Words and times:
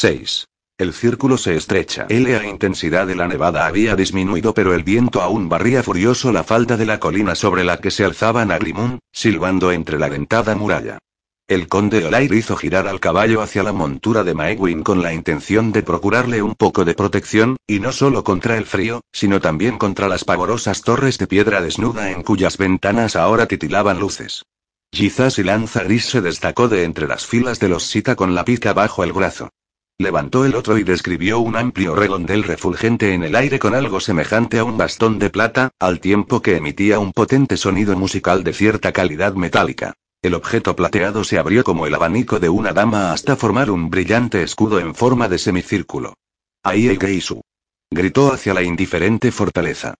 6. 0.00 0.46
El 0.78 0.92
círculo 0.92 1.36
se 1.36 1.56
estrecha. 1.56 2.06
La 2.08 2.46
intensidad 2.46 3.04
de 3.04 3.16
la 3.16 3.26
nevada 3.26 3.66
había 3.66 3.96
disminuido, 3.96 4.54
pero 4.54 4.72
el 4.72 4.84
viento 4.84 5.20
aún 5.20 5.48
barría 5.48 5.82
furioso 5.82 6.30
la 6.30 6.44
falda 6.44 6.76
de 6.76 6.86
la 6.86 7.00
colina 7.00 7.34
sobre 7.34 7.64
la 7.64 7.78
que 7.78 7.90
se 7.90 8.04
alzaba 8.04 8.44
Nagrimun, 8.44 9.00
silbando 9.10 9.72
entre 9.72 9.98
la 9.98 10.08
dentada 10.08 10.54
muralla. 10.54 10.98
El 11.48 11.66
conde 11.66 12.04
Olair 12.04 12.32
hizo 12.32 12.54
girar 12.56 12.86
al 12.86 13.00
caballo 13.00 13.42
hacia 13.42 13.64
la 13.64 13.72
montura 13.72 14.22
de 14.22 14.34
Maegwin 14.34 14.84
con 14.84 15.02
la 15.02 15.12
intención 15.12 15.72
de 15.72 15.82
procurarle 15.82 16.42
un 16.42 16.54
poco 16.54 16.84
de 16.84 16.94
protección, 16.94 17.56
y 17.66 17.80
no 17.80 17.90
solo 17.90 18.22
contra 18.22 18.56
el 18.56 18.66
frío, 18.66 19.00
sino 19.12 19.40
también 19.40 19.78
contra 19.78 20.06
las 20.06 20.24
pavorosas 20.24 20.82
torres 20.82 21.18
de 21.18 21.26
piedra 21.26 21.60
desnuda 21.60 22.12
en 22.12 22.22
cuyas 22.22 22.56
ventanas 22.56 23.16
ahora 23.16 23.46
titilaban 23.46 23.98
luces. 23.98 24.44
Quizás 24.92 25.40
y 25.40 25.42
lanza 25.42 25.82
gris 25.82 26.04
se 26.04 26.20
destacó 26.20 26.68
de 26.68 26.84
entre 26.84 27.08
las 27.08 27.26
filas 27.26 27.58
de 27.58 27.68
los 27.68 27.82
Sita 27.82 28.14
con 28.14 28.36
la 28.36 28.44
pica 28.44 28.72
bajo 28.72 29.02
el 29.02 29.12
brazo. 29.12 29.50
Levantó 30.00 30.44
el 30.44 30.54
otro 30.54 30.78
y 30.78 30.84
describió 30.84 31.40
un 31.40 31.56
amplio 31.56 31.96
redondel 31.96 32.44
refulgente 32.44 33.14
en 33.14 33.24
el 33.24 33.34
aire 33.34 33.58
con 33.58 33.74
algo 33.74 33.98
semejante 33.98 34.60
a 34.60 34.64
un 34.64 34.78
bastón 34.78 35.18
de 35.18 35.28
plata, 35.28 35.70
al 35.80 35.98
tiempo 35.98 36.40
que 36.40 36.54
emitía 36.54 37.00
un 37.00 37.12
potente 37.12 37.56
sonido 37.56 37.98
musical 37.98 38.44
de 38.44 38.52
cierta 38.52 38.92
calidad 38.92 39.34
metálica. 39.34 39.94
El 40.22 40.34
objeto 40.34 40.76
plateado 40.76 41.24
se 41.24 41.36
abrió 41.36 41.64
como 41.64 41.84
el 41.84 41.94
abanico 41.96 42.38
de 42.38 42.48
una 42.48 42.72
dama 42.72 43.12
hasta 43.12 43.34
formar 43.34 43.72
un 43.72 43.90
brillante 43.90 44.40
escudo 44.44 44.78
en 44.78 44.94
forma 44.94 45.28
de 45.28 45.38
semicírculo. 45.38 46.14
Ahí 46.62 46.96
Geisu. 46.96 47.40
Gritó 47.90 48.32
hacia 48.32 48.54
la 48.54 48.62
indiferente 48.62 49.32
fortaleza. 49.32 49.94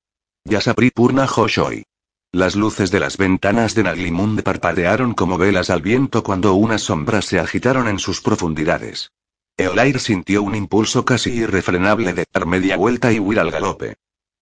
Yasapri 0.44 0.92
Purna 0.92 1.24
Hoshoi. 1.24 1.82
Las 2.30 2.54
luces 2.54 2.92
de 2.92 3.00
las 3.00 3.16
ventanas 3.16 3.74
de 3.74 3.82
Naglimund 3.82 4.44
parpadearon 4.44 5.14
como 5.14 5.38
velas 5.38 5.70
al 5.70 5.82
viento 5.82 6.22
cuando 6.22 6.54
unas 6.54 6.82
sombras 6.82 7.24
se 7.24 7.40
agitaron 7.40 7.88
en 7.88 7.98
sus 7.98 8.20
profundidades. 8.20 9.10
Eolair 9.58 9.98
sintió 9.98 10.44
un 10.44 10.54
impulso 10.54 11.04
casi 11.04 11.30
irrefrenable 11.30 12.14
de 12.14 12.24
dar 12.32 12.46
media 12.46 12.76
vuelta 12.76 13.12
y 13.12 13.18
huir 13.18 13.40
al 13.40 13.50
galope. 13.50 13.96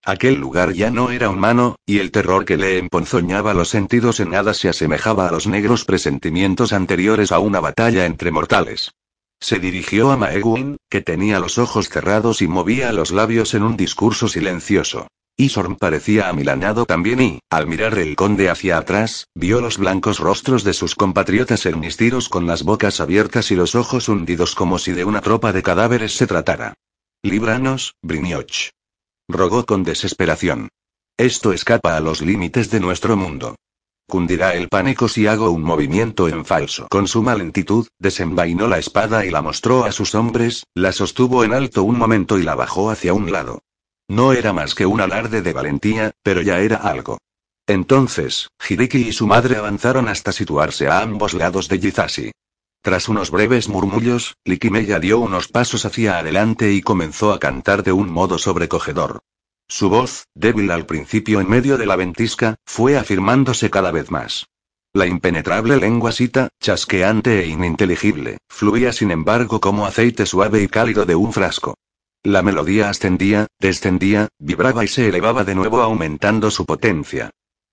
Aquel 0.05 0.35
lugar 0.35 0.73
ya 0.73 0.91
no 0.91 1.09
era 1.09 1.31
humano, 1.31 1.75
y 1.87 1.97
el 1.97 2.11
terror 2.11 2.45
que 2.45 2.55
le 2.55 2.77
emponzoñaba 2.77 3.55
los 3.55 3.69
sentidos 3.69 4.19
en 4.19 4.29
nada 4.29 4.53
se 4.53 4.69
asemejaba 4.69 5.27
a 5.27 5.31
los 5.31 5.47
negros 5.47 5.85
presentimientos 5.85 6.71
anteriores 6.71 7.31
a 7.31 7.39
una 7.39 7.59
batalla 7.59 8.05
entre 8.05 8.31
mortales. 8.31 8.91
Se 9.39 9.57
dirigió 9.57 10.11
a 10.11 10.17
Maegwin, 10.17 10.77
que 10.87 11.01
tenía 11.01 11.39
los 11.39 11.57
ojos 11.57 11.89
cerrados 11.89 12.43
y 12.43 12.47
movía 12.47 12.93
los 12.93 13.09
labios 13.09 13.55
en 13.55 13.63
un 13.63 13.75
discurso 13.75 14.27
silencioso. 14.27 15.07
Isorn 15.39 15.75
parecía 15.75 16.29
amilanado 16.29 16.87
también 16.87 17.21
y, 17.21 17.39
al 17.51 17.67
mirar 17.67 17.99
el 17.99 18.15
conde 18.15 18.49
hacia 18.49 18.79
atrás, 18.79 19.27
vio 19.35 19.61
los 19.61 19.77
blancos 19.77 20.17
rostros 20.17 20.63
de 20.63 20.73
sus 20.73 20.95
compatriotas 20.95 21.67
ermistiros 21.67 22.27
con 22.27 22.47
las 22.47 22.63
bocas 22.63 22.99
abiertas 22.99 23.51
y 23.51 23.55
los 23.55 23.75
ojos 23.75 24.09
hundidos 24.09 24.55
como 24.55 24.79
si 24.79 24.93
de 24.93 25.05
una 25.05 25.21
tropa 25.21 25.53
de 25.53 25.61
cadáveres 25.61 26.17
se 26.17 26.25
tratara. 26.25 26.73
Líbranos, 27.21 27.93
Brinioch. 28.01 28.71
Rogó 29.29 29.67
con 29.67 29.83
desesperación. 29.83 30.69
Esto 31.17 31.53
escapa 31.53 31.95
a 31.95 31.99
los 31.99 32.23
límites 32.23 32.71
de 32.71 32.79
nuestro 32.79 33.15
mundo. 33.15 33.57
Cundirá 34.09 34.55
el 34.55 34.69
pánico 34.69 35.07
si 35.07 35.27
hago 35.27 35.51
un 35.51 35.61
movimiento 35.61 36.27
en 36.29 36.45
falso. 36.45 36.87
Con 36.89 37.07
suma 37.07 37.35
lentitud, 37.35 37.87
desenvainó 37.99 38.67
la 38.67 38.79
espada 38.79 39.23
y 39.23 39.29
la 39.29 39.43
mostró 39.43 39.85
a 39.85 39.91
sus 39.91 40.15
hombres, 40.15 40.63
la 40.73 40.93
sostuvo 40.93 41.43
en 41.43 41.53
alto 41.53 41.83
un 41.83 41.99
momento 41.99 42.39
y 42.39 42.43
la 42.43 42.55
bajó 42.55 42.89
hacia 42.89 43.13
un 43.13 43.31
lado. 43.31 43.59
No 44.07 44.33
era 44.33 44.53
más 44.53 44.73
que 44.73 44.85
un 44.85 45.01
alarde 45.01 45.41
de 45.41 45.53
valentía, 45.53 46.11
pero 46.23 46.41
ya 46.41 46.59
era 46.59 46.77
algo. 46.77 47.17
Entonces, 47.67 48.47
Hideki 48.67 49.09
y 49.09 49.11
su 49.11 49.27
madre 49.27 49.57
avanzaron 49.57 50.07
hasta 50.07 50.31
situarse 50.31 50.87
a 50.87 51.01
ambos 51.01 51.33
lados 51.33 51.67
de 51.67 51.79
Yizashi. 51.79 52.31
Tras 52.81 53.09
unos 53.09 53.31
breves 53.31 53.67
murmullos, 53.67 54.37
Likimeya 54.45 54.99
dio 54.99 55.19
unos 55.19 55.49
pasos 55.49 55.85
hacia 55.85 56.19
adelante 56.19 56.71
y 56.71 56.81
comenzó 56.81 57.33
a 57.33 57.39
cantar 57.39 57.83
de 57.83 57.91
un 57.91 58.09
modo 58.09 58.37
sobrecogedor. 58.37 59.19
Su 59.67 59.89
voz, 59.89 60.27
débil 60.33 60.71
al 60.71 60.85
principio 60.85 61.41
en 61.41 61.49
medio 61.49 61.77
de 61.77 61.85
la 61.85 61.97
ventisca, 61.97 62.55
fue 62.65 62.97
afirmándose 62.97 63.69
cada 63.69 63.91
vez 63.91 64.09
más. 64.09 64.47
La 64.93 65.05
impenetrable 65.05 65.75
lengua 65.75 66.13
sita, 66.13 66.47
chasqueante 66.61 67.41
e 67.41 67.47
ininteligible, 67.47 68.37
fluía 68.47 68.93
sin 68.93 69.11
embargo 69.11 69.59
como 69.59 69.85
aceite 69.85 70.25
suave 70.25 70.63
y 70.63 70.69
cálido 70.69 71.05
de 71.05 71.15
un 71.15 71.33
frasco. 71.33 71.75
La 72.27 72.41
melodía 72.41 72.89
ascendía, 72.89 73.47
descendía, 73.57 74.27
vibraba 74.37 74.83
y 74.83 74.89
se 74.89 75.07
elevaba 75.07 75.45
de 75.45 75.55
nuevo 75.55 75.81
aumentando 75.81 76.51
su 76.51 76.65
potencia. 76.65 77.29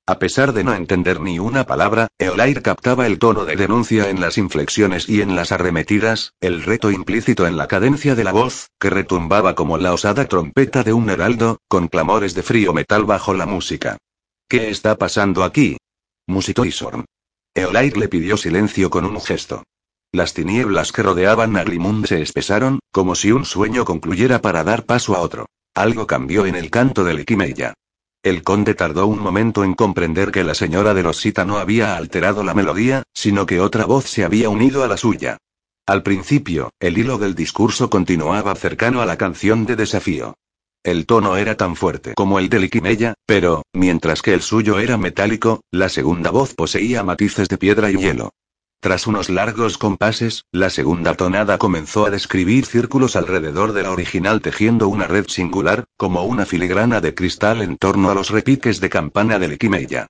A 0.07 0.21
pesar 0.21 0.53
de 0.53 0.63
no 0.63 0.73
entender 0.75 1.21
ni 1.21 1.41
una 1.41 1.67
palabra, 1.67 2.07
Eolair 2.21 2.63
captaba 2.63 3.09
el 3.09 3.19
tono 3.19 3.47
de 3.47 3.57
denuncia 3.57 4.11
en 4.11 4.21
las 4.21 4.39
inflexiones 4.39 5.09
y 5.09 5.23
en 5.23 5.35
las 5.35 5.51
arremetidas, 5.51 6.35
el 6.41 6.63
reto 6.63 6.93
implícito 6.93 7.49
en 7.49 7.57
la 7.57 7.67
cadencia 7.67 8.15
de 8.15 8.23
la 8.23 8.31
voz, 8.31 8.69
que 8.79 8.91
retumbaba 8.91 9.57
como 9.57 9.77
la 9.77 9.93
osada 9.93 10.27
trompeta 10.27 10.85
de 10.85 10.93
un 10.93 11.11
heraldo, 11.11 11.59
con 11.67 11.89
clamores 11.89 12.35
de 12.35 12.45
frío 12.45 12.73
metal 12.73 13.03
bajo 13.07 13.35
la 13.35 13.47
música. 13.47 13.99
¿Qué 14.49 14.71
está 14.71 14.97
pasando 14.97 15.43
aquí? 15.43 15.79
musitó 16.29 16.65
Isorn. 16.65 17.07
Eolair 17.57 17.97
le 17.97 18.07
pidió 18.07 18.37
silencio 18.37 18.89
con 18.89 19.05
un 19.05 19.21
gesto. 19.21 19.65
Las 20.15 20.33
tinieblas 20.33 20.93
que 20.93 21.03
rodeaban 21.03 21.55
Naglimund 21.55 22.07
se 22.07 22.23
espesaron, 22.23 22.79
como 22.93 23.17
si 23.17 23.33
un 23.33 23.45
sueño 23.45 23.85
concluyera 23.85 24.41
para 24.41 24.63
dar 24.63 24.85
paso 24.85 25.17
a 25.17 25.19
otro. 25.19 25.47
Algo 25.75 26.07
cambió 26.07 26.47
en 26.47 26.55
el 26.55 26.71
canto 26.71 27.03
del 27.03 27.19
Ikimeya. 27.19 27.75
El 28.23 28.45
conde 28.45 28.75
tardó 28.75 29.09
un 29.09 29.19
momento 29.19 29.65
en 29.65 29.75
comprender 29.75 30.31
que 30.31 30.45
la 30.45 30.55
señora 30.55 30.95
de 30.95 31.03
los 31.03 31.17
Sita 31.17 31.45
no 31.45 31.59
había 31.59 31.97
alterado 31.97 32.45
la 32.45 32.55
melodía, 32.55 33.03
sino 33.13 33.45
que 33.45 33.59
otra 33.59 33.87
voz 33.87 34.05
se 34.05 34.25
había 34.25 34.49
unido 34.51 34.85
a 34.85 34.87
la 34.87 34.97
suya. 34.97 35.39
Al 35.85 36.05
principio, 36.05 36.71
el 36.79 36.97
hilo 36.97 37.19
del 37.19 37.35
discurso 37.35 37.91
continuaba 37.91 38.55
cercano 38.55 39.03
a 39.03 39.07
la 39.07 39.19
canción 39.19 39.67
de 39.67 39.75
desafío. 39.75 40.35
El 40.85 41.07
tono 41.07 41.37
era 41.37 41.57
tan 41.57 41.75
fuerte 41.75 42.15
como 42.15 42.39
el 42.39 42.49
del 42.49 42.67
Ikimeya, 42.67 43.15
pero, 43.27 43.65
mientras 43.73 44.23
que 44.23 44.33
el 44.33 44.43
suyo 44.43 44.79
era 44.79 44.97
metálico, 44.97 45.63
la 45.73 45.89
segunda 45.89 46.31
voz 46.31 46.55
poseía 46.55 47.03
matices 47.03 47.49
de 47.49 47.59
piedra 47.59 47.91
y 47.91 47.97
hielo. 47.97 48.31
Tras 48.85 49.07
unos 49.07 49.31
largos 49.31 49.79
compases, 49.79 50.45
la 50.53 50.69
segunda 50.69 51.15
tonada 51.15 51.57
comenzó 51.57 52.05
a 52.05 52.11
describir 52.11 52.67
círculos 52.67 53.17
alrededor 53.17 53.73
de 53.73 53.83
la 53.83 53.91
original 53.91 54.43
tejiendo 54.43 54.89
una 54.89 55.07
red 55.07 55.25
singular, 55.27 55.85
como 55.97 56.25
una 56.25 56.45
filigrana 56.45 57.01
de 57.01 57.15
cristal 57.15 57.63
en 57.63 57.79
torno 57.79 58.11
a 58.11 58.15
los 58.15 58.29
repiques 58.29 58.81
de 58.81 58.91
campana 58.91 59.39
del 59.39 59.53
Equimeya. 59.53 60.09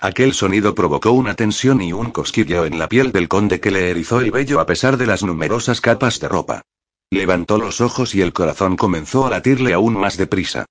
Aquel 0.00 0.32
sonido 0.34 0.74
provocó 0.74 1.12
una 1.12 1.34
tensión 1.34 1.80
y 1.80 1.92
un 1.92 2.10
cosquilleo 2.10 2.64
en 2.64 2.80
la 2.80 2.88
piel 2.88 3.12
del 3.12 3.28
conde 3.28 3.60
que 3.60 3.70
le 3.70 3.90
erizó 3.90 4.18
el 4.18 4.32
vello 4.32 4.58
a 4.58 4.66
pesar 4.66 4.96
de 4.96 5.06
las 5.06 5.22
numerosas 5.22 5.80
capas 5.80 6.18
de 6.18 6.26
ropa. 6.26 6.62
Levantó 7.10 7.58
los 7.58 7.80
ojos 7.80 8.16
y 8.16 8.22
el 8.22 8.32
corazón 8.32 8.74
comenzó 8.74 9.24
a 9.28 9.30
latirle 9.30 9.72
aún 9.72 9.96
más 9.96 10.16
deprisa. 10.16 10.66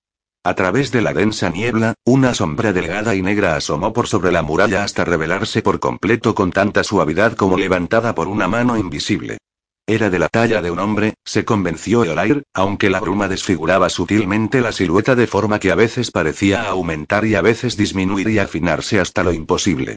A 0.46 0.54
través 0.54 0.92
de 0.92 1.02
la 1.02 1.12
densa 1.12 1.50
niebla, 1.50 1.96
una 2.06 2.36
sombra 2.36 2.72
delgada 2.72 3.16
y 3.16 3.24
negra 3.24 3.56
asomó 3.56 3.94
por 3.94 4.06
sobre 4.06 4.32
la 4.32 4.44
muralla 4.44 4.84
hasta 4.84 5.04
revelarse 5.04 5.64
por 5.64 5.80
completo 5.80 6.36
con 6.36 6.52
tanta 6.52 6.84
suavidad 6.84 7.34
como 7.34 7.58
levantada 7.58 8.14
por 8.14 8.28
una 8.28 8.48
mano 8.48 8.78
invisible. 8.78 9.40
Era 9.88 10.12
de 10.12 10.20
la 10.20 10.30
talla 10.30 10.62
de 10.62 10.70
un 10.70 10.78
hombre, 10.78 11.16
se 11.26 11.46
convenció 11.46 12.04
Eolair, 12.04 12.44
aunque 12.54 12.92
la 12.92 13.00
bruma 13.00 13.28
desfiguraba 13.28 13.90
sutilmente 13.90 14.62
la 14.62 14.72
silueta 14.72 15.16
de 15.16 15.26
forma 15.26 15.58
que 15.58 15.72
a 15.72 15.76
veces 15.76 16.12
parecía 16.12 16.70
aumentar 16.70 17.26
y 17.26 17.34
a 17.34 17.42
veces 17.42 17.76
disminuir 17.76 18.30
y 18.30 18.38
afinarse 18.38 19.00
hasta 19.00 19.24
lo 19.24 19.34
imposible. 19.34 19.96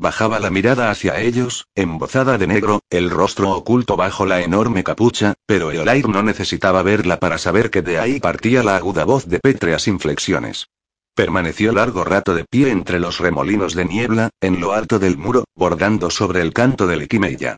Bajaba 0.00 0.38
la 0.38 0.50
mirada 0.50 0.92
hacia 0.92 1.20
ellos, 1.20 1.66
embozada 1.74 2.38
de 2.38 2.46
negro, 2.46 2.82
el 2.88 3.10
rostro 3.10 3.50
oculto 3.50 3.96
bajo 3.96 4.26
la 4.26 4.40
enorme 4.42 4.84
capucha, 4.84 5.34
pero 5.44 5.72
Eolair 5.72 6.08
no 6.08 6.22
necesitaba 6.22 6.84
verla 6.84 7.18
para 7.18 7.36
saber 7.36 7.68
que 7.70 7.82
de 7.82 7.98
ahí 7.98 8.20
partía 8.20 8.62
la 8.62 8.76
aguda 8.76 9.04
voz 9.04 9.26
de 9.26 9.40
pétreas 9.40 9.88
inflexiones. 9.88 10.68
Permaneció 11.16 11.72
largo 11.72 12.04
rato 12.04 12.36
de 12.36 12.44
pie 12.44 12.70
entre 12.70 13.00
los 13.00 13.18
remolinos 13.18 13.74
de 13.74 13.86
niebla, 13.86 14.30
en 14.40 14.60
lo 14.60 14.72
alto 14.72 15.00
del 15.00 15.18
muro, 15.18 15.46
bordando 15.56 16.10
sobre 16.10 16.42
el 16.42 16.52
canto 16.52 16.86
del 16.86 17.02
Equimeya. 17.02 17.56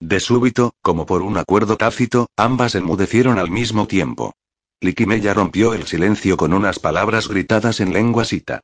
De 0.00 0.18
súbito, 0.18 0.72
como 0.80 1.04
por 1.04 1.20
un 1.20 1.36
acuerdo 1.36 1.76
tácito, 1.76 2.28
ambas 2.38 2.74
enmudecieron 2.74 3.38
al 3.38 3.50
mismo 3.50 3.86
tiempo. 3.86 4.32
Liquimeya 4.80 5.34
rompió 5.34 5.74
el 5.74 5.86
silencio 5.86 6.38
con 6.38 6.54
unas 6.54 6.78
palabras 6.78 7.28
gritadas 7.28 7.80
en 7.80 7.92
lengua 7.92 8.24
sita. 8.24 8.62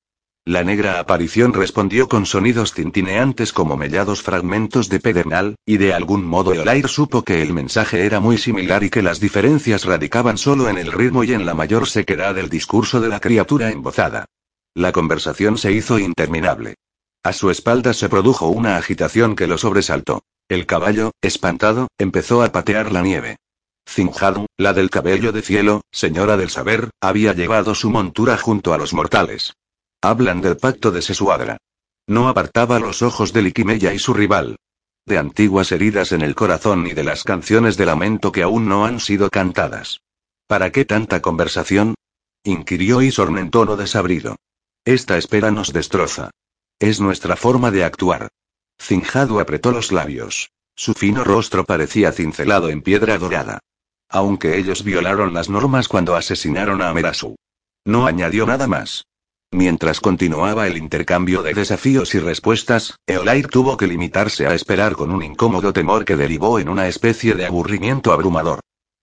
La 0.48 0.64
negra 0.64 0.98
aparición 0.98 1.52
respondió 1.52 2.08
con 2.08 2.24
sonidos 2.24 2.72
tintineantes 2.72 3.52
como 3.52 3.76
mellados 3.76 4.22
fragmentos 4.22 4.88
de 4.88 4.98
pedernal, 4.98 5.56
y 5.66 5.76
de 5.76 5.92
algún 5.92 6.24
modo 6.24 6.54
Eolair 6.54 6.88
supo 6.88 7.22
que 7.22 7.42
el 7.42 7.52
mensaje 7.52 8.06
era 8.06 8.18
muy 8.18 8.38
similar 8.38 8.82
y 8.82 8.88
que 8.88 9.02
las 9.02 9.20
diferencias 9.20 9.84
radicaban 9.84 10.38
solo 10.38 10.70
en 10.70 10.78
el 10.78 10.90
ritmo 10.90 11.22
y 11.22 11.34
en 11.34 11.44
la 11.44 11.52
mayor 11.52 11.86
sequedad 11.86 12.34
del 12.34 12.48
discurso 12.48 12.98
de 12.98 13.10
la 13.10 13.20
criatura 13.20 13.70
embozada. 13.70 14.24
La 14.74 14.90
conversación 14.90 15.58
se 15.58 15.72
hizo 15.72 15.98
interminable. 15.98 16.76
A 17.22 17.34
su 17.34 17.50
espalda 17.50 17.92
se 17.92 18.08
produjo 18.08 18.46
una 18.46 18.78
agitación 18.78 19.36
que 19.36 19.48
lo 19.48 19.58
sobresaltó. 19.58 20.22
El 20.48 20.64
caballo, 20.64 21.10
espantado, 21.20 21.88
empezó 21.98 22.42
a 22.42 22.52
patear 22.52 22.90
la 22.90 23.02
nieve. 23.02 23.36
Zinjadu, 23.86 24.46
la 24.56 24.72
del 24.72 24.88
cabello 24.88 25.30
de 25.32 25.42
cielo, 25.42 25.82
señora 25.92 26.38
del 26.38 26.48
saber, 26.48 26.88
había 27.02 27.34
llevado 27.34 27.74
su 27.74 27.90
montura 27.90 28.38
junto 28.38 28.72
a 28.72 28.78
los 28.78 28.94
mortales. 28.94 29.52
Hablan 30.00 30.40
del 30.40 30.56
pacto 30.56 30.92
de 30.92 31.02
Sesuadra. 31.02 31.56
No 32.06 32.28
apartaba 32.28 32.78
los 32.78 33.02
ojos 33.02 33.32
de 33.32 33.42
Liquimeya 33.42 33.92
y 33.92 33.98
su 33.98 34.14
rival. 34.14 34.56
de 35.04 35.16
antiguas 35.16 35.72
heridas 35.72 36.12
en 36.12 36.20
el 36.20 36.34
corazón 36.34 36.86
y 36.86 36.92
de 36.92 37.02
las 37.02 37.24
canciones 37.24 37.78
de 37.78 37.86
lamento 37.86 38.30
que 38.30 38.42
aún 38.42 38.68
no 38.68 38.84
han 38.84 39.00
sido 39.00 39.30
cantadas. 39.30 40.02
¿Para 40.46 40.70
qué 40.70 40.84
tanta 40.84 41.22
conversación? 41.22 41.94
inquirió 42.44 43.00
Isor 43.00 43.36
en 43.38 43.50
tono 43.50 43.76
desabrido. 43.76 44.36
Esta 44.84 45.16
espera 45.16 45.50
nos 45.50 45.72
destroza. 45.72 46.30
Es 46.78 47.00
nuestra 47.00 47.36
forma 47.36 47.70
de 47.70 47.84
actuar. 47.84 48.28
Cinjado 48.78 49.40
apretó 49.40 49.72
los 49.72 49.92
labios. 49.92 50.50
Su 50.76 50.92
fino 50.92 51.24
rostro 51.24 51.64
parecía 51.64 52.12
cincelado 52.12 52.68
en 52.68 52.82
piedra 52.82 53.16
dorada. 53.16 53.60
Aunque 54.10 54.58
ellos 54.58 54.84
violaron 54.84 55.32
las 55.32 55.48
normas 55.48 55.88
cuando 55.88 56.16
asesinaron 56.16 56.82
a 56.82 56.90
Amerasu. 56.90 57.34
No 57.86 58.06
añadió 58.06 58.44
nada 58.46 58.66
más. 58.66 59.06
Mientras 59.50 60.00
continuaba 60.00 60.66
el 60.66 60.76
intercambio 60.76 61.42
de 61.42 61.54
desafíos 61.54 62.14
y 62.14 62.18
respuestas, 62.18 62.96
Eolair 63.06 63.48
tuvo 63.48 63.76
que 63.78 63.86
limitarse 63.86 64.46
a 64.46 64.54
esperar 64.54 64.94
con 64.94 65.10
un 65.10 65.22
incómodo 65.22 65.72
temor 65.72 66.04
que 66.04 66.16
derivó 66.16 66.58
en 66.58 66.68
una 66.68 66.86
especie 66.86 67.34
de 67.34 67.46
aburrimiento 67.46 68.12
abrumador. 68.12 68.60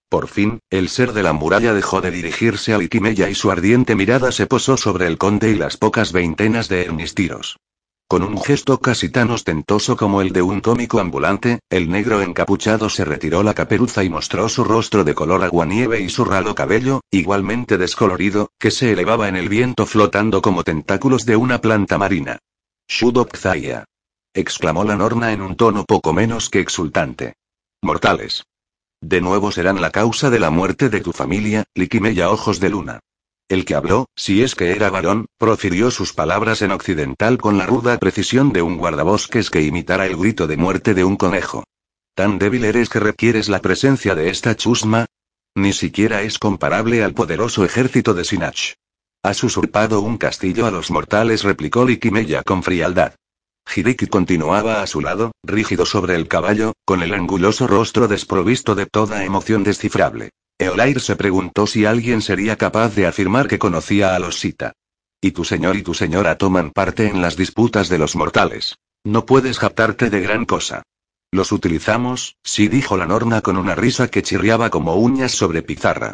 Por 0.07 0.27
fin, 0.27 0.59
el 0.69 0.89
ser 0.89 1.13
de 1.13 1.23
la 1.23 1.33
muralla 1.33 1.73
dejó 1.73 1.99
de 1.99 2.11
dirigirse 2.11 2.73
a 2.73 2.77
Liquimeya 2.77 3.27
y 3.27 3.35
su 3.35 3.49
ardiente 3.49 3.95
mirada 3.95 4.31
se 4.31 4.45
posó 4.45 4.77
sobre 4.77 5.07
el 5.07 5.17
conde 5.17 5.49
y 5.49 5.55
las 5.55 5.77
pocas 5.77 6.11
veintenas 6.11 6.69
de 6.69 6.83
ernistiros. 6.83 7.57
Con 8.07 8.21
un 8.21 8.39
gesto 8.39 8.79
casi 8.79 9.09
tan 9.09 9.31
ostentoso 9.31 9.97
como 9.97 10.21
el 10.21 10.31
de 10.31 10.43
un 10.43 10.61
cómico 10.61 10.99
ambulante, 10.99 11.59
el 11.71 11.89
negro 11.89 12.21
encapuchado 12.21 12.87
se 12.87 13.03
retiró 13.03 13.41
la 13.41 13.55
caperuza 13.55 14.03
y 14.03 14.09
mostró 14.09 14.47
su 14.47 14.63
rostro 14.63 15.03
de 15.03 15.15
color 15.15 15.43
aguanieve 15.43 16.01
y 16.01 16.09
su 16.09 16.23
ralo 16.23 16.53
cabello, 16.53 17.01
igualmente 17.09 17.79
descolorido, 17.79 18.51
que 18.59 18.69
se 18.69 18.91
elevaba 18.91 19.27
en 19.27 19.35
el 19.35 19.49
viento 19.49 19.87
flotando 19.87 20.43
como 20.43 20.63
tentáculos 20.63 21.25
de 21.25 21.35
una 21.35 21.61
planta 21.61 21.97
marina. 21.97 22.37
Shudok 22.87 23.35
exclamó 24.35 24.83
la 24.83 24.95
Norna 24.95 25.31
en 25.31 25.41
un 25.41 25.55
tono 25.55 25.83
poco 25.83 26.13
menos 26.13 26.51
que 26.51 26.59
exultante. 26.59 27.33
Mortales. 27.81 28.43
De 29.01 29.19
nuevo 29.19 29.51
serán 29.51 29.81
la 29.81 29.89
causa 29.89 30.29
de 30.29 30.39
la 30.39 30.51
muerte 30.51 30.89
de 30.89 31.01
tu 31.01 31.11
familia, 31.11 31.63
Liquimeya 31.73 32.29
Ojos 32.29 32.59
de 32.59 32.69
Luna. 32.69 32.99
El 33.47 33.63
que 33.63 33.75
habló, 33.75 34.07
si 34.15 34.41
es 34.41 34.55
que 34.55 34.71
era 34.71 34.89
varón, 34.89 35.27
profirió 35.37 35.91
sus 35.91 36.13
palabras 36.13 36.63
en 36.63 36.71
occidental 36.71 37.37
con 37.37 37.59
la 37.59 37.67
ruda 37.67 37.99
precisión 37.99 38.51
de 38.51 38.63
un 38.63 38.77
guardabosques 38.77 39.51
que 39.51 39.61
imitara 39.61 40.07
el 40.07 40.17
grito 40.17 40.47
de 40.47 40.57
muerte 40.57 40.95
de 40.95 41.03
un 41.03 41.15
conejo. 41.15 41.63
¿Tan 42.15 42.39
débil 42.39 42.65
eres 42.65 42.89
que 42.89 42.99
requieres 42.99 43.47
la 43.47 43.61
presencia 43.61 44.15
de 44.15 44.29
esta 44.29 44.55
chusma? 44.55 45.05
Ni 45.53 45.73
siquiera 45.73 46.23
es 46.23 46.39
comparable 46.39 47.03
al 47.03 47.13
poderoso 47.13 47.63
ejército 47.63 48.15
de 48.15 48.25
Sinach. 48.25 48.73
Has 49.21 49.43
usurpado 49.43 50.01
un 50.01 50.17
castillo 50.17 50.65
a 50.65 50.71
los 50.71 50.89
mortales, 50.89 51.43
replicó 51.43 51.85
Likimeya 51.85 52.41
con 52.41 52.63
frialdad. 52.63 53.13
Hiriki 53.75 54.07
continuaba 54.07 54.81
a 54.81 54.87
su 54.87 55.01
lado, 55.01 55.33
rígido 55.43 55.85
sobre 55.85 56.15
el 56.15 56.27
caballo, 56.27 56.73
con 56.83 57.03
el 57.03 57.13
anguloso 57.13 57.67
rostro 57.67 58.07
desprovisto 58.07 58.73
de 58.73 58.87
toda 58.87 59.23
emoción 59.23 59.63
descifrable. 59.63 60.31
Eolair 60.57 61.01
se 61.01 61.17
preguntó 61.17 61.67
si 61.67 61.85
alguien 61.85 62.21
sería 62.21 62.55
capaz 62.55 62.95
de 62.95 63.07
afirmar 63.07 63.49
que 63.49 63.59
conocía 63.59 64.15
a 64.15 64.19
los 64.19 64.39
Sita. 64.39 64.71
Y 65.19 65.31
tu 65.31 65.43
señor 65.43 65.75
y 65.75 65.83
tu 65.83 65.93
señora 65.93 66.37
toman 66.37 66.71
parte 66.71 67.07
en 67.07 67.21
las 67.21 67.35
disputas 67.35 67.89
de 67.89 67.97
los 67.97 68.15
mortales. 68.15 68.77
No 69.03 69.25
puedes 69.25 69.59
jactarte 69.59 70.09
de 70.09 70.21
gran 70.21 70.45
cosa. 70.45 70.83
Los 71.31 71.51
utilizamos, 71.51 72.37
sí 72.43 72.69
dijo 72.69 72.95
la 72.95 73.05
Norna 73.05 73.41
con 73.41 73.57
una 73.57 73.75
risa 73.75 74.07
que 74.07 74.23
chirriaba 74.23 74.69
como 74.69 74.95
uñas 74.95 75.33
sobre 75.33 75.61
pizarra. 75.61 76.13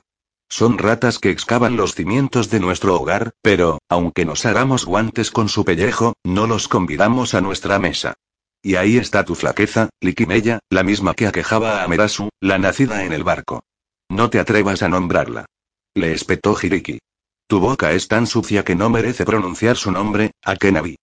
Son 0.49 0.79
ratas 0.79 1.19
que 1.19 1.29
excavan 1.29 1.77
los 1.77 1.93
cimientos 1.93 2.49
de 2.49 2.59
nuestro 2.59 2.99
hogar, 2.99 3.31
pero, 3.43 3.79
aunque 3.89 4.25
nos 4.25 4.45
hagamos 4.45 4.85
guantes 4.85 5.29
con 5.29 5.49
su 5.49 5.63
pellejo, 5.63 6.13
no 6.23 6.47
los 6.47 6.67
convidamos 6.67 7.35
a 7.35 7.41
nuestra 7.41 7.77
mesa. 7.77 8.15
Y 8.63 8.75
ahí 8.75 8.97
está 8.97 9.23
tu 9.23 9.35
flaqueza, 9.35 9.89
Liquimeya, 10.01 10.59
la 10.69 10.83
misma 10.83 11.13
que 11.13 11.27
aquejaba 11.27 11.79
a 11.79 11.83
Amerasu, 11.83 12.29
la 12.41 12.57
nacida 12.57 13.05
en 13.05 13.13
el 13.13 13.23
barco. 13.23 13.63
No 14.11 14.29
te 14.29 14.39
atrevas 14.39 14.83
a 14.83 14.89
nombrarla. 14.89 15.45
Le 15.95 16.11
espetó 16.11 16.57
Hiriki. 16.61 16.99
Tu 17.47 17.61
boca 17.61 17.93
es 17.93 18.09
tan 18.09 18.27
sucia 18.27 18.65
que 18.65 18.75
no 18.75 18.89
merece 18.89 19.23
pronunciar 19.23 19.77
su 19.77 19.89
nombre, 19.89 20.31
Akenabi. 20.43 20.97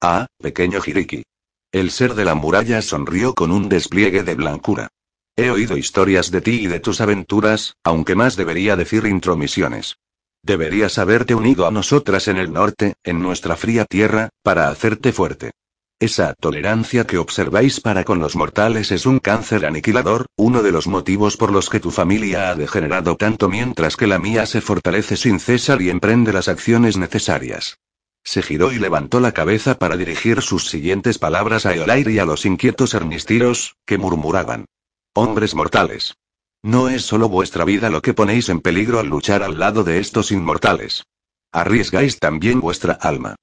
Ah, 0.00 0.26
pequeño 0.40 0.80
Hiriki. 0.84 1.22
El 1.70 1.92
ser 1.92 2.14
de 2.14 2.24
la 2.24 2.34
muralla 2.34 2.82
sonrió 2.82 3.32
con 3.34 3.52
un 3.52 3.68
despliegue 3.68 4.24
de 4.24 4.34
blancura. 4.34 4.88
He 5.36 5.50
oído 5.50 5.76
historias 5.76 6.32
de 6.32 6.40
ti 6.40 6.62
y 6.62 6.66
de 6.66 6.80
tus 6.80 7.00
aventuras, 7.00 7.76
aunque 7.84 8.16
más 8.16 8.34
debería 8.34 8.74
decir 8.74 9.06
intromisiones. 9.06 9.96
Deberías 10.42 10.98
haberte 10.98 11.36
unido 11.36 11.64
a 11.64 11.70
nosotras 11.70 12.26
en 12.26 12.38
el 12.38 12.52
norte, 12.52 12.94
en 13.04 13.22
nuestra 13.22 13.54
fría 13.54 13.84
tierra, 13.84 14.30
para 14.42 14.68
hacerte 14.68 15.12
fuerte. 15.12 15.52
Esa 16.00 16.34
tolerancia 16.34 17.08
que 17.08 17.18
observáis 17.18 17.80
para 17.80 18.04
con 18.04 18.20
los 18.20 18.36
mortales 18.36 18.92
es 18.92 19.04
un 19.04 19.18
cáncer 19.18 19.66
aniquilador, 19.66 20.26
uno 20.36 20.62
de 20.62 20.70
los 20.70 20.86
motivos 20.86 21.36
por 21.36 21.50
los 21.50 21.68
que 21.68 21.80
tu 21.80 21.90
familia 21.90 22.50
ha 22.50 22.54
degenerado 22.54 23.16
tanto 23.16 23.48
mientras 23.48 23.96
que 23.96 24.06
la 24.06 24.20
mía 24.20 24.46
se 24.46 24.60
fortalece 24.60 25.16
sin 25.16 25.40
cesar 25.40 25.82
y 25.82 25.90
emprende 25.90 26.32
las 26.32 26.46
acciones 26.46 26.96
necesarias. 26.96 27.78
Se 28.22 28.42
giró 28.42 28.70
y 28.70 28.78
levantó 28.78 29.18
la 29.18 29.32
cabeza 29.32 29.76
para 29.76 29.96
dirigir 29.96 30.40
sus 30.40 30.68
siguientes 30.68 31.18
palabras 31.18 31.66
a 31.66 31.74
Eolair 31.74 32.08
y 32.10 32.20
a 32.20 32.24
los 32.24 32.46
inquietos 32.46 32.94
ernistiros, 32.94 33.74
que 33.84 33.98
murmuraban. 33.98 34.66
Hombres 35.14 35.56
mortales. 35.56 36.14
No 36.62 36.88
es 36.88 37.02
solo 37.02 37.28
vuestra 37.28 37.64
vida 37.64 37.90
lo 37.90 38.02
que 38.02 38.14
ponéis 38.14 38.50
en 38.50 38.60
peligro 38.60 39.00
al 39.00 39.08
luchar 39.08 39.42
al 39.42 39.58
lado 39.58 39.82
de 39.82 39.98
estos 39.98 40.30
inmortales. 40.30 41.02
Arriesgáis 41.50 42.20
también 42.20 42.60
vuestra 42.60 42.92
alma. 42.92 43.34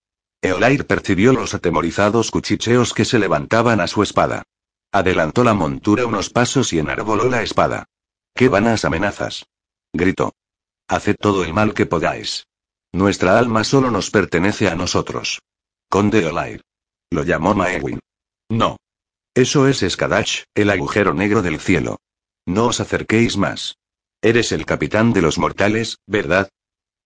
Eolair 0.46 0.86
percibió 0.86 1.34
los 1.34 1.54
atemorizados 1.54 2.32
cuchicheos 2.32 2.94
que 2.94 3.06
se 3.06 3.20
levantaban 3.20 3.82
a 3.82 3.88
su 3.88 4.04
espada. 4.04 4.44
Adelantó 4.92 5.44
la 5.44 5.54
montura 5.54 6.06
unos 6.06 6.30
pasos 6.30 6.72
y 6.74 6.80
enarboló 6.80 7.30
la 7.30 7.42
espada. 7.42 7.86
¡Qué 8.34 8.48
vanas 8.48 8.86
amenazas! 8.86 9.46
gritó. 9.94 10.34
Haced 10.88 11.16
todo 11.20 11.44
el 11.44 11.54
mal 11.54 11.74
que 11.74 11.86
podáis. 11.86 12.48
Nuestra 12.94 13.40
alma 13.40 13.64
solo 13.64 13.92
nos 13.92 14.12
pertenece 14.12 14.68
a 14.68 14.76
nosotros. 14.76 15.42
Conde 15.90 16.22
Eolair. 16.22 16.62
Lo 17.10 17.24
llamó 17.24 17.54
Maewin. 17.54 18.00
No. 18.50 18.78
Eso 19.34 19.68
es 19.68 19.84
Skadach, 19.88 20.44
el 20.54 20.70
agujero 20.70 21.14
negro 21.14 21.42
del 21.42 21.60
cielo. 21.60 21.98
No 22.46 22.68
os 22.68 22.80
acerquéis 22.80 23.36
más. 23.36 23.78
Eres 24.22 24.52
el 24.52 24.66
capitán 24.66 25.12
de 25.12 25.22
los 25.22 25.38
mortales, 25.38 25.98
¿verdad? 26.08 26.50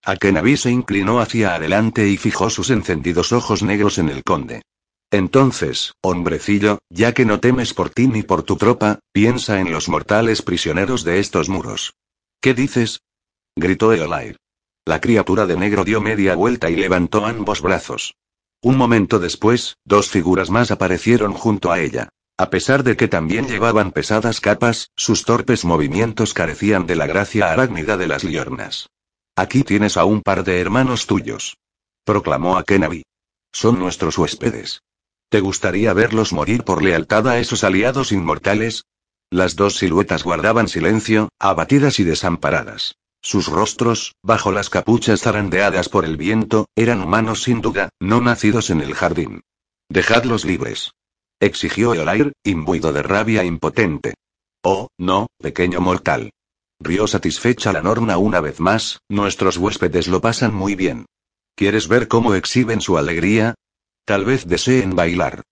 Akenabi 0.04 0.56
se 0.56 0.70
inclinó 0.70 1.20
hacia 1.20 1.54
adelante 1.54 2.08
y 2.08 2.16
fijó 2.16 2.48
sus 2.48 2.70
encendidos 2.70 3.32
ojos 3.32 3.62
negros 3.62 3.98
en 3.98 4.08
el 4.08 4.24
conde. 4.24 4.62
Entonces, 5.10 5.94
hombrecillo, 6.02 6.78
ya 6.88 7.12
que 7.12 7.24
no 7.24 7.40
temes 7.40 7.74
por 7.74 7.90
ti 7.90 8.06
ni 8.06 8.22
por 8.22 8.42
tu 8.44 8.56
tropa, 8.56 9.00
piensa 9.12 9.60
en 9.60 9.72
los 9.72 9.88
mortales 9.88 10.40
prisioneros 10.42 11.04
de 11.04 11.18
estos 11.18 11.48
muros. 11.48 11.94
¿Qué 12.40 12.54
dices? 12.54 13.02
gritó 13.56 13.92
Eolair. 13.92 14.36
La 14.86 15.00
criatura 15.00 15.46
de 15.46 15.56
negro 15.56 15.84
dio 15.84 16.00
media 16.00 16.34
vuelta 16.34 16.70
y 16.70 16.76
levantó 16.76 17.26
ambos 17.26 17.60
brazos. 17.60 18.14
Un 18.62 18.76
momento 18.76 19.18
después, 19.18 19.76
dos 19.84 20.08
figuras 20.08 20.48
más 20.48 20.70
aparecieron 20.70 21.32
junto 21.32 21.72
a 21.72 21.80
ella. 21.80 22.08
A 22.38 22.48
pesar 22.48 22.84
de 22.84 22.96
que 22.96 23.08
también 23.08 23.48
llevaban 23.48 23.92
pesadas 23.92 24.40
capas, 24.40 24.90
sus 24.96 25.24
torpes 25.24 25.64
movimientos 25.64 26.32
carecían 26.32 26.86
de 26.86 26.96
la 26.96 27.06
gracia 27.06 27.52
arácnida 27.52 27.98
de 27.98 28.08
las 28.08 28.24
liornas. 28.24 28.88
Aquí 29.40 29.62
tienes 29.64 29.96
a 29.96 30.04
un 30.04 30.20
par 30.20 30.44
de 30.44 30.60
hermanos 30.60 31.06
tuyos. 31.06 31.56
Proclamó 32.04 32.58
a 32.58 32.62
Kenavi. 32.62 33.04
Son 33.54 33.78
nuestros 33.78 34.18
huéspedes. 34.18 34.82
¿Te 35.30 35.40
gustaría 35.40 35.94
verlos 35.94 36.34
morir 36.34 36.62
por 36.62 36.82
lealtad 36.82 37.26
a 37.26 37.38
esos 37.38 37.64
aliados 37.64 38.12
inmortales? 38.12 38.84
Las 39.30 39.56
dos 39.56 39.78
siluetas 39.78 40.24
guardaban 40.24 40.68
silencio, 40.68 41.30
abatidas 41.38 42.00
y 42.00 42.04
desamparadas. 42.04 42.96
Sus 43.22 43.48
rostros, 43.48 44.14
bajo 44.22 44.52
las 44.52 44.68
capuchas 44.68 45.22
zarandeadas 45.22 45.88
por 45.88 46.04
el 46.04 46.18
viento, 46.18 46.66
eran 46.76 47.00
humanos 47.00 47.42
sin 47.42 47.62
duda, 47.62 47.88
no 47.98 48.20
nacidos 48.20 48.68
en 48.68 48.82
el 48.82 48.92
jardín. 48.92 49.40
Dejadlos 49.88 50.44
libres. 50.44 50.90
Exigió 51.40 51.94
Eolair, 51.94 52.34
imbuido 52.44 52.92
de 52.92 53.02
rabia 53.02 53.42
impotente. 53.42 54.16
Oh, 54.62 54.88
no, 54.98 55.28
pequeño 55.38 55.80
mortal. 55.80 56.30
Rió 56.80 57.06
satisfecha 57.06 57.72
la 57.72 57.82
Norna 57.82 58.16
una 58.16 58.40
vez 58.40 58.58
más, 58.58 59.00
nuestros 59.10 59.58
huéspedes 59.58 60.08
lo 60.08 60.22
pasan 60.22 60.54
muy 60.54 60.74
bien. 60.74 61.04
¿Quieres 61.54 61.88
ver 61.88 62.08
cómo 62.08 62.34
exhiben 62.34 62.80
su 62.80 62.96
alegría? 62.96 63.54
Tal 64.06 64.24
vez 64.24 64.46
deseen 64.46 64.96
bailar. 64.96 65.42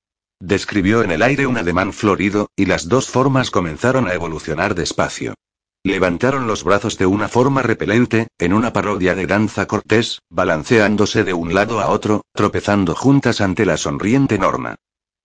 Describió 0.40 1.02
en 1.02 1.10
el 1.10 1.22
aire 1.22 1.46
un 1.46 1.58
ademán 1.58 1.92
florido, 1.92 2.48
y 2.56 2.64
las 2.64 2.88
dos 2.88 3.08
formas 3.08 3.50
comenzaron 3.50 4.08
a 4.08 4.14
evolucionar 4.14 4.74
despacio. 4.74 5.34
Levantaron 5.84 6.46
los 6.46 6.64
brazos 6.64 6.96
de 6.96 7.04
una 7.04 7.28
forma 7.28 7.60
repelente, 7.60 8.28
en 8.38 8.54
una 8.54 8.72
parodia 8.72 9.14
de 9.14 9.26
danza 9.26 9.66
cortés, 9.66 10.20
balanceándose 10.30 11.24
de 11.24 11.34
un 11.34 11.52
lado 11.52 11.80
a 11.80 11.88
otro, 11.88 12.22
tropezando 12.32 12.94
juntas 12.94 13.42
ante 13.42 13.66
la 13.66 13.76
sonriente 13.76 14.38
Norma. 14.38 14.76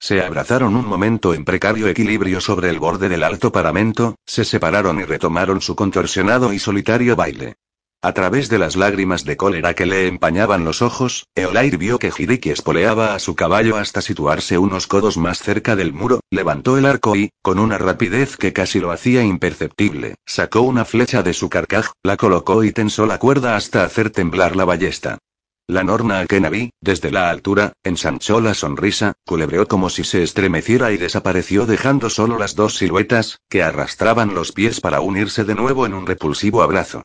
Se 0.04 0.22
abrazaron 0.22 0.76
un 0.76 0.86
momento 0.86 1.34
en 1.34 1.46
precario 1.46 1.88
equilibrio 1.88 2.42
sobre 2.42 2.70
el 2.70 2.78
borde 2.78 3.08
del 3.08 3.24
alto 3.24 3.54
paramento, 3.54 4.18
se 4.26 4.44
separaron 4.44 5.00
y 5.00 5.06
retomaron 5.06 5.62
su 5.62 5.78
contorsionado 5.78 6.52
y 6.52 6.60
solitario 6.60 7.16
baile. 7.16 7.56
A 8.02 8.12
través 8.12 8.50
de 8.50 8.60
las 8.60 8.76
lágrimas 8.76 9.24
de 9.24 9.38
cólera 9.38 9.76
que 9.76 9.86
le 9.86 10.08
empañaban 10.08 10.66
los 10.66 10.82
ojos, 10.82 11.28
Eolair 11.36 11.78
vio 11.78 12.00
que 12.00 12.12
Hideki 12.14 12.50
espoleaba 12.50 13.16
a 13.16 13.20
su 13.20 13.36
caballo 13.36 13.78
hasta 13.78 14.02
situarse 14.02 14.58
unos 14.58 14.88
codos 14.88 15.16
más 15.16 15.40
cerca 15.40 15.78
del 15.78 15.94
muro, 15.94 16.20
levantó 16.30 16.78
el 16.78 16.86
arco 16.86 17.16
y, 17.16 17.30
con 17.42 17.58
una 17.58 17.78
rapidez 17.78 18.36
que 18.36 18.52
casi 18.52 18.82
lo 18.82 18.92
hacía 18.92 19.24
imperceptible, 19.24 20.16
sacó 20.26 20.64
una 20.64 20.84
flecha 20.84 21.24
de 21.24 21.34
su 21.34 21.48
carcaj, 21.50 21.92
la 22.04 22.18
colocó 22.18 22.66
y 22.66 22.74
tensó 22.74 23.06
la 23.06 23.20
cuerda 23.20 23.56
hasta 23.56 23.86
hacer 23.86 24.10
temblar 24.10 24.58
la 24.58 24.66
ballesta. 24.66 25.20
La 25.68 25.82
Norna 25.82 26.20
Akenabi, 26.20 26.72
desde 26.82 27.10
la 27.10 27.30
altura, 27.30 27.72
ensanchó 27.86 28.42
la 28.42 28.54
sonrisa, 28.54 29.14
culebreó 29.26 29.66
como 29.66 29.90
si 29.90 30.04
se 30.04 30.22
estremeciera 30.22 30.92
y 30.92 30.98
desapareció 30.98 31.66
dejando 31.66 32.10
solo 32.10 32.38
las 32.38 32.56
dos 32.56 32.76
siluetas, 32.76 33.40
que 33.50 33.64
arrastraban 33.64 34.36
los 34.36 34.52
pies 34.52 34.82
para 34.82 35.00
unirse 35.00 35.46
de 35.46 35.56
nuevo 35.56 35.86
en 35.86 35.94
un 35.94 36.06
repulsivo 36.06 36.64
abrazo. 36.64 37.04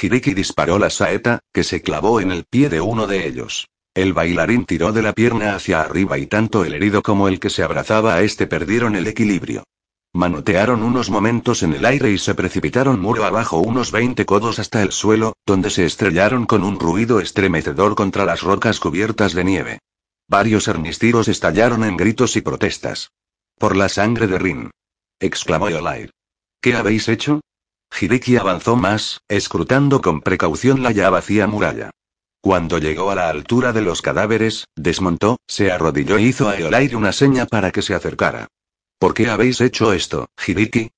Hideki 0.00 0.34
disparó 0.34 0.80
la 0.80 0.90
saeta, 0.90 1.38
que 1.52 1.62
se 1.62 1.80
clavó 1.80 2.20
en 2.20 2.32
el 2.32 2.44
pie 2.44 2.68
de 2.68 2.80
uno 2.80 3.06
de 3.06 3.24
ellos. 3.24 3.68
El 3.94 4.14
bailarín 4.14 4.64
tiró 4.64 4.90
de 4.90 5.02
la 5.02 5.12
pierna 5.12 5.54
hacia 5.54 5.80
arriba 5.80 6.18
y 6.18 6.26
tanto 6.26 6.64
el 6.64 6.74
herido 6.74 7.02
como 7.02 7.28
el 7.28 7.38
que 7.38 7.50
se 7.50 7.62
abrazaba 7.62 8.14
a 8.14 8.22
este 8.22 8.48
perdieron 8.48 8.96
el 8.96 9.06
equilibrio. 9.06 9.62
Manotearon 10.14 10.82
unos 10.82 11.08
momentos 11.08 11.62
en 11.62 11.72
el 11.72 11.86
aire 11.86 12.10
y 12.10 12.18
se 12.18 12.34
precipitaron 12.34 13.00
muro 13.00 13.24
abajo 13.24 13.58
unos 13.58 13.92
20 13.92 14.26
codos 14.26 14.58
hasta 14.58 14.82
el 14.82 14.92
suelo, 14.92 15.34
donde 15.46 15.70
se 15.70 15.86
estrellaron 15.86 16.44
con 16.44 16.64
un 16.64 16.78
ruido 16.78 17.18
estremecedor 17.18 17.94
contra 17.94 18.26
las 18.26 18.42
rocas 18.42 18.78
cubiertas 18.78 19.32
de 19.32 19.44
nieve. 19.44 19.78
Varios 20.28 20.68
ernistiros 20.68 21.28
estallaron 21.28 21.82
en 21.82 21.96
gritos 21.96 22.36
y 22.36 22.42
protestas. 22.42 23.10
Por 23.58 23.74
la 23.74 23.88
sangre 23.88 24.26
de 24.26 24.38
Rin. 24.38 24.70
exclamó 25.18 25.70
Yolair. 25.70 26.10
¿Qué 26.60 26.74
habéis 26.74 27.08
hecho? 27.08 27.40
Hideki 27.98 28.36
avanzó 28.36 28.76
más, 28.76 29.20
escrutando 29.28 30.02
con 30.02 30.20
precaución 30.20 30.82
la 30.82 30.92
ya 30.92 31.08
vacía 31.08 31.46
muralla. 31.46 31.90
Cuando 32.42 32.78
llegó 32.78 33.10
a 33.10 33.14
la 33.14 33.30
altura 33.30 33.72
de 33.72 33.82
los 33.82 34.02
cadáveres, 34.02 34.66
desmontó, 34.76 35.38
se 35.46 35.72
arrodilló 35.72 36.16
e 36.18 36.22
hizo 36.22 36.48
a 36.48 36.56
Eolair 36.58 36.96
una 36.96 37.12
seña 37.12 37.46
para 37.46 37.70
que 37.70 37.82
se 37.82 37.94
acercara. 37.94 38.48
¿Por 39.02 39.14
qué 39.14 39.28
habéis 39.28 39.60
hecho 39.60 39.92
esto, 39.92 40.28
Hideki? 40.46 40.92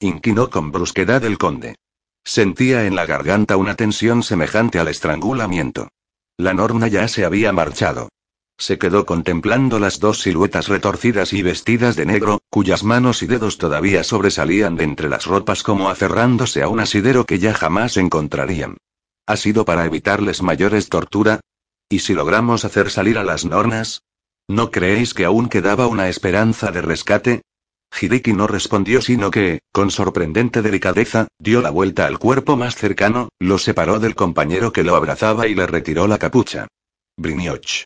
inquinó 0.00 0.50
con 0.50 0.72
brusquedad 0.72 1.24
el 1.24 1.38
conde. 1.38 1.76
Sentía 2.22 2.84
en 2.84 2.94
la 2.94 3.06
garganta 3.06 3.56
una 3.56 3.76
tensión 3.76 4.22
semejante 4.22 4.78
al 4.78 4.88
estrangulamiento. 4.88 5.88
La 6.36 6.52
Norna 6.52 6.86
ya 6.88 7.08
se 7.08 7.24
había 7.24 7.54
marchado. 7.54 8.10
Se 8.58 8.76
quedó 8.76 9.06
contemplando 9.06 9.78
las 9.78 10.00
dos 10.00 10.20
siluetas 10.20 10.68
retorcidas 10.68 11.32
y 11.32 11.40
vestidas 11.40 11.96
de 11.96 12.04
negro, 12.04 12.40
cuyas 12.50 12.84
manos 12.84 13.22
y 13.22 13.26
dedos 13.26 13.56
todavía 13.56 14.04
sobresalían 14.04 14.76
de 14.76 14.84
entre 14.84 15.08
las 15.08 15.24
ropas 15.24 15.62
como 15.62 15.88
aferrándose 15.88 16.62
a 16.62 16.68
un 16.68 16.80
asidero 16.80 17.24
que 17.24 17.38
ya 17.38 17.54
jamás 17.54 17.96
encontrarían. 17.96 18.76
¿Ha 19.24 19.38
sido 19.38 19.64
para 19.64 19.86
evitarles 19.86 20.42
mayores 20.42 20.90
tortura? 20.90 21.40
¿Y 21.88 22.00
si 22.00 22.12
logramos 22.12 22.66
hacer 22.66 22.90
salir 22.90 23.16
a 23.16 23.24
las 23.24 23.46
nornas? 23.46 24.02
¿No 24.46 24.70
creéis 24.70 25.14
que 25.14 25.24
aún 25.24 25.48
quedaba 25.48 25.86
una 25.86 26.10
esperanza 26.10 26.70
de 26.70 26.82
rescate? 26.82 27.45
Hideki 27.92 28.32
no 28.32 28.46
respondió 28.46 29.00
sino 29.00 29.30
que, 29.30 29.60
con 29.72 29.90
sorprendente 29.90 30.62
delicadeza, 30.62 31.28
dio 31.38 31.62
la 31.62 31.70
vuelta 31.70 32.06
al 32.06 32.18
cuerpo 32.18 32.56
más 32.56 32.76
cercano, 32.76 33.28
lo 33.38 33.58
separó 33.58 33.98
del 33.98 34.14
compañero 34.14 34.72
que 34.72 34.82
lo 34.82 34.96
abrazaba 34.96 35.46
y 35.46 35.54
le 35.54 35.66
retiró 35.66 36.06
la 36.06 36.18
capucha. 36.18 36.68
Brinioch 37.16 37.84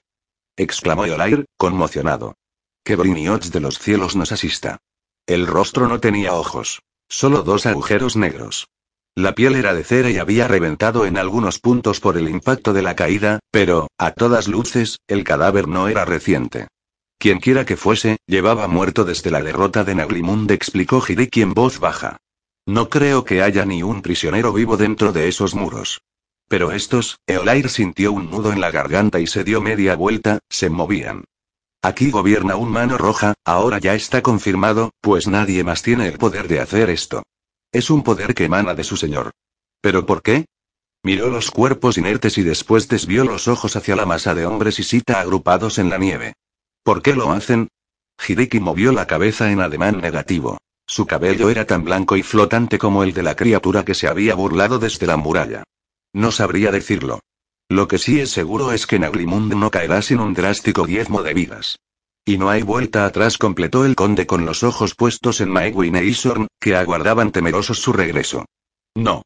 exclamó 0.57 1.07
Yolair, 1.07 1.47
conmocionado. 1.57 2.35
Que 2.85 2.97
Brinioch 2.97 3.47
de 3.47 3.61
los 3.61 3.79
cielos 3.79 4.17
nos 4.17 4.33
asista. 4.33 4.79
El 5.27 5.47
rostro 5.47 5.89
no 5.89 6.01
tenía 6.01 6.35
ojos. 6.35 6.83
Solo 7.09 7.43
dos 7.43 7.67
agujeros 7.67 8.17
negros. 8.17 8.69
La 9.15 9.35
piel 9.35 9.57
era 9.57 9.75
de 9.75 9.85
cera 9.85 10.11
y 10.11 10.19
había 10.19 10.49
reventado 10.49 11.05
en 11.07 11.19
algunos 11.19 11.59
puntos 11.59 12.01
por 12.01 12.17
el 12.17 12.29
impacto 12.29 12.73
de 12.73 12.83
la 12.83 12.95
caída, 12.95 13.41
pero, 13.51 13.89
a 13.99 14.13
todas 14.13 14.49
luces, 14.49 14.99
el 15.09 15.25
cadáver 15.25 15.67
no 15.67 15.89
era 15.89 16.05
reciente. 16.05 16.69
Quienquiera 17.21 17.67
que 17.67 17.77
fuese, 17.77 18.17
llevaba 18.27 18.67
muerto 18.67 19.05
desde 19.05 19.31
la 19.31 19.43
derrota 19.43 19.85
de 19.85 19.95
Naglimund, 19.95 20.51
explicó 20.53 21.05
Hideki 21.07 21.43
en 21.43 21.53
voz 21.53 21.79
baja. 21.79 22.17
No 22.65 22.89
creo 22.89 23.27
que 23.27 23.43
haya 23.43 23.67
ni 23.67 23.83
un 23.83 24.01
prisionero 24.01 24.55
vivo 24.55 24.79
dentro 24.79 25.13
de 25.13 25.29
esos 25.29 25.55
muros. 25.55 26.01
Pero 26.49 26.73
estos, 26.73 27.19
Eolair 27.27 27.69
sintió 27.69 28.13
un 28.13 28.31
nudo 28.31 28.55
en 28.55 28.63
la 28.63 28.71
garganta 28.71 29.21
y 29.21 29.27
se 29.27 29.45
dio 29.45 29.61
media 29.61 29.97
vuelta, 29.97 30.39
se 30.49 30.71
movían. 30.71 31.25
Aquí 31.83 32.11
gobierna 32.11 32.57
un 32.57 32.71
mano 32.71 32.97
roja, 32.97 33.35
ahora 33.45 33.79
ya 33.79 33.95
está 33.95 34.23
confirmado, 34.23 34.93
pues 35.03 35.27
nadie 35.27 35.63
más 35.63 35.83
tiene 35.83 36.09
el 36.09 36.17
poder 36.17 36.49
de 36.49 36.61
hacer 36.61 36.89
esto. 36.89 37.23
Es 37.71 37.91
un 37.91 38.03
poder 38.03 38.35
que 38.35 38.47
emana 38.47 38.73
de 38.73 38.85
su 38.85 38.97
señor. 38.97 39.33
¿Pero 39.83 40.07
por 40.07 40.23
qué? 40.23 40.47
Miró 41.03 41.29
los 41.29 41.51
cuerpos 41.51 41.99
inertes 41.99 42.39
y 42.39 42.43
después 42.45 42.89
desvió 42.89 43.25
los 43.25 43.47
ojos 43.47 43.77
hacia 43.77 43.95
la 43.95 44.07
masa 44.07 44.35
de 44.35 44.47
hombres 44.47 44.79
y 44.79 44.85
Sita 44.85 45.21
agrupados 45.21 45.79
en 45.79 45.91
la 45.91 45.99
nieve. 45.99 46.33
¿Por 46.83 47.03
qué 47.03 47.15
lo 47.15 47.33
hacen? 47.33 47.69
Hideki 48.27 48.61
movió 48.61 48.93
la 48.93 49.07
cabeza 49.07 49.51
en 49.51 49.61
ademán 49.61 50.01
negativo. 50.01 50.59
Su 50.87 51.07
cabello 51.07 51.51
era 51.51 51.67
tan 51.67 51.85
blanco 51.85 52.17
y 52.17 52.23
flotante 52.23 52.79
como 52.79 53.05
el 53.05 53.13
de 53.13 53.23
la 53.23 53.37
criatura 53.37 53.85
que 53.85 53.95
se 53.95 54.09
había 54.09 54.35
burlado 54.35 54.79
desde 54.79 55.07
la 55.07 55.17
muralla. 55.17 55.63
No 56.13 56.33
sabría 56.33 56.73
decirlo. 56.73 57.21
Lo 57.69 57.87
que 57.87 57.99
sí 57.99 58.19
es 58.19 58.31
seguro 58.31 58.73
es 58.73 58.87
que 58.87 58.99
Naglimund 58.99 59.55
no 59.55 59.71
caerá 59.71 60.03
sin 60.03 60.19
un 60.19 60.35
drástico 60.35 60.87
diezmo 60.87 61.23
de 61.23 61.35
vidas. 61.35 61.79
Y 62.25 62.37
no 62.37 62.51
hay 62.51 62.63
vuelta 62.63 63.07
atrás, 63.07 63.39
completó 63.39 63.85
el 63.85 63.95
conde 63.95 64.27
con 64.27 64.45
los 64.45 64.63
ojos 64.63 64.95
puestos 64.95 65.41
en 65.41 65.51
Maegwin 65.51 65.97
e 65.97 66.05
Isorn, 66.05 66.49
que 66.59 66.75
aguardaban 66.75 67.31
temerosos 67.31 67.79
su 67.79 67.93
regreso. 67.93 68.45
No. 68.95 69.23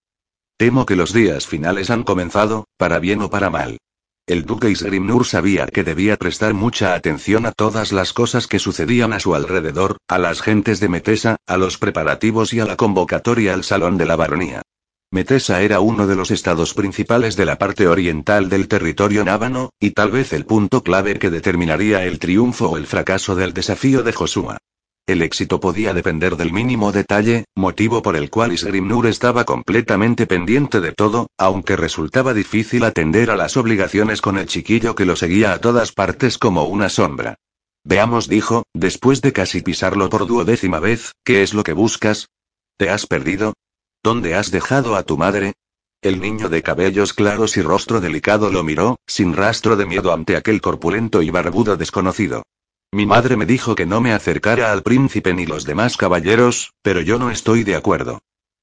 Temo 0.59 0.87
que 0.87 0.97
los 0.97 1.13
días 1.13 1.47
finales 1.47 1.91
han 1.91 2.05
comenzado, 2.05 2.67
para 2.77 2.99
bien 2.99 3.23
o 3.23 3.31
para 3.31 3.51
mal. 3.51 3.79
El 4.27 4.47
duque 4.47 4.71
Isgrimnur 4.71 5.27
sabía 5.27 5.67
que 5.67 5.85
debía 5.85 6.17
prestar 6.17 6.55
mucha 6.55 6.95
atención 6.95 7.45
a 7.45 7.53
todas 7.53 7.93
las 7.93 8.15
cosas 8.15 8.47
que 8.47 8.59
sucedían 8.59 9.13
a 9.13 9.21
su 9.21 9.35
alrededor, 9.35 9.99
a 10.09 10.19
las 10.19 10.41
gentes 10.41 10.81
de 10.81 10.89
Metesa, 10.89 11.37
a 11.47 11.59
los 11.59 11.77
preparativos 11.77 12.55
y 12.55 12.61
a 12.61 12.65
la 12.65 12.77
convocatoria 12.77 13.53
al 13.53 13.65
salón 13.65 13.99
de 13.99 14.07
la 14.07 14.17
baronía. 14.17 14.63
Metesa 15.11 15.61
era 15.61 15.81
uno 15.81 16.07
de 16.07 16.17
los 16.17 16.31
estados 16.31 16.73
principales 16.73 17.37
de 17.37 17.45
la 17.45 17.59
parte 17.59 17.87
oriental 17.87 18.49
del 18.49 18.67
territorio 18.67 19.27
nábano, 19.27 19.69
y 19.79 19.91
tal 19.91 20.11
vez 20.11 20.33
el 20.33 20.47
punto 20.47 20.83
clave 20.83 21.19
que 21.19 21.29
determinaría 21.29 22.03
el 22.05 22.19
triunfo 22.19 22.71
o 22.71 22.77
el 22.79 22.87
fracaso 22.87 23.37
del 23.37 23.53
desafío 23.53 24.03
de 24.03 24.13
Josué. 24.15 24.57
El 25.07 25.21
éxito 25.21 25.61
podía 25.61 25.93
depender 25.93 26.37
del 26.37 26.51
mínimo 26.51 26.91
detalle, 26.91 27.45
motivo 27.55 28.01
por 28.01 28.17
el 28.17 28.31
cual 28.31 28.53
Isgrimnur 28.53 29.07
estaba 29.07 29.45
completamente 29.45 30.27
pendiente 30.27 30.81
de 30.81 30.93
todo, 30.93 31.29
aunque 31.37 31.77
resultaba 31.77 32.33
difícil 32.33 32.85
atender 32.85 33.31
a 33.31 33.37
las 33.37 33.59
obligaciones 33.59 34.23
con 34.23 34.39
el 34.39 34.47
chiquillo 34.47 34.95
que 34.95 35.05
lo 35.05 35.15
seguía 35.15 35.53
a 35.53 35.59
todas 35.59 35.93
partes 35.93 36.39
como 36.39 36.65
una 36.65 36.89
sombra. 36.89 37.35
Veamos, 37.85 38.29
dijo, 38.29 38.63
después 38.73 39.21
de 39.21 39.35
casi 39.35 39.61
pisarlo 39.61 40.09
por 40.09 40.27
duodécima 40.27 40.81
vez, 40.81 41.13
¿qué 41.23 41.43
es 41.43 41.53
lo 41.53 41.65
que 41.65 41.75
buscas? 41.75 42.31
¿Te 42.79 42.89
has 42.89 43.07
perdido? 43.07 43.53
¿Dónde 44.03 44.35
has 44.35 44.51
dejado 44.51 44.97
a 44.97 45.03
tu 45.03 45.19
madre? 45.19 45.53
El 46.01 46.19
niño 46.19 46.49
de 46.49 46.63
cabellos 46.63 47.13
claros 47.13 47.59
y 47.59 47.63
rostro 47.63 48.01
delicado 48.01 48.51
lo 48.51 48.65
miró, 48.65 48.97
sin 49.07 49.35
rastro 49.35 49.77
de 49.77 49.85
miedo 49.85 50.15
ante 50.15 50.35
aquel 50.35 50.63
corpulento 50.63 51.21
y 51.21 51.29
barbudo 51.29 51.77
desconocido. 51.77 52.43
Mi 52.95 53.07
madre 53.07 53.37
me 53.37 53.45
dijo 53.45 53.75
que 53.75 53.87
no 53.87 54.01
me 54.01 54.13
acercara 54.13 54.71
al 54.71 54.85
príncipe 54.85 55.35
ni 55.35 55.47
los 55.47 55.65
demás 55.65 55.97
caballeros, 55.97 56.75
pero 56.81 57.01
yo 57.01 57.19
no 57.19 57.33
estoy 57.33 57.65
de 57.65 57.75
acuerdo. 57.75 58.21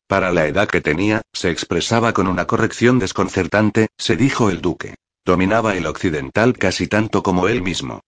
Para 0.07 0.31
la 0.31 0.47
edad 0.47 0.69
que 0.69 0.79
tenía, 0.79 1.21
se 1.33 1.51
expresaba 1.51 2.13
con 2.13 2.27
una 2.27 2.47
corrección 2.47 2.97
desconcertante, 2.97 3.89
se 3.97 4.15
dijo 4.15 4.49
el 4.49 4.61
duque. 4.61 4.95
Dominaba 5.25 5.75
el 5.75 5.85
occidental 5.85 6.57
casi 6.57 6.87
tanto 6.87 7.23
como 7.23 7.49
él 7.49 7.61
mismo. 7.61 7.99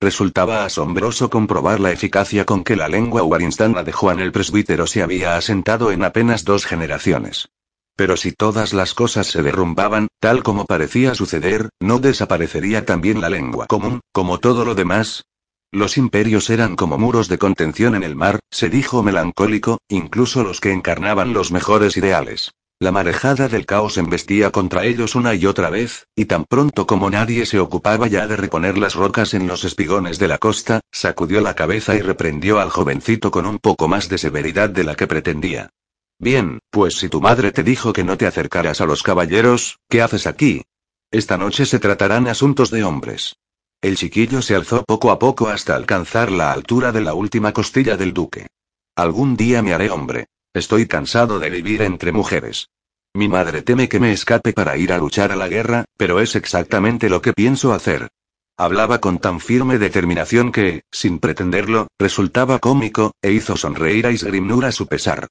Resultaba 0.00 0.64
asombroso 0.64 1.30
comprobar 1.30 1.80
la 1.80 1.90
eficacia 1.90 2.44
con 2.44 2.62
que 2.62 2.76
la 2.76 2.86
lengua 2.86 3.24
uarinstana 3.24 3.82
de 3.82 3.90
Juan 3.90 4.20
el 4.20 4.30
presbítero 4.30 4.86
se 4.86 5.02
había 5.02 5.36
asentado 5.36 5.90
en 5.90 6.04
apenas 6.04 6.44
dos 6.44 6.64
generaciones. 6.64 7.48
Pero 7.96 8.16
si 8.16 8.30
todas 8.30 8.72
las 8.72 8.94
cosas 8.94 9.26
se 9.26 9.42
derrumbaban, 9.42 10.06
tal 10.20 10.44
como 10.44 10.64
parecía 10.64 11.16
suceder, 11.16 11.70
¿no 11.80 11.98
desaparecería 11.98 12.86
también 12.86 13.20
la 13.20 13.30
lengua 13.30 13.66
común, 13.66 14.00
como 14.12 14.38
todo 14.38 14.64
lo 14.64 14.76
demás? 14.76 15.24
Los 15.72 15.96
imperios 15.96 16.50
eran 16.50 16.76
como 16.76 16.98
muros 16.98 17.28
de 17.28 17.38
contención 17.38 17.94
en 17.94 18.02
el 18.02 18.14
mar, 18.14 18.40
se 18.50 18.68
dijo 18.68 19.02
melancólico, 19.02 19.78
incluso 19.88 20.44
los 20.44 20.60
que 20.60 20.70
encarnaban 20.70 21.32
los 21.32 21.50
mejores 21.50 21.96
ideales. 21.96 22.52
La 22.78 22.92
marejada 22.92 23.48
del 23.48 23.64
caos 23.64 23.96
embestía 23.96 24.50
contra 24.50 24.84
ellos 24.84 25.14
una 25.14 25.34
y 25.34 25.46
otra 25.46 25.70
vez, 25.70 26.08
y 26.14 26.26
tan 26.26 26.44
pronto 26.44 26.86
como 26.86 27.08
nadie 27.08 27.46
se 27.46 27.58
ocupaba 27.58 28.06
ya 28.06 28.26
de 28.26 28.36
reponer 28.36 28.76
las 28.76 28.96
rocas 28.96 29.32
en 29.32 29.46
los 29.46 29.64
espigones 29.64 30.18
de 30.18 30.28
la 30.28 30.36
costa, 30.36 30.80
sacudió 30.90 31.40
la 31.40 31.54
cabeza 31.54 31.94
y 31.94 32.00
reprendió 32.00 32.60
al 32.60 32.68
jovencito 32.68 33.30
con 33.30 33.46
un 33.46 33.58
poco 33.58 33.88
más 33.88 34.10
de 34.10 34.18
severidad 34.18 34.68
de 34.68 34.84
la 34.84 34.94
que 34.94 35.06
pretendía. 35.06 35.70
Bien, 36.18 36.58
pues 36.70 36.96
si 36.98 37.08
tu 37.08 37.22
madre 37.22 37.50
te 37.50 37.62
dijo 37.62 37.94
que 37.94 38.04
no 38.04 38.18
te 38.18 38.26
acercaras 38.26 38.82
a 38.82 38.86
los 38.86 39.02
caballeros, 39.02 39.78
¿qué 39.88 40.02
haces 40.02 40.26
aquí? 40.26 40.64
Esta 41.10 41.38
noche 41.38 41.64
se 41.64 41.78
tratarán 41.78 42.28
asuntos 42.28 42.70
de 42.70 42.84
hombres. 42.84 43.36
El 43.82 43.96
chiquillo 43.96 44.42
se 44.42 44.54
alzó 44.54 44.84
poco 44.84 45.10
a 45.10 45.18
poco 45.18 45.48
hasta 45.48 45.74
alcanzar 45.74 46.30
la 46.30 46.52
altura 46.52 46.92
de 46.92 47.00
la 47.00 47.14
última 47.14 47.52
costilla 47.52 47.96
del 47.96 48.14
duque. 48.14 48.46
Algún 48.94 49.36
día 49.36 49.60
me 49.60 49.74
haré 49.74 49.90
hombre. 49.90 50.26
Estoy 50.54 50.86
cansado 50.86 51.40
de 51.40 51.50
vivir 51.50 51.82
entre 51.82 52.12
mujeres. 52.12 52.68
Mi 53.12 53.26
madre 53.28 53.62
teme 53.62 53.88
que 53.88 53.98
me 53.98 54.12
escape 54.12 54.52
para 54.52 54.76
ir 54.76 54.92
a 54.92 54.98
luchar 54.98 55.32
a 55.32 55.36
la 55.36 55.48
guerra, 55.48 55.84
pero 55.96 56.20
es 56.20 56.36
exactamente 56.36 57.08
lo 57.08 57.22
que 57.22 57.32
pienso 57.32 57.72
hacer. 57.72 58.08
Hablaba 58.56 59.00
con 59.00 59.18
tan 59.18 59.40
firme 59.40 59.78
determinación 59.78 60.52
que, 60.52 60.82
sin 60.92 61.18
pretenderlo, 61.18 61.88
resultaba 61.98 62.60
cómico, 62.60 63.10
e 63.20 63.32
hizo 63.32 63.56
sonreír 63.56 64.06
a 64.06 64.12
Isgrimnur 64.12 64.64
a 64.64 64.70
su 64.70 64.86
pesar. 64.86 65.26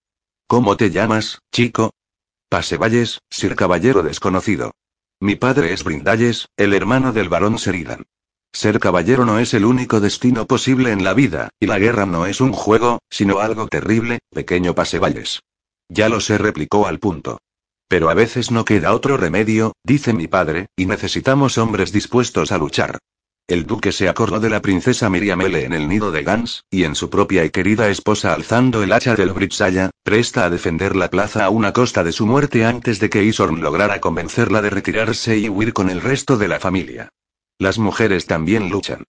¿Cómo 0.47 0.75
te 0.75 0.91
llamas, 0.91 1.39
chico? 1.53 1.91
Pasevalles, 2.49 3.21
Sir 3.29 3.55
Caballero 3.55 4.03
desconocido. 4.03 4.73
Mi 5.21 5.37
padre 5.37 5.71
es 5.71 5.85
Brindalles, 5.85 6.49
el 6.57 6.73
hermano 6.73 7.13
del 7.13 7.29
barón 7.29 7.57
Seridan. 7.57 8.03
Ser 8.53 8.79
caballero 8.79 9.25
no 9.25 9.39
es 9.39 9.53
el 9.53 9.65
único 9.65 9.99
destino 9.99 10.45
posible 10.45 10.91
en 10.91 11.03
la 11.03 11.13
vida, 11.13 11.49
y 11.59 11.67
la 11.67 11.79
guerra 11.79 12.05
no 12.05 12.25
es 12.25 12.41
un 12.41 12.51
juego, 12.51 12.99
sino 13.09 13.39
algo 13.39 13.67
terrible, 13.67 14.19
pequeño 14.31 14.75
Pasevalles. 14.75 15.41
Ya 15.89 16.09
lo 16.09 16.19
sé, 16.19 16.37
replicó 16.37 16.85
al 16.85 16.99
punto. 16.99 17.39
Pero 17.87 18.09
a 18.09 18.13
veces 18.13 18.51
no 18.51 18.63
queda 18.63 18.93
otro 18.93 19.17
remedio, 19.17 19.73
dice 19.83 20.13
mi 20.13 20.27
padre, 20.27 20.67
y 20.75 20.85
necesitamos 20.85 21.57
hombres 21.57 21.91
dispuestos 21.91 22.51
a 22.51 22.57
luchar. 22.57 22.99
El 23.47 23.65
duque 23.65 23.91
se 23.91 24.07
acordó 24.07 24.39
de 24.39 24.49
la 24.49 24.61
princesa 24.61 25.09
Miriamele 25.09 25.65
en 25.65 25.73
el 25.73 25.89
nido 25.89 26.11
de 26.11 26.23
Gans, 26.23 26.63
y 26.69 26.83
en 26.85 26.95
su 26.95 27.09
propia 27.09 27.43
y 27.43 27.49
querida 27.49 27.89
esposa 27.89 28.33
alzando 28.33 28.83
el 28.83 28.93
hacha 28.93 29.15
del 29.15 29.33
Britsaya, 29.33 29.89
presta 30.03 30.45
a 30.45 30.49
defender 30.49 30.95
la 30.95 31.09
plaza 31.09 31.43
a 31.43 31.49
una 31.49 31.73
costa 31.73 32.03
de 32.03 32.13
su 32.13 32.25
muerte 32.25 32.63
antes 32.63 32.99
de 32.99 33.09
que 33.09 33.23
Isorn 33.23 33.61
lograra 33.61 33.99
convencerla 33.99 34.61
de 34.61 34.69
retirarse 34.69 35.37
y 35.37 35.49
huir 35.49 35.73
con 35.73 35.89
el 35.89 35.99
resto 35.99 36.37
de 36.37 36.47
la 36.47 36.59
familia. 36.59 37.09
Las 37.61 37.77
mujeres 37.77 38.25
también 38.25 38.71
luchan. 38.71 39.03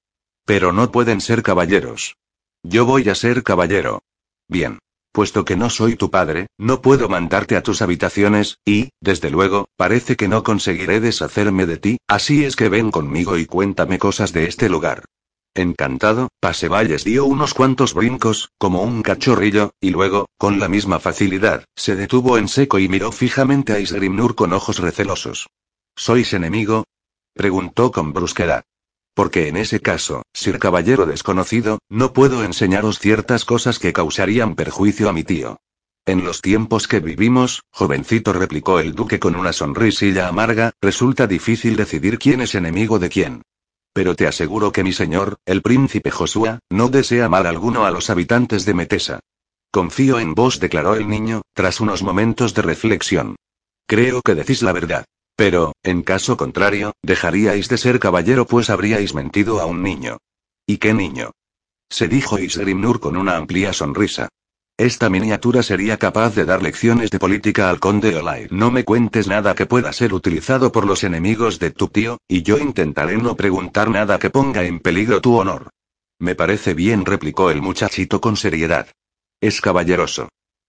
Pero 0.44 0.74
no 0.74 0.92
pueden 0.92 1.22
ser 1.22 1.42
caballeros. 1.42 2.18
Yo 2.62 2.84
voy 2.84 3.08
a 3.08 3.14
ser 3.14 3.42
caballero. 3.42 4.02
Bien. 4.46 4.78
Puesto 5.10 5.46
que 5.46 5.56
no 5.56 5.70
soy 5.70 5.96
tu 5.96 6.10
padre, 6.10 6.48
no 6.58 6.82
puedo 6.82 7.08
mandarte 7.08 7.56
a 7.56 7.62
tus 7.62 7.80
habitaciones, 7.80 8.58
y, 8.66 8.90
desde 9.00 9.30
luego, 9.30 9.68
parece 9.78 10.16
que 10.16 10.28
no 10.28 10.42
conseguiré 10.42 11.00
deshacerme 11.00 11.64
de 11.64 11.78
ti, 11.78 11.96
así 12.06 12.44
es 12.44 12.54
que 12.54 12.68
ven 12.68 12.90
conmigo 12.90 13.38
y 13.38 13.46
cuéntame 13.46 13.98
cosas 13.98 14.34
de 14.34 14.44
este 14.44 14.68
lugar. 14.68 15.06
Encantado, 15.54 16.28
Pasevalles 16.38 17.04
dio 17.04 17.24
unos 17.24 17.54
cuantos 17.54 17.94
brincos, 17.94 18.50
como 18.58 18.82
un 18.82 19.00
cachorrillo, 19.00 19.70
y 19.80 19.92
luego, 19.92 20.26
con 20.36 20.60
la 20.60 20.68
misma 20.68 21.00
facilidad, 21.00 21.64
se 21.74 21.96
detuvo 21.96 22.36
en 22.36 22.48
seco 22.48 22.78
y 22.78 22.90
miró 22.90 23.12
fijamente 23.12 23.72
a 23.72 23.78
Isgrimnur 23.78 24.34
con 24.34 24.52
ojos 24.52 24.78
recelosos. 24.78 25.48
¿Sois 25.96 26.34
enemigo? 26.34 26.84
Preguntó 27.34 27.92
con 27.92 28.12
brusquedad. 28.12 28.64
Porque 29.14 29.48
en 29.48 29.56
ese 29.56 29.80
caso, 29.80 30.22
Sir 30.32 30.58
Caballero 30.58 31.06
desconocido, 31.06 31.78
no 31.88 32.12
puedo 32.12 32.44
enseñaros 32.44 32.98
ciertas 32.98 33.44
cosas 33.44 33.78
que 33.78 33.92
causarían 33.92 34.54
perjuicio 34.54 35.08
a 35.08 35.12
mi 35.12 35.22
tío. 35.22 35.58
En 36.04 36.24
los 36.24 36.40
tiempos 36.40 36.88
que 36.88 37.00
vivimos, 37.00 37.62
jovencito 37.70 38.32
replicó 38.32 38.80
el 38.80 38.94
duque 38.94 39.20
con 39.20 39.36
una 39.36 39.52
sonrisilla 39.52 40.28
amarga, 40.28 40.72
resulta 40.80 41.26
difícil 41.26 41.76
decidir 41.76 42.18
quién 42.18 42.40
es 42.40 42.54
enemigo 42.54 42.98
de 42.98 43.08
quién. 43.08 43.42
Pero 43.92 44.16
te 44.16 44.26
aseguro 44.26 44.72
que 44.72 44.82
mi 44.82 44.92
señor, 44.92 45.36
el 45.44 45.62
príncipe 45.62 46.10
Josué, 46.10 46.58
no 46.70 46.88
desea 46.88 47.28
mal 47.28 47.46
alguno 47.46 47.84
a 47.84 47.90
los 47.90 48.10
habitantes 48.10 48.64
de 48.64 48.74
Metesa. 48.74 49.20
Confío 49.70 50.18
en 50.18 50.34
vos, 50.34 50.58
declaró 50.58 50.94
el 50.94 51.08
niño, 51.08 51.42
tras 51.54 51.80
unos 51.80 52.02
momentos 52.02 52.54
de 52.54 52.62
reflexión. 52.62 53.36
Creo 53.86 54.22
que 54.22 54.34
decís 54.34 54.62
la 54.62 54.72
verdad. 54.72 55.04
Pero, 55.36 55.72
en 55.82 56.02
caso 56.02 56.36
contrario, 56.36 56.92
dejaríais 57.02 57.68
de 57.68 57.78
ser 57.78 57.98
caballero 57.98 58.46
pues 58.46 58.70
habríais 58.70 59.14
mentido 59.14 59.60
a 59.60 59.66
un 59.66 59.82
niño. 59.82 60.18
¿Y 60.66 60.78
qué 60.78 60.94
niño? 60.94 61.32
Se 61.90 62.08
dijo 62.08 62.38
Isgrimnur 62.38 63.00
con 63.00 63.16
una 63.16 63.36
amplia 63.36 63.72
sonrisa. 63.72 64.28
Esta 64.78 65.10
miniatura 65.10 65.62
sería 65.62 65.98
capaz 65.98 66.34
de 66.34 66.44
dar 66.44 66.62
lecciones 66.62 67.10
de 67.10 67.18
política 67.18 67.68
al 67.68 67.78
conde 67.78 68.16
Olay. 68.16 68.48
No 68.50 68.70
me 68.70 68.84
cuentes 68.84 69.28
nada 69.28 69.54
que 69.54 69.66
pueda 69.66 69.92
ser 69.92 70.14
utilizado 70.14 70.72
por 70.72 70.86
los 70.86 71.04
enemigos 71.04 71.58
de 71.58 71.70
tu 71.70 71.88
tío, 71.88 72.18
y 72.26 72.42
yo 72.42 72.58
intentaré 72.58 73.18
no 73.18 73.36
preguntar 73.36 73.90
nada 73.90 74.18
que 74.18 74.30
ponga 74.30 74.64
en 74.64 74.80
peligro 74.80 75.20
tu 75.20 75.36
honor. 75.36 75.68
Me 76.18 76.34
parece 76.34 76.72
bien, 76.72 77.04
replicó 77.04 77.50
el 77.50 77.60
muchachito 77.60 78.20
con 78.20 78.36
seriedad. 78.36 78.88
Es 79.40 79.60
caballeroso. 79.60 80.28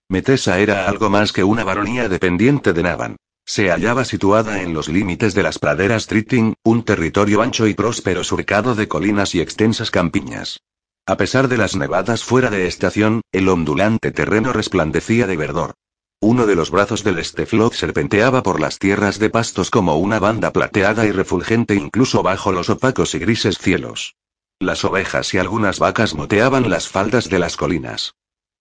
Metesa 0.10 0.60
era 0.60 0.89
algo 0.89 1.10
más 1.10 1.32
que 1.32 1.43
una 1.43 1.63
baronía 1.63 2.10
dependiente 2.10 2.74
de 2.74 2.84
Navan. 2.84 3.15
Se 3.45 3.69
hallaba 3.69 4.05
situada 4.05 4.62
en 4.62 4.73
los 4.73 4.88
límites 4.88 5.33
de 5.33 5.43
las 5.43 5.59
praderas 5.59 6.07
Tritting, 6.07 6.55
un 6.63 6.83
territorio 6.83 7.41
ancho 7.41 7.67
y 7.67 7.73
próspero 7.73 8.23
surcado 8.23 8.73
de 8.73 8.88
colinas 8.88 9.36
y 9.36 9.41
extensas 9.41 9.91
campiñas. 9.91 10.62
A 11.06 11.17
pesar 11.17 11.49
de 11.49 11.58
las 11.58 11.75
nevadas 11.75 12.23
fuera 12.23 12.49
de 12.49 12.67
estación, 12.67 13.21
el 13.34 13.49
ondulante 13.49 14.12
terreno 14.12 14.53
resplandecía 14.53 15.27
de 15.27 15.36
verdor. 15.36 15.73
Uno 16.21 16.45
de 16.45 16.56
los 16.56 16.71
brazos 16.71 17.03
del 17.03 17.19
Esteflot 17.19 17.73
serpenteaba 17.73 18.43
por 18.43 18.62
las 18.62 18.79
tierras 18.79 19.19
de 19.19 19.29
pastos 19.29 19.69
como 19.69 19.97
una 19.97 20.19
banda 20.19 20.53
plateada 20.53 21.06
y 21.06 21.12
refulgente 21.12 21.75
incluso 21.75 22.23
bajo 22.23 22.53
los 22.53 22.69
opacos 22.69 23.13
y 23.13 23.19
grises 23.19 23.58
cielos. 23.58 24.15
Las 24.60 24.86
ovejas 24.86 25.34
y 25.34 25.39
algunas 25.39 25.79
vacas 25.79 26.15
moteaban 26.15 26.69
las 26.69 26.88
faldas 26.88 27.27
de 27.27 27.39
las 27.39 27.58
colinas. 27.58 28.15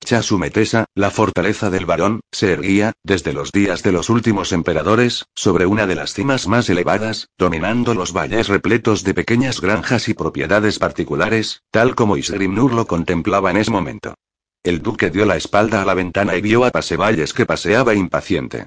Chasumetesa, 0.04 0.84
la 0.94 1.10
fortaleza 1.10 1.70
del 1.70 1.86
varón, 1.86 2.20
se 2.32 2.52
erguía, 2.52 2.92
desde 3.04 3.32
los 3.32 3.52
días 3.52 3.82
de 3.82 3.92
los 3.92 4.10
últimos 4.10 4.52
emperadores, 4.52 5.26
sobre 5.34 5.66
una 5.66 5.86
de 5.86 5.94
las 5.94 6.12
cimas 6.12 6.48
más 6.48 6.68
elevadas, 6.68 7.28
dominando 7.38 7.94
los 7.94 8.12
valles 8.12 8.48
repletos 8.48 9.04
de 9.04 9.14
pequeñas 9.14 9.60
granjas 9.60 10.08
y 10.08 10.14
propiedades 10.14 10.78
particulares, 10.78 11.62
tal 11.70 11.94
como 11.94 12.16
Isgrimnur 12.16 12.72
lo 12.72 12.86
contemplaba 12.86 13.50
en 13.50 13.58
ese 13.58 13.70
momento. 13.70 14.14
El 14.62 14.82
duque 14.82 15.10
dio 15.10 15.24
la 15.24 15.36
espalda 15.36 15.82
a 15.82 15.84
la 15.84 15.94
ventana 15.94 16.36
y 16.36 16.40
vio 16.40 16.64
a 16.64 16.70
Pasevalles 16.70 17.32
que 17.32 17.46
paseaba 17.46 17.94
impaciente. 17.94 18.66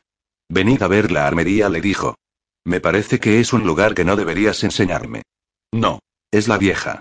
Venid 0.49 0.81
a 0.83 0.87
ver 0.87 1.11
la 1.11 1.27
armería, 1.27 1.69
le 1.69 1.81
dijo. 1.81 2.15
Me 2.65 2.81
parece 2.81 3.19
que 3.19 3.39
es 3.39 3.53
un 3.53 3.65
lugar 3.65 3.93
que 3.93 4.05
no 4.05 4.15
deberías 4.15 4.63
enseñarme. 4.63 5.23
No. 5.71 5.99
Es 6.31 6.47
la 6.47 6.57
vieja. 6.57 6.99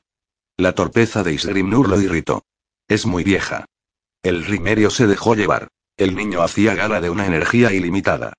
La 0.57 0.73
torpeza 0.73 1.25
de 1.25 1.33
Isgrimnur 1.33 1.89
lo 1.89 2.01
irritó. 2.01 2.43
Es 2.87 3.05
muy 3.05 3.25
vieja. 3.25 3.65
El 4.25 4.43
rimerio 4.47 4.89
se 4.89 5.07
dejó 5.07 5.35
llevar. 5.35 5.69
El 5.99 6.17
niño 6.17 6.43
hacía 6.43 6.75
gala 6.75 7.03
de 7.03 7.11
una 7.11 7.27
energía 7.27 7.75
ilimitada. 7.75 8.33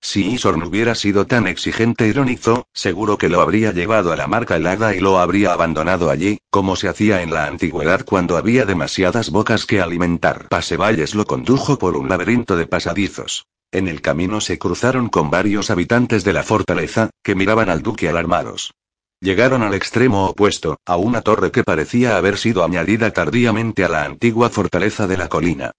Si 0.00 0.30
Isorn 0.30 0.62
hubiera 0.62 0.94
sido 0.94 1.26
tan 1.26 1.48
exigente, 1.48 2.06
ironizó, 2.06 2.68
seguro 2.72 3.18
que 3.18 3.28
lo 3.28 3.40
habría 3.40 3.72
llevado 3.72 4.12
a 4.12 4.16
la 4.16 4.28
marca 4.28 4.54
helada 4.54 4.94
y 4.94 5.00
lo 5.00 5.18
habría 5.18 5.52
abandonado 5.52 6.10
allí, 6.10 6.38
como 6.48 6.76
se 6.76 6.86
hacía 6.86 7.22
en 7.22 7.34
la 7.34 7.46
antigüedad 7.46 8.04
cuando 8.04 8.36
había 8.36 8.64
demasiadas 8.66 9.30
bocas 9.30 9.66
que 9.66 9.80
alimentar. 9.80 10.46
Pasevalles 10.48 11.16
lo 11.16 11.24
condujo 11.24 11.76
por 11.76 11.96
un 11.96 12.08
laberinto 12.08 12.56
de 12.56 12.68
pasadizos. 12.68 13.46
En 13.72 13.88
el 13.88 14.00
camino 14.00 14.40
se 14.40 14.60
cruzaron 14.60 15.08
con 15.08 15.28
varios 15.28 15.70
habitantes 15.70 16.22
de 16.22 16.34
la 16.34 16.44
fortaleza, 16.44 17.10
que 17.24 17.34
miraban 17.34 17.68
al 17.68 17.82
duque 17.82 18.08
alarmados. 18.08 18.74
Llegaron 19.22 19.62
al 19.62 19.72
extremo 19.74 20.26
opuesto, 20.26 20.80
a 20.84 20.96
una 20.96 21.20
torre 21.20 21.52
que 21.52 21.62
parecía 21.62 22.16
haber 22.16 22.36
sido 22.38 22.64
añadida 22.64 23.12
tardíamente 23.12 23.84
a 23.84 23.88
la 23.88 24.04
antigua 24.04 24.50
fortaleza 24.50 25.06
de 25.06 25.16
la 25.16 25.28
colina. 25.28 25.70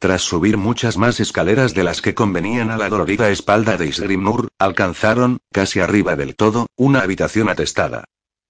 Tras 0.00 0.22
subir 0.22 0.56
muchas 0.56 0.98
más 0.98 1.20
escaleras 1.20 1.74
de 1.74 1.84
las 1.84 2.02
que 2.02 2.14
convenían 2.14 2.72
a 2.72 2.76
la 2.76 2.88
dolorida 2.88 3.30
espalda 3.30 3.76
de 3.76 3.86
Isgrimnur, 3.86 4.48
alcanzaron, 4.58 5.38
casi 5.52 5.78
arriba 5.78 6.16
del 6.16 6.34
todo, 6.34 6.66
una 6.74 7.02
habitación 7.02 7.48
atestada. 7.48 8.02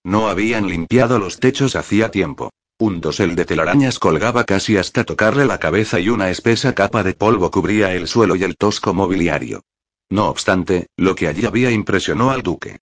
No 0.03 0.29
habían 0.31 0.67
limpiado 0.67 1.19
los 1.19 1.41
techos 1.41 1.77
hacía 1.77 2.11
tiempo. 2.11 2.51
Un 2.79 3.03
dosel 3.03 3.37
de 3.37 3.45
telarañas 3.45 3.99
colgaba 3.99 4.45
casi 4.45 4.79
hasta 4.79 5.05
tocarle 5.05 5.45
la 5.45 5.59
cabeza 5.59 6.01
y 6.01 6.09
una 6.09 6.31
espesa 6.31 6.75
capa 6.75 7.03
de 7.03 7.13
polvo 7.13 7.51
cubría 7.51 7.93
el 7.93 8.09
suelo 8.09 8.35
y 8.35 8.45
el 8.45 8.57
tosco 8.57 8.95
mobiliario. 8.95 9.61
No 10.09 10.31
obstante, 10.31 10.87
lo 10.97 11.15
que 11.15 11.29
allí 11.29 11.45
había 11.45 11.71
impresionó 11.71 12.31
al 12.31 12.43
duque. 12.43 12.79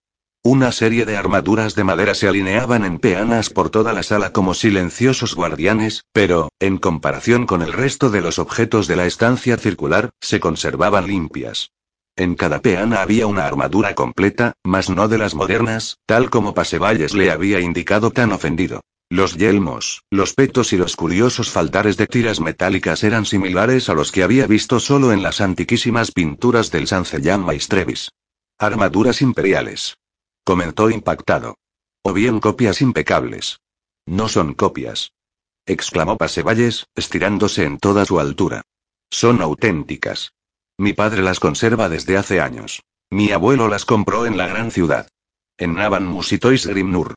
Una 0.48 0.70
serie 0.70 1.04
de 1.06 1.16
armaduras 1.16 1.74
de 1.74 1.82
madera 1.82 2.14
se 2.14 2.28
alineaban 2.28 2.84
en 2.84 3.00
peanas 3.00 3.50
por 3.50 3.68
toda 3.68 3.92
la 3.92 4.04
sala 4.04 4.30
como 4.30 4.54
silenciosos 4.54 5.34
guardianes, 5.34 6.04
pero, 6.12 6.50
en 6.60 6.78
comparación 6.78 7.46
con 7.46 7.62
el 7.62 7.72
resto 7.72 8.10
de 8.10 8.20
los 8.20 8.38
objetos 8.38 8.86
de 8.86 8.94
la 8.94 9.06
estancia 9.06 9.56
circular, 9.56 10.10
se 10.20 10.38
conservaban 10.38 11.08
limpias. 11.08 11.72
En 12.14 12.36
cada 12.36 12.62
peana 12.62 13.02
había 13.02 13.26
una 13.26 13.44
armadura 13.44 13.96
completa, 13.96 14.52
mas 14.62 14.88
no 14.88 15.08
de 15.08 15.18
las 15.18 15.34
modernas, 15.34 15.98
tal 16.06 16.30
como 16.30 16.54
Pasevalles 16.54 17.12
le 17.14 17.32
había 17.32 17.58
indicado 17.58 18.12
tan 18.12 18.30
ofendido. 18.30 18.82
Los 19.10 19.36
yelmos, 19.36 20.04
los 20.12 20.32
petos 20.32 20.72
y 20.72 20.76
los 20.76 20.94
curiosos 20.94 21.50
faltares 21.50 21.96
de 21.96 22.06
tiras 22.06 22.38
metálicas 22.38 23.02
eran 23.02 23.26
similares 23.26 23.88
a 23.88 23.94
los 23.94 24.12
que 24.12 24.22
había 24.22 24.46
visto 24.46 24.78
solo 24.78 25.10
en 25.12 25.24
las 25.24 25.40
antiquísimas 25.40 26.12
pinturas 26.12 26.70
del 26.70 26.86
Sancellán 26.86 27.40
Maestrevis. 27.40 28.12
Armaduras 28.60 29.22
imperiales 29.22 29.96
comentó 30.46 30.90
impactado. 30.90 31.58
O 32.04 32.12
bien 32.12 32.38
copias 32.38 32.80
impecables. 32.80 33.58
No 34.06 34.28
son 34.28 34.54
copias. 34.54 35.12
exclamó 35.66 36.16
Pasevalles, 36.16 36.86
estirándose 36.94 37.64
en 37.64 37.78
toda 37.78 38.04
su 38.04 38.20
altura. 38.20 38.62
Son 39.10 39.42
auténticas. 39.42 40.34
Mi 40.78 40.92
padre 40.92 41.22
las 41.22 41.40
conserva 41.40 41.88
desde 41.88 42.16
hace 42.16 42.40
años. 42.40 42.84
Mi 43.10 43.32
abuelo 43.32 43.66
las 43.66 43.84
compró 43.84 44.24
en 44.24 44.36
la 44.36 44.46
gran 44.46 44.70
ciudad. 44.70 45.08
En 45.58 45.74
Navan 45.74 46.06
Musitois 46.06 46.64
Grimnur. 46.64 47.14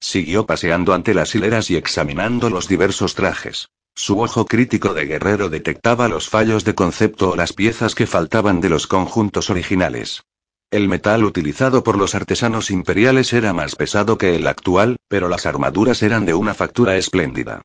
Siguió 0.00 0.44
paseando 0.44 0.92
ante 0.92 1.14
las 1.14 1.36
hileras 1.36 1.70
y 1.70 1.76
examinando 1.76 2.50
los 2.50 2.66
diversos 2.66 3.14
trajes. 3.14 3.68
Su 3.94 4.18
ojo 4.18 4.44
crítico 4.44 4.92
de 4.92 5.04
guerrero 5.04 5.50
detectaba 5.50 6.08
los 6.08 6.28
fallos 6.28 6.64
de 6.64 6.74
concepto 6.74 7.30
o 7.30 7.36
las 7.36 7.52
piezas 7.52 7.94
que 7.94 8.08
faltaban 8.08 8.60
de 8.60 8.70
los 8.70 8.88
conjuntos 8.88 9.50
originales. 9.50 10.24
El 10.72 10.88
metal 10.88 11.22
utilizado 11.24 11.84
por 11.84 11.98
los 11.98 12.14
artesanos 12.14 12.70
imperiales 12.70 13.34
era 13.34 13.52
más 13.52 13.76
pesado 13.76 14.16
que 14.16 14.36
el 14.36 14.46
actual, 14.46 14.96
pero 15.06 15.28
las 15.28 15.44
armaduras 15.44 16.02
eran 16.02 16.24
de 16.24 16.32
una 16.32 16.54
factura 16.54 16.96
espléndida. 16.96 17.60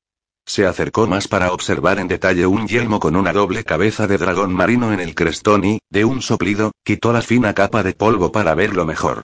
Se 0.45 0.65
acercó 0.65 1.07
más 1.07 1.29
para 1.29 1.53
observar 1.53 1.99
en 1.99 2.09
detalle 2.09 2.45
un 2.45 2.67
yelmo 2.67 2.99
con 2.99 3.15
una 3.15 3.31
doble 3.31 3.63
cabeza 3.63 4.07
de 4.07 4.17
dragón 4.17 4.53
marino 4.53 4.91
en 4.91 4.99
el 4.99 5.15
crestón 5.15 5.63
y, 5.63 5.79
de 5.89 6.03
un 6.03 6.21
soplido, 6.21 6.73
quitó 6.83 7.13
la 7.13 7.21
fina 7.21 7.53
capa 7.53 7.81
de 7.81 7.93
polvo 7.93 8.33
para 8.33 8.55
verlo 8.55 8.85
mejor. 8.85 9.21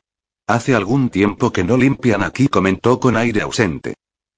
Hace 0.48 0.76
algún 0.76 1.10
tiempo 1.10 1.52
que 1.52 1.66
no 1.66 1.76
limpian 1.76 2.24
aquí, 2.24 2.48
comentó 2.48 3.02
con 3.02 3.18
aire 3.18 3.42
ausente. 3.42 3.96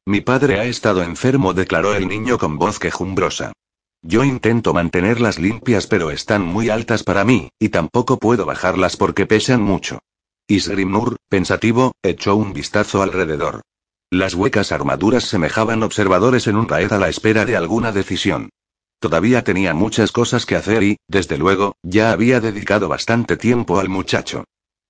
Mi 0.07 0.21
padre 0.21 0.59
ha 0.59 0.65
estado 0.65 1.03
enfermo, 1.03 1.53
declaró 1.53 1.93
el 1.93 2.07
niño 2.07 2.39
con 2.39 2.57
voz 2.57 2.79
quejumbrosa. 2.79 3.53
Yo 4.07 4.23
intento 4.23 4.71
mantenerlas 4.71 5.39
limpias 5.39 5.87
pero 5.87 6.11
están 6.11 6.43
muy 6.43 6.69
altas 6.69 7.01
para 7.01 7.25
mí, 7.25 7.49
y 7.57 7.69
tampoco 7.69 8.19
puedo 8.19 8.45
bajarlas 8.45 8.97
porque 8.97 9.25
pesan 9.25 9.63
mucho. 9.63 9.97
Isgrimnur, 10.47 11.17
pensativo, 11.27 11.93
echó 12.03 12.35
un 12.35 12.53
vistazo 12.53 13.01
alrededor. 13.01 13.61
Las 14.11 14.35
huecas 14.35 14.71
armaduras 14.71 15.23
semejaban 15.23 15.81
observadores 15.81 16.45
en 16.45 16.55
un 16.55 16.69
raed 16.69 16.93
a 16.93 16.99
la 16.99 17.09
espera 17.09 17.45
de 17.45 17.57
alguna 17.57 17.91
decisión. 17.91 18.49
Todavía 18.99 19.43
tenía 19.43 19.73
muchas 19.73 20.11
cosas 20.11 20.45
que 20.45 20.55
hacer 20.55 20.83
y, 20.83 20.97
desde 21.07 21.39
luego, 21.39 21.75
ya 21.81 22.11
había 22.11 22.39
dedicado 22.39 22.87
bastante 22.87 23.37
tiempo 23.37 23.79
al 23.79 23.89
muchacho. 23.89 24.43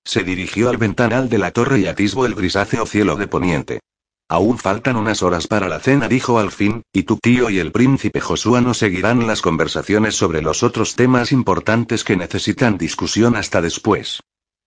Se 0.04 0.24
dirigió 0.24 0.68
al 0.68 0.76
ventanal 0.76 1.30
de 1.30 1.38
la 1.38 1.52
torre 1.52 1.80
y 1.80 1.86
atisbó 1.86 2.26
el 2.26 2.34
grisáceo 2.34 2.84
cielo 2.84 3.16
de 3.16 3.28
poniente. 3.28 3.80
Aún 4.28 4.58
faltan 4.58 4.96
unas 4.96 5.22
horas 5.22 5.46
para 5.46 5.68
la 5.68 5.78
cena, 5.78 6.08
dijo 6.08 6.40
al 6.40 6.50
fin, 6.50 6.82
y 6.92 7.04
tu 7.04 7.16
tío 7.16 7.48
y 7.48 7.60
el 7.60 7.70
príncipe 7.70 8.20
Josué 8.20 8.60
no 8.60 8.74
seguirán 8.74 9.26
las 9.28 9.40
conversaciones 9.40 10.16
sobre 10.16 10.42
los 10.42 10.64
otros 10.64 10.96
temas 10.96 11.30
importantes 11.30 12.02
que 12.02 12.16
necesitan 12.16 12.76
discusión 12.76 13.36
hasta 13.36 13.62
después. 13.62 14.20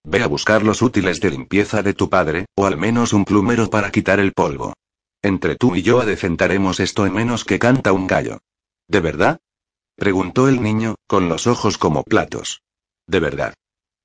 Ve 0.05 0.23
a 0.23 0.27
buscar 0.27 0.63
los 0.63 0.81
útiles 0.81 1.19
de 1.19 1.31
limpieza 1.31 1.83
de 1.83 1.93
tu 1.93 2.09
padre, 2.09 2.45
o 2.55 2.65
al 2.65 2.77
menos 2.77 3.11
un 3.11 3.25
plumero 3.25 3.69
para 3.69 3.91
quitar 3.91 4.21
el 4.21 4.31
polvo. 4.31 4.73
Entre 5.21 5.55
tú 5.55 5.75
y 5.75 5.81
yo 5.81 5.99
adecentaremos 5.99 6.79
esto 6.79 7.05
en 7.05 7.13
menos 7.13 7.43
que 7.43 7.59
canta 7.59 7.91
un 7.91 8.07
gallo. 8.07 8.39
¿De 8.87 9.01
verdad? 9.01 9.39
preguntó 9.97 10.47
el 10.47 10.63
niño, 10.63 10.95
con 11.05 11.27
los 11.27 11.47
ojos 11.47 11.77
como 11.77 12.03
platos. 12.03 12.61
De 13.07 13.19
verdad. 13.19 13.53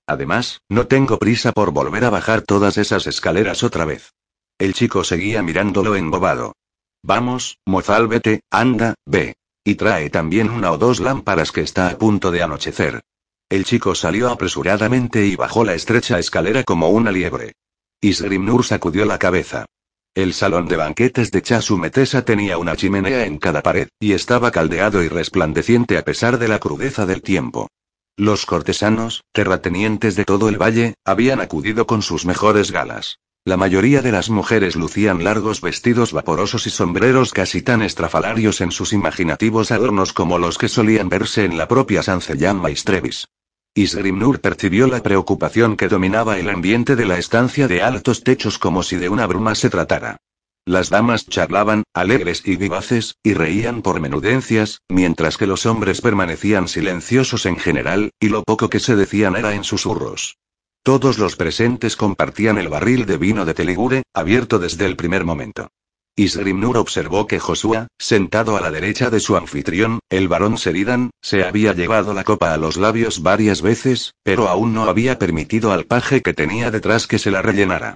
Además, 0.08 0.60
no 0.68 0.88
tengo 0.88 1.20
prisa 1.20 1.52
por 1.52 1.70
volver 1.70 2.04
a 2.04 2.10
bajar 2.10 2.42
todas 2.42 2.76
esas 2.76 3.06
escaleras 3.06 3.62
otra 3.62 3.84
vez. 3.84 4.13
El 4.58 4.72
chico 4.72 5.02
seguía 5.02 5.42
mirándolo 5.42 5.96
embobado. 5.96 6.54
Vamos, 7.02 7.58
mozal, 7.66 8.06
vete, 8.06 8.40
anda, 8.50 8.94
ve. 9.04 9.34
Y 9.64 9.74
trae 9.74 10.10
también 10.10 10.50
una 10.50 10.70
o 10.70 10.78
dos 10.78 11.00
lámparas 11.00 11.50
que 11.50 11.62
está 11.62 11.88
a 11.88 11.98
punto 11.98 12.30
de 12.30 12.42
anochecer. 12.42 13.00
El 13.48 13.64
chico 13.64 13.94
salió 13.94 14.30
apresuradamente 14.30 15.26
y 15.26 15.36
bajó 15.36 15.64
la 15.64 15.74
estrecha 15.74 16.18
escalera 16.18 16.62
como 16.64 16.88
una 16.90 17.10
liebre. 17.10 17.52
Isgrimnur 18.00 18.64
sacudió 18.64 19.04
la 19.06 19.18
cabeza. 19.18 19.66
El 20.14 20.32
salón 20.32 20.68
de 20.68 20.76
banquetes 20.76 21.32
de 21.32 21.42
Chasumetesa 21.42 22.24
tenía 22.24 22.56
una 22.56 22.76
chimenea 22.76 23.26
en 23.26 23.38
cada 23.38 23.62
pared, 23.62 23.88
y 23.98 24.12
estaba 24.12 24.52
caldeado 24.52 25.02
y 25.02 25.08
resplandeciente 25.08 25.98
a 25.98 26.04
pesar 26.04 26.38
de 26.38 26.46
la 26.46 26.60
crudeza 26.60 27.06
del 27.06 27.22
tiempo. 27.22 27.68
Los 28.16 28.46
cortesanos, 28.46 29.24
terratenientes 29.32 30.14
de 30.14 30.24
todo 30.24 30.48
el 30.48 30.62
valle, 30.62 30.94
habían 31.04 31.40
acudido 31.40 31.86
con 31.86 32.02
sus 32.02 32.24
mejores 32.24 32.70
galas. 32.70 33.18
La 33.46 33.58
mayoría 33.58 34.00
de 34.00 34.10
las 34.10 34.30
mujeres 34.30 34.74
lucían 34.74 35.22
largos 35.22 35.60
vestidos 35.60 36.14
vaporosos 36.14 36.66
y 36.66 36.70
sombreros 36.70 37.34
casi 37.34 37.60
tan 37.60 37.82
estrafalarios 37.82 38.62
en 38.62 38.70
sus 38.70 38.94
imaginativos 38.94 39.70
adornos 39.70 40.14
como 40.14 40.38
los 40.38 40.56
que 40.56 40.70
solían 40.70 41.10
verse 41.10 41.44
en 41.44 41.58
la 41.58 41.68
propia 41.68 42.02
Sancellán 42.02 42.56
Maestrevis. 42.56 43.28
Isgrimnur 43.74 44.40
percibió 44.40 44.86
la 44.86 45.02
preocupación 45.02 45.76
que 45.76 45.88
dominaba 45.88 46.38
el 46.38 46.48
ambiente 46.48 46.96
de 46.96 47.04
la 47.04 47.18
estancia 47.18 47.68
de 47.68 47.82
altos 47.82 48.24
techos 48.24 48.58
como 48.58 48.82
si 48.82 48.96
de 48.96 49.10
una 49.10 49.26
bruma 49.26 49.54
se 49.54 49.68
tratara. 49.68 50.16
Las 50.64 50.88
damas 50.88 51.26
charlaban, 51.26 51.82
alegres 51.92 52.40
y 52.46 52.56
vivaces, 52.56 53.16
y 53.22 53.34
reían 53.34 53.82
por 53.82 54.00
menudencias, 54.00 54.80
mientras 54.88 55.36
que 55.36 55.46
los 55.46 55.66
hombres 55.66 56.00
permanecían 56.00 56.66
silenciosos 56.66 57.44
en 57.44 57.58
general, 57.58 58.10
y 58.18 58.30
lo 58.30 58.42
poco 58.42 58.70
que 58.70 58.80
se 58.80 58.96
decían 58.96 59.36
era 59.36 59.54
en 59.54 59.64
susurros. 59.64 60.38
Todos 60.84 61.16
los 61.16 61.36
presentes 61.36 61.96
compartían 61.96 62.58
el 62.58 62.68
barril 62.68 63.06
de 63.06 63.16
vino 63.16 63.46
de 63.46 63.54
Teligure, 63.54 64.02
abierto 64.12 64.58
desde 64.58 64.84
el 64.84 64.96
primer 64.96 65.24
momento. 65.24 65.68
Isgrimnur 66.14 66.76
observó 66.76 67.26
que 67.26 67.40
Josué, 67.40 67.86
sentado 67.98 68.58
a 68.58 68.60
la 68.60 68.70
derecha 68.70 69.08
de 69.08 69.18
su 69.18 69.34
anfitrión, 69.34 70.00
el 70.10 70.28
varón 70.28 70.58
Seridan, 70.58 71.08
se 71.22 71.42
había 71.42 71.72
llevado 71.72 72.12
la 72.12 72.22
copa 72.22 72.52
a 72.52 72.58
los 72.58 72.76
labios 72.76 73.22
varias 73.22 73.62
veces, 73.62 74.12
pero 74.22 74.46
aún 74.48 74.74
no 74.74 74.84
había 74.84 75.18
permitido 75.18 75.72
al 75.72 75.86
paje 75.86 76.20
que 76.20 76.34
tenía 76.34 76.70
detrás 76.70 77.06
que 77.06 77.18
se 77.18 77.30
la 77.30 77.40
rellenara. 77.40 77.94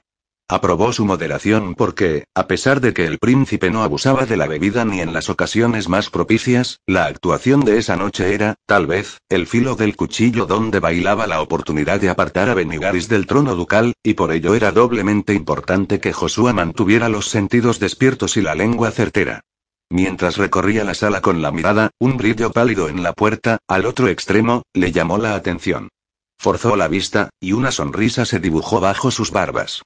Aprobó 0.51 0.95
su 0.95 1.05
moderación 1.05 1.75
porque, 1.75 2.25
a 2.35 2.47
pesar 2.47 2.81
de 2.81 2.95
que 2.95 3.05
el 3.05 3.19
príncipe 3.19 3.71
no 3.71 3.83
abusaba 3.83 4.25
de 4.25 4.39
la 4.39 4.47
bebida 4.47 4.87
ni 4.87 5.03
en 5.03 5.13
las 5.13 5.29
ocasiones 5.29 5.91
más 5.91 6.09
propicias, 6.09 6.81
la 6.87 7.05
actuación 7.05 7.67
de 7.67 7.77
esa 7.77 7.97
noche 7.97 8.33
era, 8.33 8.55
tal 8.65 8.87
vez, 8.87 9.19
el 9.29 9.47
filo 9.47 9.75
del 9.75 9.95
cuchillo 9.95 10.47
donde 10.47 10.81
bailaba 10.81 11.27
la 11.27 11.43
oportunidad 11.43 12.01
de 12.01 12.09
apartar 12.09 12.49
a 12.49 12.55
Benigaris 12.55 13.11
del 13.11 13.27
trono 13.27 13.55
ducal, 13.57 13.93
y 14.03 14.15
por 14.15 14.33
ello 14.33 14.55
era 14.55 14.73
doblemente 14.73 15.35
importante 15.35 16.01
que 16.01 16.15
Josué 16.15 16.55
mantuviera 16.55 17.11
los 17.11 17.29
sentidos 17.29 17.79
despiertos 17.79 18.39
y 18.39 18.41
la 18.41 18.55
lengua 18.55 18.91
certera. 18.91 19.43
Mientras 19.91 20.39
recorría 20.39 20.83
la 20.83 20.95
sala 20.95 21.21
con 21.21 21.43
la 21.43 21.53
mirada, 21.53 21.91
un 21.99 22.17
brillo 22.17 22.53
pálido 22.53 22.89
en 22.89 23.03
la 23.03 23.13
puerta, 23.13 23.59
al 23.69 23.85
otro 23.85 24.09
extremo, 24.09 24.63
le 24.73 24.93
llamó 24.93 25.19
la 25.19 25.35
atención. 25.35 25.91
Forzó 26.39 26.75
la 26.75 26.89
vista, 26.89 27.29
y 27.39 27.53
una 27.53 27.71
sonrisa 27.71 28.25
se 28.25 28.41
dibujó 28.41 28.81
bajo 28.81 29.11
sus 29.11 29.31
barbas. 29.31 29.83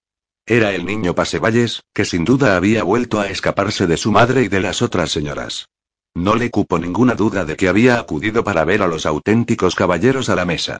Era 0.46 0.72
el 0.72 0.84
niño 0.84 1.14
Pasevalles, 1.14 1.82
que 1.94 2.04
sin 2.04 2.24
duda 2.24 2.56
había 2.56 2.82
vuelto 2.82 3.20
a 3.20 3.28
escaparse 3.28 3.86
de 3.86 3.96
su 3.96 4.10
madre 4.10 4.42
y 4.42 4.48
de 4.48 4.60
las 4.60 4.82
otras 4.82 5.10
señoras. 5.12 5.68
No 6.14 6.34
le 6.34 6.50
cupo 6.50 6.78
ninguna 6.78 7.14
duda 7.14 7.44
de 7.44 7.56
que 7.56 7.68
había 7.68 7.98
acudido 7.98 8.42
para 8.42 8.64
ver 8.64 8.82
a 8.82 8.88
los 8.88 9.06
auténticos 9.06 9.74
caballeros 9.74 10.28
a 10.28 10.34
la 10.34 10.44
mesa. 10.44 10.78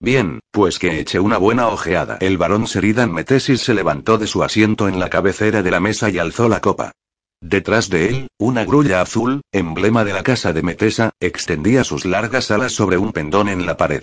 Bien, 0.00 0.40
pues 0.50 0.78
que 0.78 0.98
eche 0.98 1.20
una 1.20 1.38
buena 1.38 1.68
ojeada. 1.68 2.18
El 2.20 2.38
varón 2.38 2.66
Seridan 2.66 3.12
Metesis 3.12 3.60
se 3.62 3.72
levantó 3.72 4.18
de 4.18 4.26
su 4.26 4.42
asiento 4.42 4.88
en 4.88 4.98
la 4.98 5.08
cabecera 5.08 5.62
de 5.62 5.70
la 5.70 5.80
mesa 5.80 6.10
y 6.10 6.18
alzó 6.18 6.48
la 6.48 6.60
copa. 6.60 6.92
Detrás 7.40 7.90
de 7.90 8.08
él, 8.08 8.28
una 8.38 8.64
grulla 8.64 9.00
azul, 9.00 9.42
emblema 9.52 10.04
de 10.04 10.12
la 10.12 10.22
casa 10.22 10.52
de 10.52 10.62
Metesa, 10.62 11.12
extendía 11.20 11.84
sus 11.84 12.04
largas 12.04 12.50
alas 12.50 12.72
sobre 12.72 12.98
un 12.98 13.12
pendón 13.12 13.48
en 13.48 13.64
la 13.64 13.76
pared. 13.76 14.02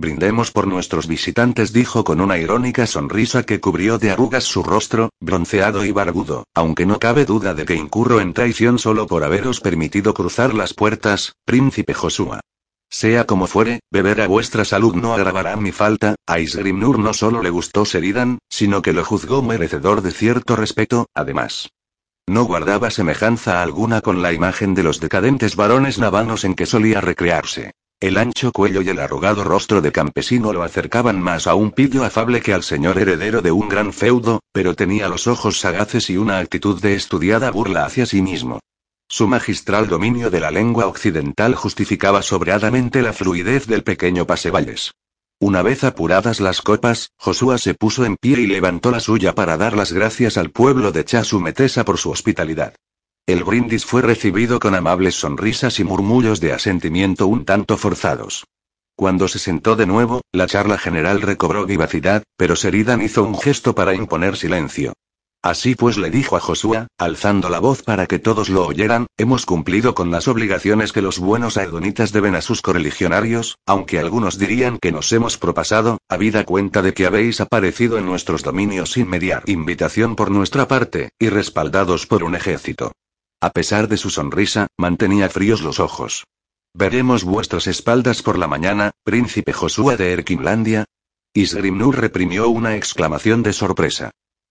Brindemos 0.00 0.50
por 0.50 0.66
nuestros 0.66 1.06
visitantes, 1.06 1.74
dijo 1.74 2.04
con 2.04 2.22
una 2.22 2.38
irónica 2.38 2.86
sonrisa 2.86 3.42
que 3.42 3.60
cubrió 3.60 3.98
de 3.98 4.10
arrugas 4.10 4.44
su 4.44 4.62
rostro, 4.62 5.10
bronceado 5.20 5.84
y 5.84 5.92
barbudo, 5.92 6.44
aunque 6.54 6.86
no 6.86 6.98
cabe 6.98 7.26
duda 7.26 7.52
de 7.52 7.66
que 7.66 7.74
incurro 7.74 8.18
en 8.22 8.32
traición 8.32 8.78
solo 8.78 9.06
por 9.06 9.24
haberos 9.24 9.60
permitido 9.60 10.14
cruzar 10.14 10.54
las 10.54 10.72
puertas, 10.72 11.34
príncipe 11.44 11.92
Josúa. 11.92 12.40
Sea 12.88 13.26
como 13.26 13.46
fuere, 13.46 13.80
beber 13.90 14.22
a 14.22 14.26
vuestra 14.26 14.64
salud 14.64 14.94
no 14.94 15.12
agravará 15.12 15.54
mi 15.56 15.70
falta. 15.70 16.14
A 16.26 16.40
Isgrimnur 16.40 16.98
no 16.98 17.12
solo 17.12 17.42
le 17.42 17.50
gustó 17.50 17.84
Seridan, 17.84 18.38
sino 18.48 18.80
que 18.80 18.94
lo 18.94 19.04
juzgó 19.04 19.42
merecedor 19.42 20.00
de 20.00 20.12
cierto 20.12 20.56
respeto, 20.56 21.08
además. 21.12 21.68
No 22.26 22.44
guardaba 22.44 22.90
semejanza 22.90 23.60
alguna 23.60 24.00
con 24.00 24.22
la 24.22 24.32
imagen 24.32 24.72
de 24.72 24.82
los 24.82 24.98
decadentes 24.98 25.56
varones 25.56 25.98
navanos 25.98 26.44
en 26.44 26.54
que 26.54 26.64
solía 26.64 27.02
recrearse. 27.02 27.72
El 28.00 28.16
ancho 28.16 28.50
cuello 28.50 28.80
y 28.80 28.88
el 28.88 28.98
arrugado 28.98 29.44
rostro 29.44 29.82
de 29.82 29.92
campesino 29.92 30.54
lo 30.54 30.62
acercaban 30.62 31.20
más 31.20 31.46
a 31.46 31.54
un 31.54 31.70
pillo 31.70 32.02
afable 32.02 32.40
que 32.40 32.54
al 32.54 32.62
señor 32.62 32.98
heredero 32.98 33.42
de 33.42 33.52
un 33.52 33.68
gran 33.68 33.92
feudo, 33.92 34.40
pero 34.52 34.74
tenía 34.74 35.06
los 35.06 35.26
ojos 35.26 35.60
sagaces 35.60 36.08
y 36.08 36.16
una 36.16 36.38
actitud 36.38 36.80
de 36.80 36.94
estudiada 36.94 37.50
burla 37.50 37.84
hacia 37.84 38.06
sí 38.06 38.22
mismo. 38.22 38.60
Su 39.06 39.28
magistral 39.28 39.86
dominio 39.88 40.30
de 40.30 40.40
la 40.40 40.50
lengua 40.50 40.86
occidental 40.86 41.54
justificaba 41.54 42.22
sobradamente 42.22 43.02
la 43.02 43.12
fluidez 43.12 43.66
del 43.66 43.82
pequeño 43.82 44.26
pasevalles. 44.26 44.92
Una 45.38 45.60
vez 45.60 45.84
apuradas 45.84 46.40
las 46.40 46.62
copas, 46.62 47.10
Josué 47.18 47.58
se 47.58 47.74
puso 47.74 48.06
en 48.06 48.16
pie 48.16 48.40
y 48.40 48.46
levantó 48.46 48.90
la 48.90 49.00
suya 49.00 49.34
para 49.34 49.58
dar 49.58 49.76
las 49.76 49.92
gracias 49.92 50.38
al 50.38 50.50
pueblo 50.50 50.90
de 50.90 51.04
Chasumetesa 51.04 51.84
por 51.84 51.98
su 51.98 52.10
hospitalidad. 52.10 52.74
El 53.30 53.44
brindis 53.44 53.84
fue 53.86 54.02
recibido 54.02 54.58
con 54.58 54.74
amables 54.74 55.14
sonrisas 55.14 55.78
y 55.78 55.84
murmullos 55.84 56.40
de 56.40 56.52
asentimiento 56.52 57.28
un 57.28 57.44
tanto 57.44 57.76
forzados. 57.76 58.44
Cuando 58.96 59.28
se 59.28 59.38
sentó 59.38 59.76
de 59.76 59.86
nuevo, 59.86 60.22
la 60.32 60.48
charla 60.48 60.78
general 60.78 61.22
recobró 61.22 61.64
vivacidad, 61.64 62.24
pero 62.36 62.56
Seridan 62.56 63.02
hizo 63.02 63.22
un 63.22 63.38
gesto 63.38 63.72
para 63.72 63.94
imponer 63.94 64.36
silencio. 64.36 64.94
Así 65.44 65.76
pues 65.76 65.96
le 65.96 66.10
dijo 66.10 66.36
a 66.36 66.40
Josué, 66.40 66.88
alzando 66.98 67.48
la 67.50 67.60
voz 67.60 67.84
para 67.84 68.06
que 68.06 68.18
todos 68.18 68.48
lo 68.48 68.66
oyeran, 68.66 69.06
hemos 69.16 69.46
cumplido 69.46 69.94
con 69.94 70.10
las 70.10 70.26
obligaciones 70.26 70.92
que 70.92 71.00
los 71.00 71.20
buenos 71.20 71.56
aedonitas 71.56 72.10
deben 72.10 72.34
a 72.34 72.42
sus 72.42 72.62
correligionarios, 72.62 73.58
aunque 73.64 74.00
algunos 74.00 74.38
dirían 74.38 74.76
que 74.78 74.90
nos 74.90 75.12
hemos 75.12 75.38
propasado, 75.38 75.98
habida 76.08 76.44
cuenta 76.44 76.82
de 76.82 76.94
que 76.94 77.06
habéis 77.06 77.40
aparecido 77.40 77.96
en 77.96 78.06
nuestros 78.06 78.42
dominios 78.42 78.90
sin 78.90 79.08
mediar 79.08 79.44
invitación 79.46 80.16
por 80.16 80.32
nuestra 80.32 80.66
parte, 80.66 81.10
y 81.20 81.28
respaldados 81.28 82.08
por 82.08 82.24
un 82.24 82.34
ejército. 82.34 82.90
A 83.42 83.50
pesar 83.50 83.88
de 83.88 83.96
su 83.96 84.10
sonrisa, 84.10 84.66
mantenía 84.76 85.30
fríos 85.30 85.62
los 85.62 85.80
ojos. 85.80 86.24
Veremos 86.74 87.24
vuestras 87.24 87.66
espaldas 87.66 88.22
por 88.22 88.38
la 88.38 88.46
mañana, 88.46 88.90
príncipe 89.02 89.52
Joshua 89.52 89.96
de 89.96 90.12
Erkinlandia. 90.12 90.84
Isgrimnur 91.32 91.98
reprimió 91.98 92.48
una 92.48 92.76
exclamación 92.76 93.42
de 93.42 93.54
sorpresa. 93.54 94.10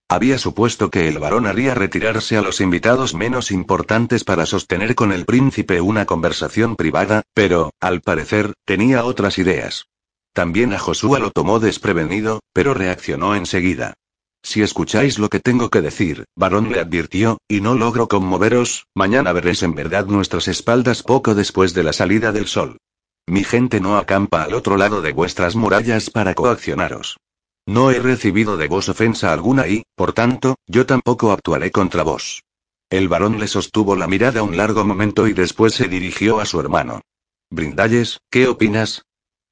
Había 0.09 0.39
supuesto 0.39 0.89
que 0.89 1.07
el 1.07 1.19
varón 1.19 1.45
haría 1.45 1.75
retirarse 1.75 2.35
a 2.35 2.41
los 2.41 2.61
invitados 2.61 3.13
menos 3.13 3.51
importantes 3.51 4.23
para 4.23 4.47
sostener 4.47 4.95
con 4.95 5.11
el 5.11 5.25
príncipe 5.25 5.81
una 5.81 6.07
conversación 6.07 6.75
privada, 6.75 7.21
pero, 7.35 7.71
al 7.79 8.01
parecer, 8.01 8.53
tenía 8.65 9.05
otras 9.05 9.37
ideas. 9.37 9.85
También 10.33 10.73
a 10.73 10.79
Josué 10.79 11.19
lo 11.19 11.29
tomó 11.29 11.59
desprevenido, 11.59 12.39
pero 12.53 12.73
reaccionó 12.73 13.35
enseguida. 13.35 13.93
Si 14.41 14.61
escucháis 14.61 15.19
lo 15.19 15.29
que 15.29 15.39
tengo 15.39 15.69
que 15.69 15.81
decir, 15.81 16.25
varón 16.35 16.71
le 16.71 16.79
advirtió, 16.79 17.39
y 17.47 17.61
no 17.61 17.75
logro 17.75 18.07
conmoveros, 18.07 18.87
mañana 18.95 19.33
veréis 19.33 19.63
en 19.63 19.75
verdad 19.75 20.05
nuestras 20.05 20.47
espaldas 20.47 21.03
poco 21.03 21.35
después 21.35 21.73
de 21.73 21.83
la 21.83 21.93
salida 21.93 22.31
del 22.31 22.47
sol. 22.47 22.77
Mi 23.27 23.43
gente 23.43 23.79
no 23.79 23.97
acampa 23.97 24.43
al 24.43 24.53
otro 24.53 24.75
lado 24.75 25.01
de 25.01 25.13
vuestras 25.13 25.55
murallas 25.55 26.09
para 26.09 26.33
coaccionaros. 26.33 27.17
No 27.67 27.91
he 27.91 27.99
recibido 27.99 28.57
de 28.57 28.67
vos 28.67 28.89
ofensa 28.89 29.31
alguna 29.31 29.67
y, 29.67 29.83
por 29.95 30.13
tanto, 30.13 30.55
yo 30.65 30.87
tampoco 30.87 31.31
actuaré 31.31 31.69
contra 31.71 32.01
vos. 32.01 32.41
El 32.89 33.07
varón 33.07 33.39
le 33.39 33.47
sostuvo 33.47 33.95
la 33.95 34.07
mirada 34.07 34.41
un 34.41 34.57
largo 34.57 34.83
momento 34.83 35.27
y 35.27 35.33
después 35.33 35.75
se 35.75 35.87
dirigió 35.87 36.39
a 36.39 36.45
su 36.45 36.59
hermano. 36.59 37.01
Brindalles, 37.51 38.19
¿qué 38.31 38.47
opinas? 38.47 39.03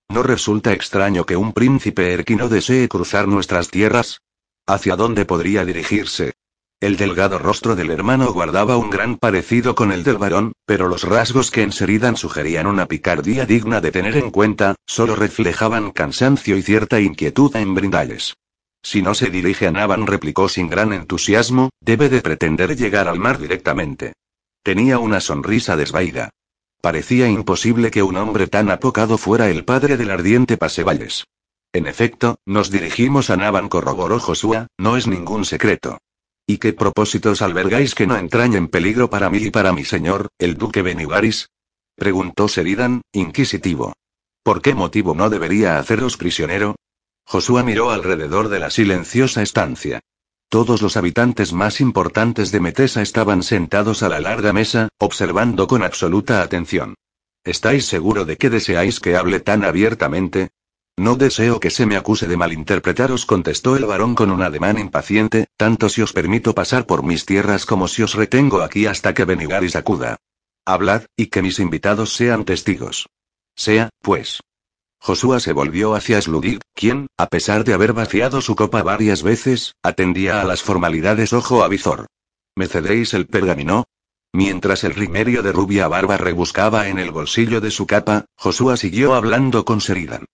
¿No 0.10 0.24
resulta 0.24 0.74
extraño 0.74 1.26
que 1.26 1.36
un 1.36 1.54
príncipe 1.54 2.14
erquino 2.14 2.50
desee 2.50 2.88
cruzar 2.88 3.28
nuestras 3.28 3.70
tierras? 3.70 4.22
¿Hacia 4.68 4.98
dónde 4.98 5.24
podría 5.24 5.64
dirigirse? 5.64 6.34
El 6.82 6.98
delgado 6.98 7.40
rostro 7.40 7.78
del 7.78 7.90
hermano 7.90 8.34
guardaba 8.34 8.76
un 8.76 8.90
gran 8.90 9.16
parecido 9.18 9.76
con 9.76 9.94
el 9.94 10.04
del 10.04 10.18
varón, 10.18 10.52
pero 10.66 10.90
los 10.90 11.04
rasgos 11.04 11.52
que 11.52 11.64
enseridan 11.64 12.18
sugerían 12.18 12.68
una 12.68 12.86
picardía 12.86 13.46
digna 13.46 13.80
de 13.80 13.92
tener 13.92 14.18
en 14.18 14.30
cuenta, 14.30 14.76
solo 14.86 15.16
reflejaban 15.16 15.92
cansancio 15.92 16.58
y 16.58 16.62
cierta 16.62 17.00
inquietud 17.00 17.56
en 17.56 17.74
Brindalles. 17.76 18.36
Si 18.84 19.02
no 19.02 19.16
se 19.16 19.30
dirige 19.30 19.68
a 19.68 19.72
Navan, 19.72 20.06
replicó 20.06 20.50
sin 20.50 20.70
gran 20.70 20.92
entusiasmo, 20.92 21.70
debe 21.80 22.10
de 22.10 22.22
pretender 22.22 22.76
llegar 22.76 23.08
al 23.08 23.20
mar 23.20 23.40
directamente. 23.40 24.14
Tenía 24.64 25.00
una 25.00 25.22
sonrisa 25.22 25.78
desvaída. 25.78 26.30
Parecía 26.82 27.30
imposible 27.30 27.90
que 27.90 28.04
un 28.04 28.18
hombre 28.18 28.48
tan 28.48 28.70
apocado 28.70 29.18
fuera 29.18 29.50
el 29.50 29.64
padre 29.64 29.96
del 29.96 30.12
ardiente 30.12 30.58
Pasevalles. 30.58 31.24
En 31.74 31.88
efecto, 31.88 32.40
nos 32.46 32.72
dirigimos 32.72 33.30
a 33.30 33.38
Navan, 33.38 33.70
corroboró 33.70 34.20
Joshua, 34.20 34.68
no 34.78 34.98
es 34.98 35.08
ningún 35.08 35.46
secreto. 35.46 36.00
¿Y 36.46 36.60
qué 36.60 36.74
propósitos 36.74 37.42
albergáis 37.42 37.94
que 37.94 38.08
no 38.08 38.16
entrañen 38.16 38.70
peligro 38.70 39.10
para 39.10 39.30
mí 39.30 39.40
y 39.40 39.52
para 39.52 39.74
mi 39.74 39.84
señor, 39.84 40.30
el 40.40 40.58
duque 40.58 40.82
Benigaris? 40.82 41.50
Preguntó 41.96 42.48
Seridan, 42.48 43.02
inquisitivo. 43.12 43.94
¿Por 44.44 44.62
qué 44.62 44.74
motivo 44.74 45.14
no 45.14 45.30
debería 45.30 45.78
haceros 45.78 46.16
prisionero? 46.16 46.76
Josué 47.26 47.64
miró 47.64 47.92
alrededor 47.92 48.48
de 48.48 48.60
la 48.60 48.70
silenciosa 48.70 49.42
estancia. 49.42 50.00
Todos 50.50 50.82
los 50.82 50.96
habitantes 50.96 51.52
más 51.52 51.82
importantes 51.82 52.54
de 52.54 52.62
Metesa 52.62 53.02
estaban 53.02 53.44
sentados 53.44 54.02
a 54.02 54.08
la 54.08 54.22
larga 54.22 54.54
mesa, 54.54 54.88
observando 54.98 55.68
con 55.68 55.84
absoluta 55.84 56.42
atención. 56.42 56.96
¿Estáis 57.44 57.86
seguro 57.86 58.24
de 58.24 58.38
que 58.38 58.50
deseáis 58.50 59.02
que 59.02 59.18
hable 59.18 59.42
tan 59.42 59.66
abiertamente? 59.66 60.52
No 61.00 61.16
deseo 61.16 61.60
que 61.60 61.70
se 61.70 61.86
me 61.86 61.96
acuse 61.96 62.28
de 62.28 62.38
malinterpretaros, 62.38 63.28
contestó 63.28 63.76
el 63.76 63.86
varón 63.86 64.16
con 64.16 64.32
un 64.32 64.42
ademán 64.42 64.80
impaciente, 64.80 65.46
tanto 65.56 65.90
si 65.90 66.02
os 66.02 66.12
permito 66.12 66.56
pasar 66.56 66.88
por 66.88 67.04
mis 67.04 67.24
tierras 67.24 67.68
como 67.68 67.88
si 67.88 68.02
os 68.02 68.16
retengo 68.16 68.62
aquí 68.62 68.88
hasta 68.88 69.14
que 69.14 69.24
Benigaris 69.24 69.76
acuda. 69.76 70.18
Hablad, 70.66 71.04
y 71.16 71.28
que 71.28 71.44
mis 71.44 71.60
invitados 71.60 72.14
sean 72.14 72.46
testigos. 72.46 73.08
Sea, 73.56 73.90
pues. 74.02 74.42
Josué 75.00 75.40
se 75.40 75.54
volvió 75.54 75.94
hacia 75.94 76.20
Sludig, 76.20 76.60
quien, 76.74 77.06
a 77.16 77.28
pesar 77.28 77.64
de 77.64 77.76
haber 77.76 77.94
vaciado 77.94 78.42
su 78.42 78.56
copa 78.56 78.82
varias 78.82 79.22
veces, 79.22 79.76
atendía 79.84 80.42
a 80.42 80.46
las 80.46 80.64
formalidades 80.64 81.32
ojo 81.32 81.64
a 81.64 81.68
visor. 81.68 82.08
¿Me 82.56 82.68
cedéis 82.68 83.14
el 83.14 83.28
pergamino? 83.28 83.84
Mientras 84.34 84.84
el 84.84 84.96
rimerio 84.96 85.44
de 85.44 85.52
rubia 85.52 85.88
barba 85.88 86.18
rebuscaba 86.18 86.88
en 86.88 86.98
el 86.98 87.12
bolsillo 87.12 87.62
de 87.62 87.70
su 87.70 87.86
capa, 87.86 88.26
Josué 88.36 88.78
siguió 88.78 89.14
hablando 89.14 89.64
con 89.64 89.80
Seridan. 89.80 90.26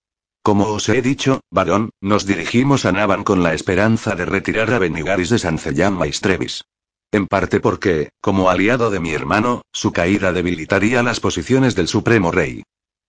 Como 0.44 0.66
os 0.74 0.90
he 0.90 1.02
dicho, 1.02 1.40
varón, 1.50 1.92
nos 2.02 2.26
dirigimos 2.26 2.84
a 2.84 2.92
Navan 2.92 3.24
con 3.24 3.44
la 3.44 3.54
esperanza 3.54 4.14
de 4.16 4.26
retirar 4.26 4.74
a 4.74 4.80
Benigaris 4.80 5.30
de 5.30 5.40
Sancellán 5.40 5.94
Maestrevis. 5.94 6.66
En 7.14 7.28
parte 7.28 7.62
porque, 7.62 8.10
como 8.20 8.50
aliado 8.50 8.90
de 8.90 9.00
mi 9.00 9.12
hermano, 9.12 9.62
su 9.72 9.94
caída 9.94 10.34
debilitaría 10.34 11.02
las 11.02 11.22
posiciones 11.22 11.76
del 11.76 11.88
Supremo 11.88 12.30
Rey. 12.30 12.64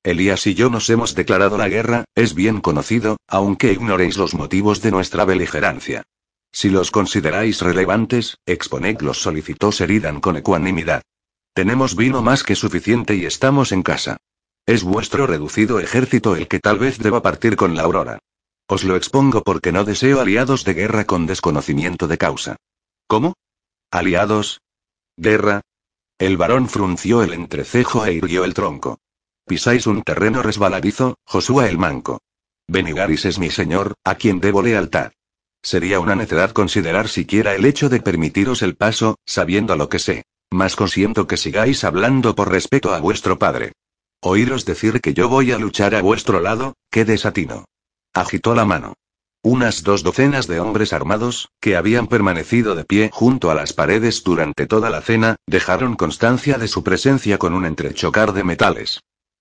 Elías 0.05 0.47
y 0.47 0.55
yo 0.55 0.71
nos 0.71 0.89
hemos 0.91 1.17
declarado 1.17 1.59
la 1.59 1.69
guerra, 1.69 2.05
es 2.15 2.35
bien 2.35 2.61
conocido, 2.61 3.17
aunque 3.27 3.73
ignoréis 3.73 4.17
los 4.17 4.35
motivos 4.35 4.81
de 4.81 4.93
nuestra 4.93 5.25
beligerancia. 5.25 6.05
Si 6.53 6.69
los 6.69 6.93
consideráis 6.93 7.63
relevantes, 7.63 8.37
exponedlos, 8.47 9.21
solicitó 9.21 9.73
Seridan 9.73 10.21
con 10.21 10.37
ecuanimidad. 10.37 11.03
Tenemos 11.53 11.97
vino 11.97 12.23
más 12.23 12.45
que 12.45 12.55
suficiente 12.55 13.17
y 13.17 13.25
estamos 13.25 13.73
en 13.73 13.83
casa. 13.83 14.19
Es 14.67 14.83
vuestro 14.83 15.27
reducido 15.27 15.79
ejército 15.79 16.37
el 16.37 16.49
que 16.49 16.59
tal 16.59 16.79
vez 16.79 16.99
deba 16.99 17.21
partir 17.21 17.57
con 17.57 17.77
la 17.77 17.83
aurora. 17.83 18.21
Os 18.67 18.83
lo 18.83 18.97
expongo 18.97 19.43
porque 19.43 19.73
no 19.73 19.85
deseo 19.85 20.21
aliados 20.21 20.65
de 20.65 20.73
guerra 20.73 21.05
con 21.05 21.27
desconocimiento 21.27 22.09
de 22.09 22.17
causa. 22.17 22.57
¿Cómo? 23.07 23.35
¿Aliados? 23.91 24.63
¿Guerra? 25.19 25.61
El 26.19 26.39
varón 26.39 26.71
frunció 26.71 27.23
el 27.23 27.35
entrecejo 27.35 28.07
e 28.07 28.15
irguió 28.15 28.45
el 28.45 28.55
tronco. 28.55 28.99
Pisáis 29.47 29.87
un 29.87 30.03
terreno 30.03 30.43
resbaladizo, 30.43 31.17
Josué 31.27 31.69
el 31.69 31.77
Manco. 31.77 32.23
Benigaris 32.67 33.27
es 33.27 33.39
mi 33.39 33.51
señor, 33.51 33.93
a 34.03 34.15
quien 34.15 34.41
debo 34.41 34.63
lealtad. 34.63 35.13
Sería 35.63 36.01
una 36.01 36.15
necedad 36.15 36.53
considerar 36.53 37.09
siquiera 37.09 37.55
el 37.55 37.67
hecho 37.67 37.91
de 37.91 38.01
permitiros 38.01 38.63
el 38.63 38.77
paso, 38.77 39.17
sabiendo 39.27 39.77
lo 39.77 39.91
que 39.91 39.99
sé. 39.99 40.25
Mas 40.51 40.75
consiento 40.75 41.27
que 41.27 41.37
sigáis 41.37 41.85
hablando 41.85 42.35
por 42.35 42.51
respeto 42.51 42.95
a 42.95 43.01
vuestro 43.01 43.39
padre. 43.39 43.73
Oíros 44.27 44.65
decir 44.65 45.03
que 45.03 45.13
yo 45.13 45.29
voy 45.29 45.53
a 45.53 45.59
luchar 45.59 45.95
a 45.95 46.01
vuestro 46.01 46.41
lado, 46.41 46.79
qué 46.91 47.05
desatino. 47.05 47.67
Agitó 48.15 48.55
la 48.55 48.65
mano. 48.65 48.95
Unas 49.43 49.83
dos 49.83 50.03
docenas 50.03 50.47
de 50.47 50.61
hombres 50.61 50.95
armados, 50.95 51.51
que 51.61 51.77
habían 51.77 52.07
permanecido 52.07 52.75
de 52.75 52.87
pie 52.87 53.11
junto 53.13 53.51
a 53.51 53.55
las 53.55 53.75
paredes 53.75 54.25
durante 54.25 54.67
toda 54.67 54.89
la 54.89 55.03
cena, 55.03 55.37
dejaron 55.47 55.95
constancia 55.95 56.57
de 56.57 56.69
su 56.69 56.83
presencia 56.83 57.37
con 57.37 57.53
un 57.53 57.67
entrechocar 57.67 58.33
de 58.33 58.45
metales. 58.45 59.01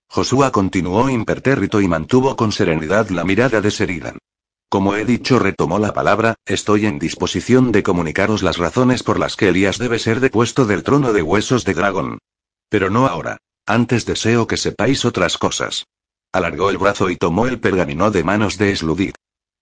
Josué 0.09 0.51
continuó 0.51 1.09
impertérrito 1.09 1.79
y 1.79 1.87
mantuvo 1.87 2.35
con 2.35 2.51
serenidad 2.51 3.07
la 3.07 3.23
mirada 3.23 3.61
de 3.61 3.71
Seridan. 3.71 4.17
Como 4.67 4.97
he 4.97 5.05
dicho, 5.05 5.39
retomó 5.39 5.79
la 5.79 5.93
palabra, 5.93 6.35
estoy 6.45 6.87
en 6.87 6.99
disposición 6.99 7.71
de 7.71 7.83
comunicaros 7.83 8.43
las 8.43 8.57
razones 8.57 9.01
por 9.01 9.17
las 9.17 9.37
que 9.37 9.47
Elías 9.47 9.77
debe 9.77 9.97
ser 9.97 10.19
depuesto 10.19 10.65
del 10.65 10.83
trono 10.83 11.13
de 11.13 11.21
huesos 11.21 11.63
de 11.63 11.73
dragón. 11.73 12.17
Pero 12.67 12.89
no 12.89 13.07
ahora. 13.07 13.37
Antes 13.65 14.05
deseo 14.05 14.45
que 14.45 14.57
sepáis 14.57 15.05
otras 15.05 15.37
cosas. 15.37 15.85
Alargó 16.33 16.69
el 16.69 16.77
brazo 16.77 17.09
y 17.09 17.15
tomó 17.15 17.47
el 17.47 17.61
pergamino 17.61 18.11
de 18.11 18.21
manos 18.21 18.57
de 18.57 18.75
Sludig. 18.75 19.13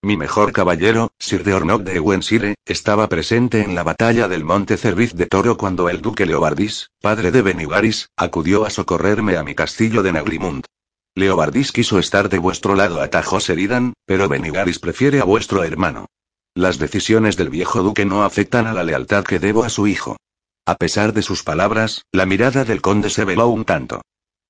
Mi 0.01 0.17
mejor 0.17 0.53
caballero, 0.53 1.11
Sir 1.19 1.43
de 1.43 1.53
Ornok 1.53 1.83
de 1.83 1.99
Wensire, 1.99 2.55
estaba 2.65 3.07
presente 3.09 3.61
en 3.61 3.75
la 3.75 3.83
batalla 3.83 4.27
del 4.27 4.43
Monte 4.43 4.77
Cerviz 4.77 5.13
de 5.13 5.27
Toro 5.27 5.55
cuando 5.55 5.87
el 5.87 6.01
duque 6.01 6.25
Leobardis, 6.25 6.89
padre 6.99 7.29
de 7.29 7.43
Benigaris, 7.43 8.09
acudió 8.17 8.65
a 8.65 8.71
socorrerme 8.71 9.37
a 9.37 9.43
mi 9.43 9.53
castillo 9.53 10.01
de 10.01 10.13
Nagrimund. 10.13 10.65
Leobardis 11.13 11.71
quiso 11.71 11.99
estar 11.99 12.29
de 12.29 12.39
vuestro 12.39 12.73
lado, 12.73 13.01
atajó 13.01 13.39
Seridan, 13.39 13.93
pero 14.07 14.27
Benigaris 14.27 14.79
prefiere 14.79 15.19
a 15.19 15.25
vuestro 15.25 15.63
hermano. 15.63 16.07
Las 16.55 16.79
decisiones 16.79 17.37
del 17.37 17.51
viejo 17.51 17.83
duque 17.83 18.05
no 18.05 18.23
afectan 18.23 18.65
a 18.65 18.73
la 18.73 18.83
lealtad 18.83 19.23
que 19.23 19.37
debo 19.37 19.63
a 19.63 19.69
su 19.69 19.85
hijo. 19.85 20.17
A 20.65 20.75
pesar 20.75 21.13
de 21.13 21.21
sus 21.21 21.43
palabras, 21.43 22.03
la 22.11 22.25
mirada 22.25 22.63
del 22.63 22.81
conde 22.81 23.09
se 23.09 23.25
veló 23.25 23.47
un 23.47 23.65
tanto. 23.65 24.01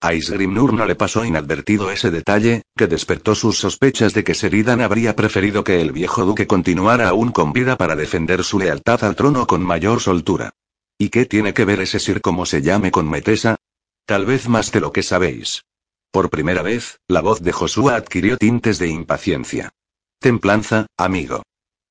A 0.01 0.13
Isgrimnur 0.13 0.73
no 0.73 0.85
le 0.85 0.95
pasó 0.95 1.23
inadvertido 1.23 1.91
ese 1.91 2.09
detalle, 2.09 2.63
que 2.75 2.87
despertó 2.87 3.35
sus 3.35 3.59
sospechas 3.59 4.13
de 4.13 4.23
que 4.23 4.33
Seridan 4.33 4.81
habría 4.81 5.15
preferido 5.15 5.63
que 5.63 5.79
el 5.79 5.91
viejo 5.91 6.25
duque 6.25 6.47
continuara 6.47 7.07
aún 7.09 7.31
con 7.31 7.53
vida 7.53 7.77
para 7.77 7.95
defender 7.95 8.43
su 8.43 8.57
lealtad 8.57 9.03
al 9.03 9.15
trono 9.15 9.45
con 9.45 9.61
mayor 9.61 10.01
soltura. 10.01 10.53
¿Y 10.97 11.09
qué 11.09 11.25
tiene 11.25 11.53
que 11.53 11.65
ver 11.65 11.81
ese 11.81 11.99
Sir 11.99 12.19
como 12.19 12.45
se 12.45 12.61
llame 12.61 12.91
con 12.91 13.09
Metesa? 13.09 13.57
Tal 14.05 14.25
vez 14.25 14.49
más 14.49 14.71
de 14.71 14.81
lo 14.81 14.91
que 14.91 15.03
sabéis. 15.03 15.63
Por 16.11 16.29
primera 16.29 16.61
vez, 16.61 16.99
la 17.07 17.21
voz 17.21 17.41
de 17.41 17.51
Josué 17.51 17.93
adquirió 17.93 18.37
tintes 18.37 18.79
de 18.79 18.87
impaciencia. 18.87 19.71
Templanza, 20.19 20.87
amigo. 20.97 21.43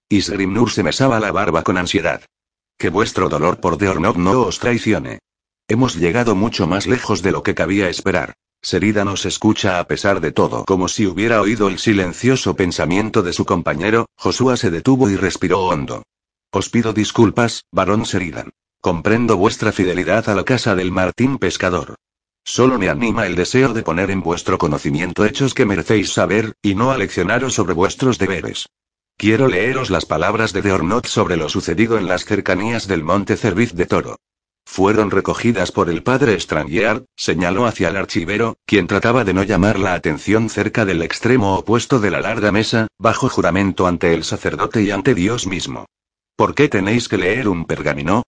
Isgrimnur 0.08 0.70
se 0.70 0.82
mesaba 0.82 1.20
la 1.20 1.32
barba 1.32 1.62
con 1.62 1.78
ansiedad. 1.78 2.22
Que 2.80 2.88
vuestro 2.88 3.28
dolor 3.28 3.60
por 3.60 3.76
Deornok 3.76 4.16
no 4.16 4.40
os 4.40 4.58
traicione. 4.58 5.18
Hemos 5.68 5.96
llegado 5.96 6.34
mucho 6.34 6.66
más 6.66 6.86
lejos 6.86 7.20
de 7.20 7.30
lo 7.30 7.42
que 7.42 7.54
cabía 7.54 7.90
esperar. 7.90 8.32
Serida 8.62 9.04
nos 9.04 9.26
escucha 9.26 9.80
a 9.80 9.86
pesar 9.86 10.22
de 10.22 10.32
todo, 10.32 10.64
como 10.64 10.88
si 10.88 11.06
hubiera 11.06 11.42
oído 11.42 11.68
el 11.68 11.78
silencioso 11.78 12.56
pensamiento 12.56 13.22
de 13.22 13.34
su 13.34 13.44
compañero. 13.44 14.06
Josué 14.16 14.56
se 14.56 14.70
detuvo 14.70 15.10
y 15.10 15.16
respiró 15.16 15.60
hondo. 15.66 16.04
Os 16.52 16.70
pido 16.70 16.94
disculpas, 16.94 17.66
varón 17.70 18.06
Seridan. 18.06 18.48
Comprendo 18.80 19.36
vuestra 19.36 19.72
fidelidad 19.72 20.30
a 20.30 20.34
la 20.34 20.44
casa 20.44 20.74
del 20.74 20.90
Martín 20.90 21.36
Pescador. 21.36 21.96
Solo 22.44 22.78
me 22.78 22.88
anima 22.88 23.26
el 23.26 23.36
deseo 23.36 23.74
de 23.74 23.82
poner 23.82 24.10
en 24.10 24.22
vuestro 24.22 24.56
conocimiento 24.56 25.26
hechos 25.26 25.52
que 25.52 25.66
merecéis 25.66 26.14
saber, 26.14 26.54
y 26.62 26.74
no 26.74 26.92
aleccionaros 26.92 27.52
sobre 27.52 27.74
vuestros 27.74 28.16
deberes. 28.16 28.68
Quiero 29.20 29.48
leeros 29.48 29.90
las 29.90 30.06
palabras 30.06 30.54
de 30.54 30.62
Deornot 30.62 31.06
sobre 31.06 31.36
lo 31.36 31.50
sucedido 31.50 31.98
en 31.98 32.08
las 32.08 32.24
cercanías 32.24 32.88
del 32.88 33.04
monte 33.04 33.36
Cerviz 33.36 33.74
de 33.74 33.84
Toro. 33.84 34.16
Fueron 34.64 35.10
recogidas 35.10 35.72
por 35.72 35.90
el 35.90 36.02
padre 36.02 36.40
Strangier, 36.40 37.04
señaló 37.16 37.66
hacia 37.66 37.88
el 37.88 37.98
archivero, 37.98 38.56
quien 38.64 38.86
trataba 38.86 39.22
de 39.24 39.34
no 39.34 39.42
llamar 39.42 39.78
la 39.78 39.92
atención 39.92 40.48
cerca 40.48 40.86
del 40.86 41.02
extremo 41.02 41.58
opuesto 41.58 42.00
de 42.00 42.10
la 42.10 42.22
larga 42.22 42.50
mesa, 42.50 42.86
bajo 42.98 43.28
juramento 43.28 43.86
ante 43.86 44.14
el 44.14 44.24
sacerdote 44.24 44.80
y 44.84 44.90
ante 44.90 45.14
Dios 45.14 45.46
mismo. 45.46 45.84
¿Por 46.34 46.54
qué 46.54 46.70
tenéis 46.70 47.06
que 47.06 47.18
leer 47.18 47.46
un 47.46 47.66
pergamino? 47.66 48.22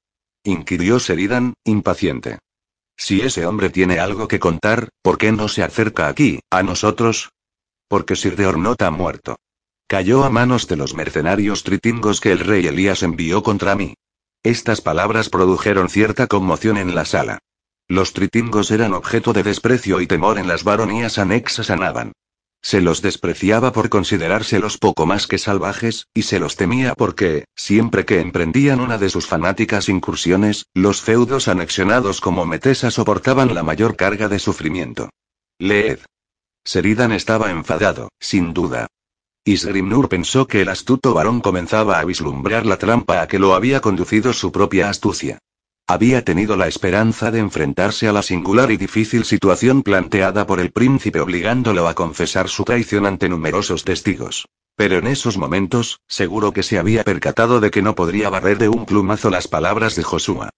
inquirió 0.45 0.99
Sheridan, 0.99 1.55
impaciente. 1.65 2.39
Si 2.99 3.23
ese 3.23 3.47
hombre 3.47 3.71
tiene 3.71 3.99
algo 3.99 4.29
que 4.29 4.39
contar, 4.39 4.91
¿por 5.01 5.17
qué 5.17 5.33
no 5.33 5.49
se 5.49 5.63
acerca 5.63 6.09
aquí, 6.09 6.41
a 6.51 6.63
nosotros? 6.63 7.31
Porque 7.89 8.15
Sir 8.15 8.37
Deornot 8.37 8.83
ha 8.83 8.91
muerto. 8.91 9.37
Cayó 9.87 10.25
a 10.25 10.31
manos 10.31 10.69
de 10.69 10.77
los 10.77 10.95
mercenarios 10.95 11.65
tritingos 11.65 12.21
que 12.21 12.33
el 12.33 12.39
rey 12.39 12.67
Elías 12.67 13.03
envió 13.03 13.43
contra 13.43 13.75
mí. 13.75 13.95
Estas 14.43 14.81
palabras 14.81 15.29
produjeron 15.29 15.89
cierta 15.89 16.27
conmoción 16.27 16.77
en 16.77 16.95
la 16.95 17.05
sala. 17.05 17.39
Los 17.89 18.13
tritingos 18.13 18.71
eran 18.71 18.95
objeto 18.95 19.33
de 19.33 19.43
desprecio 19.43 20.01
y 20.01 20.07
temor 20.07 20.39
en 20.39 20.49
las 20.49 20.65
baronías 20.65 21.19
anexas 21.19 21.71
a 21.71 21.77
Navan. 21.77 22.13
Se 22.63 22.81
los 22.81 23.03
despreciaba 23.03 23.73
por 23.73 23.89
considerárselos 23.89 24.79
poco 24.79 25.05
más 25.05 25.27
que 25.27 25.39
salvajes, 25.39 26.07
y 26.15 26.23
se 26.23 26.39
los 26.39 26.57
temía 26.57 26.95
porque, 26.95 27.45
siempre 27.57 28.05
que 28.05 28.21
emprendían 28.21 28.81
una 28.81 28.99
de 28.99 29.11
sus 29.11 29.27
fanáticas 29.27 29.89
incursiones, 29.89 30.67
los 30.73 31.03
feudos 31.03 31.49
anexionados 31.49 32.21
como 32.21 32.47
Metesa 32.47 32.93
soportaban 32.93 33.55
la 33.55 33.65
mayor 33.65 33.97
carga 33.97 34.29
de 34.29 34.39
sufrimiento. 34.39 35.11
Leed. 35.59 35.99
Seridan 36.65 37.11
estaba 37.11 37.51
enfadado, 37.51 38.11
sin 38.21 38.55
duda. 38.55 38.87
Isgrimnur 39.45 40.09
pensó 40.09 40.47
que 40.47 40.61
el 40.61 40.69
astuto 40.69 41.15
varón 41.15 41.41
comenzaba 41.41 41.99
a 41.99 42.05
vislumbrar 42.05 42.65
la 42.65 42.77
trampa 42.77 43.23
a 43.23 43.27
que 43.27 43.41
lo 43.41 43.55
había 43.55 43.81
conducido 43.81 44.33
su 44.33 44.53
propia 44.53 44.89
astucia. 44.89 45.39
Había 45.89 46.25
tenido 46.25 46.57
la 46.57 46.69
esperanza 46.69 47.33
de 47.33 47.41
enfrentarse 47.41 48.07
a 48.07 48.13
la 48.13 48.23
singular 48.23 48.71
y 48.71 48.77
difícil 48.77 49.25
situación 49.25 49.83
planteada 49.83 50.47
por 50.47 50.61
el 50.61 50.71
príncipe 50.71 51.19
obligándolo 51.19 51.89
a 51.89 51.95
confesar 51.95 52.49
su 52.49 52.63
traición 52.63 53.05
ante 53.05 53.29
numerosos 53.29 53.83
testigos. 53.83 54.47
Pero 54.77 54.99
en 54.99 55.09
esos 55.09 55.37
momentos, 55.37 55.99
seguro 56.07 56.53
que 56.53 56.63
se 56.63 56.79
había 56.79 57.03
percatado 57.03 57.59
de 57.59 57.73
que 57.73 57.83
no 57.83 57.97
podría 57.97 58.31
barrer 58.31 58.59
de 58.59 58.69
un 58.69 58.87
plumazo 58.87 59.29
las 59.29 59.49
palabras 59.49 59.97
de 59.97 60.05
Josúa. 60.05 60.51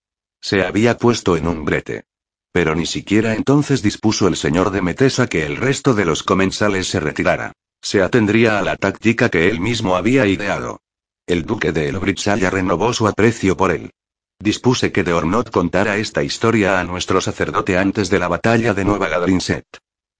Se 0.42 0.62
había 0.62 0.98
puesto 0.98 1.38
en 1.38 1.48
un 1.48 1.64
brete. 1.64 2.04
Pero 2.52 2.74
ni 2.74 2.84
siquiera 2.84 3.34
entonces 3.34 3.82
dispuso 3.82 4.28
el 4.28 4.36
señor 4.36 4.70
de 4.72 4.82
Metesa 4.82 5.26
que 5.26 5.46
el 5.46 5.56
resto 5.56 5.94
de 5.94 6.04
los 6.04 6.22
comensales 6.22 6.86
se 6.86 7.00
retirara. 7.00 7.54
Se 7.84 8.00
atendría 8.00 8.58
a 8.58 8.62
la 8.62 8.76
táctica 8.76 9.28
que 9.28 9.50
él 9.50 9.60
mismo 9.60 9.94
había 9.94 10.26
ideado. 10.26 10.80
El 11.26 11.44
duque 11.44 11.70
de 11.70 11.90
Elbridge 11.90 12.50
renovó 12.50 12.94
su 12.94 13.06
aprecio 13.06 13.58
por 13.58 13.72
él. 13.72 13.90
Dispuse 14.40 14.90
que 14.90 15.04
de 15.04 15.12
Ornot 15.12 15.50
contara 15.50 15.98
esta 15.98 16.22
historia 16.22 16.80
a 16.80 16.84
nuestro 16.84 17.20
sacerdote 17.20 17.76
antes 17.76 18.08
de 18.08 18.18
la 18.18 18.28
batalla 18.28 18.72
de 18.72 18.86
Nueva 18.86 19.08
Gadrinset. 19.08 19.66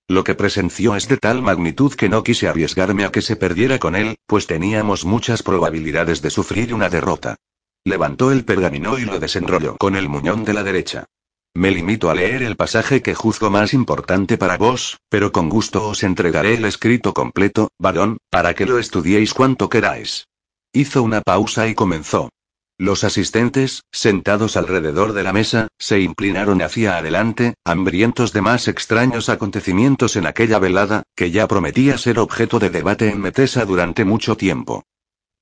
Lo 0.08 0.24
que 0.24 0.34
presenció 0.34 0.94
es 0.94 1.08
de 1.08 1.16
tal 1.16 1.40
magnitud 1.40 1.94
que 1.94 2.10
no 2.10 2.22
quise 2.22 2.48
arriesgarme 2.48 3.06
a 3.06 3.10
que 3.10 3.22
se 3.22 3.34
perdiera 3.34 3.78
con 3.78 3.96
él, 3.96 4.16
pues 4.26 4.46
teníamos 4.46 5.06
muchas 5.06 5.42
probabilidades 5.42 6.20
de 6.20 6.28
sufrir 6.28 6.74
una 6.74 6.90
derrota. 6.90 7.36
Levantó 7.82 8.30
el 8.30 8.44
pergamino 8.44 8.98
y 8.98 9.06
lo 9.06 9.18
desenrolló 9.18 9.78
con 9.78 9.96
el 9.96 10.10
muñón 10.10 10.44
de 10.44 10.52
la 10.52 10.64
derecha. 10.64 11.06
Me 11.56 11.70
limito 11.70 12.10
a 12.10 12.14
leer 12.14 12.42
el 12.42 12.56
pasaje 12.56 13.00
que 13.00 13.14
juzgo 13.14 13.48
más 13.48 13.74
importante 13.74 14.36
para 14.36 14.56
vos, 14.56 14.98
pero 15.08 15.30
con 15.30 15.48
gusto 15.48 15.86
os 15.86 16.02
entregaré 16.02 16.54
el 16.54 16.64
escrito 16.64 17.14
completo, 17.14 17.70
varón, 17.78 18.18
para 18.28 18.54
que 18.54 18.66
lo 18.66 18.80
estudiéis 18.80 19.32
cuanto 19.32 19.68
queráis. 19.68 20.26
Hizo 20.72 21.04
una 21.04 21.20
pausa 21.20 21.68
y 21.68 21.76
comenzó. 21.76 22.30
Los 22.76 23.04
asistentes, 23.04 23.82
sentados 23.92 24.56
alrededor 24.56 25.12
de 25.12 25.22
la 25.22 25.32
mesa, 25.32 25.68
se 25.78 26.00
inclinaron 26.00 26.60
hacia 26.60 26.96
adelante, 26.96 27.54
hambrientos 27.64 28.32
de 28.32 28.42
más 28.42 28.66
extraños 28.66 29.28
acontecimientos 29.28 30.16
en 30.16 30.26
aquella 30.26 30.58
velada, 30.58 31.04
que 31.14 31.30
ya 31.30 31.46
prometía 31.46 31.98
ser 31.98 32.18
objeto 32.18 32.58
de 32.58 32.70
debate 32.70 33.10
en 33.10 33.20
Metesa 33.20 33.64
durante 33.64 34.04
mucho 34.04 34.36
tiempo. 34.36 34.82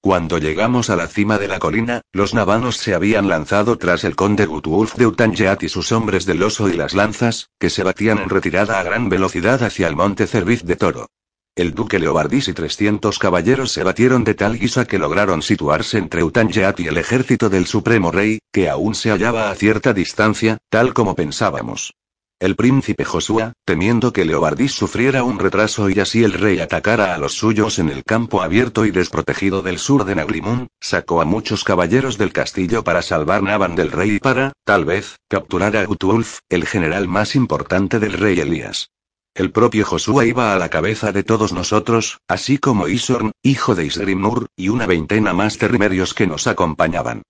Cuando 0.03 0.39
llegamos 0.39 0.91
a 0.91 0.97
la 0.97 1.07
cima 1.07 1.39
de 1.39 1.47
la 1.47 1.61
colina, 1.61 2.01
los 2.13 2.35
navanos 2.35 2.77
se 2.77 2.93
habían 2.93 3.29
lanzado 3.29 3.79
tras 3.79 4.03
el 4.03 4.17
conde 4.17 4.47
Gutulf 4.47 4.97
de 4.97 5.07
Utanjeat 5.07 5.63
y 5.63 5.69
sus 5.69 5.93
hombres 5.93 6.27
del 6.27 6.43
oso 6.43 6.69
y 6.69 6.73
las 6.73 6.93
lanzas, 6.93 7.51
que 7.61 7.71
se 7.71 7.85
batían 7.85 8.19
en 8.19 8.29
retirada 8.29 8.81
a 8.81 8.83
gran 8.83 9.09
velocidad 9.09 9.63
hacia 9.63 9.87
el 9.87 9.95
monte 9.95 10.27
Cerviz 10.27 10.65
de 10.65 10.75
Toro. 10.75 11.07
El 11.55 11.73
duque 11.73 12.01
Leobardis 12.01 12.49
y 12.49 12.53
300 12.53 13.17
caballeros 13.21 13.71
se 13.71 13.85
batieron 13.85 14.25
de 14.25 14.35
tal 14.35 14.59
guisa 14.59 14.87
que 14.87 14.99
lograron 14.99 15.41
situarse 15.41 15.99
entre 15.99 16.25
Utanjeat 16.25 16.81
y 16.81 16.89
el 16.89 16.99
ejército 16.99 17.49
del 17.49 17.67
supremo 17.67 18.11
rey, 18.11 18.41
que 18.51 18.69
aún 18.69 18.97
se 18.97 19.11
hallaba 19.11 19.53
a 19.53 19.55
cierta 19.55 19.93
distancia, 19.93 20.59
tal 20.69 20.95
como 20.95 21.15
pensábamos. 21.15 21.95
El 22.43 22.57
príncipe 22.57 23.05
Josué, 23.05 23.53
temiendo 23.65 24.13
que 24.13 24.25
Leobardis 24.25 24.73
sufriera 24.73 25.23
un 25.23 25.39
retraso 25.39 25.89
y 25.89 26.01
así 26.01 26.25
el 26.25 26.33
rey 26.33 26.59
atacara 26.59 27.15
a 27.15 27.19
los 27.19 27.35
suyos 27.35 27.79
en 27.79 27.89
el 27.89 28.03
campo 28.03 28.43
abierto 28.43 28.85
y 28.85 28.91
desprotegido 28.91 29.63
del 29.63 29.79
sur 29.79 30.05
de 30.05 30.17
Nagrimun, 30.17 30.67
sacó 30.81 31.23
a 31.23 31.25
muchos 31.25 31.63
caballeros 31.63 32.19
del 32.19 32.33
castillo 32.33 32.83
para 32.83 33.01
salvar 33.01 33.45
Navan 33.45 33.77
del 33.77 33.93
rey 33.93 34.17
y 34.17 34.19
para, 34.19 34.55
tal 34.65 34.85
vez, 34.85 35.21
capturar 35.29 35.77
a 35.77 35.89
Utulf, 35.89 36.41
el 36.49 36.67
general 36.67 37.07
más 37.07 37.37
importante 37.37 38.01
del 38.01 38.15
rey 38.15 38.41
Elías. 38.41 38.91
El 39.37 39.53
propio 39.53 39.87
Josué 39.87 40.27
iba 40.27 40.53
a 40.53 40.59
la 40.59 40.69
cabeza 40.69 41.13
de 41.13 41.23
todos 41.23 41.53
nosotros, 41.53 42.19
así 42.27 42.59
como 42.59 42.89
Isorn, 42.89 43.31
hijo 43.45 43.77
de 43.77 43.87
Isgrimnur, 43.87 44.49
y 44.57 44.69
una 44.69 44.87
veintena 44.87 45.33
más 45.33 45.61
de 45.61 45.69
rimerios 45.69 46.13
que 46.13 46.27
nos 46.27 46.49
acompañaban. 46.49 47.23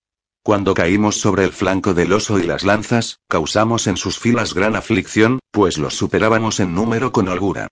Cuando 0.45 0.75
caímos 0.75 1.21
sobre 1.21 1.45
el 1.45 1.53
flanco 1.53 1.95
del 1.95 2.13
oso 2.13 2.41
y 2.41 2.43
las 2.43 2.65
lanzas, 2.65 3.21
causamos 3.29 3.87
en 3.87 3.97
sus 3.97 4.19
filas 4.19 4.55
gran 4.55 4.75
aflicción, 4.75 5.39
pues 5.53 5.79
los 5.79 5.95
superábamos 5.95 6.59
en 6.59 6.75
número 6.75 7.13
con 7.13 7.29
holgura. 7.29 7.69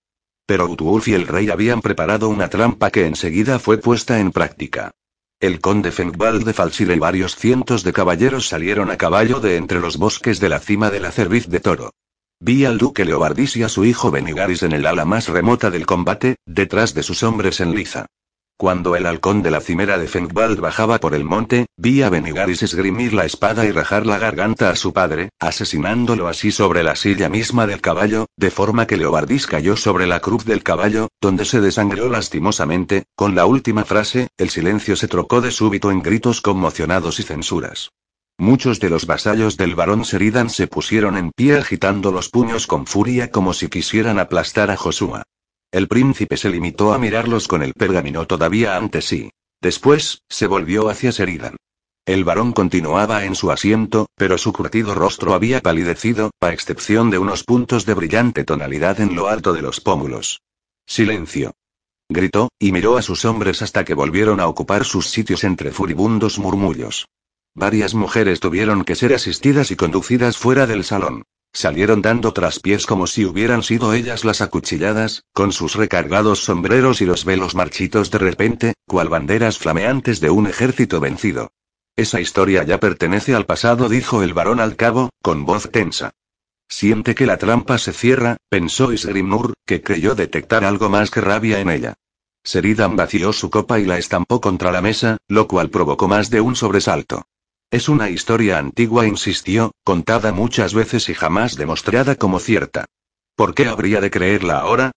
Pero 0.46 0.68
Utulf 0.68 1.08
y 1.08 1.14
el 1.14 1.26
rey 1.26 1.50
habían 1.50 1.80
preparado 1.80 2.28
una 2.28 2.48
trampa 2.48 2.92
que 2.92 3.06
enseguida 3.06 3.58
fue 3.58 3.78
puesta 3.78 4.20
en 4.20 4.30
práctica. 4.30 4.92
El 5.40 5.60
conde 5.60 5.90
Fengbald 5.90 6.44
de 6.44 6.52
Falsile 6.52 6.94
y 6.94 6.98
varios 7.00 7.34
cientos 7.34 7.82
de 7.82 7.92
caballeros 7.92 8.46
salieron 8.46 8.92
a 8.92 8.96
caballo 8.96 9.40
de 9.40 9.56
entre 9.56 9.80
los 9.80 9.96
bosques 9.96 10.38
de 10.38 10.48
la 10.48 10.60
cima 10.60 10.90
de 10.90 11.00
la 11.00 11.10
cerviz 11.10 11.48
de 11.48 11.58
toro. 11.58 11.90
Vi 12.38 12.66
al 12.66 12.78
duque 12.78 13.04
Leobardis 13.04 13.56
y 13.56 13.64
a 13.64 13.68
su 13.68 13.84
hijo 13.84 14.12
Benigaris 14.12 14.62
en 14.62 14.72
el 14.72 14.86
ala 14.86 15.04
más 15.04 15.28
remota 15.28 15.70
del 15.70 15.86
combate, 15.86 16.36
detrás 16.46 16.94
de 16.94 17.02
sus 17.02 17.24
hombres 17.24 17.60
en 17.60 17.74
liza. 17.74 18.06
Cuando 18.60 18.94
el 18.94 19.06
halcón 19.06 19.42
de 19.42 19.50
la 19.50 19.62
cimera 19.62 19.96
de 19.96 20.06
Fengbald 20.06 20.60
bajaba 20.60 20.98
por 20.98 21.14
el 21.14 21.24
monte, 21.24 21.64
vi 21.78 22.02
a 22.02 22.10
Benigaris 22.10 22.62
esgrimir 22.62 23.14
la 23.14 23.24
espada 23.24 23.64
y 23.64 23.70
rajar 23.70 24.04
la 24.04 24.18
garganta 24.18 24.68
a 24.68 24.76
su 24.76 24.92
padre, 24.92 25.30
asesinándolo 25.38 26.28
así 26.28 26.50
sobre 26.50 26.82
la 26.82 26.94
silla 26.94 27.30
misma 27.30 27.66
del 27.66 27.80
caballo, 27.80 28.26
de 28.36 28.50
forma 28.50 28.86
que 28.86 28.98
Leobardis 28.98 29.46
cayó 29.46 29.78
sobre 29.78 30.06
la 30.06 30.20
cruz 30.20 30.44
del 30.44 30.62
caballo, 30.62 31.08
donde 31.22 31.46
se 31.46 31.62
desangró 31.62 32.10
lastimosamente, 32.10 33.04
con 33.16 33.34
la 33.34 33.46
última 33.46 33.86
frase, 33.86 34.28
el 34.36 34.50
silencio 34.50 34.94
se 34.94 35.08
trocó 35.08 35.40
de 35.40 35.52
súbito 35.52 35.90
en 35.90 36.02
gritos 36.02 36.42
conmocionados 36.42 37.18
y 37.18 37.22
censuras. 37.22 37.92
Muchos 38.36 38.78
de 38.78 38.90
los 38.90 39.06
vasallos 39.06 39.56
del 39.56 39.74
barón 39.74 40.04
Seridan 40.04 40.50
se 40.50 40.66
pusieron 40.66 41.16
en 41.16 41.30
pie 41.30 41.56
agitando 41.56 42.12
los 42.12 42.28
puños 42.28 42.66
con 42.66 42.84
furia 42.84 43.30
como 43.30 43.54
si 43.54 43.68
quisieran 43.68 44.18
aplastar 44.18 44.70
a 44.70 44.76
Joshua. 44.76 45.22
El 45.72 45.86
príncipe 45.86 46.36
se 46.36 46.50
limitó 46.50 46.92
a 46.92 46.98
mirarlos 46.98 47.46
con 47.46 47.62
el 47.62 47.74
pergamino 47.74 48.26
todavía 48.26 48.76
ante 48.76 49.02
sí. 49.02 49.30
Después, 49.60 50.22
se 50.28 50.46
volvió 50.46 50.88
hacia 50.88 51.12
Seridan. 51.12 51.56
El 52.06 52.24
varón 52.24 52.52
continuaba 52.52 53.24
en 53.24 53.36
su 53.36 53.52
asiento, 53.52 54.06
pero 54.16 54.36
su 54.36 54.52
curtido 54.52 54.94
rostro 54.94 55.32
había 55.32 55.60
palidecido, 55.60 56.32
a 56.40 56.52
excepción 56.52 57.10
de 57.10 57.18
unos 57.18 57.44
puntos 57.44 57.86
de 57.86 57.94
brillante 57.94 58.42
tonalidad 58.42 59.00
en 59.00 59.14
lo 59.14 59.28
alto 59.28 59.52
de 59.52 59.62
los 59.62 59.80
pómulos. 59.80 60.40
Silencio. 60.86 61.52
Gritó, 62.08 62.48
y 62.58 62.72
miró 62.72 62.96
a 62.96 63.02
sus 63.02 63.24
hombres 63.24 63.62
hasta 63.62 63.84
que 63.84 63.94
volvieron 63.94 64.40
a 64.40 64.48
ocupar 64.48 64.84
sus 64.84 65.08
sitios 65.08 65.44
entre 65.44 65.70
furibundos 65.70 66.40
murmullos. 66.40 67.06
Varias 67.54 67.94
mujeres 67.94 68.40
tuvieron 68.40 68.84
que 68.84 68.96
ser 68.96 69.14
asistidas 69.14 69.70
y 69.70 69.76
conducidas 69.76 70.36
fuera 70.36 70.66
del 70.66 70.82
salón. 70.82 71.22
Salieron 71.52 72.00
dando 72.00 72.32
traspiés 72.32 72.86
como 72.86 73.06
si 73.06 73.24
hubieran 73.24 73.62
sido 73.62 73.92
ellas 73.92 74.24
las 74.24 74.40
acuchilladas, 74.40 75.24
con 75.32 75.52
sus 75.52 75.74
recargados 75.74 76.44
sombreros 76.44 77.00
y 77.00 77.06
los 77.06 77.24
velos 77.24 77.54
marchitos 77.54 78.10
de 78.10 78.18
repente, 78.18 78.74
cual 78.86 79.08
banderas 79.08 79.58
flameantes 79.58 80.20
de 80.20 80.30
un 80.30 80.46
ejército 80.46 81.00
vencido. 81.00 81.52
Esa 81.96 82.20
historia 82.20 82.62
ya 82.62 82.78
pertenece 82.78 83.34
al 83.34 83.46
pasado, 83.46 83.88
dijo 83.88 84.22
el 84.22 84.32
varón 84.32 84.60
al 84.60 84.76
cabo, 84.76 85.10
con 85.22 85.44
voz 85.44 85.70
tensa. 85.70 86.12
Siente 86.68 87.16
que 87.16 87.26
la 87.26 87.36
trampa 87.36 87.78
se 87.78 87.92
cierra, 87.92 88.36
pensó 88.48 88.92
Isgrimnur, 88.92 89.54
que 89.66 89.82
creyó 89.82 90.14
detectar 90.14 90.64
algo 90.64 90.88
más 90.88 91.10
que 91.10 91.20
rabia 91.20 91.58
en 91.60 91.68
ella. 91.68 91.94
Seridan 92.44 92.96
vació 92.96 93.32
su 93.32 93.50
copa 93.50 93.80
y 93.80 93.84
la 93.84 93.98
estampó 93.98 94.40
contra 94.40 94.70
la 94.70 94.80
mesa, 94.80 95.18
lo 95.26 95.48
cual 95.48 95.68
provocó 95.68 96.06
más 96.06 96.30
de 96.30 96.40
un 96.40 96.54
sobresalto. 96.54 97.24
Es 97.70 97.88
una 97.88 98.10
historia 98.10 98.58
antigua, 98.58 99.06
insistió, 99.06 99.70
contada 99.84 100.32
muchas 100.32 100.74
veces 100.74 101.08
y 101.08 101.14
jamás 101.14 101.54
demostrada 101.54 102.16
como 102.16 102.40
cierta. 102.40 102.86
¿Por 103.36 103.54
qué 103.54 103.66
habría 103.66 104.00
de 104.00 104.10
creerla 104.10 104.58
ahora? 104.58 104.90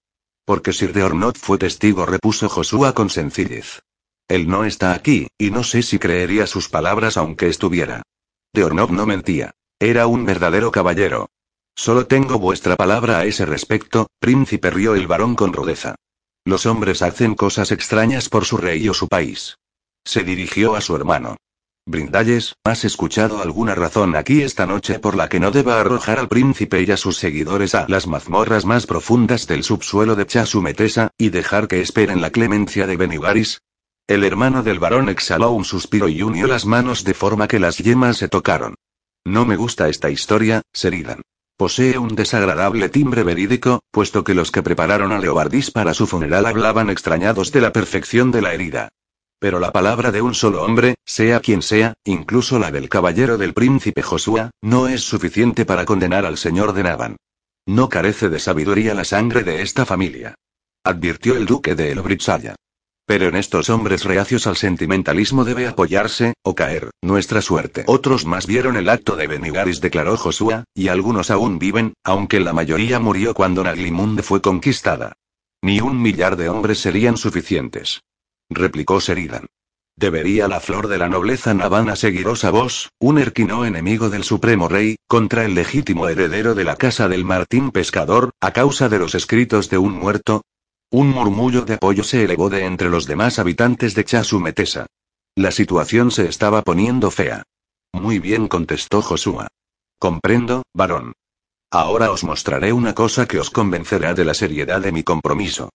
Porque 0.44 0.74
Sir 0.74 0.92
de 0.92 1.04
Ornot 1.04 1.38
fue 1.38 1.60
testigo, 1.60 2.08
repuso 2.08 2.50
Joshua 2.50 2.94
con 2.94 3.12
sencillez. 3.12 3.82
Él 4.28 4.48
no 4.48 4.66
está 4.66 4.94
aquí, 4.94 5.28
y 5.38 5.52
no 5.52 5.64
sé 5.64 5.84
si 5.84 6.00
creería 6.00 6.48
sus 6.48 6.68
palabras 6.68 7.16
aunque 7.16 7.48
estuviera. 7.48 8.02
De 8.54 8.64
Ornot 8.64 8.90
no 8.90 9.06
mentía. 9.06 9.52
Era 9.80 10.08
un 10.08 10.26
verdadero 10.26 10.72
caballero. 10.72 11.30
Solo 11.76 12.08
tengo 12.08 12.40
vuestra 12.40 12.76
palabra 12.76 13.20
a 13.20 13.26
ese 13.26 13.46
respecto, 13.46 14.08
príncipe 14.20 14.72
rió 14.72 14.96
el 14.96 15.06
varón 15.06 15.36
con 15.36 15.54
rudeza. 15.54 15.94
Los 16.44 16.66
hombres 16.66 17.04
hacen 17.04 17.36
cosas 17.36 17.72
extrañas 17.72 18.30
por 18.30 18.46
su 18.46 18.58
rey 18.58 18.90
o 18.90 18.96
su 18.96 19.08
país. 19.08 19.58
Se 20.04 20.24
dirigió 20.24 20.76
a 20.76 20.82
su 20.82 20.96
hermano. 20.96 21.38
Brindalles, 21.86 22.56
¿has 22.64 22.86
escuchado 22.86 23.42
alguna 23.42 23.76
razón 23.76 24.16
aquí 24.16 24.42
esta 24.42 24.66
noche 24.66 25.00
por 25.00 25.16
la 25.16 25.28
que 25.28 25.42
no 25.42 25.52
deba 25.52 25.82
arrojar 25.82 26.18
al 26.18 26.30
príncipe 26.30 26.82
y 26.82 26.90
a 26.90 26.98
sus 26.98 27.18
seguidores 27.18 27.76
a 27.76 27.86
las 27.90 28.08
mazmorras 28.08 28.64
más 28.64 28.88
profundas 28.88 29.48
del 29.48 29.64
subsuelo 29.64 30.16
de 30.16 30.26
Chasumetesa, 30.26 31.12
y 31.18 31.30
dejar 31.30 31.68
que 31.68 31.82
esperen 31.82 32.22
la 32.22 32.30
clemencia 32.30 32.88
de 32.88 32.96
Benigaris? 32.96 33.62
El 34.08 34.24
hermano 34.24 34.64
del 34.64 34.80
varón 34.80 35.10
exhaló 35.10 35.52
un 35.52 35.66
suspiro 35.66 36.08
y 36.08 36.22
unió 36.22 36.48
las 36.48 36.66
manos 36.66 37.04
de 37.04 37.14
forma 37.14 37.50
que 37.50 37.60
las 37.60 37.78
yemas 37.78 38.18
se 38.18 38.30
tocaron. 38.30 38.76
No 39.26 39.46
me 39.46 39.58
gusta 39.58 39.90
esta 39.90 40.10
historia, 40.10 40.62
Seridan. 40.72 41.22
Posee 41.58 41.98
un 41.98 42.16
desagradable 42.16 42.88
timbre 42.90 43.24
verídico, 43.24 43.82
puesto 43.92 44.24
que 44.24 44.34
los 44.34 44.52
que 44.52 44.64
prepararon 44.64 45.12
a 45.12 45.20
Leobardis 45.20 45.70
para 45.70 45.94
su 45.94 46.08
funeral 46.08 46.46
hablaban 46.46 46.90
extrañados 46.90 47.52
de 47.52 47.62
la 47.62 47.74
perfección 47.74 48.32
de 48.32 48.42
la 48.42 48.54
herida. 48.54 48.90
Pero 49.44 49.60
la 49.60 49.74
palabra 49.74 50.14
de 50.14 50.22
un 50.22 50.34
solo 50.34 50.64
hombre, 50.64 50.96
sea 51.04 51.42
quien 51.42 51.62
sea, 51.62 51.96
incluso 52.06 52.60
la 52.60 52.72
del 52.72 52.88
caballero 52.88 53.38
del 53.38 53.54
príncipe 53.54 54.02
Joshua, 54.02 54.52
no 54.62 54.88
es 54.88 55.02
suficiente 55.02 55.66
para 55.66 55.84
condenar 55.84 56.26
al 56.26 56.38
señor 56.38 56.72
de 56.72 56.84
Navan. 56.84 57.18
No 57.68 57.90
carece 57.90 58.30
de 58.30 58.40
sabiduría 58.40 58.94
la 58.94 59.04
sangre 59.04 59.44
de 59.44 59.62
esta 59.62 59.86
familia. 59.86 60.36
Advirtió 60.86 61.36
el 61.36 61.46
duque 61.46 61.76
de 61.76 61.92
Elbritsaya. 61.92 62.56
Pero 63.06 63.28
en 63.28 63.36
estos 63.36 63.70
hombres 63.70 64.06
reacios 64.06 64.48
al 64.48 64.56
sentimentalismo 64.56 65.44
debe 65.44 65.68
apoyarse, 65.68 66.36
o 66.42 66.56
caer, 66.56 66.92
nuestra 67.02 67.42
suerte. 67.42 67.84
Otros 67.88 68.26
más 68.26 68.48
vieron 68.48 68.78
el 68.78 68.88
acto 68.88 69.18
de 69.18 69.28
Benigaris, 69.28 69.82
declaró 69.82 70.16
Joshua, 70.16 70.64
y 70.74 70.88
algunos 70.88 71.32
aún 71.32 71.60
viven, 71.60 71.96
aunque 72.06 72.40
la 72.40 72.54
mayoría 72.54 73.02
murió 73.02 73.34
cuando 73.34 73.62
Naglimunde 73.66 74.24
fue 74.24 74.42
conquistada. 74.42 75.18
Ni 75.62 75.82
un 75.82 76.02
millar 76.02 76.38
de 76.38 76.48
hombres 76.48 76.80
serían 76.80 77.18
suficientes 77.18 78.00
replicó 78.50 79.00
Sheridan. 79.00 79.48
¿Debería 79.96 80.48
la 80.48 80.60
flor 80.60 80.88
de 80.88 80.98
la 80.98 81.08
nobleza 81.08 81.54
navana 81.54 81.96
seguiros 81.96 82.44
a 82.44 82.50
vos, 82.50 82.90
un 83.00 83.20
erquino 83.20 83.64
enemigo 83.64 84.10
del 84.10 84.24
supremo 84.24 84.68
rey, 84.68 84.96
contra 85.08 85.46
el 85.46 85.54
legítimo 85.54 86.08
heredero 86.08 86.56
de 86.56 86.64
la 86.64 86.76
casa 86.76 87.08
del 87.08 87.26
Martín 87.26 87.72
Pescador, 87.72 88.32
a 88.42 88.52
causa 88.52 88.90
de 88.90 88.98
los 88.98 89.14
escritos 89.14 89.70
de 89.70 89.78
un 89.78 89.94
muerto? 89.94 90.42
Un 90.90 91.10
murmullo 91.10 91.62
de 91.62 91.76
apoyo 91.76 92.04
se 92.04 92.24
elevó 92.24 92.50
de 92.50 92.66
entre 92.66 92.90
los 92.90 93.06
demás 93.06 93.38
habitantes 93.38 93.94
de 93.94 94.04
Chasumetesa. 94.04 94.88
La 95.36 95.52
situación 95.52 96.12
se 96.12 96.28
estaba 96.28 96.62
poniendo 96.64 97.12
fea. 97.12 97.44
Muy 97.92 98.20
bien, 98.20 98.48
contestó 98.48 99.02
Joshua. 99.02 99.48
Comprendo, 100.00 100.64
varón. 100.74 101.14
Ahora 101.72 102.12
os 102.12 102.24
mostraré 102.24 102.74
una 102.74 102.94
cosa 102.94 103.28
que 103.28 103.40
os 103.40 103.50
convencerá 103.50 104.14
de 104.14 104.26
la 104.26 104.34
seriedad 104.34 104.82
de 104.82 104.92
mi 104.92 105.04
compromiso. 105.04 105.70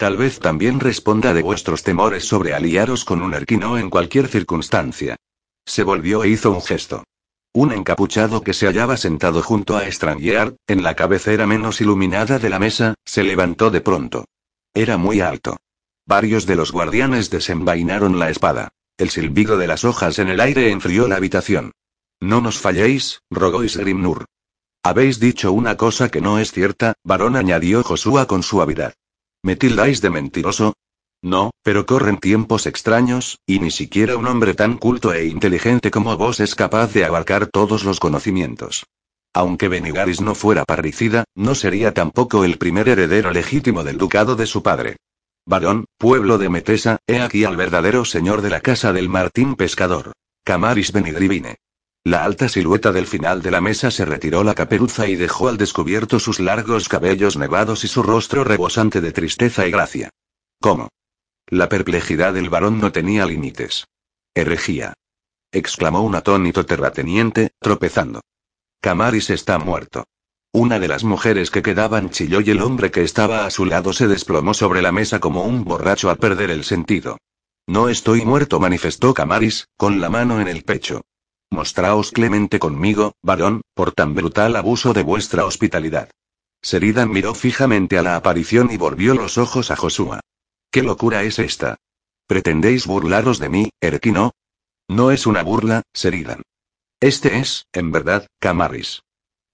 Tal 0.00 0.16
vez 0.16 0.40
también 0.40 0.80
responda 0.80 1.34
de 1.34 1.42
vuestros 1.42 1.82
temores 1.82 2.24
sobre 2.24 2.54
aliaros 2.54 3.04
con 3.04 3.20
un 3.20 3.34
erquino 3.34 3.76
en 3.76 3.90
cualquier 3.90 4.28
circunstancia. 4.28 5.16
Se 5.66 5.82
volvió 5.82 6.24
e 6.24 6.30
hizo 6.30 6.52
un 6.52 6.62
gesto. 6.62 7.04
Un 7.52 7.70
encapuchado 7.70 8.40
que 8.40 8.54
se 8.54 8.66
hallaba 8.66 8.96
sentado 8.96 9.42
junto 9.42 9.76
a 9.76 9.84
Strangier, 9.92 10.56
en 10.66 10.82
la 10.82 10.96
cabecera 10.96 11.46
menos 11.46 11.82
iluminada 11.82 12.38
de 12.38 12.48
la 12.48 12.58
mesa, 12.58 12.94
se 13.04 13.24
levantó 13.24 13.70
de 13.70 13.82
pronto. 13.82 14.24
Era 14.72 14.96
muy 14.96 15.20
alto. 15.20 15.58
Varios 16.06 16.46
de 16.46 16.56
los 16.56 16.72
guardianes 16.72 17.28
desenvainaron 17.28 18.18
la 18.18 18.30
espada. 18.30 18.70
El 18.96 19.10
silbido 19.10 19.58
de 19.58 19.66
las 19.66 19.84
hojas 19.84 20.18
en 20.18 20.28
el 20.28 20.40
aire 20.40 20.70
enfrió 20.70 21.08
la 21.08 21.16
habitación. 21.16 21.72
No 22.20 22.40
nos 22.40 22.58
falléis, 22.58 23.20
rogó 23.28 23.64
Isgrimnur. 23.64 24.24
Habéis 24.82 25.20
dicho 25.20 25.52
una 25.52 25.76
cosa 25.76 26.08
que 26.08 26.22
no 26.22 26.38
es 26.38 26.52
cierta, 26.52 26.94
varón 27.04 27.36
añadió 27.36 27.82
Joshua 27.82 28.26
con 28.26 28.42
suavidad. 28.42 28.94
¿Me 29.42 29.56
tildáis 29.56 30.00
de 30.00 30.10
mentiroso? 30.10 30.74
No, 31.22 31.50
pero 31.62 31.86
corren 31.86 32.18
tiempos 32.18 32.66
extraños, 32.66 33.38
y 33.46 33.58
ni 33.58 33.70
siquiera 33.70 34.16
un 34.16 34.26
hombre 34.26 34.54
tan 34.54 34.78
culto 34.78 35.12
e 35.12 35.26
inteligente 35.26 35.90
como 35.90 36.16
vos 36.16 36.40
es 36.40 36.54
capaz 36.54 36.92
de 36.92 37.04
abarcar 37.04 37.46
todos 37.46 37.84
los 37.84 38.00
conocimientos. 38.00 38.86
Aunque 39.32 39.68
Benigaris 39.68 40.20
no 40.20 40.34
fuera 40.34 40.64
parricida, 40.64 41.24
no 41.34 41.54
sería 41.54 41.94
tampoco 41.94 42.44
el 42.44 42.58
primer 42.58 42.88
heredero 42.88 43.30
legítimo 43.30 43.84
del 43.84 43.98
ducado 43.98 44.34
de 44.34 44.46
su 44.46 44.62
padre. 44.62 44.96
Varón, 45.46 45.84
pueblo 45.98 46.38
de 46.38 46.48
Metesa, 46.48 46.98
he 47.06 47.20
aquí 47.20 47.44
al 47.44 47.56
verdadero 47.56 48.04
señor 48.04 48.42
de 48.42 48.50
la 48.50 48.60
casa 48.60 48.92
del 48.92 49.08
Martín 49.08 49.56
Pescador. 49.56 50.12
Camaris 50.44 50.92
Benidrivine. 50.92 51.56
La 52.10 52.24
alta 52.24 52.48
silueta 52.48 52.90
del 52.90 53.06
final 53.06 53.40
de 53.40 53.52
la 53.52 53.60
mesa 53.60 53.92
se 53.92 54.04
retiró 54.04 54.42
la 54.42 54.56
caperuza 54.56 55.06
y 55.06 55.14
dejó 55.14 55.46
al 55.46 55.56
descubierto 55.56 56.18
sus 56.18 56.40
largos 56.40 56.88
cabellos 56.88 57.36
nevados 57.36 57.84
y 57.84 57.86
su 57.86 58.02
rostro 58.02 58.42
rebosante 58.42 59.00
de 59.00 59.12
tristeza 59.12 59.64
y 59.64 59.70
gracia. 59.70 60.10
¿Cómo? 60.60 60.88
La 61.46 61.68
perplejidad 61.68 62.34
del 62.34 62.50
varón 62.50 62.80
no 62.80 62.90
tenía 62.90 63.26
límites. 63.26 63.86
Herejía. 64.34 64.94
exclamó 65.52 66.02
un 66.02 66.16
atónito 66.16 66.66
terrateniente, 66.66 67.52
tropezando. 67.60 68.22
Camaris 68.80 69.30
está 69.30 69.60
muerto. 69.60 70.02
Una 70.52 70.80
de 70.80 70.88
las 70.88 71.04
mujeres 71.04 71.52
que 71.52 71.62
quedaban 71.62 72.10
chilló 72.10 72.40
y 72.40 72.50
el 72.50 72.60
hombre 72.60 72.90
que 72.90 73.04
estaba 73.04 73.46
a 73.46 73.50
su 73.50 73.66
lado 73.66 73.92
se 73.92 74.08
desplomó 74.08 74.52
sobre 74.52 74.82
la 74.82 74.90
mesa 74.90 75.20
como 75.20 75.44
un 75.44 75.62
borracho 75.62 76.10
al 76.10 76.16
perder 76.16 76.50
el 76.50 76.64
sentido. 76.64 77.18
No 77.68 77.88
estoy 77.88 78.24
muerto, 78.24 78.58
manifestó 78.58 79.14
Camaris, 79.14 79.68
con 79.76 80.00
la 80.00 80.10
mano 80.10 80.40
en 80.40 80.48
el 80.48 80.64
pecho. 80.64 81.02
Mostraos 81.50 82.12
clemente 82.12 82.58
conmigo, 82.58 83.14
varón, 83.22 83.62
por 83.74 83.92
tan 83.92 84.14
brutal 84.14 84.54
abuso 84.54 84.92
de 84.92 85.02
vuestra 85.02 85.44
hospitalidad. 85.44 86.10
Seridan 86.62 87.10
miró 87.10 87.34
fijamente 87.34 87.98
a 87.98 88.02
la 88.02 88.16
aparición 88.16 88.70
y 88.70 88.76
volvió 88.76 89.14
los 89.14 89.36
ojos 89.36 89.70
a 89.70 89.76
Joshua. 89.76 90.20
¿Qué 90.70 90.82
locura 90.82 91.22
es 91.24 91.38
esta? 91.38 91.76
¿Pretendéis 92.26 92.86
burlaros 92.86 93.40
de 93.40 93.48
mí, 93.48 93.70
Erquino? 93.80 94.32
No 94.88 95.10
es 95.10 95.26
una 95.26 95.42
burla, 95.42 95.82
Seridan. 95.92 96.42
Este 97.00 97.38
es, 97.38 97.66
en 97.72 97.90
verdad, 97.90 98.28
Camaris. 98.38 99.02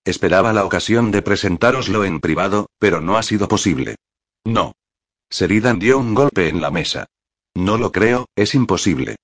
Esperaba 0.05 0.53
la 0.53 0.64
ocasión 0.64 1.11
de 1.11 1.22
presentároslo 1.22 2.05
en 2.05 2.20
privado, 2.20 2.68
pero 2.78 3.01
no 3.01 3.16
ha 3.16 3.22
sido 3.22 3.49
posible. 3.49 3.97
No. 4.44 4.74
Seridan 5.30 5.78
dio 5.78 5.99
un 5.99 6.14
golpe 6.14 6.49
en 6.49 6.61
la 6.61 6.70
mesa. 6.70 7.07
No 7.55 7.78
lo 7.78 7.90
creo, 7.90 8.26
es 8.36 8.55
imposible. 8.55 9.16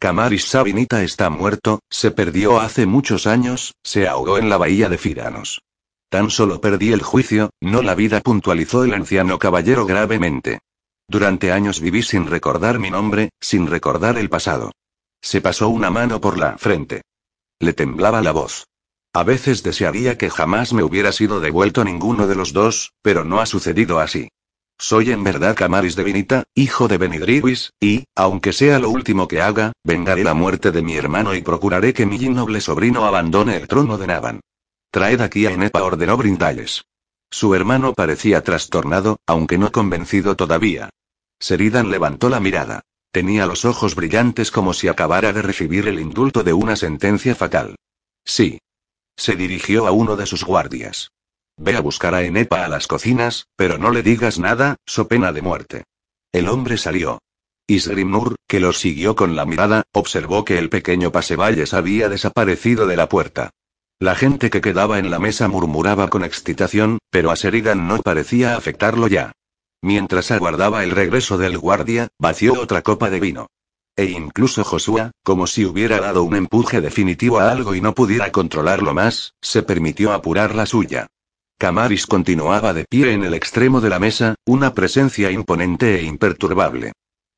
Camaris 0.00 0.44
Sabinita 0.44 1.02
está 1.02 1.28
muerto, 1.28 1.80
se 1.90 2.12
perdió 2.12 2.60
hace 2.60 2.86
muchos 2.86 3.26
años, 3.26 3.74
se 3.82 4.06
ahogó 4.06 4.38
en 4.38 4.48
la 4.48 4.56
bahía 4.56 4.88
de 4.88 4.96
Firanos. 4.96 5.62
Tan 6.08 6.30
solo 6.30 6.60
perdí 6.60 6.92
el 6.92 7.02
juicio, 7.02 7.50
no 7.60 7.82
la 7.82 7.96
vida, 7.96 8.20
puntualizó 8.20 8.84
el 8.84 8.94
anciano 8.94 9.40
caballero 9.40 9.86
gravemente. 9.86 10.60
Durante 11.08 11.50
años 11.50 11.80
viví 11.80 12.04
sin 12.04 12.28
recordar 12.28 12.78
mi 12.78 12.90
nombre, 12.90 13.30
sin 13.40 13.66
recordar 13.66 14.18
el 14.18 14.28
pasado. 14.28 14.70
Se 15.20 15.40
pasó 15.40 15.68
una 15.68 15.90
mano 15.90 16.20
por 16.20 16.38
la 16.38 16.56
frente. 16.58 17.02
Le 17.58 17.72
temblaba 17.72 18.22
la 18.22 18.30
voz. 18.30 18.68
A 19.12 19.24
veces 19.24 19.64
desearía 19.64 20.16
que 20.16 20.30
jamás 20.30 20.72
me 20.72 20.84
hubiera 20.84 21.10
sido 21.10 21.40
devuelto 21.40 21.82
ninguno 21.82 22.28
de 22.28 22.36
los 22.36 22.52
dos, 22.52 22.92
pero 23.02 23.24
no 23.24 23.40
ha 23.40 23.46
sucedido 23.46 23.98
así. 23.98 24.28
Soy 24.80 25.10
en 25.10 25.24
verdad 25.24 25.56
Camaris 25.56 25.96
de 25.96 26.04
Vinita, 26.04 26.44
hijo 26.54 26.86
de 26.86 26.98
Benidriwis, 26.98 27.72
y, 27.80 28.04
aunque 28.14 28.52
sea 28.52 28.78
lo 28.78 28.90
último 28.90 29.26
que 29.26 29.40
haga, 29.40 29.72
vengaré 29.82 30.22
la 30.22 30.34
muerte 30.34 30.70
de 30.70 30.82
mi 30.82 30.94
hermano 30.94 31.34
y 31.34 31.42
procuraré 31.42 31.92
que 31.92 32.06
mi 32.06 32.16
innoble 32.16 32.60
sobrino 32.60 33.04
abandone 33.04 33.56
el 33.56 33.66
trono 33.66 33.98
de 33.98 34.06
Navan. 34.06 34.40
Traed 34.92 35.20
aquí 35.20 35.46
a 35.46 35.50
Enepa, 35.50 35.82
ordenó 35.82 36.16
Brindales. 36.16 36.84
Su 37.28 37.56
hermano 37.56 37.92
parecía 37.92 38.42
trastornado, 38.42 39.18
aunque 39.26 39.58
no 39.58 39.72
convencido 39.72 40.36
todavía. 40.36 40.90
Seridan 41.40 41.90
levantó 41.90 42.28
la 42.28 42.38
mirada. 42.38 42.82
Tenía 43.10 43.46
los 43.46 43.64
ojos 43.64 43.96
brillantes 43.96 44.52
como 44.52 44.72
si 44.74 44.86
acabara 44.86 45.32
de 45.32 45.42
recibir 45.42 45.88
el 45.88 45.98
indulto 45.98 46.44
de 46.44 46.52
una 46.52 46.76
sentencia 46.76 47.34
fatal. 47.34 47.74
Sí. 48.24 48.60
Se 49.16 49.34
dirigió 49.34 49.88
a 49.88 49.90
uno 49.90 50.14
de 50.14 50.26
sus 50.26 50.44
guardias. 50.44 51.10
Ve 51.58 51.76
a 51.76 51.80
buscar 51.80 52.14
a 52.14 52.22
Enepa 52.22 52.64
a 52.64 52.68
las 52.68 52.86
cocinas, 52.86 53.48
pero 53.56 53.78
no 53.78 53.90
le 53.90 54.04
digas 54.04 54.38
nada, 54.38 54.76
so 54.86 55.08
pena 55.08 55.32
de 55.32 55.42
muerte. 55.42 55.84
El 56.32 56.48
hombre 56.48 56.78
salió. 56.78 57.18
Isgrimnur, 57.66 58.36
que 58.46 58.60
lo 58.60 58.72
siguió 58.72 59.16
con 59.16 59.34
la 59.34 59.44
mirada, 59.44 59.82
observó 59.92 60.44
que 60.44 60.56
el 60.56 60.70
pequeño 60.70 61.10
pasevalles 61.10 61.74
había 61.74 62.08
desaparecido 62.08 62.86
de 62.86 62.96
la 62.96 63.08
puerta. 63.08 63.50
La 63.98 64.14
gente 64.14 64.50
que 64.50 64.60
quedaba 64.60 65.00
en 65.00 65.10
la 65.10 65.18
mesa 65.18 65.48
murmuraba 65.48 66.08
con 66.08 66.22
excitación, 66.22 66.98
pero 67.10 67.32
a 67.32 67.34
Sheridan 67.34 67.88
no 67.88 67.98
parecía 67.98 68.56
afectarlo 68.56 69.08
ya. 69.08 69.32
Mientras 69.82 70.30
aguardaba 70.30 70.84
el 70.84 70.92
regreso 70.92 71.38
del 71.38 71.58
guardia, 71.58 72.08
vació 72.18 72.54
otra 72.60 72.82
copa 72.82 73.10
de 73.10 73.18
vino. 73.18 73.48
E 73.96 74.04
incluso 74.04 74.62
Joshua, 74.62 75.10
como 75.24 75.48
si 75.48 75.64
hubiera 75.64 75.98
dado 75.98 76.22
un 76.22 76.36
empuje 76.36 76.80
definitivo 76.80 77.40
a 77.40 77.50
algo 77.50 77.74
y 77.74 77.80
no 77.80 77.94
pudiera 77.94 78.30
controlarlo 78.30 78.94
más, 78.94 79.34
se 79.42 79.64
permitió 79.64 80.12
apurar 80.12 80.54
la 80.54 80.66
suya. 80.66 81.08
Camaris 81.58 82.06
continuaba 82.06 82.72
de 82.72 82.84
pie 82.84 83.12
en 83.12 83.24
el 83.24 83.34
extremo 83.34 83.80
de 83.80 83.88
la 83.88 83.98
mesa, 83.98 84.36
una 84.46 84.74
presencia 84.74 85.32
imponente 85.32 85.98
e 85.98 86.04
imperturbable. 86.04 86.92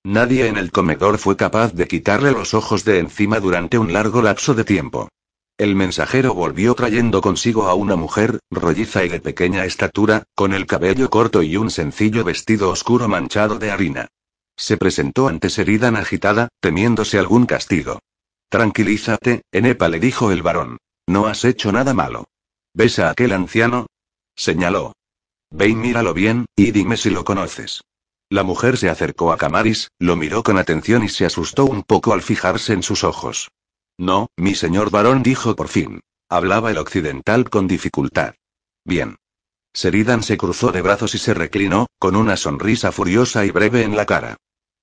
Nadie 0.05 0.47
en 0.47 0.59
el 0.59 0.71
comedor 0.71 1.17
fue 1.17 1.39
capaz 1.39 1.73
de 1.73 1.89
quitarle 1.89 2.33
los 2.33 2.53
ojos 2.53 2.85
de 2.85 2.99
encima 2.99 3.41
durante 3.41 3.79
un 3.79 3.95
largo 3.95 4.21
lapso 4.21 4.53
de 4.53 4.65
tiempo. 4.65 5.09
El 5.57 5.75
mensajero 5.75 6.35
volvió 6.35 6.75
trayendo 6.75 7.23
consigo 7.23 7.67
a 7.67 7.73
una 7.73 7.97
mujer, 7.97 8.41
rolliza 8.51 9.07
y 9.07 9.09
de 9.09 9.21
pequeña 9.21 9.65
estatura, 9.65 10.25
con 10.35 10.53
el 10.53 10.67
cabello 10.67 11.09
corto 11.09 11.43
y 11.43 11.57
un 11.57 11.71
sencillo 11.71 12.23
vestido 12.23 12.69
oscuro 12.69 13.09
manchado 13.09 13.59
de 13.59 13.71
harina. 13.71 14.09
Se 14.55 14.77
presentó 14.77 15.29
ante 15.29 15.49
Seridan 15.49 15.97
agitada, 15.97 16.49
temiéndose 16.61 17.19
algún 17.19 17.47
castigo. 17.47 18.01
Tranquilízate, 18.51 19.45
Enepa 19.51 19.89
le 19.89 19.99
dijo 19.99 20.31
el 20.31 20.43
varón. 20.43 20.77
No 21.07 21.27
has 21.27 21.47
hecho 21.47 21.73
nada 21.73 21.95
malo. 21.95 22.27
¿Ves 22.75 22.99
a 22.99 23.09
aquel 23.09 23.33
anciano? 23.33 23.87
Señaló. 24.37 24.93
Ve 25.51 25.69
y 25.69 25.75
míralo 25.75 26.15
bien, 26.15 26.47
y 26.57 26.71
dime 26.71 26.97
si 26.97 27.11
lo 27.11 27.25
conoces. 27.25 27.83
La 28.29 28.45
mujer 28.45 28.77
se 28.77 28.89
acercó 28.89 29.33
a 29.33 29.37
Camaris, 29.37 29.91
lo 29.99 30.15
miró 30.15 30.45
con 30.45 30.57
atención 30.57 31.03
y 31.03 31.09
se 31.09 31.27
asustó 31.27 31.65
un 31.65 31.83
poco 31.83 32.13
al 32.13 32.23
fijarse 32.23 32.73
en 32.73 32.85
sus 32.85 33.03
ojos. 33.03 33.51
No, 33.99 34.29
mi 34.37 34.55
señor 34.55 34.91
varón 34.91 35.23
dijo 35.23 35.57
por 35.57 35.69
fin. 35.69 36.01
Hablaba 36.29 36.71
el 36.71 36.79
occidental 36.79 37.51
con 37.51 37.67
dificultad. 37.67 38.35
Bien. 38.85 39.17
Seridan 39.73 40.23
se 40.23 40.39
cruzó 40.39 40.71
de 40.71 40.81
brazos 40.81 41.15
y 41.17 41.19
se 41.19 41.35
reclinó, 41.35 41.87
con 41.99 42.15
una 42.15 42.37
sonrisa 42.37 42.93
furiosa 42.93 43.45
y 43.45 43.51
breve 43.51 43.83
en 43.83 43.97
la 43.97 44.07
cara. 44.07 44.37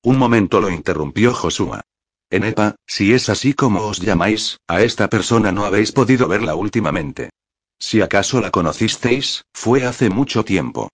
Un 0.04 0.18
momento 0.18 0.60
lo 0.60 0.70
interrumpió 0.70 1.34
Joshua. 1.34 1.82
Enepa, 2.30 2.76
si 2.86 3.14
es 3.14 3.30
así 3.30 3.54
como 3.54 3.84
os 3.84 4.00
llamáis, 4.00 4.60
a 4.68 4.82
esta 4.82 5.10
persona 5.10 5.54
no 5.54 5.66
habéis 5.66 5.93
podido 5.93 6.28
verla 6.28 6.56
últimamente. 6.56 7.30
Si 7.80 8.02
acaso 8.02 8.42
la 8.42 8.52
conocisteis, 8.52 9.44
fue 9.54 9.86
hace 9.86 10.10
mucho 10.10 10.44
tiempo. 10.44 10.90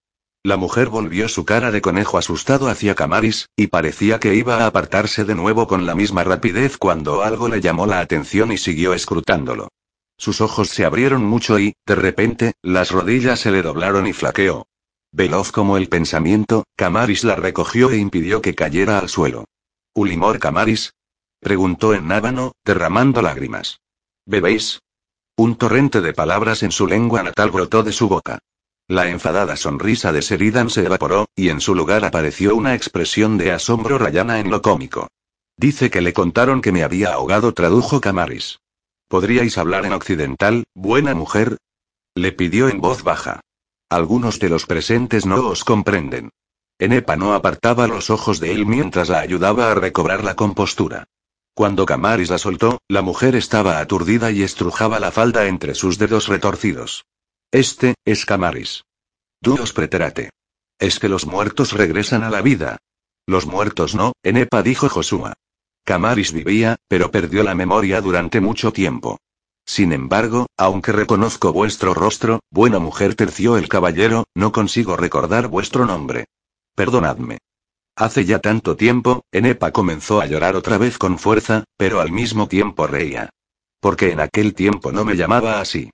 La 0.45 0.57
mujer 0.57 0.89
volvió 0.89 1.29
su 1.29 1.45
cara 1.45 1.71
de 1.71 1.81
conejo 1.81 2.17
asustado 2.17 2.67
hacia 2.67 2.95
Camaris, 2.95 3.47
y 3.55 3.67
parecía 3.67 4.19
que 4.19 4.35
iba 4.35 4.57
a 4.57 4.67
apartarse 4.67 5.23
de 5.23 5.35
nuevo 5.35 5.67
con 5.67 5.85
la 5.85 5.95
misma 5.95 6.25
rapidez 6.25 6.77
cuando 6.77 7.23
algo 7.23 7.47
le 7.47 7.61
llamó 7.61 7.85
la 7.85 8.01
atención 8.01 8.51
y 8.51 8.57
siguió 8.57 8.93
escrutándolo. 8.93 9.69
Sus 10.17 10.41
ojos 10.41 10.69
se 10.69 10.83
abrieron 10.83 11.23
mucho 11.23 11.59
y, 11.59 11.75
de 11.85 11.95
repente, 11.95 12.53
las 12.61 12.91
rodillas 12.91 13.39
se 13.39 13.51
le 13.51 13.61
doblaron 13.61 14.05
y 14.05 14.13
flaqueó. 14.13 14.67
Veloz 15.13 15.51
como 15.51 15.77
el 15.77 15.87
pensamiento, 15.87 16.65
Camaris 16.75 17.23
la 17.23 17.35
recogió 17.35 17.91
e 17.91 17.97
impidió 17.97 18.41
que 18.41 18.55
cayera 18.55 18.99
al 18.99 19.09
suelo. 19.09 19.45
¿Ulimor 19.93 20.39
Camaris? 20.39 20.93
preguntó 21.39 21.93
en 21.93 22.07
nábano, 22.07 22.53
derramando 22.65 23.21
lágrimas. 23.21 23.79
¿Bebéis? 24.25 24.81
Un 25.35 25.55
torrente 25.55 26.01
de 26.01 26.13
palabras 26.13 26.61
en 26.61 26.71
su 26.71 26.85
lengua 26.85 27.23
natal 27.23 27.49
brotó 27.49 27.81
de 27.81 27.91
su 27.91 28.07
boca. 28.07 28.37
La 28.87 29.09
enfadada 29.09 29.55
sonrisa 29.55 30.11
de 30.11 30.21
Seridan 30.21 30.69
se 30.69 30.85
evaporó, 30.85 31.25
y 31.35 31.49
en 31.49 31.59
su 31.59 31.73
lugar 31.73 32.05
apareció 32.05 32.55
una 32.55 32.75
expresión 32.75 33.39
de 33.39 33.51
asombro 33.51 33.97
rayana 33.97 34.39
en 34.39 34.51
lo 34.51 34.61
cómico. 34.61 35.07
Dice 35.57 35.89
que 35.89 36.01
le 36.01 36.13
contaron 36.13 36.61
que 36.61 36.71
me 36.71 36.83
había 36.83 37.13
ahogado, 37.13 37.51
tradujo 37.53 37.99
Camaris. 37.99 38.59
¿Podríais 39.07 39.57
hablar 39.57 39.87
en 39.87 39.93
occidental, 39.93 40.65
buena 40.75 41.15
mujer? 41.15 41.57
Le 42.13 42.31
pidió 42.31 42.69
en 42.69 42.79
voz 42.79 43.01
baja. 43.03 43.39
Algunos 43.89 44.37
de 44.39 44.49
los 44.49 44.67
presentes 44.67 45.25
no 45.25 45.47
os 45.47 45.63
comprenden. 45.63 46.29
Enepa 46.77 47.15
no 47.15 47.33
apartaba 47.33 47.87
los 47.87 48.11
ojos 48.11 48.39
de 48.39 48.51
él 48.51 48.67
mientras 48.67 49.09
la 49.09 49.19
ayudaba 49.19 49.71
a 49.71 49.75
recobrar 49.75 50.23
la 50.23 50.35
compostura. 50.35 51.05
Cuando 51.55 51.85
Camaris 51.85 52.31
la 52.31 52.39
soltó, 52.39 52.79
la 52.87 53.03
mujer 53.03 53.35
estaba 53.35 53.79
aturdida 53.79 54.31
y 54.31 54.41
estrujaba 54.41 54.99
la 54.99 55.11
falda 55.11 55.45
entre 55.45 55.75
sus 55.75 55.99
dedos 55.99 56.27
retorcidos. 56.27 57.05
Este, 57.51 57.93
es 58.05 58.25
Camaris. 58.25 58.83
Duos 59.39 59.71
preterate. 59.71 60.31
Es 60.79 60.99
que 60.99 61.09
los 61.09 61.27
muertos 61.27 61.73
regresan 61.73 62.23
a 62.23 62.31
la 62.31 62.41
vida. 62.41 62.77
Los 63.27 63.45
muertos 63.45 63.93
no, 63.93 64.13
Enepa 64.23 64.63
dijo 64.63 64.89
Joshua. 64.89 65.33
Camaris 65.85 66.33
vivía, 66.33 66.77
pero 66.87 67.11
perdió 67.11 67.43
la 67.43 67.53
memoria 67.53 68.01
durante 68.01 68.41
mucho 68.41 68.73
tiempo. 68.73 69.19
Sin 69.65 69.93
embargo, 69.93 70.47
aunque 70.57 70.91
reconozco 70.91 71.53
vuestro 71.53 71.93
rostro, 71.93 72.39
buena 72.49 72.79
mujer 72.79 73.15
terció 73.15 73.57
el 73.57 73.69
caballero, 73.69 74.25
no 74.33 74.51
consigo 74.51 74.97
recordar 74.97 75.47
vuestro 75.47 75.85
nombre. 75.85 76.25
Perdonadme. 76.75 77.37
Hace 77.95 78.25
ya 78.25 78.39
tanto 78.39 78.75
tiempo, 78.75 79.23
Enepa 79.31 79.71
comenzó 79.71 80.19
a 80.19 80.25
llorar 80.25 80.55
otra 80.55 80.77
vez 80.77 80.97
con 80.97 81.19
fuerza, 81.19 81.63
pero 81.77 82.01
al 82.01 82.11
mismo 82.11 82.47
tiempo 82.47 82.87
reía. 82.87 83.29
Porque 83.79 84.11
en 84.11 84.19
aquel 84.19 84.55
tiempo 84.55 84.91
no 84.91 85.05
me 85.05 85.15
llamaba 85.15 85.59
así. 85.61 85.91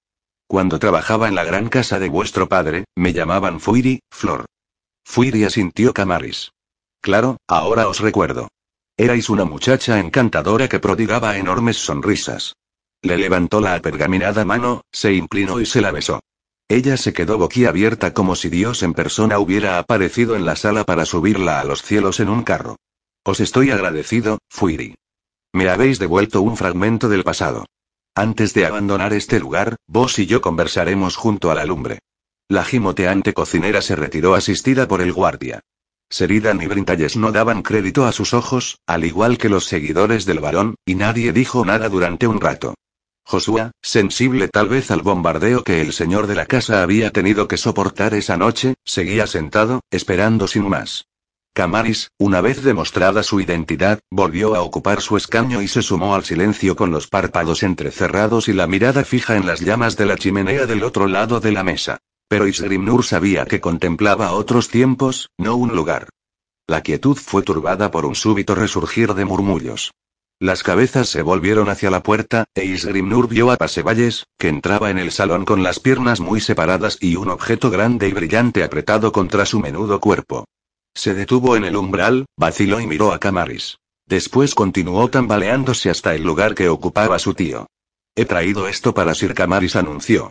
Cuando 0.48 0.80
trabajaba 0.80 1.28
en 1.28 1.36
la 1.36 1.44
gran 1.44 1.68
casa 1.68 2.00
de 2.00 2.10
vuestro 2.10 2.48
padre, 2.48 2.86
me 2.96 3.14
llamaban 3.14 3.60
Fuiri, 3.60 4.00
Flor. 4.10 4.46
Fuiri 5.04 5.44
asintió 5.44 5.94
Camaris. 5.94 6.52
Claro, 7.02 7.38
ahora 7.48 7.88
os 7.88 8.00
recuerdo. 8.00 8.48
Erais 8.98 9.30
una 9.30 9.46
muchacha 9.46 10.00
encantadora 10.00 10.68
que 10.68 10.80
prodigaba 10.80 11.38
enormes 11.38 11.78
sonrisas. 11.78 12.56
Le 13.02 13.18
levantó 13.18 13.62
la 13.62 13.76
apergaminada 13.76 14.46
mano, 14.46 14.82
se 14.92 15.14
inclinó 15.14 15.60
y 15.60 15.66
se 15.66 15.82
la 15.82 15.92
besó. 15.92 16.20
Ella 16.72 16.98
se 16.98 17.14
quedó 17.14 17.40
boquiabierta 17.40 18.14
como 18.14 18.36
si 18.36 18.50
Dios 18.50 18.84
en 18.84 18.94
persona 18.94 19.40
hubiera 19.40 19.80
aparecido 19.80 20.36
en 20.36 20.46
la 20.46 20.56
sala 20.56 20.84
para 20.84 21.06
subirla 21.06 21.60
a 21.60 21.64
los 21.64 21.82
cielos 21.82 22.20
en 22.20 22.30
un 22.30 22.44
carro. 22.44 22.76
Os 23.24 23.40
estoy 23.40 23.72
agradecido, 23.72 24.38
Fuiri. 24.50 24.94
Me 25.52 25.68
habéis 25.68 25.98
devuelto 25.98 26.44
un 26.44 26.56
fragmento 26.56 27.10
del 27.10 27.24
pasado. 27.24 27.66
Antes 28.14 28.54
de 28.54 28.68
abandonar 28.68 29.14
este 29.14 29.40
lugar, 29.40 29.78
vos 29.88 30.20
y 30.20 30.28
yo 30.28 30.42
conversaremos 30.42 31.16
junto 31.16 31.50
a 31.50 31.56
la 31.56 31.66
lumbre. 31.66 32.00
La 32.48 32.64
gimoteante 32.64 33.34
cocinera 33.34 33.82
se 33.82 33.96
retiró 33.96 34.36
asistida 34.36 34.88
por 34.88 35.02
el 35.02 35.12
guardia. 35.12 35.62
Seridan 36.08 36.62
y 36.62 36.68
Brintalles 36.68 37.18
no 37.18 37.32
daban 37.32 37.64
crédito 37.64 38.06
a 38.06 38.12
sus 38.12 38.36
ojos, 38.36 38.78
al 38.86 39.06
igual 39.06 39.40
que 39.40 39.50
los 39.50 39.66
seguidores 39.66 40.26
del 40.26 40.40
varón, 40.40 40.76
y 40.86 40.94
nadie 40.94 41.34
dijo 41.34 41.66
nada 41.66 41.90
durante 41.90 42.28
un 42.28 42.40
rato. 42.40 42.76
Joshua, 43.30 43.70
sensible 43.84 44.48
tal 44.48 44.70
vez 44.70 44.90
al 44.90 45.04
bombardeo 45.04 45.64
que 45.64 45.82
el 45.82 45.94
señor 45.94 46.26
de 46.26 46.34
la 46.34 46.48
casa 46.48 46.82
había 46.82 47.12
tenido 47.12 47.48
que 47.48 47.58
soportar 47.58 48.16
esa 48.16 48.38
noche, 48.38 48.74
seguía 48.84 49.28
sentado, 49.28 49.82
esperando 49.92 50.48
sin 50.48 50.68
más. 50.68 51.06
Camaris, 51.54 52.10
una 52.18 52.42
vez 52.42 52.64
demostrada 52.64 53.22
su 53.22 53.40
identidad, 53.40 54.00
volvió 54.10 54.56
a 54.56 54.62
ocupar 54.62 55.02
su 55.02 55.16
escaño 55.16 55.62
y 55.62 55.68
se 55.68 55.84
sumó 55.84 56.16
al 56.16 56.26
silencio 56.26 56.76
con 56.76 56.90
los 56.90 57.06
párpados 57.06 57.62
entrecerrados 57.62 58.48
y 58.48 58.54
la 58.54 58.66
mirada 58.66 59.04
fija 59.04 59.36
en 59.36 59.46
las 59.46 59.60
llamas 59.60 59.96
de 59.96 60.08
la 60.08 60.18
chimenea 60.18 60.66
del 60.66 60.84
otro 60.84 61.06
lado 61.06 61.40
de 61.40 61.52
la 61.52 61.64
mesa. 61.64 62.00
Pero 62.30 62.48
Isgrimnur 62.48 63.06
sabía 63.06 63.46
que 63.46 63.62
contemplaba 63.62 64.32
otros 64.32 64.70
tiempos, 64.70 65.30
no 65.38 65.56
un 65.56 65.76
lugar. 65.76 66.10
La 66.66 66.82
quietud 66.82 67.16
fue 67.16 67.44
turbada 67.44 67.92
por 67.92 68.08
un 68.08 68.16
súbito 68.16 68.56
resurgir 68.56 69.14
de 69.14 69.26
murmullos. 69.26 69.92
Las 70.42 70.64
cabezas 70.64 71.10
se 71.10 71.22
volvieron 71.22 71.68
hacia 71.68 71.92
la 71.92 72.02
puerta, 72.02 72.46
e 72.56 72.64
Isgrimnur 72.64 73.28
vio 73.28 73.52
a 73.52 73.58
Pasevalles, 73.58 74.26
que 74.38 74.48
entraba 74.48 74.90
en 74.90 74.98
el 74.98 75.12
salón 75.12 75.44
con 75.44 75.64
las 75.64 75.82
piernas 75.82 76.22
muy 76.22 76.40
separadas 76.40 76.98
y 77.02 77.18
un 77.18 77.30
objeto 77.30 77.70
grande 77.70 78.08
y 78.08 78.14
brillante 78.14 78.64
apretado 78.64 79.12
contra 79.12 79.46
su 79.46 79.60
menudo 79.60 80.00
cuerpo. 80.00 80.46
Se 80.96 81.14
detuvo 81.14 81.58
en 81.58 81.66
el 81.66 81.76
umbral, 81.76 82.26
vaciló 82.38 82.80
y 82.80 82.88
miró 82.88 83.12
a 83.12 83.20
Camaris. 83.20 83.80
Después 84.06 84.56
continuó 84.56 85.10
tambaleándose 85.10 85.90
hasta 85.90 86.16
el 86.16 86.24
lugar 86.24 86.56
que 86.56 86.70
ocupaba 86.70 87.20
su 87.20 87.34
tío. 87.34 87.68
He 88.16 88.24
traído 88.24 88.70
esto 88.70 88.94
para 88.94 89.16
Sir 89.16 89.34
Camaris 89.34 89.76
anunció. 89.76 90.30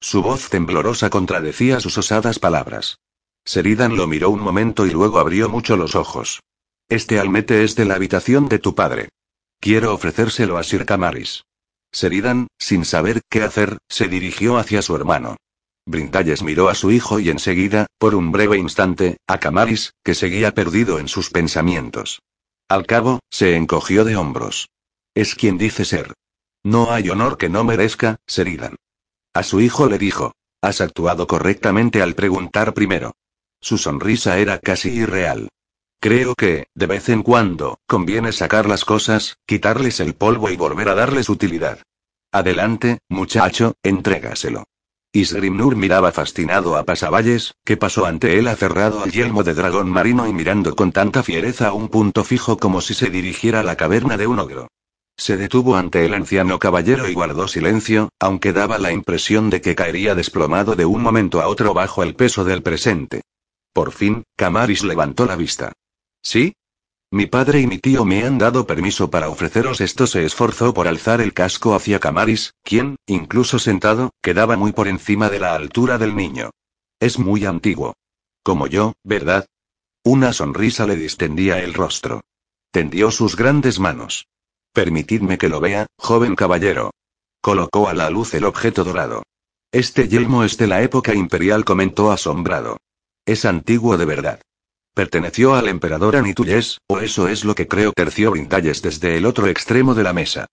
Su 0.00 0.22
voz 0.22 0.48
temblorosa 0.48 1.10
contradecía 1.10 1.80
sus 1.80 1.98
osadas 1.98 2.38
palabras. 2.38 2.96
Seridan 3.44 3.94
lo 3.94 4.06
miró 4.06 4.30
un 4.30 4.40
momento 4.40 4.86
y 4.86 4.90
luego 4.90 5.18
abrió 5.18 5.50
mucho 5.50 5.76
los 5.76 5.96
ojos. 5.96 6.40
Este 6.88 7.20
almete 7.20 7.62
es 7.62 7.76
de 7.76 7.84
la 7.84 7.96
habitación 7.96 8.48
de 8.48 8.58
tu 8.58 8.74
padre. 8.74 9.10
Quiero 9.60 9.92
ofrecérselo 9.92 10.56
a 10.56 10.62
Sir 10.62 10.86
Camaris. 10.86 11.44
Seridan, 11.92 12.46
sin 12.58 12.86
saber 12.86 13.20
qué 13.28 13.42
hacer, 13.42 13.76
se 13.90 14.08
dirigió 14.08 14.56
hacia 14.56 14.80
su 14.80 14.96
hermano. 14.96 15.36
Brintalles 15.84 16.42
miró 16.42 16.70
a 16.70 16.74
su 16.74 16.90
hijo 16.90 17.20
y 17.20 17.28
enseguida, 17.28 17.86
por 17.98 18.14
un 18.14 18.32
breve 18.32 18.56
instante, 18.56 19.18
a 19.26 19.38
Camaris, 19.38 19.92
que 20.02 20.14
seguía 20.14 20.54
perdido 20.54 20.98
en 20.98 21.08
sus 21.08 21.28
pensamientos. 21.28 22.22
Al 22.68 22.86
cabo, 22.86 23.20
se 23.28 23.56
encogió 23.56 24.04
de 24.04 24.16
hombros. 24.16 24.70
Es 25.14 25.34
quien 25.34 25.58
dice 25.58 25.84
ser. 25.84 26.14
No 26.62 26.92
hay 26.92 27.10
honor 27.10 27.36
que 27.36 27.50
no 27.50 27.62
merezca, 27.62 28.16
Seridan. 28.26 28.76
A 29.34 29.42
su 29.42 29.60
hijo 29.60 29.88
le 29.88 29.98
dijo. 29.98 30.32
Has 30.62 30.80
actuado 30.80 31.26
correctamente 31.26 32.00
al 32.00 32.14
preguntar 32.14 32.72
primero. 32.72 33.12
Su 33.60 33.76
sonrisa 33.76 34.38
era 34.38 34.58
casi 34.58 34.90
irreal. 34.90 35.48
Creo 36.02 36.34
que, 36.34 36.66
de 36.74 36.86
vez 36.86 37.10
en 37.10 37.22
cuando, 37.22 37.78
conviene 37.86 38.32
sacar 38.32 38.66
las 38.66 38.86
cosas, 38.86 39.36
quitarles 39.44 40.00
el 40.00 40.14
polvo 40.14 40.48
y 40.48 40.56
volver 40.56 40.88
a 40.88 40.94
darles 40.94 41.28
utilidad. 41.28 41.82
Adelante, 42.32 43.00
muchacho, 43.10 43.74
entrégaselo. 43.82 44.64
Isgrimnur 45.12 45.76
miraba 45.76 46.10
fascinado 46.10 46.76
a 46.76 46.84
Pasavalles, 46.84 47.54
que 47.66 47.76
pasó 47.76 48.06
ante 48.06 48.38
él 48.38 48.48
aferrado 48.48 49.02
al 49.02 49.12
yelmo 49.12 49.42
de 49.42 49.52
dragón 49.52 49.90
marino 49.90 50.26
y 50.26 50.32
mirando 50.32 50.74
con 50.74 50.90
tanta 50.90 51.22
fiereza 51.22 51.68
a 51.68 51.72
un 51.74 51.88
punto 51.88 52.24
fijo 52.24 52.56
como 52.56 52.80
si 52.80 52.94
se 52.94 53.10
dirigiera 53.10 53.60
a 53.60 53.64
la 53.64 53.76
caverna 53.76 54.16
de 54.16 54.26
un 54.26 54.38
ogro. 54.38 54.68
Se 55.18 55.36
detuvo 55.36 55.76
ante 55.76 56.06
el 56.06 56.14
anciano 56.14 56.58
caballero 56.58 57.10
y 57.10 57.12
guardó 57.12 57.46
silencio, 57.46 58.08
aunque 58.18 58.54
daba 58.54 58.78
la 58.78 58.90
impresión 58.90 59.50
de 59.50 59.60
que 59.60 59.74
caería 59.74 60.14
desplomado 60.14 60.76
de 60.76 60.86
un 60.86 61.02
momento 61.02 61.42
a 61.42 61.48
otro 61.48 61.74
bajo 61.74 62.02
el 62.02 62.14
peso 62.14 62.44
del 62.44 62.62
presente. 62.62 63.20
Por 63.74 63.92
fin, 63.92 64.22
Camaris 64.34 64.82
levantó 64.82 65.26
la 65.26 65.36
vista. 65.36 65.72
¿Sí? 66.22 66.54
Mi 67.12 67.26
padre 67.26 67.60
y 67.60 67.66
mi 67.66 67.78
tío 67.78 68.04
me 68.04 68.24
han 68.24 68.38
dado 68.38 68.66
permiso 68.66 69.10
para 69.10 69.28
ofreceros 69.28 69.80
esto. 69.80 70.06
Se 70.06 70.24
esforzó 70.24 70.72
por 70.72 70.86
alzar 70.86 71.20
el 71.20 71.34
casco 71.34 71.74
hacia 71.74 71.98
Camaris, 71.98 72.54
quien, 72.62 72.96
incluso 73.06 73.58
sentado, 73.58 74.10
quedaba 74.22 74.56
muy 74.56 74.72
por 74.72 74.86
encima 74.86 75.28
de 75.28 75.40
la 75.40 75.54
altura 75.54 75.98
del 75.98 76.14
niño. 76.14 76.50
Es 77.00 77.18
muy 77.18 77.46
antiguo. 77.46 77.94
Como 78.44 78.68
yo, 78.68 78.92
¿verdad? 79.02 79.46
Una 80.04 80.32
sonrisa 80.32 80.86
le 80.86 80.96
distendía 80.96 81.58
el 81.58 81.74
rostro. 81.74 82.22
Tendió 82.70 83.10
sus 83.10 83.34
grandes 83.34 83.80
manos. 83.80 84.28
Permitidme 84.72 85.36
que 85.36 85.48
lo 85.48 85.58
vea, 85.58 85.86
joven 85.98 86.36
caballero. 86.36 86.92
Colocó 87.40 87.88
a 87.88 87.94
la 87.94 88.08
luz 88.08 88.34
el 88.34 88.44
objeto 88.44 88.84
dorado. 88.84 89.24
Este 89.72 90.08
yelmo 90.08 90.44
es 90.44 90.56
de 90.58 90.68
la 90.68 90.82
época 90.82 91.14
imperial, 91.14 91.64
comentó 91.64 92.12
asombrado. 92.12 92.76
Es 93.26 93.44
antiguo 93.44 93.98
de 93.98 94.04
verdad. 94.04 94.40
Perteneció 95.00 95.54
al 95.54 95.68
emperador 95.68 96.14
Anituyes, 96.14 96.78
o 96.86 96.98
eso 96.98 97.26
es 97.26 97.46
lo 97.46 97.54
que 97.54 97.66
creo, 97.66 97.94
terció 97.94 98.32
Brintalles 98.32 98.82
desde 98.82 99.16
el 99.16 99.24
otro 99.24 99.46
extremo 99.46 99.94
de 99.94 100.02
la 100.02 100.12
mesa. 100.12 100.44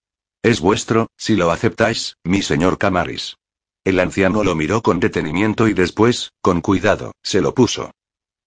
Es 0.42 0.62
vuestro, 0.62 1.08
si 1.18 1.36
lo 1.36 1.52
aceptáis, 1.52 2.16
mi 2.24 2.42
señor 2.42 2.78
Camaris. 2.78 3.36
El 3.84 4.00
anciano 4.00 4.46
lo 4.46 4.56
miró 4.56 4.82
con 4.82 5.02
detenimiento 5.02 5.68
y 5.68 5.74
después, 5.74 6.32
con 6.42 6.62
cuidado, 6.62 7.12
se 7.22 7.42
lo 7.42 7.54
puso. 7.54 7.92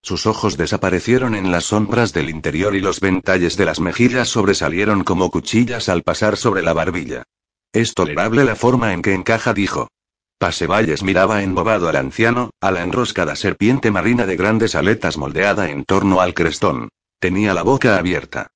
Sus 0.02 0.24
ojos 0.24 0.56
desaparecieron 0.56 1.34
en 1.34 1.50
las 1.50 1.64
sombras 1.64 2.14
del 2.14 2.30
interior 2.30 2.74
y 2.74 2.80
los 2.80 3.00
ventalles 3.00 3.58
de 3.58 3.66
las 3.66 3.78
mejillas 3.78 4.30
sobresalieron 4.30 5.04
como 5.04 5.30
cuchillas 5.30 5.90
al 5.90 6.02
pasar 6.02 6.38
sobre 6.38 6.62
la 6.62 6.72
barbilla. 6.72 7.24
Es 7.74 7.92
tolerable 7.92 8.46
la 8.46 8.56
forma 8.56 8.94
en 8.94 9.02
que 9.02 9.12
encaja, 9.12 9.52
dijo. 9.52 9.88
Pasevalles 10.40 11.02
miraba 11.02 11.42
embobado 11.42 11.86
al 11.90 11.96
anciano, 11.96 12.48
a 12.62 12.70
la 12.70 12.82
enroscada 12.82 13.36
serpiente 13.36 13.90
marina 13.90 14.24
de 14.24 14.38
grandes 14.38 14.74
aletas 14.74 15.18
moldeada 15.18 15.68
en 15.68 15.84
torno 15.84 16.22
al 16.22 16.32
crestón. 16.32 16.88
Tenía 17.18 17.52
la 17.52 17.62
boca 17.62 17.98
abierta. 17.98 18.46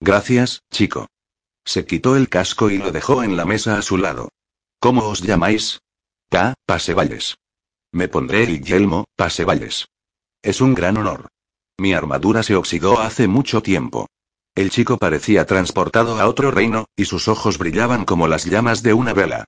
Gracias, 0.00 0.62
chico. 0.72 1.06
Se 1.62 1.84
quitó 1.84 2.16
el 2.16 2.30
casco 2.30 2.70
y 2.70 2.78
lo 2.78 2.92
dejó 2.92 3.22
en 3.22 3.36
la 3.36 3.44
mesa 3.44 3.76
a 3.76 3.82
su 3.82 3.98
lado. 3.98 4.30
¿Cómo 4.80 5.06
os 5.06 5.20
llamáis? 5.20 5.82
K. 6.30 6.54
Pasevalles. 6.64 7.36
Me 7.92 8.08
pondré 8.08 8.44
el 8.44 8.64
yelmo, 8.64 9.04
Pasevalles. 9.14 9.88
Es 10.42 10.62
un 10.62 10.72
gran 10.72 10.96
honor. 10.96 11.28
Mi 11.76 11.92
armadura 11.92 12.42
se 12.42 12.56
oxidó 12.56 13.00
hace 13.00 13.28
mucho 13.28 13.62
tiempo. 13.62 14.06
El 14.54 14.70
chico 14.70 14.96
parecía 14.96 15.44
transportado 15.44 16.18
a 16.18 16.26
otro 16.26 16.50
reino, 16.50 16.86
y 16.96 17.04
sus 17.04 17.28
ojos 17.28 17.58
brillaban 17.58 18.06
como 18.06 18.28
las 18.28 18.46
llamas 18.46 18.82
de 18.82 18.94
una 18.94 19.12
vela. 19.12 19.44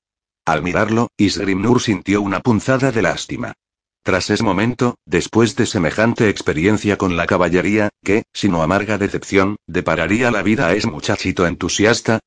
Al 0.46 0.62
mirarlo, 0.62 1.08
Isgrimnur 1.16 1.82
sintió 1.82 2.22
una 2.22 2.38
punzada 2.38 2.92
de 2.92 3.02
lástima. 3.02 3.54
Tras 4.04 4.30
ese 4.30 4.44
momento, 4.44 4.94
después 5.04 5.56
de 5.56 5.66
semejante 5.66 6.28
experiencia 6.28 6.96
con 6.96 7.16
la 7.16 7.26
caballería, 7.26 7.88
¿qué, 8.04 8.22
sino 8.32 8.62
amarga 8.62 8.96
decepción, 8.96 9.56
depararía 9.66 10.30
la 10.30 10.44
vida 10.44 10.68
a 10.68 10.74
ese 10.74 10.86
muchachito 10.86 11.48
entusiasta? 11.48 12.20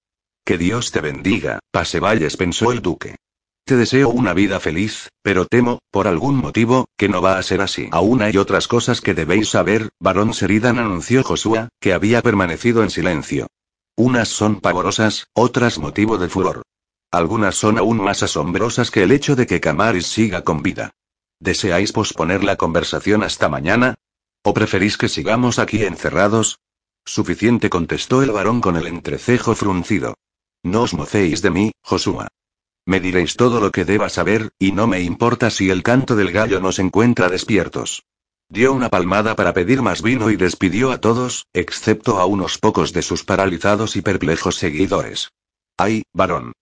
Que 0.44 0.58
Dios 0.58 0.92
te 0.92 1.00
bendiga, 1.00 1.60
Pasevalles 1.72 2.36
pensó 2.36 2.74
el 2.74 2.82
duque. 2.82 3.16
Te 3.64 3.78
deseo 3.78 4.10
una 4.10 4.34
vida 4.34 4.60
feliz, 4.60 5.08
pero 5.22 5.46
temo, 5.46 5.80
por 5.90 6.06
algún 6.10 6.36
motivo, 6.36 6.90
que 6.98 7.08
no 7.08 7.22
va 7.22 7.38
a 7.38 7.44
ser 7.44 7.62
así. 7.62 7.88
Aún 7.92 8.22
hay 8.22 8.36
otras 8.36 8.68
cosas 8.68 9.00
que 9.00 9.14
debéis 9.14 9.48
saber, 9.48 9.92
varón 9.98 10.34
Seridan 10.34 10.78
anunció 10.78 11.24
Joshua, 11.24 11.70
que 11.80 11.94
había 11.94 12.22
permanecido 12.22 12.84
en 12.84 12.90
silencio. 12.90 13.48
Unas 13.96 14.28
son 14.28 14.60
pavorosas, 14.60 15.28
otras 15.34 15.78
motivo 15.80 16.18
de 16.18 16.28
furor. 16.28 16.64
Algunas 17.12 17.56
son 17.56 17.80
aún 17.80 17.98
más 17.98 18.22
asombrosas 18.22 18.92
que 18.92 19.04
el 19.04 19.12
hecho 19.12 19.36
de 19.36 19.48
que 19.48 19.60
Camaris 19.60 20.06
siga 20.06 20.44
con 20.44 20.62
vida. 20.62 20.92
¿Deseáis 21.40 21.92
posponer 21.92 22.44
la 22.44 22.56
conversación 22.56 23.24
hasta 23.24 23.50
mañana? 23.50 23.96
¿O 24.44 24.54
preferís 24.54 24.98
que 24.98 25.10
sigamos 25.10 25.58
aquí 25.58 25.84
encerrados? 25.84 26.60
Suficiente 27.06 27.70
contestó 27.70 28.22
el 28.22 28.32
varón 28.32 28.62
con 28.62 28.76
el 28.76 28.86
entrecejo 28.86 29.56
fruncido. 29.56 30.16
No 30.64 30.84
os 30.84 30.94
mocéis 30.94 31.42
de 31.42 31.50
mí, 31.50 31.72
Joshua. 31.82 32.28
Me 32.86 33.00
diréis 33.00 33.36
todo 33.36 33.60
lo 33.60 33.72
que 33.72 33.86
deba 33.86 34.10
saber, 34.10 34.52
y 34.60 34.72
no 34.72 34.86
me 34.86 35.02
importa 35.02 35.50
si 35.50 35.70
el 35.70 35.82
canto 35.82 36.16
del 36.16 36.32
gallo 36.32 36.60
nos 36.60 36.78
encuentra 36.80 37.30
despiertos. 37.30 38.04
Dio 38.50 38.74
una 38.74 38.90
palmada 38.90 39.36
para 39.36 39.54
pedir 39.54 39.82
más 39.82 40.02
vino 40.02 40.30
y 40.30 40.36
despidió 40.36 40.92
a 40.92 41.00
todos, 41.00 41.48
excepto 41.54 42.20
a 42.20 42.26
unos 42.26 42.58
pocos 42.58 42.94
de 42.94 43.02
sus 43.02 43.24
paralizados 43.24 43.96
y 43.96 44.02
perplejos 44.02 44.56
seguidores. 44.56 45.32
¡Ay, 45.78 46.04
varón! 46.14 46.54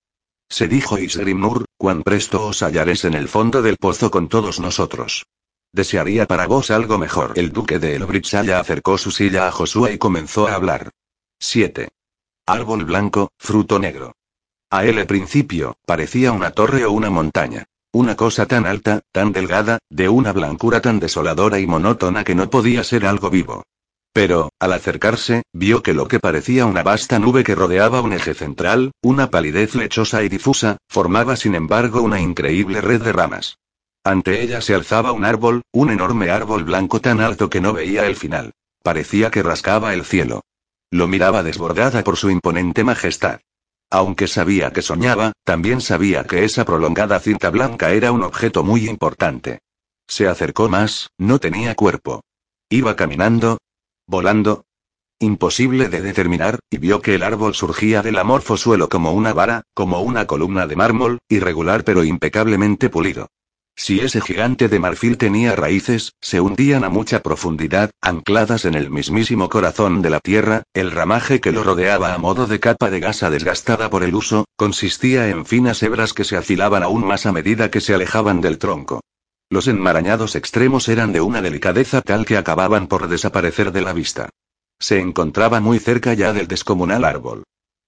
Se 0.49 0.67
dijo 0.67 0.97
Isgrimnur, 0.97 1.65
cuán 1.77 2.03
presto 2.03 2.45
os 2.45 2.61
hallaréis 2.63 3.05
en 3.05 3.13
el 3.13 3.27
fondo 3.27 3.61
del 3.61 3.77
pozo 3.77 4.09
con 4.11 4.29
todos 4.29 4.59
nosotros. 4.59 5.25
Desearía 5.73 6.25
para 6.25 6.47
vos 6.47 6.71
algo 6.71 6.97
mejor. 6.97 7.33
El 7.35 7.51
duque 7.51 7.79
de 7.79 7.95
Elbritsaya 7.95 8.59
acercó 8.59 8.97
su 8.97 9.11
silla 9.11 9.47
a 9.47 9.51
Josué 9.51 9.93
y 9.93 9.97
comenzó 9.97 10.47
a 10.47 10.55
hablar. 10.55 10.89
7. 11.39 11.89
Árbol 12.45 12.85
blanco, 12.85 13.31
fruto 13.37 13.77
negro. 13.77 14.13
A 14.69 14.85
él 14.85 14.97
al 14.97 15.07
principio, 15.07 15.77
parecía 15.85 16.31
una 16.31 16.51
torre 16.51 16.85
o 16.85 16.91
una 16.91 17.09
montaña. 17.09 17.65
Una 17.91 18.15
cosa 18.15 18.45
tan 18.45 18.65
alta, 18.65 19.01
tan 19.11 19.31
delgada, 19.31 19.79
de 19.89 20.09
una 20.09 20.31
blancura 20.31 20.81
tan 20.81 20.99
desoladora 20.99 21.59
y 21.59 21.67
monótona 21.67 22.23
que 22.23 22.35
no 22.35 22.49
podía 22.49 22.83
ser 22.83 23.05
algo 23.05 23.29
vivo. 23.29 23.63
Pero, 24.17 24.49
al 24.57 24.73
acercarse, 24.73 25.43
vio 25.53 25.83
que 25.83 25.93
lo 25.93 26.07
que 26.07 26.19
parecía 26.19 26.65
una 26.65 26.81
vasta 26.81 27.19
nube 27.19 27.43
que 27.43 27.53
rodeaba 27.53 28.01
un 28.01 28.13
eje 28.13 28.33
central, 28.33 28.91
una 29.03 29.29
palidez 29.29 29.75
lechosa 29.75 30.23
y 30.23 30.27
difusa, 30.27 30.77
formaba 30.89 31.35
sin 31.35 31.53
embargo 31.53 32.01
una 32.01 32.19
increíble 32.19 32.81
red 32.81 32.99
de 33.03 33.13
ramas. 33.13 33.59
Ante 34.03 34.41
ella 34.41 34.59
se 34.61 34.73
alzaba 34.73 35.11
un 35.11 35.23
árbol, 35.23 35.61
un 35.71 35.91
enorme 35.91 36.31
árbol 36.31 36.63
blanco 36.63 36.99
tan 36.99 37.21
alto 37.21 37.51
que 37.51 37.61
no 37.61 37.73
veía 37.73 38.07
el 38.07 38.15
final. 38.15 38.53
Parecía 38.81 39.29
que 39.29 39.43
rascaba 39.43 39.93
el 39.93 40.03
cielo. 40.03 40.41
Lo 40.89 41.07
miraba 41.07 41.43
desbordada 41.43 42.03
por 42.03 42.17
su 42.17 42.31
imponente 42.31 42.83
majestad. 42.83 43.41
Aunque 43.91 44.27
sabía 44.27 44.73
que 44.73 44.81
soñaba, 44.81 45.33
también 45.43 45.79
sabía 45.79 46.23
que 46.23 46.43
esa 46.43 46.65
prolongada 46.65 47.19
cinta 47.19 47.51
blanca 47.51 47.91
era 47.91 48.11
un 48.11 48.23
objeto 48.23 48.63
muy 48.63 48.89
importante. 48.89 49.59
Se 50.07 50.27
acercó 50.27 50.69
más, 50.69 51.11
no 51.19 51.37
tenía 51.37 51.75
cuerpo. 51.75 52.21
Iba 52.67 52.95
caminando. 52.95 53.59
Volando. 54.09 54.63
Imposible 55.19 55.89
de 55.89 56.01
determinar, 56.01 56.59
y 56.69 56.77
vio 56.77 57.01
que 57.01 57.15
el 57.15 57.23
árbol 57.23 57.55
surgía 57.55 58.01
del 58.01 58.17
amorfo 58.17 58.55
suelo 58.55 58.87
como 58.87 59.11
una 59.11 59.33
vara, 59.33 59.63
como 59.73 59.99
una 59.99 60.27
columna 60.27 60.65
de 60.65 60.77
mármol, 60.77 61.19
irregular 61.27 61.83
pero 61.83 62.05
impecablemente 62.05 62.89
pulido. 62.89 63.27
Si 63.75 63.99
ese 63.99 64.21
gigante 64.21 64.69
de 64.69 64.79
marfil 64.79 65.17
tenía 65.17 65.57
raíces, 65.57 66.13
se 66.21 66.39
hundían 66.39 66.85
a 66.85 66.89
mucha 66.89 67.21
profundidad, 67.21 67.91
ancladas 68.01 68.63
en 68.63 68.75
el 68.75 68.89
mismísimo 68.89 69.49
corazón 69.49 70.01
de 70.01 70.09
la 70.09 70.21
tierra, 70.21 70.63
el 70.73 70.91
ramaje 70.91 71.41
que 71.41 71.51
lo 71.51 71.63
rodeaba 71.63 72.13
a 72.13 72.17
modo 72.17 72.47
de 72.47 72.61
capa 72.61 72.89
de 72.89 73.01
gasa 73.01 73.29
desgastada 73.29 73.89
por 73.89 74.03
el 74.03 74.15
uso, 74.15 74.45
consistía 74.55 75.27
en 75.27 75.45
finas 75.45 75.83
hebras 75.83 76.13
que 76.13 76.23
se 76.23 76.37
afilaban 76.37 76.81
aún 76.81 77.05
más 77.05 77.25
a 77.25 77.33
medida 77.33 77.69
que 77.69 77.81
se 77.81 77.93
alejaban 77.93 78.39
del 78.39 78.57
tronco. 78.57 79.01
Los 79.49 79.67
enmarañados 79.67 80.35
extremos 80.35 80.89
eran 80.89 81.13
de 81.13 81.21
una 81.21 81.41
delicadeza 81.41 82.01
tal 82.01 82.25
que 82.25 82.37
acababan 82.37 82.87
por 82.87 83.07
desaparecer 83.07 83.71
de 83.71 83.81
la 83.81 83.93
vista. 83.93 84.29
Se 84.79 84.99
encontraba 84.99 85.59
muy 85.61 85.79
cerca 85.79 86.13
ya 86.13 86.33
del 86.33 86.47
descomunal 86.47 87.05
árbol. 87.05 87.43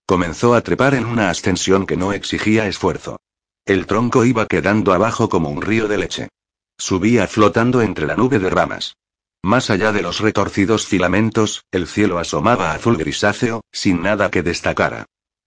Comenzó 0.06 0.56
a 0.56 0.62
trepar 0.62 0.96
en 0.96 1.06
una 1.06 1.30
ascensión 1.30 1.86
que 1.86 1.98
no 1.98 2.14
exigía 2.14 2.68
esfuerzo. 2.68 3.20
El 3.66 3.86
tronco 3.86 4.26
iba 4.26 4.48
quedando 4.48 4.94
abajo 4.94 5.30
como 5.30 5.50
un 5.50 5.62
río 5.62 5.88
de 5.88 5.98
leche. 5.98 6.30
Subía 6.78 7.28
flotando 7.28 7.82
entre 7.82 8.08
la 8.08 8.16
nube 8.16 8.40
de 8.40 8.50
ramas. 8.50 8.96
Más 9.44 9.70
allá 9.70 9.92
de 9.92 10.02
los 10.02 10.20
retorcidos 10.20 10.88
filamentos, 10.88 11.64
el 11.72 11.88
cielo 11.88 12.20
asomaba 12.20 12.72
azul 12.72 12.98
grisáceo, 12.98 13.62
sin 13.72 14.02
nada 14.02 14.32
que 14.32 14.44
destacara. 14.44 15.06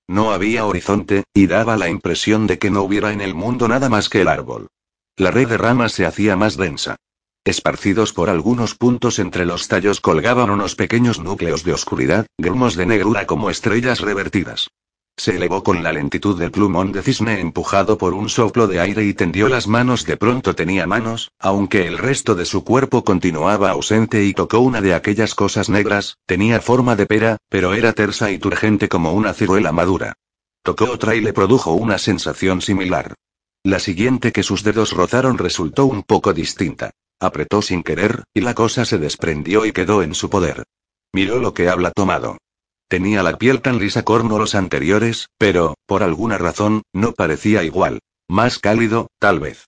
No 0.09 0.33
había 0.33 0.67
horizonte, 0.67 1.25
y 1.35 1.47
daba 1.47 1.77
la 1.77 1.89
impresión 1.89 2.47
de 2.47 2.59
que 2.59 2.71
no 2.71 2.83
hubiera 2.83 3.13
en 3.13 3.21
el 3.21 3.35
mundo 3.35 3.67
nada 3.67 3.89
más 3.89 4.09
que 4.09 4.21
el 4.21 4.29
árbol. 4.29 4.69
La 5.17 5.31
red 5.31 5.47
de 5.49 5.59
ramas 5.59 5.93
se 5.93 6.07
hacía 6.07 6.37
más 6.37 6.57
densa. 6.57 6.97
Esparcidos 7.45 8.15
por 8.15 8.31
algunos 8.31 8.75
puntos 8.75 9.19
entre 9.19 9.45
los 9.45 9.69
tallos 9.69 10.01
colgaban 10.01 10.49
unos 10.49 10.75
pequeños 10.75 11.19
núcleos 11.19 11.65
de 11.65 11.75
oscuridad, 11.75 12.27
grumos 12.39 12.77
de 12.77 12.87
negrura 12.87 13.27
como 13.27 13.51
estrellas 13.51 14.01
revertidas. 14.01 14.71
Se 15.19 15.37
elevó 15.37 15.63
con 15.63 15.83
la 15.83 15.93
lentitud 15.93 16.39
del 16.39 16.51
plumón 16.51 16.93
de 16.93 17.03
cisne 17.03 17.41
empujado 17.41 17.99
por 17.99 18.15
un 18.15 18.31
soplo 18.31 18.67
de 18.67 18.81
aire 18.81 19.05
y 19.05 19.13
tendió 19.13 19.49
las 19.49 19.69
manos. 19.69 20.07
De 20.07 20.17
pronto 20.17 20.55
tenía 20.55 20.87
manos, 20.87 21.31
aunque 21.39 21.87
el 21.87 21.99
resto 21.99 22.35
de 22.35 22.47
su 22.47 22.65
cuerpo 22.65 23.05
continuaba 23.05 23.71
ausente 23.71 24.25
y 24.25 24.33
tocó 24.33 24.61
una 24.61 24.81
de 24.81 24.95
aquellas 24.95 25.35
cosas 25.35 25.69
negras, 25.69 26.17
tenía 26.25 26.61
forma 26.61 26.97
de 26.97 27.05
pera, 27.05 27.37
pero 27.51 27.75
era 27.75 27.93
tersa 27.93 28.31
y 28.31 28.39
turgente 28.39 28.89
como 28.89 29.13
una 29.13 29.35
ciruela 29.35 29.73
madura. 29.73 30.15
Tocó 30.63 30.87
otra 30.87 31.15
y 31.15 31.21
le 31.21 31.35
produjo 31.35 31.73
una 31.73 31.99
sensación 31.99 32.63
similar. 32.63 33.15
La 33.65 33.79
siguiente 33.79 34.33
que 34.33 34.43
sus 34.43 34.65
dedos 34.65 34.91
rozaron 34.91 35.39
resultó 35.39 35.87
un 35.87 36.03
poco 36.03 36.33
distinta. 36.33 36.91
Apretó 37.21 37.63
sin 37.63 37.85
querer, 37.85 38.25
y 38.35 38.41
la 38.41 38.55
cosa 38.55 38.85
se 38.85 38.99
desprendió 38.99 39.65
y 39.65 39.73
quedó 39.73 40.03
en 40.03 40.15
su 40.15 40.29
poder. 40.29 40.65
Miró 41.13 41.39
lo 41.39 41.55
que 41.55 41.69
habla 41.69 41.93
tomado. 41.93 42.39
Tenía 42.89 43.23
la 43.23 43.39
piel 43.39 43.63
tan 43.63 43.79
lisa 43.79 44.03
como 44.03 44.39
los 44.39 44.57
anteriores, 44.57 45.29
pero, 45.39 45.77
por 45.87 46.03
alguna 46.03 46.39
razón, 46.39 46.83
no 46.93 47.13
parecía 47.13 47.63
igual. 47.63 48.01
Más 48.29 48.59
cálido, 48.59 49.07
tal 49.21 49.39
vez. 49.39 49.67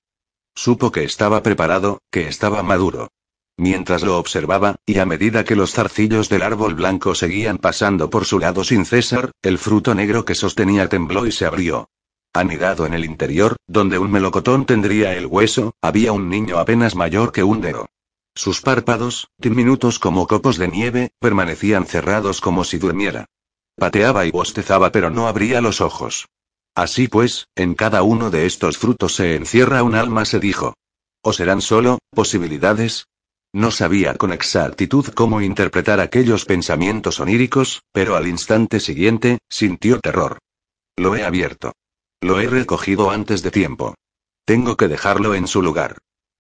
Supo 0.57 0.91
que 0.91 1.05
estaba 1.05 1.43
preparado, 1.45 2.01
que 2.11 2.27
estaba 2.27 2.65
maduro. 2.65 3.09
Mientras 3.57 4.03
lo 4.03 4.19
observaba, 4.19 4.77
y 4.85 4.99
a 4.99 5.07
medida 5.07 5.45
que 5.45 5.55
los 5.55 5.73
zarcillos 5.73 6.29
del 6.29 6.43
árbol 6.43 6.75
blanco 6.75 7.15
seguían 7.15 7.59
pasando 7.59 8.11
por 8.11 8.25
su 8.25 8.41
lado 8.41 8.65
sin 8.65 8.85
cesar, 8.85 9.31
el 9.43 9.59
fruto 9.59 9.95
negro 9.95 10.25
que 10.25 10.35
sostenía 10.35 10.89
tembló 10.89 11.27
y 11.27 11.33
se 11.33 11.47
abrió. 11.47 11.89
Anidado 12.37 12.85
en 12.85 12.95
el 12.95 13.05
interior, 13.05 13.55
donde 13.69 13.97
un 13.97 14.11
melocotón 14.11 14.67
tendría 14.67 15.15
el 15.15 15.27
hueso, 15.27 15.77
había 15.81 16.11
un 16.11 16.29
niño 16.29 16.59
apenas 16.59 16.97
mayor 16.97 17.31
que 17.31 17.45
un 17.45 17.61
dedo. 17.61 17.87
Sus 18.35 18.61
párpados, 18.61 19.29
diminutos 19.39 20.01
como 20.01 20.27
copos 20.27 20.59
de 20.59 20.67
nieve, 20.67 21.13
permanecían 21.21 21.87
cerrados 21.87 22.41
como 22.41 22.65
si 22.65 22.79
durmiera. 22.79 23.27
Pateaba 23.77 24.27
y 24.27 24.33
bostezaba 24.33 24.91
pero 24.91 25.11
no 25.11 25.29
abría 25.29 25.61
los 25.61 25.81
ojos. 25.81 26.27
Así 26.75 27.07
pues, 27.07 27.47
en 27.55 27.75
cada 27.75 28.03
uno 28.03 28.31
de 28.31 28.47
estos 28.47 28.79
frutos 28.79 29.15
se 29.15 29.37
encierra 29.37 29.85
un 29.85 29.95
alma, 29.95 30.25
se 30.25 30.41
dijo. 30.41 30.75
¿O 31.23 31.33
serán 31.33 31.61
solo, 31.61 31.99
posibilidades? 32.11 33.07
No 33.53 33.71
sabía 33.71 34.17
con 34.17 34.33
exactitud 34.33 35.07
cómo 35.15 35.41
interpretar 35.41 36.01
aquellos 36.01 36.47
pensamientos 36.47 37.21
oníricos, 37.21 37.85
pero 37.93 38.17
al 38.17 38.27
instante 38.27 38.81
siguiente, 38.81 39.39
sintió 39.49 40.01
terror. 40.01 40.39
Lo 40.97 41.15
he 41.15 41.23
abierto. 41.23 41.73
Lo 42.25 42.41
he 42.41 42.47
recogido 42.47 43.11
antes 43.11 43.43
de 43.43 43.51
tiempo. 43.51 43.95
Tengo 44.47 44.79
que 44.79 44.89
dejarlo 44.89 45.35
en 45.35 45.47
su 45.47 45.61
lugar. 45.61 45.99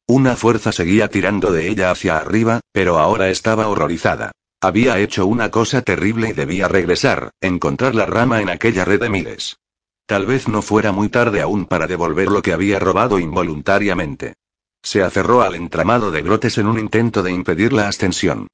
Una 0.09 0.35
fuerza 0.35 0.73
seguía 0.73 1.09
tirando 1.09 1.53
de 1.53 1.69
ella 1.69 1.91
hacia 1.91 2.17
arriba, 2.17 2.61
pero 2.73 2.99
ahora 2.99 3.29
estaba 3.29 3.69
horrorizada. 3.69 4.33
Había 4.63 4.99
hecho 4.99 5.27
una 5.27 5.51
cosa 5.51 5.83
terrible 5.83 6.31
y 6.31 6.33
debía 6.33 6.69
regresar, 6.69 7.33
encontrar 7.43 7.95
la 7.95 8.07
rama 8.07 8.41
en 8.41 8.49
aquella 8.49 8.87
red 8.87 8.99
de 8.99 9.11
miles. 9.11 9.59
Tal 10.07 10.25
vez 10.25 10.49
no 10.49 10.63
fuera 10.63 10.91
muy 10.91 11.11
tarde 11.11 11.43
aún 11.43 11.67
para 11.67 11.87
devolver 11.87 12.29
lo 12.29 12.41
que 12.41 12.55
había 12.55 12.79
robado 12.79 13.19
involuntariamente. 13.19 14.37
Se 14.83 15.03
aferró 15.03 15.43
al 15.43 15.55
entramado 15.55 16.11
de 16.11 16.23
brotes 16.23 16.57
en 16.57 16.67
un 16.67 16.79
intento 16.79 17.23
de 17.23 17.33
impedir 17.33 17.75
la 17.75 17.89
ascensión. 17.89 18.47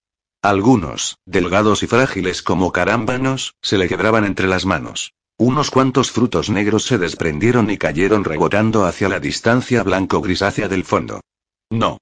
Algunos, 0.42 1.18
delgados 1.26 1.84
y 1.84 1.86
frágiles 1.86 2.42
como 2.42 2.72
carámbanos, 2.72 3.54
se 3.62 3.78
le 3.78 3.86
quebraban 3.86 4.24
entre 4.24 4.48
las 4.48 4.66
manos. 4.66 5.12
Unos 5.40 5.70
cuantos 5.70 6.10
frutos 6.10 6.50
negros 6.50 6.84
se 6.84 6.98
desprendieron 6.98 7.70
y 7.70 7.78
cayeron 7.78 8.24
rebotando 8.24 8.84
hacia 8.84 9.08
la 9.08 9.20
distancia 9.20 9.82
blanco-grisácea 9.82 10.68
del 10.68 10.84
fondo. 10.84 11.22
No. 11.70 11.96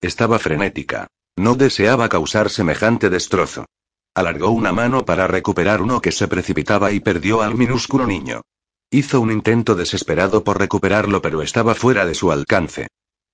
Estaba 0.00 0.38
frenética. 0.38 1.08
No 1.36 1.56
deseaba 1.56 2.08
causar 2.08 2.48
semejante 2.48 3.10
destrozo. 3.10 3.66
Alargó 4.14 4.50
una 4.50 4.72
mano 4.72 5.04
para 5.04 5.26
recuperar 5.26 5.82
uno 5.82 6.00
que 6.00 6.12
se 6.12 6.28
precipitaba 6.28 6.92
y 6.92 7.00
perdió 7.00 7.42
al 7.42 7.56
minúsculo 7.56 8.06
niño. 8.06 8.42
Hizo 8.88 9.20
un 9.20 9.32
intento 9.32 9.74
desesperado 9.74 10.44
por 10.44 10.60
recuperarlo 10.60 11.20
pero 11.20 11.42
estaba 11.42 11.74
fuera 11.74 12.06
de 12.06 12.14
su 12.14 12.30
alcance. 12.30 12.86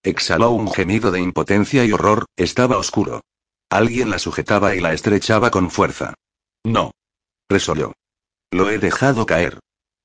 Exhaló 0.02 0.52
un 0.52 0.72
gemido 0.72 1.10
de 1.10 1.20
impotencia 1.20 1.84
y 1.84 1.92
horror, 1.92 2.24
estaba 2.36 2.78
oscuro. 2.78 3.20
Alguien 3.68 4.08
la 4.08 4.18
sujetaba 4.18 4.74
y 4.74 4.80
la 4.80 4.94
estrechaba 4.94 5.50
con 5.50 5.70
fuerza. 5.70 6.14
No. 6.64 6.92
Resolvió. 7.50 7.92
Lo 8.52 8.68
he 8.68 8.78
dejado 8.78 9.24
caer. 9.24 9.60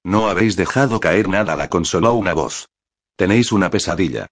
No 0.05 0.29
habéis 0.29 0.55
dejado 0.55 1.01
caer 1.01 1.27
nada, 1.27 1.57
la 1.57 1.69
consoló 1.69 2.13
una 2.13 2.33
voz. 2.33 2.69
Tenéis 3.17 3.51
una 3.51 3.69
pesadilla. 3.69 4.27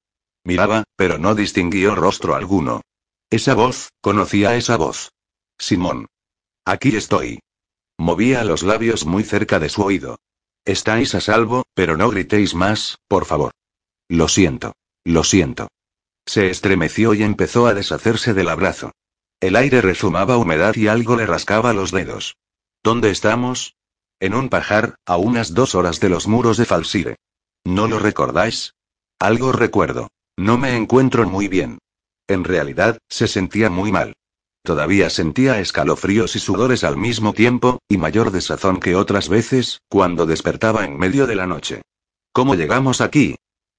Miraba, 0.46 0.86
pero 0.96 1.18
no 1.18 1.36
distinguió 1.36 1.96
rostro 1.96 2.34
alguno. 2.34 2.82
Esa 3.30 3.56
voz, 3.56 3.90
conocía 4.00 4.56
esa 4.56 4.78
voz. 4.78 5.12
Simón. 5.60 6.08
Aquí 6.64 6.96
estoy. 6.96 7.40
Movía 7.98 8.46
los 8.46 8.64
labios 8.64 9.06
muy 9.06 9.24
cerca 9.24 9.60
de 9.60 9.68
su 9.68 9.84
oído. 9.84 10.18
Estáis 10.64 11.14
a 11.14 11.20
salvo, 11.20 11.66
pero 11.74 11.98
no 11.98 12.10
gritéis 12.10 12.56
más, 12.56 12.98
por 13.10 13.26
favor. 13.26 13.52
Lo 14.08 14.30
siento. 14.30 14.74
Lo 15.04 15.26
siento. 15.26 15.68
Se 16.26 16.50
estremeció 16.50 17.14
y 17.14 17.24
empezó 17.24 17.68
a 17.68 17.74
deshacerse 17.74 18.34
del 18.34 18.48
abrazo. 18.48 18.94
El 19.42 19.58
aire 19.58 19.82
rezumaba 19.82 20.38
humedad 20.38 20.74
y 20.76 20.88
algo 20.88 21.18
le 21.18 21.26
rascaba 21.26 21.74
los 21.74 21.92
dedos. 21.92 22.38
¿Dónde 22.82 23.12
estamos? 23.12 23.76
En 24.20 24.34
un 24.34 24.50
pajar, 24.50 24.96
a 25.06 25.18
unas 25.18 25.54
dos 25.54 25.76
horas 25.76 26.00
de 26.00 26.10
los 26.10 26.28
muros 26.28 26.58
de 26.58 26.66
Falsire. 26.66 27.16
¿No 27.66 27.88
lo 27.88 28.00
recordáis? 28.00 28.74
Algo 29.20 29.52
recuerdo. 29.52 30.08
No 30.38 30.58
me 30.58 30.76
encuentro 30.76 31.28
muy 31.28 31.48
bien. 31.48 31.80
En 32.28 32.44
realidad, 32.44 32.98
se 33.10 33.28
sentía 33.28 33.70
muy 33.70 33.92
mal. 33.92 34.14
Todavía 34.64 35.10
sentía 35.10 35.60
escalofríos 35.60 36.36
y 36.36 36.40
sudores 36.40 36.84
al 36.84 36.98
mismo 36.98 37.34
tiempo, 37.34 37.80
y 37.88 37.98
mayor 37.98 38.32
desazón 38.32 38.80
que 38.80 38.96
otras 38.96 39.30
veces, 39.30 39.82
cuando 39.90 40.26
despertaba 40.26 40.86
en 40.86 40.98
medio 40.98 41.28
de 41.28 41.36
la 41.36 41.46
noche. 41.46 41.82
¿Cómo 42.34 42.56
llegamos 42.56 43.02
aquí? 43.02 43.36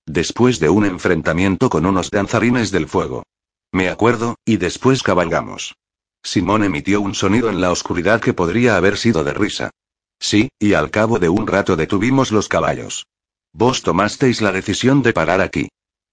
Después 0.07 0.61
de 0.61 0.68
un 0.68 0.87
enfrentamiento 0.87 1.68
con 1.70 1.87
unos 1.87 2.11
danzarines 2.11 2.70
del 2.70 2.87
fuego. 2.87 3.24
Me 3.72 3.89
acuerdo, 3.89 4.37
y 4.45 4.59
después 4.59 5.03
cabalgamos. 5.03 5.74
Simón 6.22 6.62
emitió 6.62 7.01
un 7.01 7.14
sonido 7.14 7.51
en 7.51 7.61
la 7.61 7.72
oscuridad 7.72 8.20
que 8.20 8.32
podría 8.32 8.76
haber 8.76 8.97
sido 8.97 9.24
de 9.24 9.34
risa. 9.34 9.70
Sí, 10.18 10.48
y 10.58 10.74
al 10.74 10.90
cabo 10.90 11.18
de 11.18 11.28
un 11.28 11.46
rato 11.46 11.76
detuvimos 11.76 12.32
los 12.32 12.48
caballos. 12.48 13.06
Vos 13.52 13.82
tomasteis 13.82 14.40
la 14.40 14.52
decisión 14.52 15.02
de 15.02 15.12
parar 15.12 15.40
aquí. 15.40 15.68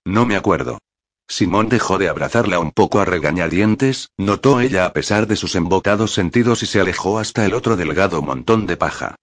No 0.06 0.26
me 0.26 0.36
acuerdo. 0.36 0.80
Simón 1.28 1.70
dejó 1.70 1.98
de 1.98 2.10
abrazarla 2.10 2.60
un 2.60 2.72
poco 2.72 3.00
a 3.00 3.06
regañadientes, 3.06 4.10
notó 4.18 4.60
ella 4.60 4.86
a 4.86 4.94
pesar 4.94 5.26
de 5.28 5.36
sus 5.36 5.56
embotados 5.56 6.14
sentidos 6.14 6.64
y 6.64 6.66
se 6.66 6.80
alejó 6.80 7.18
hasta 7.18 7.46
el 7.46 7.54
otro 7.54 7.76
delgado 7.76 8.22
montón 8.22 8.66
de 8.68 8.78
paja. 8.78 9.16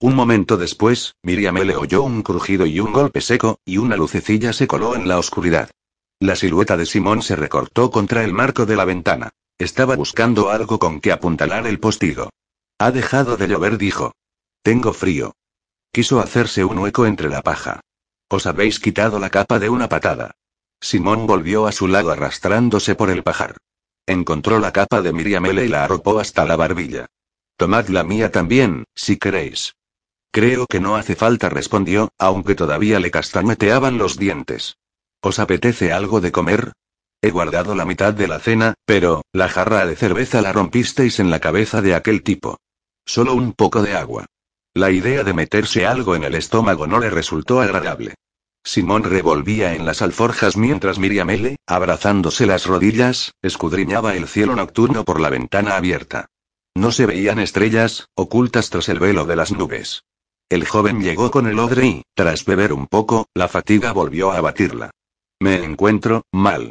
Un 0.00 0.14
momento 0.14 0.56
después, 0.56 1.16
Miriam 1.22 1.56
le 1.56 1.74
oyó 1.74 2.04
un 2.04 2.22
crujido 2.22 2.66
y 2.66 2.78
un 2.78 2.92
golpe 2.92 3.20
seco, 3.20 3.58
y 3.64 3.78
una 3.78 3.96
lucecilla 3.96 4.52
se 4.52 4.68
coló 4.68 4.94
en 4.94 5.08
la 5.08 5.18
oscuridad. 5.18 5.70
La 6.20 6.36
silueta 6.36 6.76
de 6.76 6.86
Simón 6.86 7.22
se 7.22 7.34
recortó 7.34 7.90
contra 7.90 8.22
el 8.22 8.32
marco 8.32 8.64
de 8.64 8.76
la 8.76 8.84
ventana. 8.84 9.30
Estaba 9.58 9.96
buscando 9.96 10.50
algo 10.50 10.78
con 10.78 11.00
que 11.00 11.10
apuntalar 11.10 11.66
el 11.66 11.80
postigo. 11.80 12.30
Ha 12.78 12.92
dejado 12.92 13.36
de 13.36 13.48
llover, 13.48 13.76
dijo. 13.76 14.12
Tengo 14.62 14.92
frío. 14.92 15.34
Quiso 15.92 16.20
hacerse 16.20 16.64
un 16.64 16.78
hueco 16.78 17.06
entre 17.06 17.28
la 17.28 17.42
paja. 17.42 17.80
Os 18.28 18.46
habéis 18.46 18.78
quitado 18.78 19.18
la 19.18 19.30
capa 19.30 19.58
de 19.58 19.68
una 19.68 19.88
patada. 19.88 20.32
Simón 20.80 21.26
volvió 21.26 21.66
a 21.66 21.72
su 21.72 21.88
lado 21.88 22.10
arrastrándose 22.10 22.94
por 22.94 23.10
el 23.10 23.22
pajar. 23.22 23.56
Encontró 24.06 24.58
la 24.58 24.72
capa 24.72 25.02
de 25.02 25.12
Miriam 25.12 25.46
L 25.46 25.64
y 25.64 25.68
la 25.68 25.84
arropó 25.84 26.18
hasta 26.18 26.44
la 26.44 26.56
barbilla. 26.56 27.06
Tomad 27.56 27.88
la 27.88 28.04
mía 28.04 28.30
también, 28.30 28.84
si 28.94 29.16
queréis. 29.16 29.74
Creo 30.30 30.66
que 30.66 30.80
no 30.80 30.96
hace 30.96 31.16
falta, 31.16 31.48
respondió, 31.48 32.10
aunque 32.18 32.54
todavía 32.54 33.00
le 33.00 33.10
castañeteaban 33.10 33.98
los 33.98 34.18
dientes. 34.18 34.76
¿Os 35.20 35.38
apetece 35.38 35.92
algo 35.92 36.20
de 36.20 36.30
comer? 36.30 36.72
He 37.20 37.30
guardado 37.30 37.74
la 37.74 37.84
mitad 37.84 38.14
de 38.14 38.28
la 38.28 38.38
cena, 38.38 38.74
pero, 38.84 39.22
la 39.32 39.48
jarra 39.48 39.84
de 39.86 39.96
cerveza 39.96 40.40
la 40.40 40.52
rompisteis 40.52 41.18
en 41.18 41.30
la 41.30 41.40
cabeza 41.40 41.82
de 41.82 41.94
aquel 41.94 42.22
tipo. 42.22 42.58
Solo 43.04 43.34
un 43.34 43.52
poco 43.52 43.82
de 43.82 43.96
agua. 43.96 44.26
La 44.78 44.92
idea 44.92 45.24
de 45.24 45.34
meterse 45.34 45.86
algo 45.86 46.14
en 46.14 46.22
el 46.22 46.36
estómago 46.36 46.86
no 46.86 47.00
le 47.00 47.10
resultó 47.10 47.60
agradable. 47.60 48.14
Simón 48.62 49.02
revolvía 49.02 49.74
en 49.74 49.84
las 49.84 50.02
alforjas 50.02 50.56
mientras 50.56 51.00
Miriam 51.00 51.30
L., 51.30 51.56
abrazándose 51.66 52.46
las 52.46 52.64
rodillas, 52.64 53.32
escudriñaba 53.42 54.14
el 54.14 54.28
cielo 54.28 54.54
nocturno 54.54 55.04
por 55.04 55.18
la 55.18 55.30
ventana 55.30 55.74
abierta. 55.74 56.26
No 56.76 56.92
se 56.92 57.06
veían 57.06 57.40
estrellas, 57.40 58.06
ocultas 58.14 58.70
tras 58.70 58.88
el 58.88 59.00
velo 59.00 59.24
de 59.24 59.34
las 59.34 59.50
nubes. 59.50 60.04
El 60.48 60.64
joven 60.64 61.02
llegó 61.02 61.32
con 61.32 61.48
el 61.48 61.58
odre 61.58 61.84
y, 61.84 62.02
tras 62.14 62.44
beber 62.44 62.72
un 62.72 62.86
poco, 62.86 63.26
la 63.34 63.48
fatiga 63.48 63.90
volvió 63.90 64.30
a 64.30 64.38
abatirla. 64.38 64.92
Me 65.40 65.56
encuentro, 65.56 66.22
mal. 66.30 66.70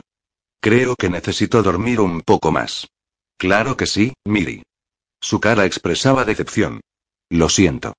Creo 0.62 0.96
que 0.96 1.10
necesito 1.10 1.62
dormir 1.62 2.00
un 2.00 2.22
poco 2.22 2.54
más. 2.54 2.88
Claro 3.36 3.76
que 3.76 3.86
sí, 3.86 4.14
Miri. 4.24 4.64
Su 5.20 5.42
cara 5.42 5.66
expresaba 5.66 6.24
decepción. 6.24 6.80
Lo 7.30 7.50
siento. 7.50 7.94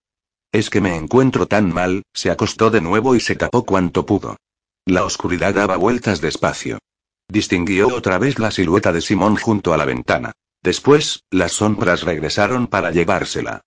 Es 0.53 0.71
que 0.71 0.81
me 0.81 0.97
encuentro 0.97 1.47
tan 1.47 1.73
mal, 1.73 2.03
se 2.15 2.31
acostó 2.31 2.71
de 2.71 2.81
nuevo 2.81 3.15
y 3.15 3.21
se 3.21 3.37
tapó 3.37 3.65
cuanto 3.65 4.07
pudo. 4.07 4.37
La 4.87 5.05
oscuridad 5.05 5.55
daba 5.55 5.77
vueltas 5.77 6.21
despacio. 6.21 6.79
Distinguió 7.29 7.89
otra 7.89 8.19
vez 8.19 8.39
la 8.39 8.51
silueta 8.51 8.93
de 8.93 9.03
Simón 9.03 9.37
junto 9.37 9.75
a 9.75 9.77
la 9.77 9.85
ventana. 9.85 10.33
Después, 10.63 11.25
las 11.31 11.53
sombras 11.53 12.03
regresaron 12.03 12.67
para 12.67 12.91
llevársela. 12.91 13.61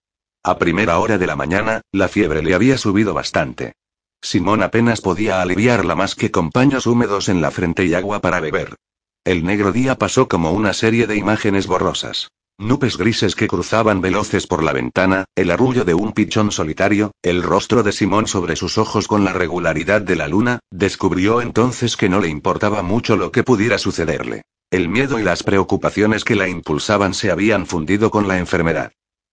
A 0.43 0.57
primera 0.57 0.97
hora 0.97 1.20
de 1.20 1.28
la 1.28 1.36
mañana, 1.36 1.82
la 1.91 2.07
fiebre 2.07 2.41
le 2.41 2.55
había 2.55 2.80
subido 2.80 3.14
bastante. 3.14 3.74
Simón 4.20 4.64
apenas 4.64 5.01
podía 5.01 5.41
aliviarla 5.41 5.95
más 5.95 6.16
que 6.16 6.32
con 6.32 6.49
paños 6.49 6.88
húmedos 6.88 7.30
en 7.30 7.41
la 7.41 7.51
frente 7.51 7.86
y 7.86 7.93
agua 7.93 8.20
para 8.20 8.39
beber. 8.39 8.76
El 9.24 9.43
negro 9.43 9.72
día 9.72 9.99
pasó 9.99 10.28
como 10.28 10.51
una 10.51 10.74
serie 10.74 11.05
de 11.05 11.16
imágenes 11.16 11.68
borrosas. 11.68 12.32
Nubes 12.62 12.95
grises 12.95 13.34
que 13.34 13.47
cruzaban 13.47 14.01
veloces 14.01 14.45
por 14.45 14.62
la 14.62 14.72
ventana, 14.72 15.26
el 15.36 15.49
arrullo 15.49 15.84
de 15.84 15.95
un 15.95 16.14
pichón 16.14 16.51
solitario, 16.51 17.09
el 17.24 17.41
rostro 17.41 17.82
de 17.82 17.91
Simón 17.91 18.28
sobre 18.28 18.55
sus 18.55 18.78
ojos 18.78 19.07
con 19.07 19.26
la 19.26 19.34
regularidad 19.34 19.99
de 19.99 20.16
la 20.16 20.28
luna, 20.28 20.59
descubrió 20.70 21.41
entonces 21.41 21.97
que 21.97 22.07
no 22.07 22.20
le 22.20 22.28
importaba 22.28 22.84
mucho 22.84 23.18
lo 23.18 23.32
que 23.32 23.41
pudiera 23.41 23.80
sucederle. 23.80 24.43
El 24.70 24.89
miedo 24.89 25.18
y 25.18 25.24
las 25.24 25.41
preocupaciones 25.41 26.24
que 26.24 26.36
la 26.36 26.47
impulsaban 26.47 27.16
se 27.16 27.32
habían 27.32 27.66
fundido 27.66 28.12
con 28.12 28.28
la 28.28 28.38
enfermedad. 28.38 28.91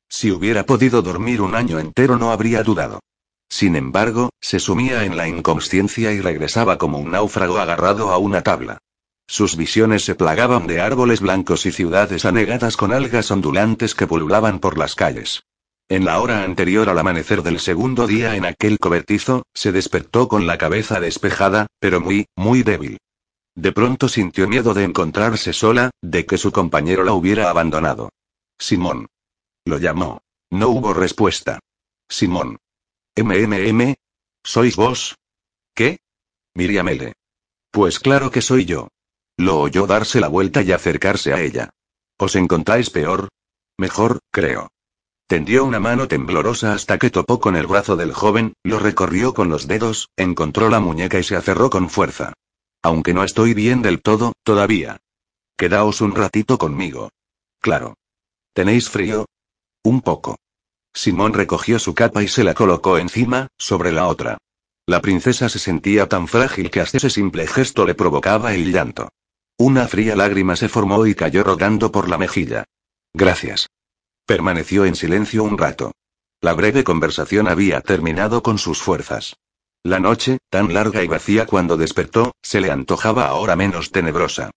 Si 0.09 0.31
hubiera 0.31 0.65
podido 0.65 1.03
dormir 1.03 1.43
un 1.43 1.55
año 1.55 1.79
entero 1.79 2.17
no 2.17 2.33
habría 2.33 2.63
dudado. 2.63 3.01
Sin 3.51 3.77
embargo, 3.77 4.31
se 4.41 4.59
sumía 4.59 5.05
en 5.05 5.19
la 5.19 5.29
inconsciencia 5.29 6.15
y 6.15 6.23
regresaba 6.23 6.79
como 6.79 6.97
un 6.97 7.11
náufrago 7.11 7.59
agarrado 7.59 8.11
a 8.11 8.17
una 8.17 8.41
tabla. 8.41 8.79
Sus 9.31 9.57
visiones 9.57 10.07
se 10.07 10.15
plagaban 10.15 10.67
de 10.67 10.81
árboles 10.81 11.21
blancos 11.21 11.67
y 11.67 11.71
ciudades 11.71 12.25
anegadas 12.25 12.79
con 12.79 12.95
algas 12.95 13.31
ondulantes 13.31 13.95
que 13.95 14.07
pululaban 14.07 14.59
por 14.59 14.79
las 14.79 14.95
calles. 14.95 15.45
En 15.91 16.07
la 16.07 16.21
hora 16.21 16.45
anterior 16.45 16.89
al 16.89 16.99
amanecer 16.99 17.43
del 17.43 17.61
segundo 17.61 18.07
día 18.07 18.37
en 18.37 18.47
aquel 18.47 18.79
cobertizo, 18.79 19.45
se 19.53 19.71
despertó 19.71 20.29
con 20.29 20.47
la 20.47 20.57
cabeza 20.57 20.99
despejada, 20.99 21.67
pero 21.79 22.01
muy, 22.01 22.27
muy 22.37 22.63
débil. 22.63 22.97
De 23.55 23.71
pronto 23.73 24.09
sintió 24.09 24.49
miedo 24.49 24.73
de 24.73 24.85
encontrarse 24.85 25.53
sola, 25.53 25.91
de 26.01 26.25
que 26.25 26.39
su 26.39 26.51
compañero 26.51 27.05
la 27.05 27.13
hubiera 27.13 27.51
abandonado. 27.51 28.11
Simón. 28.59 29.09
Lo 29.67 29.79
llamó. 29.79 30.23
No 30.51 30.69
hubo 30.71 30.95
respuesta. 30.95 31.61
Simón. 32.09 32.57
MMM. 33.15 33.95
¿Sois 34.43 34.75
vos? 34.77 35.17
¿Qué? 35.75 35.99
Miriam 36.55 36.89
L. 36.89 37.13
Pues 37.71 37.99
claro 37.99 38.31
que 38.31 38.41
soy 38.41 38.65
yo. 38.65 38.89
Lo 39.39 39.61
oyó 39.61 39.87
darse 39.87 40.21
la 40.21 40.27
vuelta 40.27 40.63
y 40.63 40.73
acercarse 40.73 41.33
a 41.33 41.41
ella. 41.41 41.71
¿Os 42.19 42.35
encontráis 42.35 42.91
peor? 42.91 43.29
Mejor, 43.79 44.19
creo. 44.33 44.73
Tendió 45.29 45.65
una 45.65 45.79
mano 45.79 46.09
temblorosa 46.09 46.73
hasta 46.73 46.99
que 46.99 47.11
topó 47.11 47.39
con 47.39 47.55
el 47.55 47.69
brazo 47.69 47.95
del 47.97 48.13
joven, 48.13 48.55
lo 48.65 48.81
recorrió 48.81 49.35
con 49.35 49.49
los 49.49 49.69
dedos, 49.69 50.09
encontró 50.17 50.69
la 50.69 50.81
muñeca 50.81 51.21
y 51.21 51.23
se 51.23 51.37
aferró 51.37 51.71
con 51.71 51.89
fuerza. 51.89 52.33
Aunque 52.83 53.15
no 53.15 53.23
estoy 53.23 53.55
bien 53.55 53.81
del 53.81 54.03
todo, 54.03 54.33
todavía. 54.43 54.99
Quedaos 55.57 56.01
un 56.01 56.17
ratito 56.17 56.59
conmigo. 56.59 57.11
Claro. 57.61 57.95
¿Tenéis 58.55 58.91
frío? 58.91 59.27
Un 59.85 60.01
poco. 60.01 60.37
Simón 60.93 61.33
recogió 61.33 61.79
su 61.79 61.95
capa 61.95 62.25
y 62.25 62.29
se 62.29 62.43
la 62.43 62.55
colocó 62.55 62.99
encima, 62.99 63.47
sobre 63.57 63.93
la 63.93 64.09
otra. 64.09 64.39
La 64.87 65.01
princesa 65.01 65.49
se 65.49 65.61
sentía 65.61 66.09
tan 66.09 66.27
frágil 66.27 66.71
que 66.71 66.81
hasta 66.81 66.97
ese 66.97 67.11
simple 67.11 67.47
gesto 67.47 67.87
le 67.87 67.95
provocaba 67.95 68.55
el 68.55 68.73
llanto. 68.73 69.11
Una 69.61 69.89
fría 69.89 70.15
lágrima 70.15 70.55
se 70.55 70.69
formó 70.69 71.05
y 71.05 71.17
cayó 71.17 71.43
rodando 71.43 71.91
por 71.91 72.09
la 72.09 72.17
mejilla. 72.17 72.65
Gracias. 73.13 73.69
Permaneció 74.25 74.85
en 74.85 74.95
silencio 74.95 75.43
un 75.43 75.59
rato. 75.59 75.93
La 76.41 76.55
breve 76.55 76.85
conversación 76.85 77.49
había 77.49 77.81
terminado 77.81 78.45
con 78.45 78.59
sus 78.59 78.81
fuerzas. 78.81 79.35
La 79.83 79.99
noche, 79.99 80.39
tan 80.49 80.73
larga 80.73 81.03
y 81.03 81.09
vacía 81.09 81.45
cuando 81.45 81.77
despertó, 81.77 82.37
se 82.41 82.61
le 82.61 82.71
antojaba 82.71 83.27
ahora 83.27 83.57
menos 83.57 83.91
tenebrosa. 83.91 84.53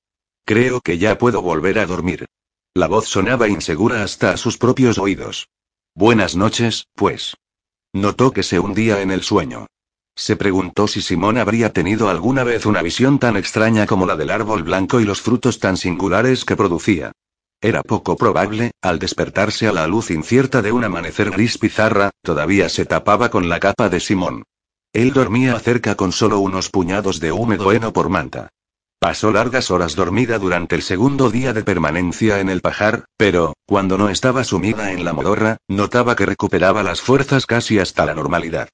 Creo 0.45 0.82
que 0.82 0.99
ya 0.99 1.18
puedo 1.18 1.41
volver 1.41 1.80
a 1.80 1.88
dormir. 1.88 2.28
La 2.76 2.88
voz 2.88 3.08
sonaba 3.08 3.47
insegura 3.47 4.04
hasta 4.04 4.30
a 4.30 4.38
sus 4.38 4.60
propios 4.60 4.99
oídos. 4.99 5.47
Buenas 5.95 6.36
noches, 6.36 6.86
pues. 6.93 7.36
Notó 7.91 8.32
que 8.32 8.43
se 8.43 8.60
hundía 8.60 9.02
en 9.02 9.10
el 9.10 9.24
sueño. 9.24 9.66
Se 10.16 10.36
preguntó 10.36 10.88
si 10.88 11.01
Simón 11.01 11.38
habría 11.38 11.72
tenido 11.72 12.09
alguna 12.09 12.43
vez 12.43 12.66
una 12.66 12.82
visión 12.82 13.20
tan 13.20 13.38
extraña 13.38 13.86
como 13.86 14.05
la 14.05 14.16
del 14.16 14.30
árbol 14.30 14.64
blanco 14.64 14.99
y 14.99 15.05
los 15.05 15.22
frutos 15.22 15.59
tan 15.59 15.78
singulares 15.78 16.45
que 16.45 16.55
producía. 16.55 17.12
Era 17.62 17.84
poco 17.84 18.18
probable, 18.18 18.72
al 18.82 18.97
despertarse 18.97 19.68
a 19.68 19.72
la 19.72 19.86
luz 19.86 20.09
incierta 20.09 20.62
de 20.62 20.72
un 20.72 20.84
amanecer 20.84 21.30
gris 21.30 21.57
pizarra, 21.57 22.09
todavía 22.24 22.70
se 22.70 22.86
tapaba 22.86 23.30
con 23.30 23.49
la 23.49 23.59
capa 23.59 23.88
de 23.88 23.99
Simón. 23.99 24.43
Él 24.93 25.14
dormía 25.14 25.57
cerca 25.59 25.95
con 25.95 26.12
solo 26.12 26.39
unos 26.39 26.70
puñados 26.70 27.20
de 27.20 27.32
húmedo 27.32 27.72
heno 27.72 27.93
por 27.93 28.09
manta. 28.09 28.49
Pasó 28.99 29.32
largas 29.32 29.72
horas 29.72 29.95
dormida 29.95 30.38
durante 30.38 30.76
el 30.76 30.82
segundo 30.82 31.30
día 31.30 31.53
de 31.53 31.64
permanencia 31.64 32.39
en 32.39 32.49
el 32.49 32.62
pajar, 32.62 33.05
pero, 33.18 33.53
cuando 33.66 33.97
no 33.97 34.09
estaba 34.09 34.43
sumida 34.43 34.91
en 34.91 35.05
la 35.05 35.14
modorra, 35.14 35.57
notaba 35.68 36.16
que 36.16 36.26
recuperaba 36.26 36.84
las 36.84 37.01
fuerzas 37.01 37.45
casi 37.45 37.80
hasta 37.80 38.05
la 38.05 38.14
normalidad. 38.14 38.70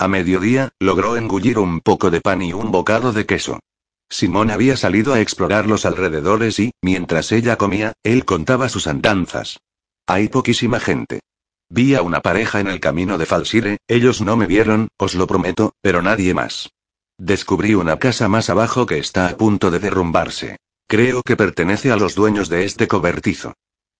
A 0.00 0.08
mediodía, 0.08 0.70
logró 0.78 1.18
engullir 1.18 1.58
un 1.58 1.82
poco 1.82 2.10
de 2.10 2.22
pan 2.22 2.40
y 2.40 2.54
un 2.54 2.72
bocado 2.72 3.12
de 3.12 3.26
queso. 3.26 3.60
Simón 4.08 4.50
había 4.50 4.78
salido 4.78 5.12
a 5.12 5.20
explorar 5.20 5.66
los 5.66 5.84
alrededores 5.84 6.58
y, 6.58 6.72
mientras 6.80 7.32
ella 7.32 7.56
comía, 7.56 7.92
él 8.02 8.24
contaba 8.24 8.70
sus 8.70 8.86
andanzas. 8.86 9.60
Hay 10.06 10.28
poquísima 10.28 10.80
gente. 10.80 11.20
Vi 11.68 11.94
a 11.96 12.00
una 12.00 12.22
pareja 12.22 12.60
en 12.60 12.68
el 12.68 12.80
camino 12.80 13.18
de 13.18 13.26
Falsire, 13.26 13.76
ellos 13.88 14.22
no 14.22 14.38
me 14.38 14.46
vieron, 14.46 14.88
os 14.96 15.14
lo 15.14 15.26
prometo, 15.26 15.74
pero 15.82 16.00
nadie 16.00 16.32
más. 16.32 16.70
Descubrí 17.18 17.74
una 17.74 17.98
casa 17.98 18.26
más 18.26 18.48
abajo 18.48 18.86
que 18.86 18.96
está 18.96 19.28
a 19.28 19.36
punto 19.36 19.70
de 19.70 19.80
derrumbarse. 19.80 20.56
Creo 20.86 21.22
que 21.22 21.36
pertenece 21.36 21.92
a 21.92 21.96
los 21.96 22.14
dueños 22.14 22.48
de 22.48 22.64
este 22.64 22.88
cobertizo. 22.88 23.52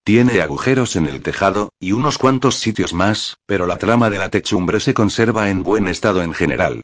Tiene 0.02 0.40
agujeros 0.40 0.96
en 0.96 1.06
el 1.06 1.22
tejado, 1.22 1.70
y 1.78 1.92
unos 1.92 2.18
cuantos 2.18 2.56
sitios 2.56 2.94
más, 2.94 3.36
pero 3.46 3.66
la 3.66 3.78
trama 3.78 4.10
de 4.10 4.18
la 4.18 4.30
techumbre 4.30 4.80
se 4.80 4.94
conserva 4.94 5.50
en 5.50 5.62
buen 5.62 5.88
estado 5.88 6.22
en 6.22 6.32
general. 6.32 6.82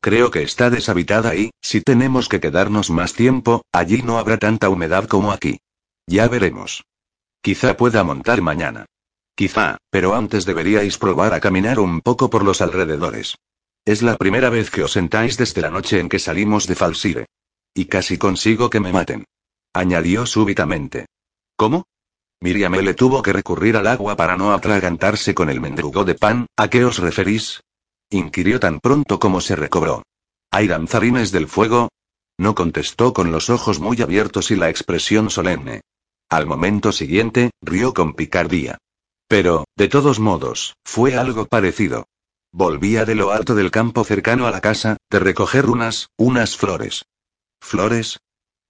Creo 0.00 0.30
que 0.30 0.42
está 0.42 0.70
deshabitada 0.70 1.34
y, 1.34 1.50
si 1.60 1.80
tenemos 1.80 2.28
que 2.28 2.40
quedarnos 2.40 2.90
más 2.90 3.14
tiempo, 3.14 3.62
allí 3.72 4.02
no 4.02 4.18
habrá 4.18 4.38
tanta 4.38 4.68
humedad 4.68 5.06
como 5.06 5.32
aquí. 5.32 5.58
Ya 6.06 6.28
veremos. 6.28 6.84
Quizá 7.42 7.76
pueda 7.76 8.04
montar 8.04 8.42
mañana. 8.42 8.86
Quizá, 9.34 9.78
pero 9.90 10.14
antes 10.14 10.44
deberíais 10.44 10.98
probar 10.98 11.32
a 11.34 11.40
caminar 11.40 11.80
un 11.80 12.00
poco 12.00 12.30
por 12.30 12.44
los 12.44 12.60
alrededores. 12.60 13.36
Es 13.84 14.02
la 14.02 14.16
primera 14.16 14.50
vez 14.50 14.70
que 14.70 14.82
os 14.82 14.92
sentáis 14.92 15.36
desde 15.36 15.62
la 15.62 15.70
noche 15.70 15.98
en 15.98 16.08
que 16.08 16.18
salimos 16.18 16.66
de 16.66 16.74
Falsire. 16.74 17.26
Y 17.74 17.86
casi 17.86 18.18
consigo 18.18 18.68
que 18.70 18.80
me 18.80 18.92
maten. 18.92 19.24
Añadió 19.72 20.26
súbitamente. 20.26 21.06
¿Cómo? 21.56 21.86
Miriam 22.40 22.72
le 22.74 22.94
tuvo 22.94 23.22
que 23.22 23.32
recurrir 23.32 23.76
al 23.76 23.88
agua 23.88 24.14
para 24.14 24.36
no 24.36 24.52
atragantarse 24.52 25.34
con 25.34 25.50
el 25.50 25.60
mendrugo 25.60 26.04
de 26.04 26.14
pan, 26.14 26.46
¿a 26.56 26.68
qué 26.68 26.84
os 26.84 26.98
referís? 26.98 27.62
inquirió 28.10 28.60
tan 28.60 28.80
pronto 28.80 29.18
como 29.18 29.40
se 29.40 29.56
recobró. 29.56 30.02
¿Hay 30.50 30.66
danzarines 30.68 31.32
del 31.32 31.48
fuego? 31.48 31.88
No 32.38 32.54
contestó 32.54 33.12
con 33.12 33.32
los 33.32 33.50
ojos 33.50 33.80
muy 33.80 34.00
abiertos 34.00 34.50
y 34.50 34.56
la 34.56 34.70
expresión 34.70 35.30
solemne. 35.30 35.82
Al 36.30 36.46
momento 36.46 36.92
siguiente, 36.92 37.50
rió 37.60 37.92
con 37.92 38.14
picardía. 38.14 38.78
Pero, 39.26 39.64
de 39.76 39.88
todos 39.88 40.20
modos, 40.20 40.74
fue 40.84 41.16
algo 41.16 41.46
parecido. 41.46 42.06
Volvía 42.52 43.04
de 43.04 43.14
lo 43.14 43.32
alto 43.32 43.54
del 43.54 43.70
campo 43.70 44.04
cercano 44.04 44.46
a 44.46 44.50
la 44.50 44.60
casa, 44.60 44.96
de 45.10 45.18
recoger 45.18 45.66
unas, 45.66 46.08
unas 46.16 46.56
flores. 46.56 47.04
¿Flores? 47.60 48.20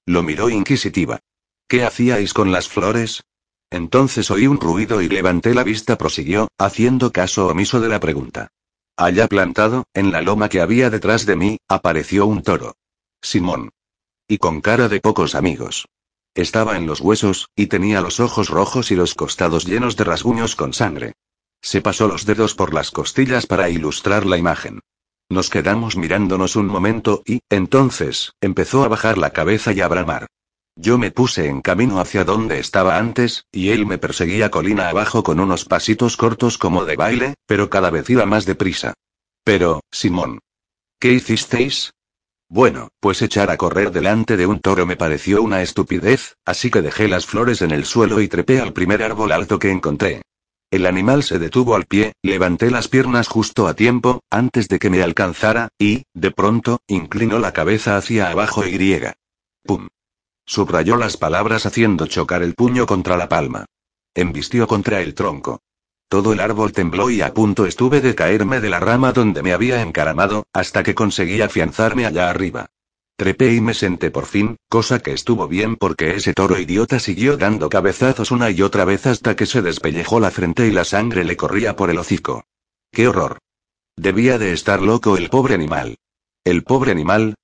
Lo 0.06 0.22
miró 0.22 0.48
inquisitiva. 0.48 1.20
¿Qué 1.68 1.84
hacíais 1.84 2.32
con 2.32 2.50
las 2.50 2.68
flores? 2.68 3.22
Entonces 3.70 4.30
oí 4.30 4.46
un 4.46 4.60
ruido 4.60 5.02
y 5.02 5.08
levanté 5.08 5.54
la 5.54 5.64
vista, 5.64 5.98
prosiguió, 5.98 6.48
haciendo 6.58 7.12
caso 7.12 7.48
omiso 7.48 7.80
de 7.80 7.88
la 7.88 8.00
pregunta. 8.00 8.48
Allá 8.96 9.28
plantado, 9.28 9.84
en 9.94 10.10
la 10.10 10.22
loma 10.22 10.48
que 10.48 10.60
había 10.60 10.90
detrás 10.90 11.26
de 11.26 11.36
mí, 11.36 11.58
apareció 11.68 12.26
un 12.26 12.42
toro. 12.42 12.74
Simón. 13.22 13.70
Y 14.26 14.38
con 14.38 14.60
cara 14.60 14.88
de 14.88 15.00
pocos 15.00 15.34
amigos. 15.34 15.86
Estaba 16.34 16.76
en 16.76 16.86
los 16.86 17.00
huesos, 17.00 17.48
y 17.56 17.66
tenía 17.66 18.00
los 18.00 18.20
ojos 18.20 18.48
rojos 18.48 18.90
y 18.90 18.96
los 18.96 19.14
costados 19.14 19.66
llenos 19.66 19.96
de 19.96 20.04
rasguños 20.04 20.56
con 20.56 20.72
sangre. 20.72 21.14
Se 21.60 21.80
pasó 21.80 22.08
los 22.08 22.26
dedos 22.26 22.54
por 22.54 22.72
las 22.72 22.90
costillas 22.90 23.46
para 23.46 23.68
ilustrar 23.70 24.24
la 24.24 24.38
imagen. 24.38 24.80
Nos 25.28 25.50
quedamos 25.50 25.96
mirándonos 25.96 26.56
un 26.56 26.66
momento 26.66 27.22
y, 27.26 27.40
entonces, 27.50 28.32
empezó 28.40 28.84
a 28.84 28.88
bajar 28.88 29.18
la 29.18 29.30
cabeza 29.30 29.72
y 29.72 29.80
a 29.80 29.88
bramar. 29.88 30.26
Yo 30.80 30.96
me 30.96 31.10
puse 31.10 31.48
en 31.48 31.60
camino 31.60 31.98
hacia 31.98 32.22
donde 32.22 32.60
estaba 32.60 32.98
antes, 32.98 33.46
y 33.50 33.70
él 33.70 33.84
me 33.84 33.98
perseguía 33.98 34.48
colina 34.48 34.88
abajo 34.88 35.24
con 35.24 35.40
unos 35.40 35.64
pasitos 35.64 36.16
cortos 36.16 36.56
como 36.56 36.84
de 36.84 36.94
baile, 36.94 37.34
pero 37.46 37.68
cada 37.68 37.90
vez 37.90 38.08
iba 38.08 38.26
más 38.26 38.46
deprisa. 38.46 38.94
Pero, 39.42 39.80
Simón. 39.90 40.38
¿Qué 41.00 41.14
hicisteis? 41.14 41.94
Bueno, 42.48 42.90
pues 43.00 43.22
echar 43.22 43.50
a 43.50 43.56
correr 43.56 43.90
delante 43.90 44.36
de 44.36 44.46
un 44.46 44.60
toro 44.60 44.86
me 44.86 44.94
pareció 44.94 45.42
una 45.42 45.62
estupidez, 45.62 46.36
así 46.44 46.70
que 46.70 46.80
dejé 46.80 47.08
las 47.08 47.26
flores 47.26 47.60
en 47.60 47.72
el 47.72 47.84
suelo 47.84 48.20
y 48.20 48.28
trepé 48.28 48.60
al 48.60 48.72
primer 48.72 49.02
árbol 49.02 49.32
alto 49.32 49.58
que 49.58 49.72
encontré. 49.72 50.22
El 50.70 50.86
animal 50.86 51.24
se 51.24 51.40
detuvo 51.40 51.74
al 51.74 51.86
pie, 51.86 52.12
levanté 52.22 52.70
las 52.70 52.86
piernas 52.86 53.26
justo 53.26 53.66
a 53.66 53.74
tiempo, 53.74 54.20
antes 54.30 54.68
de 54.68 54.78
que 54.78 54.90
me 54.90 55.02
alcanzara, 55.02 55.70
y, 55.76 56.04
de 56.14 56.30
pronto, 56.30 56.78
inclinó 56.86 57.40
la 57.40 57.52
cabeza 57.52 57.96
hacia 57.96 58.30
abajo 58.30 58.64
y 58.64 58.70
griega. 58.70 59.14
¡Pum! 59.64 59.88
Subrayó 60.48 60.96
las 60.96 61.18
palabras 61.18 61.66
haciendo 61.66 62.06
chocar 62.06 62.42
el 62.42 62.54
puño 62.54 62.86
contra 62.86 63.18
la 63.18 63.28
palma. 63.28 63.66
Embistió 64.14 64.66
contra 64.66 65.02
el 65.02 65.14
tronco. 65.14 65.60
Todo 66.08 66.32
el 66.32 66.40
árbol 66.40 66.72
tembló 66.72 67.10
y 67.10 67.20
a 67.20 67.34
punto 67.34 67.66
estuve 67.66 68.00
de 68.00 68.14
caerme 68.14 68.58
de 68.62 68.70
la 68.70 68.80
rama 68.80 69.12
donde 69.12 69.42
me 69.42 69.52
había 69.52 69.82
encaramado, 69.82 70.46
hasta 70.54 70.82
que 70.82 70.94
conseguí 70.94 71.42
afianzarme 71.42 72.06
allá 72.06 72.30
arriba. 72.30 72.70
Trepé 73.16 73.52
y 73.52 73.60
me 73.60 73.74
senté 73.74 74.10
por 74.10 74.24
fin, 74.24 74.56
cosa 74.70 75.00
que 75.00 75.12
estuvo 75.12 75.48
bien 75.48 75.76
porque 75.76 76.16
ese 76.16 76.32
toro 76.32 76.58
idiota 76.58 76.98
siguió 76.98 77.36
dando 77.36 77.68
cabezazos 77.68 78.30
una 78.30 78.50
y 78.50 78.62
otra 78.62 78.86
vez 78.86 79.06
hasta 79.06 79.36
que 79.36 79.44
se 79.44 79.60
despellejó 79.60 80.18
la 80.18 80.30
frente 80.30 80.66
y 80.66 80.70
la 80.70 80.86
sangre 80.86 81.24
le 81.24 81.36
corría 81.36 81.76
por 81.76 81.90
el 81.90 81.98
hocico. 81.98 82.44
¡Qué 82.90 83.06
horror! 83.06 83.36
Debía 83.96 84.38
de 84.38 84.54
estar 84.54 84.80
loco 84.80 85.18
el 85.18 85.28
pobre 85.28 85.52
animal. 85.52 85.98
¿El 86.42 86.64
pobre 86.64 86.92
animal? 86.92 87.34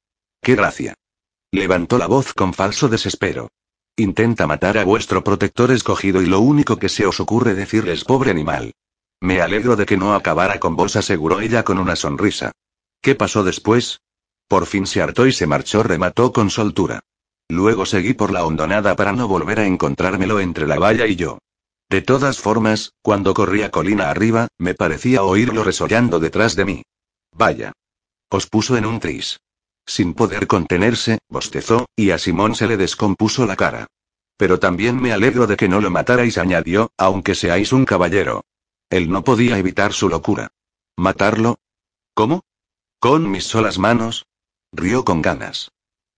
¡Qué 0.41 0.55
gracia! 0.55 0.95
Levantó 1.55 1.99
la 1.99 2.09
voz 2.09 2.35
con 2.35 2.53
falso 2.53 2.89
desespero. 2.89 3.53
Intenta 3.95 4.49
matar 4.49 4.77
a 4.77 4.83
vuestro 4.83 5.23
protector 5.23 5.71
escogido 5.71 6.21
y 6.21 6.27
lo 6.27 6.41
único 6.41 6.81
que 6.81 6.89
se 6.89 7.07
os 7.07 7.21
ocurre 7.21 7.55
decirles 7.55 8.03
pobre 8.03 8.33
animal. 8.33 8.73
Me 9.21 9.41
alegro 9.41 9.77
de 9.77 9.87
que 9.87 9.97
no 9.97 10.17
acabara 10.17 10.59
con 10.59 10.75
vos, 10.75 10.97
aseguró 10.97 11.39
ella 11.39 11.63
con 11.63 11.79
una 11.79 11.95
sonrisa. 11.95 12.51
¿Qué 13.01 13.15
pasó 13.15 13.45
después? 13.45 14.01
Por 14.49 14.67
fin 14.67 14.85
se 14.85 15.01
hartó 15.01 15.29
y 15.29 15.33
se 15.33 15.47
marchó, 15.47 15.85
remató 15.85 16.33
con 16.33 16.51
soltura. 16.51 17.05
Luego 17.49 17.87
seguí 17.87 18.15
por 18.15 18.33
la 18.33 18.45
hondonada 18.45 18.97
para 18.97 19.13
no 19.13 19.29
volver 19.29 19.61
a 19.61 19.67
encontrármelo 19.67 20.41
entre 20.41 20.67
la 20.67 20.81
valla 20.81 21.07
y 21.07 21.15
yo. 21.15 21.39
De 21.89 22.03
todas 22.03 22.41
formas, 22.41 22.95
cuando 23.01 23.33
corría 23.33 23.71
colina 23.71 24.11
arriba, 24.11 24.49
me 24.59 24.75
parecía 24.75 25.23
oírlo 25.23 25.63
resollando 25.63 26.19
detrás 26.19 26.57
de 26.57 26.65
mí. 26.65 26.83
Vaya. 27.31 27.73
Os 28.29 28.49
puso 28.49 28.77
en 28.77 28.87
un 28.87 28.99
tris. 28.99 29.39
Sin 29.87 30.15
poder 30.15 30.47
contenerse, 30.47 31.19
bostezó, 31.29 31.87
y 31.95 32.11
a 32.11 32.19
Simón 32.19 32.55
se 32.55 32.67
le 32.67 32.77
descompuso 32.77 33.47
la 33.47 33.57
cara. 33.57 33.87
Pero 34.37 34.59
también 34.59 35.01
me 35.01 35.13
alegro 35.13 35.47
de 35.47 35.57
que 35.57 35.69
no 35.69 35.81
lo 35.81 35.91
matarais, 35.91 36.39
añadió, 36.39 36.91
aunque 36.97 37.35
seáis 37.35 37.73
un 37.73 37.85
caballero. 37.85 38.45
Él 38.91 39.11
no 39.11 39.25
podía 39.25 39.59
evitar 39.59 39.93
su 39.93 40.09
locura. 40.09 40.49
¿Matarlo? 40.97 41.59
¿Cómo? 42.15 42.43
¿Con 42.99 43.31
mis 43.31 43.45
solas 43.45 43.79
manos? 43.79 44.27
Rió 44.73 45.05
con 45.05 45.23
ganas. 45.23 45.71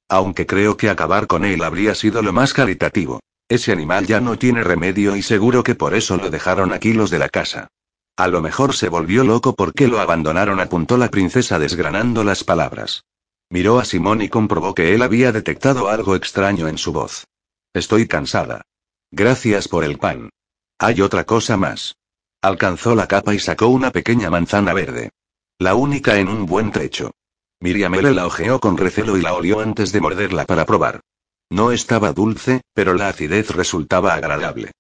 Aunque 0.08 0.46
creo 0.46 0.76
que 0.76 0.88
acabar 0.88 1.26
con 1.26 1.44
él 1.44 1.62
habría 1.62 1.94
sido 1.94 2.22
lo 2.22 2.32
más 2.32 2.54
caritativo. 2.54 3.20
Ese 3.48 3.72
animal 3.72 4.06
ya 4.06 4.20
no 4.20 4.38
tiene 4.38 4.62
remedio 4.62 5.16
y 5.16 5.22
seguro 5.22 5.62
que 5.62 5.74
por 5.74 5.94
eso 5.94 6.16
lo 6.16 6.30
dejaron 6.30 6.72
aquí 6.72 6.92
los 6.92 7.10
de 7.10 7.18
la 7.18 7.28
casa. 7.28 7.68
A 8.16 8.28
lo 8.28 8.40
mejor 8.40 8.74
se 8.74 8.88
volvió 8.88 9.24
loco 9.24 9.54
porque 9.54 9.88
lo 9.88 10.00
abandonaron, 10.00 10.60
apuntó 10.60 10.96
la 10.96 11.10
princesa 11.10 11.58
desgranando 11.58 12.24
las 12.24 12.44
palabras. 12.44 13.04
Miró 13.48 13.78
a 13.78 13.84
Simón 13.84 14.22
y 14.22 14.28
comprobó 14.28 14.74
que 14.74 14.94
él 14.94 15.02
había 15.02 15.32
detectado 15.32 15.88
algo 15.88 16.16
extraño 16.16 16.68
en 16.68 16.78
su 16.78 16.92
voz. 16.92 17.26
Estoy 17.72 18.08
cansada. 18.08 18.62
Gracias 19.10 19.68
por 19.68 19.84
el 19.84 19.98
pan. 19.98 20.30
Hay 20.78 21.00
otra 21.00 21.24
cosa 21.24 21.56
más. 21.56 21.96
Alcanzó 22.42 22.94
la 22.94 23.06
capa 23.06 23.34
y 23.34 23.38
sacó 23.38 23.68
una 23.68 23.90
pequeña 23.90 24.30
manzana 24.30 24.72
verde. 24.72 25.10
La 25.58 25.74
única 25.74 26.18
en 26.18 26.28
un 26.28 26.46
buen 26.46 26.70
trecho. 26.72 27.12
Miriam 27.60 27.94
L. 27.94 28.12
la 28.12 28.26
ojeó 28.26 28.60
con 28.60 28.76
recelo 28.76 29.16
y 29.16 29.22
la 29.22 29.34
olió 29.34 29.60
antes 29.60 29.92
de 29.92 30.00
morderla 30.00 30.44
para 30.44 30.66
probar. 30.66 31.00
No 31.48 31.72
estaba 31.72 32.12
dulce, 32.12 32.62
pero 32.74 32.94
la 32.94 33.08
acidez 33.08 33.50
resultaba 33.50 34.14
agradable. 34.14 34.72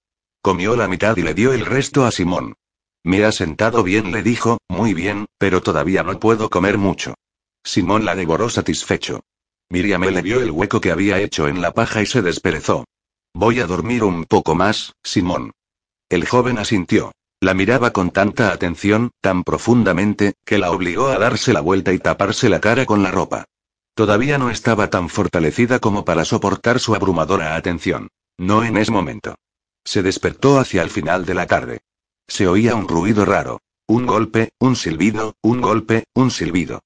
Comió 0.42 0.76
la 0.76 0.88
mitad 0.88 1.16
y 1.16 1.22
le 1.22 1.34
dio 1.34 1.52
el 1.52 1.64
resto 1.64 2.04
a 2.04 2.10
Simón. 2.10 2.54
Me 3.04 3.24
ha 3.24 3.32
sentado 3.32 3.82
bien, 3.82 4.10
le 4.10 4.22
dijo, 4.22 4.58
muy 4.68 4.92
bien, 4.92 5.26
pero 5.38 5.62
todavía 5.62 6.02
no 6.02 6.18
puedo 6.18 6.50
comer 6.50 6.76
mucho. 6.76 7.14
Simón 7.66 8.04
la 8.04 8.14
devoró 8.14 8.48
satisfecho. 8.48 9.24
Miriam 9.70 10.02
le 10.02 10.22
vio 10.22 10.40
el 10.40 10.52
hueco 10.52 10.80
que 10.80 10.92
había 10.92 11.18
hecho 11.18 11.48
en 11.48 11.60
la 11.60 11.72
paja 11.72 12.00
y 12.00 12.06
se 12.06 12.22
desperezó. 12.22 12.84
Voy 13.34 13.58
a 13.58 13.66
dormir 13.66 14.04
un 14.04 14.24
poco 14.24 14.54
más, 14.54 14.94
Simón. 15.02 15.50
El 16.08 16.28
joven 16.28 16.58
asintió. 16.58 17.10
La 17.40 17.54
miraba 17.54 17.90
con 17.90 18.12
tanta 18.12 18.52
atención, 18.52 19.10
tan 19.20 19.42
profundamente, 19.42 20.34
que 20.44 20.58
la 20.58 20.70
obligó 20.70 21.08
a 21.08 21.18
darse 21.18 21.52
la 21.52 21.60
vuelta 21.60 21.92
y 21.92 21.98
taparse 21.98 22.48
la 22.48 22.60
cara 22.60 22.86
con 22.86 23.02
la 23.02 23.10
ropa. 23.10 23.46
Todavía 23.94 24.38
no 24.38 24.48
estaba 24.48 24.88
tan 24.88 25.08
fortalecida 25.08 25.80
como 25.80 26.04
para 26.04 26.24
soportar 26.24 26.78
su 26.78 26.94
abrumadora 26.94 27.56
atención. 27.56 28.08
No 28.38 28.62
en 28.62 28.76
ese 28.76 28.92
momento. 28.92 29.34
Se 29.84 30.04
despertó 30.04 30.60
hacia 30.60 30.82
el 30.82 30.90
final 30.90 31.26
de 31.26 31.34
la 31.34 31.46
tarde. 31.46 31.80
Se 32.28 32.46
oía 32.46 32.76
un 32.76 32.86
ruido 32.86 33.24
raro. 33.24 33.60
Un 33.88 34.06
golpe, 34.06 34.50
un 34.60 34.76
silbido, 34.76 35.34
un 35.42 35.60
golpe, 35.60 36.04
un 36.14 36.30
silbido. 36.30 36.80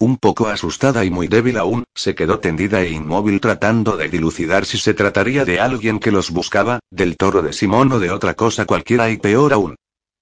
Un 0.00 0.16
poco 0.16 0.46
asustada 0.46 1.04
y 1.04 1.10
muy 1.10 1.26
débil 1.26 1.56
aún, 1.56 1.82
se 1.92 2.14
quedó 2.14 2.38
tendida 2.38 2.82
e 2.82 2.90
inmóvil 2.90 3.40
tratando 3.40 3.96
de 3.96 4.08
dilucidar 4.08 4.64
si 4.64 4.78
se 4.78 4.94
trataría 4.94 5.44
de 5.44 5.58
alguien 5.58 5.98
que 5.98 6.12
los 6.12 6.30
buscaba, 6.30 6.78
del 6.88 7.16
toro 7.16 7.42
de 7.42 7.52
Simón 7.52 7.90
o 7.90 7.98
de 7.98 8.12
otra 8.12 8.34
cosa 8.34 8.64
cualquiera 8.64 9.10
y 9.10 9.16
peor 9.16 9.52
aún. 9.52 9.74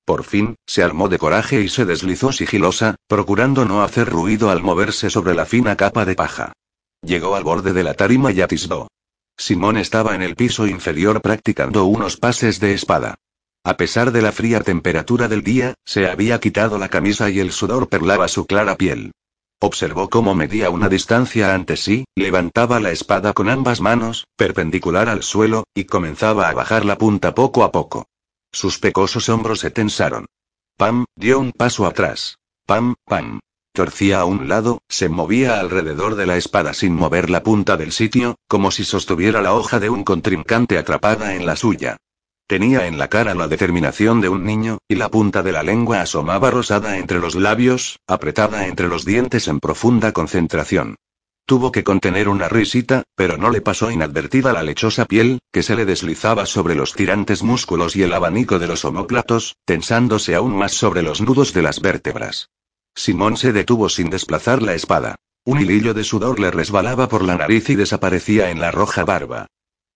Por 0.06 0.24
fin, 0.24 0.54
se 0.66 0.82
armó 0.82 1.10
de 1.10 1.18
coraje 1.18 1.60
y 1.60 1.68
se 1.68 1.84
deslizó 1.84 2.32
sigilosa, 2.32 2.94
procurando 3.06 3.66
no 3.66 3.82
hacer 3.82 4.08
ruido 4.08 4.48
al 4.48 4.62
moverse 4.62 5.10
sobre 5.10 5.34
la 5.34 5.44
fina 5.44 5.76
capa 5.76 6.06
de 6.06 6.14
paja. 6.14 6.52
Llegó 7.02 7.36
al 7.36 7.44
borde 7.44 7.74
de 7.74 7.84
la 7.84 7.92
tarima 7.92 8.32
y 8.32 8.40
atisbó. 8.40 8.88
Simón 9.36 9.76
estaba 9.76 10.14
en 10.14 10.22
el 10.22 10.36
piso 10.36 10.66
inferior 10.66 11.20
practicando 11.20 11.84
unos 11.84 12.16
pases 12.16 12.60
de 12.60 12.72
espada. 12.72 13.16
A 13.62 13.76
pesar 13.76 14.10
de 14.10 14.22
la 14.22 14.32
fría 14.32 14.60
temperatura 14.62 15.28
del 15.28 15.42
día, 15.42 15.74
se 15.84 16.08
había 16.08 16.40
quitado 16.40 16.78
la 16.78 16.88
camisa 16.88 17.28
y 17.28 17.40
el 17.40 17.52
sudor 17.52 17.90
perlaba 17.90 18.28
su 18.28 18.46
clara 18.46 18.76
piel. 18.76 19.12
Observó 19.58 20.10
cómo 20.10 20.34
medía 20.34 20.68
una 20.68 20.88
distancia 20.88 21.54
ante 21.54 21.76
sí, 21.76 22.04
levantaba 22.14 22.78
la 22.78 22.90
espada 22.90 23.32
con 23.32 23.48
ambas 23.48 23.80
manos, 23.80 24.26
perpendicular 24.36 25.08
al 25.08 25.22
suelo, 25.22 25.64
y 25.74 25.84
comenzaba 25.84 26.48
a 26.48 26.54
bajar 26.54 26.84
la 26.84 26.98
punta 26.98 27.34
poco 27.34 27.64
a 27.64 27.72
poco. 27.72 28.06
Sus 28.52 28.78
pecosos 28.78 29.28
hombros 29.30 29.60
se 29.60 29.70
tensaron. 29.70 30.26
Pam, 30.76 31.06
dio 31.16 31.38
un 31.38 31.52
paso 31.52 31.86
atrás. 31.86 32.38
Pam, 32.66 32.96
pam. 33.06 33.40
Torcía 33.72 34.20
a 34.20 34.24
un 34.24 34.48
lado, 34.48 34.82
se 34.88 35.08
movía 35.08 35.58
alrededor 35.60 36.16
de 36.16 36.26
la 36.26 36.36
espada 36.36 36.74
sin 36.74 36.94
mover 36.94 37.30
la 37.30 37.42
punta 37.42 37.76
del 37.76 37.92
sitio, 37.92 38.36
como 38.48 38.70
si 38.70 38.84
sostuviera 38.84 39.40
la 39.42 39.54
hoja 39.54 39.80
de 39.80 39.90
un 39.90 40.04
contrincante 40.04 40.78
atrapada 40.78 41.34
en 41.34 41.44
la 41.46 41.56
suya. 41.56 41.96
Tenía 42.48 42.86
en 42.86 42.96
la 42.96 43.08
cara 43.08 43.34
la 43.34 43.48
determinación 43.48 44.20
de 44.20 44.28
un 44.28 44.44
niño, 44.44 44.78
y 44.86 44.94
la 44.94 45.10
punta 45.10 45.42
de 45.42 45.50
la 45.50 45.64
lengua 45.64 46.00
asomaba 46.00 46.50
rosada 46.50 46.96
entre 46.98 47.18
los 47.18 47.34
labios, 47.34 47.98
apretada 48.06 48.68
entre 48.68 48.86
los 48.86 49.04
dientes 49.04 49.48
en 49.48 49.58
profunda 49.58 50.12
concentración. 50.12 50.94
Tuvo 51.44 51.72
que 51.72 51.82
contener 51.82 52.28
una 52.28 52.48
risita, 52.48 53.02
pero 53.16 53.36
no 53.36 53.50
le 53.50 53.60
pasó 53.60 53.90
inadvertida 53.90 54.52
la 54.52 54.62
lechosa 54.62 55.06
piel, 55.06 55.40
que 55.52 55.64
se 55.64 55.74
le 55.74 55.84
deslizaba 55.84 56.46
sobre 56.46 56.76
los 56.76 56.92
tirantes 56.92 57.42
músculos 57.42 57.96
y 57.96 58.04
el 58.04 58.12
abanico 58.12 58.60
de 58.60 58.68
los 58.68 58.84
omóplatos, 58.84 59.56
tensándose 59.64 60.36
aún 60.36 60.56
más 60.56 60.72
sobre 60.72 61.02
los 61.02 61.20
nudos 61.20 61.52
de 61.52 61.62
las 61.62 61.80
vértebras. 61.80 62.50
Simón 62.94 63.36
se 63.36 63.52
detuvo 63.52 63.88
sin 63.88 64.08
desplazar 64.08 64.62
la 64.62 64.74
espada. 64.74 65.16
Un 65.44 65.60
hilillo 65.60 65.94
de 65.94 66.02
sudor 66.04 66.38
le 66.38 66.50
resbalaba 66.50 67.08
por 67.08 67.22
la 67.22 67.36
nariz 67.36 67.70
y 67.70 67.76
desaparecía 67.76 68.50
en 68.50 68.60
la 68.60 68.70
roja 68.70 69.04
barba. 69.04 69.46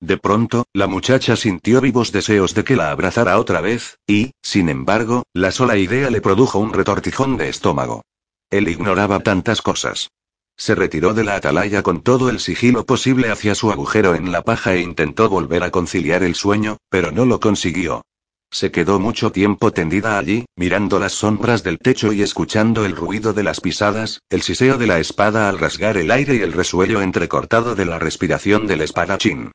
De 0.00 0.16
pronto, 0.16 0.64
la 0.72 0.86
muchacha 0.86 1.36
sintió 1.36 1.82
vivos 1.82 2.10
deseos 2.10 2.54
de 2.54 2.64
que 2.64 2.74
la 2.74 2.90
abrazara 2.90 3.38
otra 3.38 3.60
vez, 3.60 3.98
y, 4.06 4.32
sin 4.40 4.70
embargo, 4.70 5.24
la 5.34 5.50
sola 5.50 5.76
idea 5.76 6.08
le 6.08 6.22
produjo 6.22 6.58
un 6.58 6.72
retortijón 6.72 7.36
de 7.36 7.50
estómago. 7.50 8.02
Él 8.48 8.68
ignoraba 8.68 9.20
tantas 9.20 9.60
cosas. 9.60 10.08
Se 10.56 10.74
retiró 10.74 11.12
de 11.12 11.24
la 11.24 11.36
atalaya 11.36 11.82
con 11.82 12.02
todo 12.02 12.30
el 12.30 12.40
sigilo 12.40 12.86
posible 12.86 13.30
hacia 13.30 13.54
su 13.54 13.70
agujero 13.70 14.14
en 14.14 14.32
la 14.32 14.42
paja 14.42 14.74
e 14.74 14.80
intentó 14.80 15.28
volver 15.28 15.62
a 15.62 15.70
conciliar 15.70 16.22
el 16.22 16.34
sueño, 16.34 16.78
pero 16.88 17.12
no 17.12 17.26
lo 17.26 17.38
consiguió. 17.38 18.02
Se 18.50 18.70
quedó 18.72 18.98
mucho 18.98 19.30
tiempo 19.30 19.70
tendida 19.70 20.18
allí, 20.18 20.46
mirando 20.56 20.98
las 20.98 21.12
sombras 21.12 21.62
del 21.62 21.78
techo 21.78 22.12
y 22.12 22.22
escuchando 22.22 22.84
el 22.84 22.96
ruido 22.96 23.32
de 23.32 23.42
las 23.42 23.60
pisadas, 23.60 24.20
el 24.28 24.42
siseo 24.42 24.76
de 24.76 24.86
la 24.86 24.98
espada 24.98 25.48
al 25.48 25.58
rasgar 25.58 25.98
el 25.98 26.10
aire 26.10 26.36
y 26.36 26.40
el 26.40 26.52
resuello 26.52 27.00
entrecortado 27.00 27.74
de 27.74 27.84
la 27.84 27.98
respiración 27.98 28.66
del 28.66 28.80
espadachín. 28.80 29.52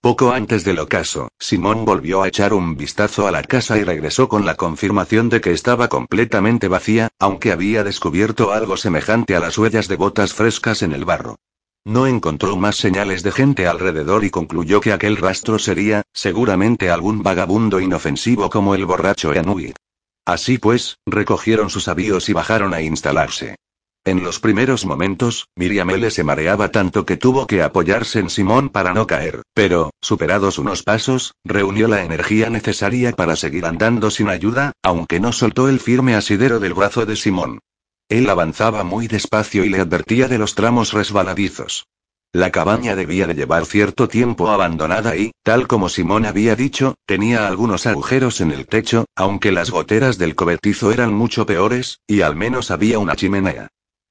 Poco 0.00 0.30
antes 0.30 0.62
del 0.62 0.78
ocaso, 0.78 1.28
Simón 1.40 1.84
volvió 1.84 2.22
a 2.22 2.28
echar 2.28 2.54
un 2.54 2.76
vistazo 2.76 3.26
a 3.26 3.32
la 3.32 3.42
casa 3.42 3.78
y 3.78 3.82
regresó 3.82 4.28
con 4.28 4.46
la 4.46 4.54
confirmación 4.54 5.28
de 5.28 5.40
que 5.40 5.50
estaba 5.50 5.88
completamente 5.88 6.68
vacía, 6.68 7.08
aunque 7.18 7.50
había 7.50 7.82
descubierto 7.82 8.52
algo 8.52 8.76
semejante 8.76 9.34
a 9.34 9.40
las 9.40 9.58
huellas 9.58 9.88
de 9.88 9.96
botas 9.96 10.34
frescas 10.34 10.82
en 10.82 10.92
el 10.92 11.04
barro. 11.04 11.40
No 11.84 12.06
encontró 12.06 12.56
más 12.56 12.76
señales 12.76 13.24
de 13.24 13.32
gente 13.32 13.66
alrededor 13.66 14.22
y 14.22 14.30
concluyó 14.30 14.80
que 14.80 14.92
aquel 14.92 15.16
rastro 15.16 15.58
sería, 15.58 16.02
seguramente 16.12 16.90
algún 16.90 17.24
vagabundo 17.24 17.80
inofensivo 17.80 18.50
como 18.50 18.76
el 18.76 18.86
borracho 18.86 19.34
Enui. 19.34 19.74
Así 20.24 20.58
pues, 20.58 20.98
recogieron 21.06 21.70
sus 21.70 21.88
avíos 21.88 22.28
y 22.28 22.34
bajaron 22.34 22.72
a 22.72 22.82
instalarse. 22.82 23.56
En 24.08 24.24
los 24.24 24.40
primeros 24.40 24.86
momentos, 24.86 25.48
Miriam 25.54 25.90
L. 25.90 26.10
se 26.10 26.24
mareaba 26.24 26.70
tanto 26.70 27.04
que 27.04 27.18
tuvo 27.18 27.46
que 27.46 27.62
apoyarse 27.62 28.20
en 28.20 28.30
Simón 28.30 28.70
para 28.70 28.94
no 28.94 29.06
caer, 29.06 29.42
pero, 29.52 29.90
superados 30.00 30.58
unos 30.58 30.82
pasos, 30.82 31.34
reunió 31.44 31.88
la 31.88 32.02
energía 32.02 32.48
necesaria 32.48 33.12
para 33.12 33.36
seguir 33.36 33.66
andando 33.66 34.10
sin 34.10 34.30
ayuda, 34.30 34.72
aunque 34.82 35.20
no 35.20 35.32
soltó 35.32 35.68
el 35.68 35.78
firme 35.78 36.14
asidero 36.14 36.58
del 36.58 36.72
brazo 36.72 37.04
de 37.04 37.16
Simón. 37.16 37.58
Él 38.08 38.30
avanzaba 38.30 38.82
muy 38.82 39.08
despacio 39.08 39.62
y 39.62 39.68
le 39.68 39.78
advertía 39.78 40.26
de 40.26 40.38
los 40.38 40.54
tramos 40.54 40.94
resbaladizos. 40.94 41.84
La 42.32 42.50
cabaña 42.50 42.96
debía 42.96 43.26
de 43.26 43.34
llevar 43.34 43.66
cierto 43.66 44.08
tiempo 44.08 44.48
abandonada 44.48 45.16
y, 45.16 45.32
tal 45.42 45.66
como 45.66 45.90
Simón 45.90 46.24
había 46.24 46.56
dicho, 46.56 46.94
tenía 47.04 47.46
algunos 47.46 47.84
agujeros 47.86 48.40
en 48.40 48.52
el 48.52 48.66
techo, 48.66 49.04
aunque 49.14 49.52
las 49.52 49.68
goteras 49.70 50.16
del 50.16 50.34
cobertizo 50.34 50.92
eran 50.92 51.12
mucho 51.12 51.44
peores, 51.44 51.98
y 52.06 52.22
al 52.22 52.36
menos 52.36 52.70
había 52.70 52.98
una 52.98 53.14
chimenea. 53.14 53.68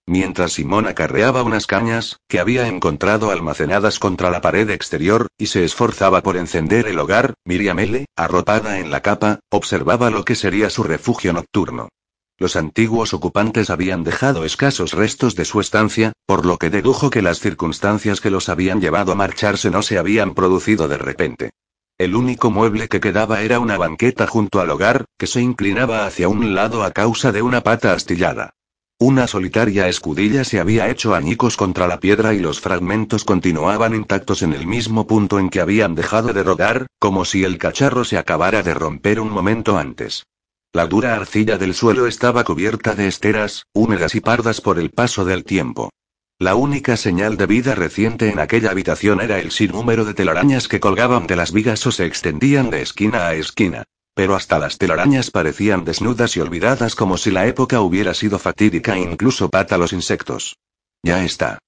Mientras 0.09 0.53
Simón 0.53 0.87
acarreaba 0.87 1.43
unas 1.43 1.67
cañas, 1.67 2.21
que 2.29 2.39
había 2.39 2.69
encontrado 2.69 3.29
almacenadas 3.29 3.99
contra 3.99 4.31
la 4.31 4.39
pared 4.39 4.69
exterior, 4.69 5.27
y 5.37 5.47
se 5.47 5.65
esforzaba 5.65 6.23
por 6.23 6.37
encender 6.37 6.87
el 6.87 6.97
hogar, 6.97 7.33
Miriam 7.43 7.77
L., 7.79 8.05
arropada 8.15 8.79
en 8.79 8.89
la 8.89 9.01
capa, 9.01 9.41
observaba 9.49 10.09
lo 10.09 10.23
que 10.23 10.35
sería 10.35 10.69
su 10.69 10.83
refugio 10.83 11.33
nocturno. 11.33 11.89
Los 12.37 12.55
antiguos 12.55 13.13
ocupantes 13.13 13.69
habían 13.69 14.05
dejado 14.05 14.45
escasos 14.45 14.93
restos 14.93 15.35
de 15.35 15.43
su 15.43 15.59
estancia, 15.59 16.13
por 16.25 16.45
lo 16.45 16.57
que 16.57 16.69
dedujo 16.69 17.09
que 17.09 17.21
las 17.21 17.39
circunstancias 17.39 18.21
que 18.21 18.29
los 18.29 18.47
habían 18.47 18.79
llevado 18.79 19.11
a 19.11 19.15
marcharse 19.15 19.71
no 19.71 19.81
se 19.81 19.97
habían 19.97 20.35
producido 20.35 20.87
de 20.87 20.99
repente. 20.99 21.49
El 21.97 22.15
único 22.15 22.49
mueble 22.49 22.87
que 22.87 23.01
quedaba 23.01 23.41
era 23.41 23.59
una 23.59 23.77
banqueta 23.77 24.25
junto 24.25 24.61
al 24.61 24.69
hogar, 24.69 25.03
que 25.17 25.27
se 25.27 25.41
inclinaba 25.41 26.05
hacia 26.05 26.29
un 26.29 26.55
lado 26.55 26.83
a 26.83 26.91
causa 26.91 27.33
de 27.33 27.41
una 27.41 27.61
pata 27.61 27.91
astillada. 27.91 28.51
Una 28.99 29.27
solitaria 29.27 29.87
escudilla 29.87 30.43
se 30.43 30.59
había 30.59 30.89
hecho 30.89 31.13
añicos 31.13 31.55
contra 31.55 31.85
la 31.85 31.99
piedra 31.99 32.33
y 32.33 32.39
los 32.39 32.59
fragmentos 32.59 33.23
continuaban 33.23 33.93
intactos 33.93 34.41
en 34.41 34.53
el 34.53 34.65
mismo 34.65 35.05
punto 35.05 35.37
en 35.37 35.51
que 35.51 35.61
habían 35.61 35.93
dejado 35.93 36.33
de 36.33 36.41
rodar, 36.41 36.87
como 36.97 37.23
si 37.23 37.43
el 37.43 37.59
cacharro 37.59 38.05
se 38.05 38.17
acabara 38.17 38.63
de 38.63 38.73
romper 38.73 39.19
un 39.19 39.29
momento 39.29 39.77
antes. 39.77 40.25
La 40.73 40.87
dura 40.87 41.15
arcilla 41.15 41.59
del 41.59 41.75
suelo 41.75 42.07
estaba 42.07 42.43
cubierta 42.43 42.95
de 42.95 43.07
esteras, 43.07 43.67
húmedas 43.71 44.15
y 44.15 44.19
pardas 44.19 44.61
por 44.61 44.79
el 44.79 44.89
paso 44.89 45.25
del 45.25 45.43
tiempo. 45.43 45.91
La 46.39 46.55
única 46.55 46.97
señal 46.97 47.37
de 47.37 47.45
vida 47.45 47.75
reciente 47.75 48.29
en 48.29 48.39
aquella 48.39 48.71
habitación 48.71 49.21
era 49.21 49.39
el 49.39 49.51
sinnúmero 49.51 50.05
de 50.05 50.15
telarañas 50.15 50.67
que 50.67 50.79
colgaban 50.79 51.27
de 51.27 51.35
las 51.35 51.51
vigas 51.51 51.85
o 51.85 51.91
se 51.91 52.07
extendían 52.07 52.71
de 52.71 52.81
esquina 52.81 53.27
a 53.27 53.35
esquina. 53.35 53.83
Pero 54.17 54.35
hasta 54.35 54.57
las 54.57 54.79
telarañas 54.79 55.29
parecían 55.29 55.85
desnudas 55.85 56.35
y 56.35 56.39
olvidadas 56.39 56.95
como 56.95 57.17
si 57.17 57.29
la 57.29 57.45
época 57.45 57.81
hubiera 57.81 58.15
sido 58.15 58.39
fatídica 58.39 58.95
e 58.95 59.01
incluso 59.01 59.47
pata 59.47 59.77
los 59.77 59.93
insectos. 59.93 60.57
Ya 61.03 61.23
está. 61.23 61.59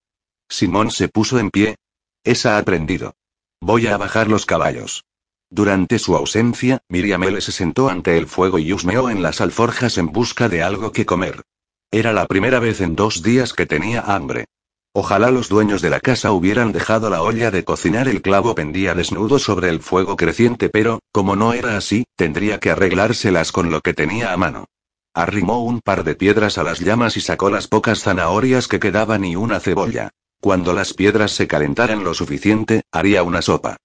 Simón 0.49 0.89
se 0.89 1.09
puso 1.09 1.37
en 1.37 1.51
pie. 1.51 1.75
Esa 2.23 2.55
ha 2.55 2.57
aprendido. 2.57 3.13
Voy 3.61 3.85
a 3.85 3.97
bajar 3.97 4.27
los 4.27 4.47
caballos. 4.47 5.03
Durante 5.51 5.99
su 5.99 6.15
ausencia, 6.15 6.79
Miriam 6.89 7.21
L. 7.21 7.39
se 7.39 7.51
sentó 7.51 7.87
ante 7.87 8.17
el 8.17 8.25
fuego 8.25 8.57
y 8.57 8.73
husmeó 8.73 9.11
en 9.11 9.21
las 9.21 9.41
alforjas 9.41 9.99
en 9.99 10.07
busca 10.07 10.49
de 10.49 10.63
algo 10.63 10.91
que 10.91 11.05
comer. 11.05 11.43
Era 11.91 12.13
la 12.13 12.25
primera 12.25 12.57
vez 12.57 12.81
en 12.81 12.95
dos 12.95 13.21
días 13.21 13.53
que 13.53 13.67
tenía 13.67 14.01
hambre. 14.01 14.45
Ojalá 14.93 15.29
los 15.29 15.49
dueños 15.49 15.81
de 15.81 15.91
la 15.91 15.99
casa 15.99 16.31
hubieran 16.31 16.71
dejado 16.71 17.09
la 17.09 17.21
olla 17.21 17.51
de 17.51 17.63
cocinar. 17.63 18.07
El 18.07 18.21
clavo 18.21 18.55
pendía 18.55 18.95
desnudo 18.95 19.37
sobre 19.37 19.69
el 19.69 19.81
fuego 19.81 20.15
creciente, 20.15 20.69
pero, 20.69 20.99
como 21.11 21.35
no 21.35 21.53
era 21.53 21.77
así, 21.77 22.05
tendría 22.15 22.59
que 22.59 22.71
arreglárselas 22.71 23.51
con 23.51 23.69
lo 23.69 23.81
que 23.81 23.93
tenía 23.93 24.33
a 24.33 24.37
mano. 24.37 24.65
Arrimó 25.13 25.63
un 25.63 25.81
par 25.81 26.03
de 26.03 26.15
piedras 26.15 26.57
a 26.57 26.63
las 26.63 26.79
llamas 26.79 27.17
y 27.17 27.21
sacó 27.21 27.49
las 27.49 27.67
pocas 27.67 28.01
zanahorias 28.01 28.67
que 28.67 28.79
quedaban 28.79 29.25
y 29.25 29.35
una 29.35 29.59
cebolla. 29.59 30.09
Cuando 30.41 30.73
las 30.73 30.93
piedras 30.93 31.31
se 31.33 31.47
calentaran 31.47 32.03
lo 32.03 32.13
suficiente, 32.13 32.81
haría 32.91 33.23
una 33.23 33.41
sopa. 33.41 33.77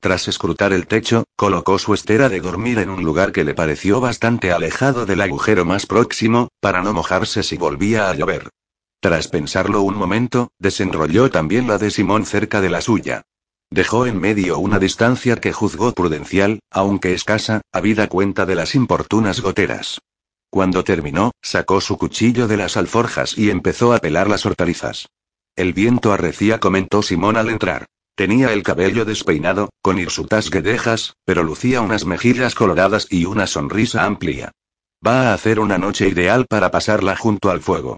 Tras 0.00 0.28
escrutar 0.28 0.72
el 0.72 0.86
techo, 0.86 1.24
colocó 1.36 1.78
su 1.78 1.94
estera 1.94 2.28
de 2.28 2.40
dormir 2.40 2.78
en 2.78 2.90
un 2.90 3.02
lugar 3.02 3.32
que 3.32 3.44
le 3.44 3.54
pareció 3.54 4.00
bastante 4.00 4.52
alejado 4.52 5.06
del 5.06 5.22
agujero 5.22 5.64
más 5.64 5.86
próximo, 5.86 6.48
para 6.60 6.82
no 6.82 6.92
mojarse 6.92 7.42
si 7.42 7.56
volvía 7.56 8.10
a 8.10 8.14
llover. 8.14 8.50
Tras 9.02 9.26
pensarlo 9.26 9.82
un 9.82 9.96
momento, 9.96 10.52
desenrolló 10.60 11.28
también 11.28 11.66
la 11.66 11.76
de 11.76 11.90
Simón 11.90 12.24
cerca 12.24 12.60
de 12.60 12.70
la 12.70 12.80
suya. 12.80 13.22
Dejó 13.68 14.06
en 14.06 14.20
medio 14.20 14.60
una 14.60 14.78
distancia 14.78 15.34
que 15.34 15.52
juzgó 15.52 15.90
prudencial, 15.92 16.60
aunque 16.70 17.12
escasa, 17.12 17.62
habida 17.72 18.08
cuenta 18.08 18.46
de 18.46 18.54
las 18.54 18.76
importunas 18.76 19.40
goteras. 19.40 19.98
Cuando 20.50 20.84
terminó, 20.84 21.32
sacó 21.42 21.80
su 21.80 21.98
cuchillo 21.98 22.46
de 22.46 22.56
las 22.56 22.76
alforjas 22.76 23.36
y 23.36 23.50
empezó 23.50 23.92
a 23.92 23.98
pelar 23.98 24.28
las 24.28 24.46
hortalizas. 24.46 25.08
El 25.56 25.72
viento 25.72 26.12
arrecía, 26.12 26.60
comentó 26.60 27.02
Simón 27.02 27.36
al 27.36 27.50
entrar. 27.50 27.86
Tenía 28.14 28.52
el 28.52 28.62
cabello 28.62 29.04
despeinado, 29.04 29.70
con 29.82 29.98
hirsutas 29.98 30.48
guedejas, 30.48 31.14
pero 31.24 31.42
lucía 31.42 31.80
unas 31.80 32.04
mejillas 32.04 32.54
coloradas 32.54 33.08
y 33.10 33.24
una 33.24 33.48
sonrisa 33.48 34.04
amplia. 34.04 34.52
Va 35.04 35.30
a 35.30 35.34
hacer 35.34 35.58
una 35.58 35.76
noche 35.76 36.06
ideal 36.06 36.46
para 36.48 36.70
pasarla 36.70 37.16
junto 37.16 37.50
al 37.50 37.60
fuego. 37.60 37.96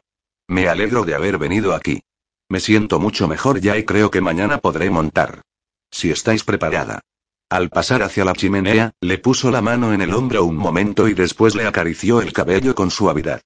Me 0.49 0.69
alegro 0.69 1.05
de 1.05 1.15
haber 1.15 1.39
venido 1.39 1.75
aquí. 1.75 2.03
Me 2.49 2.61
siento 2.61 3.01
mucho 3.01 3.27
mejor 3.27 3.61
ya 3.61 3.79
y 3.79 3.85
creo 3.85 4.11
que 4.11 4.21
mañana 4.21 4.59
podré 4.59 4.91
montar. 4.91 5.43
Si 5.91 6.11
estáis 6.11 6.45
preparada. 6.45 7.01
Al 7.49 7.71
pasar 7.71 8.03
hacia 8.03 8.25
la 8.25 8.35
chimenea, 8.35 8.93
le 9.01 9.19
puso 9.19 9.51
la 9.51 9.63
mano 9.63 9.93
en 9.93 10.03
el 10.03 10.13
hombro 10.13 10.45
un 10.45 10.57
momento 10.57 11.09
y 11.09 11.15
después 11.15 11.55
le 11.55 11.67
acarició 11.67 12.21
el 12.21 12.33
cabello 12.33 12.75
con 12.75 12.91
suavidad. 12.91 13.41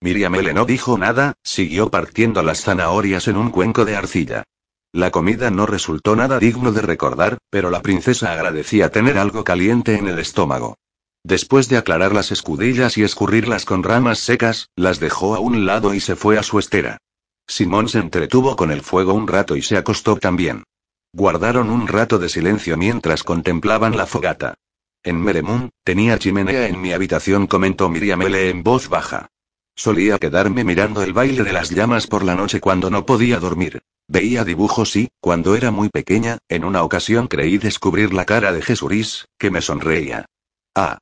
Miriam 0.00 0.34
no 0.54 0.64
dijo 0.64 0.98
nada, 0.98 1.34
siguió 1.42 1.90
partiendo 1.90 2.42
las 2.42 2.62
zanahorias 2.62 3.26
en 3.26 3.36
un 3.36 3.50
cuenco 3.50 3.84
de 3.84 3.96
arcilla. 3.96 4.44
La 4.92 5.10
comida 5.10 5.50
no 5.50 5.66
resultó 5.66 6.14
nada 6.14 6.38
digno 6.38 6.72
de 6.72 6.82
recordar, 6.82 7.38
pero 7.50 7.70
la 7.70 7.80
princesa 7.80 8.32
agradecía 8.32 8.90
tener 8.90 9.18
algo 9.18 9.42
caliente 9.42 9.96
en 9.96 10.08
el 10.08 10.18
estómago. 10.18 10.76
Después 11.24 11.70
de 11.70 11.78
aclarar 11.78 12.12
las 12.12 12.30
escudillas 12.30 12.98
y 12.98 13.02
escurrirlas 13.02 13.64
con 13.64 13.82
ramas 13.82 14.18
secas, 14.18 14.68
las 14.76 15.00
dejó 15.00 15.34
a 15.34 15.40
un 15.40 15.64
lado 15.64 15.94
y 15.94 16.00
se 16.00 16.16
fue 16.16 16.38
a 16.38 16.42
su 16.42 16.58
estera. 16.58 16.98
Simón 17.46 17.88
se 17.88 17.98
entretuvo 17.98 18.56
con 18.56 18.70
el 18.70 18.82
fuego 18.82 19.14
un 19.14 19.26
rato 19.26 19.56
y 19.56 19.62
se 19.62 19.78
acostó 19.78 20.16
también. 20.16 20.64
Guardaron 21.14 21.70
un 21.70 21.88
rato 21.88 22.18
de 22.18 22.28
silencio 22.28 22.76
mientras 22.76 23.22
contemplaban 23.22 23.96
la 23.96 24.04
fogata. 24.04 24.54
En 25.02 25.18
Meremun, 25.18 25.70
tenía 25.82 26.18
chimenea 26.18 26.68
en 26.68 26.80
mi 26.80 26.92
habitación, 26.92 27.46
comentó 27.46 27.88
Miriam 27.88 28.20
L. 28.22 28.50
en 28.50 28.62
voz 28.62 28.88
baja. 28.88 29.28
Solía 29.74 30.18
quedarme 30.18 30.62
mirando 30.62 31.02
el 31.02 31.14
baile 31.14 31.42
de 31.42 31.52
las 31.52 31.70
llamas 31.70 32.06
por 32.06 32.22
la 32.22 32.34
noche 32.34 32.60
cuando 32.60 32.90
no 32.90 33.06
podía 33.06 33.38
dormir. 33.38 33.80
Veía 34.08 34.44
dibujos 34.44 34.94
y, 34.96 35.08
cuando 35.20 35.56
era 35.56 35.70
muy 35.70 35.88
pequeña, 35.88 36.38
en 36.48 36.64
una 36.64 36.82
ocasión 36.82 37.28
creí 37.28 37.56
descubrir 37.56 38.12
la 38.12 38.26
cara 38.26 38.52
de 38.52 38.60
Jesús, 38.60 39.26
que 39.38 39.50
me 39.50 39.62
sonreía. 39.62 40.26
Ah, 40.74 40.98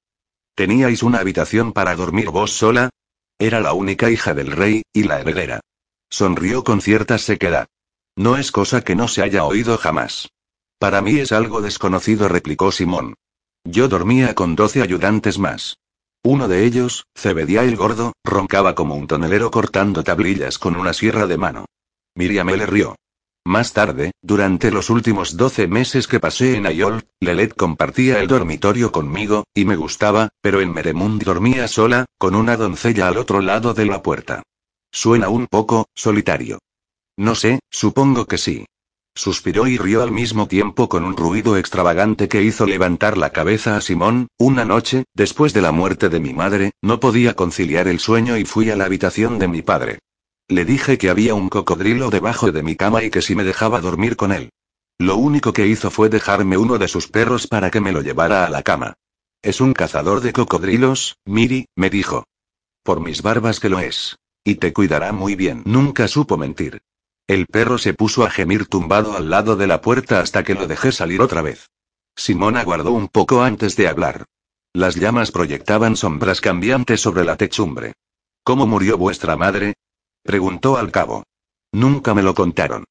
¿Teníais 0.54 1.02
una 1.02 1.18
habitación 1.18 1.72
para 1.72 1.96
dormir 1.96 2.30
vos 2.30 2.52
sola? 2.52 2.90
Era 3.38 3.60
la 3.60 3.72
única 3.72 4.10
hija 4.10 4.34
del 4.34 4.52
rey, 4.52 4.82
y 4.92 5.04
la 5.04 5.20
heredera. 5.20 5.60
Sonrió 6.10 6.62
con 6.62 6.80
cierta 6.80 7.16
sequedad. 7.18 7.66
No 8.16 8.36
es 8.36 8.52
cosa 8.52 8.82
que 8.82 8.94
no 8.94 9.08
se 9.08 9.22
haya 9.22 9.44
oído 9.44 9.78
jamás. 9.78 10.28
Para 10.78 11.00
mí 11.00 11.18
es 11.18 11.32
algo 11.32 11.62
desconocido, 11.62 12.28
replicó 12.28 12.70
Simón. 12.70 13.14
Yo 13.64 13.88
dormía 13.88 14.34
con 14.34 14.54
doce 14.54 14.82
ayudantes 14.82 15.38
más. 15.38 15.78
Uno 16.22 16.48
de 16.48 16.64
ellos, 16.66 17.06
Cebedia 17.16 17.64
el 17.64 17.76
gordo, 17.76 18.12
roncaba 18.22 18.74
como 18.74 18.94
un 18.94 19.06
tonelero 19.06 19.50
cortando 19.50 20.04
tablillas 20.04 20.58
con 20.58 20.76
una 20.76 20.92
sierra 20.92 21.26
de 21.26 21.38
mano. 21.38 21.64
Miriam 22.14 22.48
le 22.48 22.66
rió. 22.66 22.96
Más 23.44 23.72
tarde, 23.72 24.12
durante 24.22 24.70
los 24.70 24.88
últimos 24.88 25.36
12 25.36 25.66
meses 25.66 26.06
que 26.06 26.20
pasé 26.20 26.56
en 26.56 26.66
Ayol, 26.66 27.04
Lelet 27.20 27.54
compartía 27.56 28.20
el 28.20 28.28
dormitorio 28.28 28.92
conmigo, 28.92 29.44
y 29.52 29.64
me 29.64 29.74
gustaba, 29.74 30.28
pero 30.40 30.60
en 30.60 30.72
Meremund 30.72 31.24
dormía 31.24 31.66
sola, 31.66 32.06
con 32.18 32.36
una 32.36 32.56
doncella 32.56 33.08
al 33.08 33.16
otro 33.16 33.40
lado 33.40 33.74
de 33.74 33.86
la 33.86 34.00
puerta. 34.00 34.44
Suena 34.92 35.28
un 35.28 35.48
poco, 35.48 35.86
solitario. 35.94 36.60
No 37.16 37.34
sé, 37.34 37.58
supongo 37.68 38.26
que 38.26 38.38
sí. 38.38 38.64
Suspiró 39.14 39.66
y 39.66 39.76
rió 39.76 40.02
al 40.02 40.12
mismo 40.12 40.46
tiempo 40.46 40.88
con 40.88 41.04
un 41.04 41.16
ruido 41.16 41.56
extravagante 41.56 42.28
que 42.28 42.42
hizo 42.42 42.64
levantar 42.64 43.18
la 43.18 43.30
cabeza 43.30 43.76
a 43.76 43.80
Simón. 43.80 44.28
Una 44.38 44.64
noche, 44.64 45.04
después 45.14 45.52
de 45.52 45.62
la 45.62 45.72
muerte 45.72 46.08
de 46.08 46.20
mi 46.20 46.32
madre, 46.32 46.70
no 46.80 47.00
podía 47.00 47.34
conciliar 47.34 47.88
el 47.88 47.98
sueño 47.98 48.38
y 48.38 48.44
fui 48.44 48.70
a 48.70 48.76
la 48.76 48.84
habitación 48.84 49.38
de 49.38 49.48
mi 49.48 49.62
padre. 49.62 49.98
Le 50.52 50.66
dije 50.66 50.98
que 50.98 51.08
había 51.08 51.34
un 51.34 51.48
cocodrilo 51.48 52.10
debajo 52.10 52.52
de 52.52 52.62
mi 52.62 52.76
cama 52.76 53.02
y 53.02 53.08
que 53.08 53.22
si 53.22 53.34
me 53.34 53.42
dejaba 53.42 53.80
dormir 53.80 54.16
con 54.16 54.32
él. 54.32 54.50
Lo 54.98 55.16
único 55.16 55.54
que 55.54 55.66
hizo 55.66 55.90
fue 55.90 56.10
dejarme 56.10 56.58
uno 56.58 56.76
de 56.76 56.88
sus 56.88 57.08
perros 57.08 57.46
para 57.46 57.70
que 57.70 57.80
me 57.80 57.90
lo 57.90 58.02
llevara 58.02 58.44
a 58.44 58.50
la 58.50 58.62
cama. 58.62 58.92
Es 59.40 59.62
un 59.62 59.72
cazador 59.72 60.20
de 60.20 60.34
cocodrilos, 60.34 61.16
Miri, 61.24 61.68
me 61.74 61.88
dijo. 61.88 62.26
Por 62.82 63.00
mis 63.00 63.22
barbas 63.22 63.60
que 63.60 63.70
lo 63.70 63.80
es. 63.80 64.18
Y 64.44 64.56
te 64.56 64.74
cuidará 64.74 65.10
muy 65.12 65.36
bien. 65.36 65.62
Nunca 65.64 66.06
supo 66.06 66.36
mentir. 66.36 66.82
El 67.26 67.46
perro 67.46 67.78
se 67.78 67.94
puso 67.94 68.22
a 68.22 68.30
gemir 68.30 68.66
tumbado 68.66 69.16
al 69.16 69.30
lado 69.30 69.56
de 69.56 69.66
la 69.66 69.80
puerta 69.80 70.20
hasta 70.20 70.44
que 70.44 70.52
lo 70.52 70.66
dejé 70.66 70.92
salir 70.92 71.22
otra 71.22 71.40
vez. 71.40 71.70
Simón 72.14 72.58
aguardó 72.58 72.92
un 72.92 73.08
poco 73.08 73.42
antes 73.42 73.74
de 73.76 73.88
hablar. 73.88 74.26
Las 74.74 74.96
llamas 74.96 75.30
proyectaban 75.30 75.96
sombras 75.96 76.42
cambiantes 76.42 77.00
sobre 77.00 77.24
la 77.24 77.38
techumbre. 77.38 77.94
¿Cómo 78.44 78.66
murió 78.66 78.98
vuestra 78.98 79.34
madre? 79.34 79.76
Preguntó 80.24 80.76
al 80.76 80.90
cabo. 80.92 81.24
Nunca 81.72 82.14
me 82.14 82.22
lo 82.22 82.34
contaron. 82.34 82.84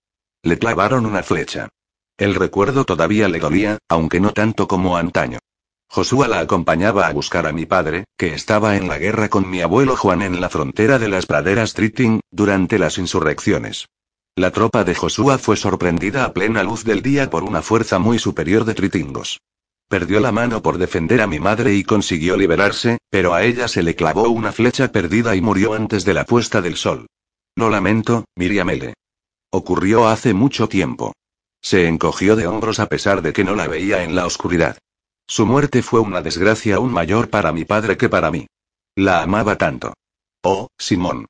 Le 0.44 0.58
clavaron 0.60 1.06
una 1.06 1.24
flecha. 1.24 1.70
El 2.18 2.36
recuerdo 2.36 2.84
todavía 2.84 3.30
le 3.30 3.40
dolía, 3.40 3.78
aunque 3.88 4.20
no 4.20 4.32
tanto 4.32 4.68
como 4.68 4.98
antaño. 4.98 5.40
Josué 5.88 6.28
la 6.28 6.40
acompañaba 6.40 7.08
a 7.08 7.14
buscar 7.14 7.48
a 7.48 7.52
mi 7.52 7.66
padre, 7.66 8.06
que 8.18 8.34
estaba 8.34 8.76
en 8.78 8.88
la 8.88 8.98
guerra 8.98 9.30
con 9.30 9.50
mi 9.50 9.62
abuelo 9.62 9.96
Juan 9.98 10.22
en 10.22 10.40
la 10.40 10.50
frontera 10.50 11.00
de 11.00 11.10
las 11.10 11.26
praderas 11.26 11.74
Triting, 11.74 12.22
durante 12.32 12.80
las 12.80 12.98
insurrecciones. 12.98 13.88
La 14.36 14.52
tropa 14.52 14.84
de 14.84 14.96
Josué 14.96 15.38
fue 15.38 15.58
sorprendida 15.58 16.24
a 16.26 16.34
plena 16.34 16.64
luz 16.64 16.84
del 16.84 17.02
día 17.02 17.30
por 17.30 17.44
una 17.44 17.62
fuerza 17.62 18.00
muy 18.00 18.20
superior 18.20 18.66
de 18.66 18.74
tritingos. 18.74 19.42
Perdió 19.90 20.22
la 20.22 20.32
mano 20.32 20.62
por 20.62 20.78
defender 20.78 21.22
a 21.22 21.28
mi 21.28 21.40
madre 21.40 21.76
y 21.76 21.84
consiguió 21.84 22.38
liberarse, 22.38 22.98
pero 23.10 23.34
a 23.34 23.44
ella 23.44 23.68
se 23.68 23.84
le 23.84 23.96
clavó 23.96 24.30
una 24.30 24.54
flecha 24.54 24.94
perdida 24.94 25.36
y 25.36 25.42
murió 25.42 25.74
antes 25.74 26.06
de 26.06 26.14
la 26.14 26.24
puesta 26.24 26.62
del 26.62 26.78
sol. 26.78 27.08
Lo 27.56 27.70
lamento, 27.70 28.26
Miriam 28.36 28.70
L. 28.70 28.94
Ocurrió 29.52 30.08
hace 30.08 30.34
mucho 30.34 30.70
tiempo. 30.70 31.14
Se 31.62 31.88
encogió 31.88 32.36
de 32.36 32.48
hombros 32.48 32.80
a 32.80 32.88
pesar 32.88 33.22
de 33.22 33.34
que 33.34 33.44
no 33.44 33.56
la 33.56 33.68
veía 33.68 34.04
en 34.04 34.16
la 34.16 34.26
oscuridad. 34.26 34.78
Su 35.28 35.46
muerte 35.46 35.84
fue 35.84 36.00
una 36.00 36.22
desgracia 36.22 36.78
aún 36.78 36.92
mayor 36.92 37.30
para 37.30 37.52
mi 37.52 37.66
padre 37.66 37.98
que 37.98 38.10
para 38.10 38.32
mí. 38.32 38.48
La 38.96 39.22
amaba 39.22 39.58
tanto. 39.58 39.94
Oh, 40.44 40.70
Simón. 40.78 41.28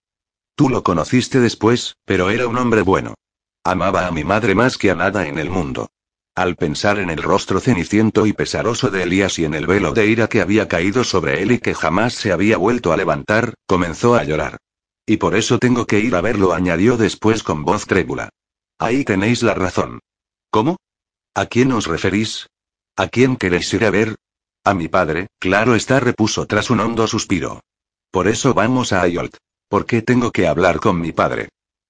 Tú 0.56 0.69
lo 0.69 0.84
conociste 0.84 1.39
después, 1.39 1.95
pero 2.06 2.30
era 2.30 2.48
un 2.48 2.57
hombre 2.57 2.81
bueno. 2.81 3.15
Amaba 3.64 4.07
a 4.07 4.11
mi 4.11 4.23
madre 4.23 4.56
más 4.56 4.77
que 4.77 4.91
a 4.91 4.95
nada 4.95 5.27
en 5.27 5.38
el 5.38 5.49
mundo. 5.49 5.89
Al 6.35 6.56
pensar 6.56 6.99
en 6.99 7.10
el 7.10 7.22
rostro 7.22 7.60
ceniciento 7.60 8.26
y 8.26 8.34
pesaroso 8.34 8.89
de 8.89 9.03
Elías 9.03 9.38
y 9.38 9.45
en 9.45 9.53
el 9.53 9.68
velo 9.68 9.91
de 9.91 10.07
ira 10.07 10.27
que 10.27 10.41
había 10.41 10.68
caído 10.68 11.03
sobre 11.03 11.41
él 11.41 11.52
y 11.52 11.60
que 11.60 11.73
jamás 11.73 12.14
se 12.14 12.31
había 12.31 12.57
vuelto 12.57 12.93
a 12.93 12.98
levantar, 12.98 13.56
comenzó 13.68 14.15
a 14.15 14.23
llorar. 14.23 14.57
Y 15.12 15.18
por 15.18 15.36
eso 15.36 15.60
tengo 15.60 15.86
que 15.86 16.00
ir 16.00 16.16
a 16.16 16.22
verlo, 16.22 16.54
añadió 16.54 16.96
después 16.96 17.44
con 17.44 17.66
voz 17.66 17.86
trébula. 17.86 18.30
Ahí 18.80 19.04
tenéis 19.04 19.44
la 19.44 19.54
razón. 19.54 20.00
¿Cómo? 20.50 20.78
¿A 21.34 21.48
quién 21.48 21.74
os 21.74 21.86
referís? 21.86 22.48
¿A 22.96 23.10
quién 23.10 23.36
queréis 23.36 23.74
ir 23.74 23.84
a 23.84 23.90
ver? 23.90 24.16
A 24.64 24.74
mi 24.74 24.88
padre, 24.88 25.28
claro 25.38 25.76
está, 25.76 26.00
repuso 26.00 26.46
tras 26.46 26.70
un 26.70 26.80
hondo 26.80 27.08
suspiro. 27.08 27.60
Por 28.10 28.30
eso 28.30 28.54
vamos 28.54 28.94
a 28.94 29.02
Ayolt. 29.02 29.36
¿Por 29.68 29.86
qué 29.86 30.02
tengo 30.02 30.32
que 30.32 30.48
hablar 30.48 30.80
con 30.80 31.02
mi 31.02 31.12
padre? 31.12 31.50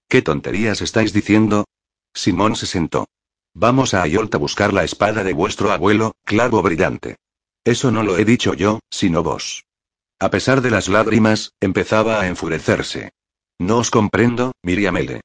¿Qué 0.10 0.24
tonterías 0.24 0.82
estáis 0.82 1.14
diciendo? 1.14 1.66
Simón 2.16 2.56
se 2.56 2.66
sentó. 2.66 3.08
Vamos 3.54 3.94
a 3.94 4.02
Ayolt 4.02 4.34
a 4.34 4.40
buscar 4.40 4.74
la 4.74 4.84
espada 4.84 5.24
de 5.24 5.34
vuestro 5.34 5.72
abuelo, 5.72 6.16
clavo 6.26 6.64
brillante. 6.64 7.18
Eso 7.66 7.92
no 7.92 8.02
lo 8.02 8.18
he 8.18 8.26
dicho 8.26 8.56
yo, 8.56 8.80
sino 8.90 9.22
vos. 9.22 9.64
A 10.22 10.30
pesar 10.30 10.62
de 10.62 10.70
las 10.70 10.88
lágrimas, 10.88 11.54
empezaba 11.60 12.22
a 12.22 12.28
enfurecerse. 12.28 13.10
No 13.60 13.80
os 13.80 13.90
comprendo, 13.90 14.52
Miriam 14.62 14.96
L. 14.98 15.20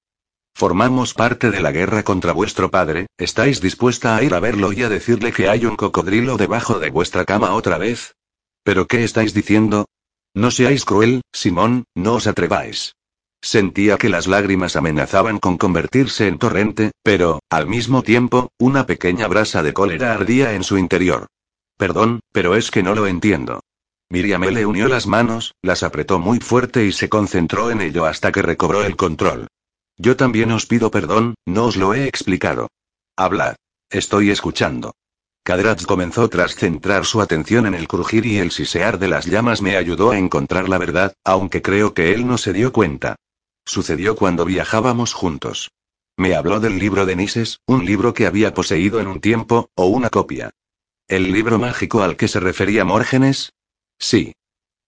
Formamos 0.55 1.13
parte 1.13 1.51
de 1.51 1.61
la 1.61 1.71
guerra 1.71 2.03
contra 2.03 2.33
vuestro 2.33 2.71
padre, 2.71 3.07
¿estáis 3.19 3.61
dispuesta 3.61 4.17
a 4.17 4.23
ir 4.23 4.33
a 4.33 4.41
verlo 4.41 4.73
y 4.73 4.85
a 4.85 4.89
decirle 4.89 5.35
que 5.35 5.51
hay 5.51 5.67
un 5.67 5.77
cocodrilo 5.77 6.39
debajo 6.39 6.79
de 6.79 6.89
vuestra 6.89 7.27
cama 7.27 7.53
otra 7.53 7.77
vez? 7.77 8.15
¿Pero 8.63 8.87
qué 8.87 9.05
estáis 9.05 9.35
diciendo? 9.35 9.85
No 10.33 10.51
seáis 10.51 10.87
cruel, 10.87 11.21
Simón, 11.31 11.85
no 11.95 12.15
os 12.15 12.27
atreváis. 12.27 12.95
Sentía 13.43 13.99
que 13.99 14.09
las 14.09 14.27
lágrimas 14.27 14.77
amenazaban 14.77 15.41
con 15.41 15.59
convertirse 15.59 16.27
en 16.27 16.39
torrente, 16.39 16.93
pero, 17.03 17.41
al 17.51 17.67
mismo 17.67 18.03
tiempo, 18.03 18.49
una 18.59 18.87
pequeña 18.87 19.29
brasa 19.29 19.63
de 19.63 19.75
cólera 19.75 20.15
ardía 20.15 20.55
en 20.55 20.65
su 20.65 20.79
interior. 20.79 21.27
Perdón, 21.77 22.21
pero 22.33 22.57
es 22.57 22.71
que 22.71 22.83
no 22.83 22.95
lo 22.95 23.07
entiendo. 23.07 23.61
Miriam 24.09 24.43
le 24.43 24.67
unió 24.67 24.87
las 24.89 25.07
manos, 25.07 25.55
las 25.63 25.83
apretó 25.83 26.19
muy 26.19 26.39
fuerte 26.39 26.85
y 26.85 26.93
se 26.93 27.09
concentró 27.09 27.71
en 27.71 27.81
ello 27.81 28.07
hasta 28.07 28.31
que 28.31 28.43
recobró 28.43 28.85
el 28.85 28.97
control. 28.97 29.49
Yo 29.97 30.17
también 30.17 30.53
os 30.53 30.67
pido 30.67 30.91
perdón, 30.91 31.35
no 31.45 31.65
os 31.65 31.77
lo 31.77 31.95
he 31.95 32.07
explicado. 32.07 32.69
Hablad. 33.17 33.57
Estoy 33.91 34.31
escuchando. 34.31 34.95
Kadratz 35.43 35.87
comenzó 35.87 36.29
tras 36.29 36.57
centrar 36.57 37.05
su 37.05 37.21
atención 37.21 37.67
en 37.67 37.75
el 37.75 37.87
crujir 37.87 38.27
y 38.27 38.39
el 38.39 38.51
sisear 38.51 38.99
de 38.99 39.09
las 39.09 39.27
llamas 39.27 39.63
me 39.63 39.77
ayudó 39.77 40.11
a 40.11 40.19
encontrar 40.19 40.69
la 40.69 40.79
verdad, 40.79 41.15
aunque 41.25 41.63
creo 41.63 41.95
que 41.95 42.13
él 42.13 42.27
no 42.27 42.37
se 42.37 42.53
dio 42.53 42.73
cuenta. 42.73 43.17
Sucedió 43.65 44.17
cuando 44.17 44.45
viajábamos 44.45 45.15
juntos. 45.15 45.71
Me 46.17 46.35
habló 46.35 46.61
del 46.61 46.79
libro 46.79 47.07
de 47.07 47.15
Nises, 47.15 47.61
un 47.67 47.85
libro 47.85 48.13
que 48.13 48.27
había 48.27 48.55
poseído 48.55 49.01
en 49.01 49.07
un 49.07 49.21
tiempo, 49.21 49.71
o 49.75 49.87
una 49.87 50.11
copia. 50.11 50.51
¿El 51.09 51.33
libro 51.33 51.59
mágico 51.59 52.03
al 52.03 52.17
que 52.17 52.27
se 52.27 52.41
refería 52.41 52.85
Mórgenes? 52.85 53.53
Sí. 53.99 54.33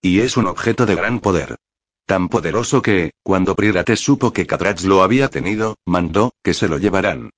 Y 0.00 0.20
es 0.20 0.36
un 0.36 0.46
objeto 0.46 0.86
de 0.86 0.94
gran 0.94 1.20
poder. 1.20 1.56
Tan 2.06 2.28
poderoso 2.28 2.80
que, 2.80 3.10
cuando 3.22 3.54
Prirates 3.54 4.00
supo 4.00 4.32
que 4.32 4.46
Kadratz 4.46 4.84
lo 4.84 5.02
había 5.02 5.28
tenido, 5.28 5.76
mandó, 5.84 6.32
que 6.42 6.54
se 6.54 6.68
lo 6.68 6.78
llevaran. 6.78 7.30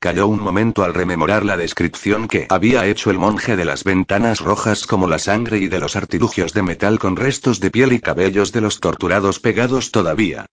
Calló 0.00 0.26
un 0.26 0.40
momento 0.40 0.84
al 0.84 0.94
rememorar 0.94 1.44
la 1.44 1.56
descripción 1.56 2.28
que 2.28 2.46
había 2.50 2.86
hecho 2.86 3.10
el 3.10 3.18
monje 3.18 3.56
de 3.56 3.64
las 3.64 3.84
ventanas 3.84 4.40
rojas 4.40 4.86
como 4.86 5.08
la 5.08 5.18
sangre 5.18 5.58
y 5.58 5.68
de 5.68 5.80
los 5.80 5.96
artilugios 5.96 6.52
de 6.52 6.62
metal 6.62 6.98
con 6.98 7.16
restos 7.16 7.60
de 7.60 7.70
piel 7.70 7.92
y 7.92 8.00
cabellos 8.00 8.52
de 8.52 8.60
los 8.60 8.80
torturados 8.80 9.40
pegados 9.40 9.92
todavía. 9.92 10.46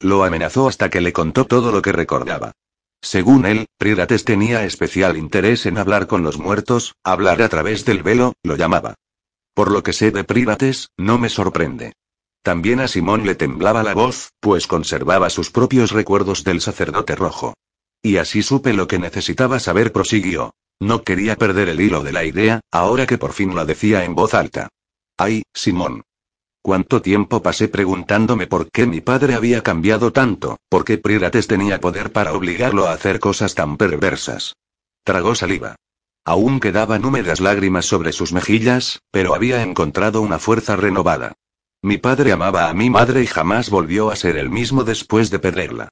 Lo 0.00 0.24
amenazó 0.24 0.68
hasta 0.68 0.90
que 0.90 1.00
le 1.00 1.12
contó 1.12 1.46
todo 1.46 1.72
lo 1.72 1.82
que 1.82 1.92
recordaba. 1.92 2.52
Según 3.00 3.46
él, 3.46 3.66
Prirates 3.78 4.24
tenía 4.24 4.64
especial 4.64 5.16
interés 5.16 5.66
en 5.66 5.78
hablar 5.78 6.06
con 6.06 6.22
los 6.22 6.38
muertos, 6.38 6.94
hablar 7.02 7.40
a 7.42 7.48
través 7.48 7.84
del 7.84 8.02
velo, 8.02 8.34
lo 8.42 8.56
llamaba. 8.56 8.94
Por 9.60 9.72
lo 9.72 9.82
que 9.82 9.92
sé 9.92 10.10
de 10.10 10.24
Privates, 10.24 10.88
no 10.96 11.18
me 11.18 11.28
sorprende. 11.28 11.92
También 12.42 12.80
a 12.80 12.88
Simón 12.88 13.26
le 13.26 13.34
temblaba 13.34 13.82
la 13.82 13.92
voz, 13.92 14.30
pues 14.40 14.66
conservaba 14.66 15.28
sus 15.28 15.50
propios 15.50 15.90
recuerdos 15.90 16.44
del 16.44 16.62
sacerdote 16.62 17.14
rojo. 17.14 17.52
Y 18.02 18.16
así 18.16 18.42
supe 18.42 18.72
lo 18.72 18.88
que 18.88 18.98
necesitaba 18.98 19.60
saber, 19.60 19.92
prosiguió. 19.92 20.54
No 20.80 21.02
quería 21.02 21.36
perder 21.36 21.68
el 21.68 21.82
hilo 21.82 22.02
de 22.02 22.10
la 22.10 22.24
idea, 22.24 22.60
ahora 22.72 23.06
que 23.06 23.18
por 23.18 23.34
fin 23.34 23.54
la 23.54 23.66
decía 23.66 24.02
en 24.02 24.14
voz 24.14 24.32
alta. 24.32 24.70
Ay, 25.18 25.42
Simón. 25.52 26.04
¿Cuánto 26.62 27.02
tiempo 27.02 27.42
pasé 27.42 27.68
preguntándome 27.68 28.46
por 28.46 28.70
qué 28.70 28.86
mi 28.86 29.02
padre 29.02 29.34
había 29.34 29.62
cambiado 29.62 30.10
tanto, 30.10 30.56
por 30.70 30.86
qué 30.86 30.96
Prirates 30.96 31.48
tenía 31.48 31.82
poder 31.82 32.12
para 32.12 32.32
obligarlo 32.32 32.86
a 32.86 32.94
hacer 32.94 33.20
cosas 33.20 33.54
tan 33.54 33.76
perversas? 33.76 34.54
Tragó 35.04 35.34
saliva. 35.34 35.76
Aún 36.24 36.60
quedaban 36.60 37.04
húmedas 37.04 37.40
lágrimas 37.40 37.86
sobre 37.86 38.12
sus 38.12 38.32
mejillas, 38.32 39.00
pero 39.10 39.34
había 39.34 39.62
encontrado 39.62 40.20
una 40.20 40.38
fuerza 40.38 40.76
renovada. 40.76 41.32
Mi 41.82 41.96
padre 41.96 42.32
amaba 42.32 42.68
a 42.68 42.74
mi 42.74 42.90
madre 42.90 43.22
y 43.22 43.26
jamás 43.26 43.70
volvió 43.70 44.10
a 44.10 44.16
ser 44.16 44.36
el 44.36 44.50
mismo 44.50 44.84
después 44.84 45.30
de 45.30 45.38
perderla. 45.38 45.88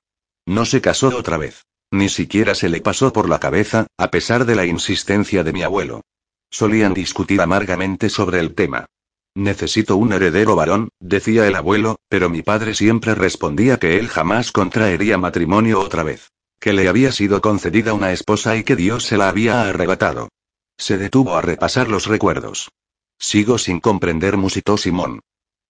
No 0.46 0.64
se 0.64 0.80
casó 0.80 1.08
otra 1.08 1.38
vez. 1.38 1.64
Ni 1.90 2.10
siquiera 2.10 2.54
se 2.54 2.68
le 2.68 2.82
pasó 2.82 3.12
por 3.12 3.28
la 3.28 3.40
cabeza, 3.40 3.86
a 3.96 4.10
pesar 4.10 4.44
de 4.44 4.54
la 4.54 4.66
insistencia 4.66 5.42
de 5.42 5.54
mi 5.54 5.62
abuelo. 5.62 6.02
Solían 6.50 6.92
discutir 6.92 7.40
amargamente 7.40 8.10
sobre 8.10 8.40
el 8.40 8.54
tema. 8.54 8.86
Necesito 9.34 9.96
un 9.96 10.12
heredero 10.12 10.56
varón, 10.56 10.90
decía 11.00 11.46
el 11.46 11.54
abuelo, 11.54 11.96
pero 12.08 12.28
mi 12.28 12.42
padre 12.42 12.74
siempre 12.74 13.14
respondía 13.14 13.78
que 13.78 13.98
él 13.98 14.08
jamás 14.08 14.52
contraería 14.52 15.16
matrimonio 15.16 15.80
otra 15.80 16.02
vez. 16.02 16.30
Que 16.60 16.72
le 16.72 16.88
había 16.88 17.12
sido 17.12 17.40
concedida 17.40 17.92
una 17.92 18.12
esposa 18.12 18.56
y 18.56 18.64
que 18.64 18.76
Dios 18.76 19.04
se 19.04 19.16
la 19.16 19.28
había 19.28 19.62
arrebatado. 19.62 20.28
Se 20.76 20.98
detuvo 20.98 21.36
a 21.36 21.42
repasar 21.42 21.88
los 21.88 22.06
recuerdos. 22.06 22.70
Sigo 23.18 23.58
sin 23.58 23.80
comprender, 23.80 24.36
musitó 24.36 24.76
Simón. 24.76 25.20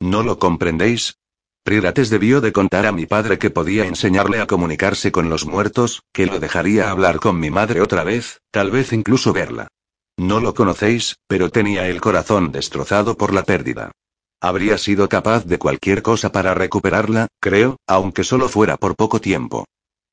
¿No 0.00 0.22
lo 0.22 0.38
comprendéis? 0.38 1.16
Prirates 1.62 2.08
debió 2.08 2.40
de 2.40 2.52
contar 2.52 2.86
a 2.86 2.92
mi 2.92 3.06
padre 3.06 3.38
que 3.38 3.50
podía 3.50 3.86
enseñarle 3.86 4.40
a 4.40 4.46
comunicarse 4.46 5.12
con 5.12 5.28
los 5.28 5.44
muertos, 5.44 6.02
que 6.12 6.26
lo 6.26 6.40
dejaría 6.40 6.90
hablar 6.90 7.20
con 7.20 7.38
mi 7.38 7.50
madre 7.50 7.80
otra 7.80 8.04
vez, 8.04 8.40
tal 8.50 8.70
vez 8.70 8.92
incluso 8.92 9.32
verla. 9.32 9.68
No 10.16 10.40
lo 10.40 10.54
conocéis, 10.54 11.16
pero 11.26 11.50
tenía 11.50 11.86
el 11.88 12.00
corazón 12.00 12.52
destrozado 12.52 13.16
por 13.16 13.34
la 13.34 13.42
pérdida. 13.42 13.92
Habría 14.40 14.78
sido 14.78 15.08
capaz 15.08 15.44
de 15.44 15.58
cualquier 15.58 16.02
cosa 16.02 16.32
para 16.32 16.54
recuperarla, 16.54 17.28
creo, 17.40 17.76
aunque 17.86 18.24
solo 18.24 18.48
fuera 18.48 18.76
por 18.76 18.96
poco 18.96 19.20
tiempo. 19.20 19.66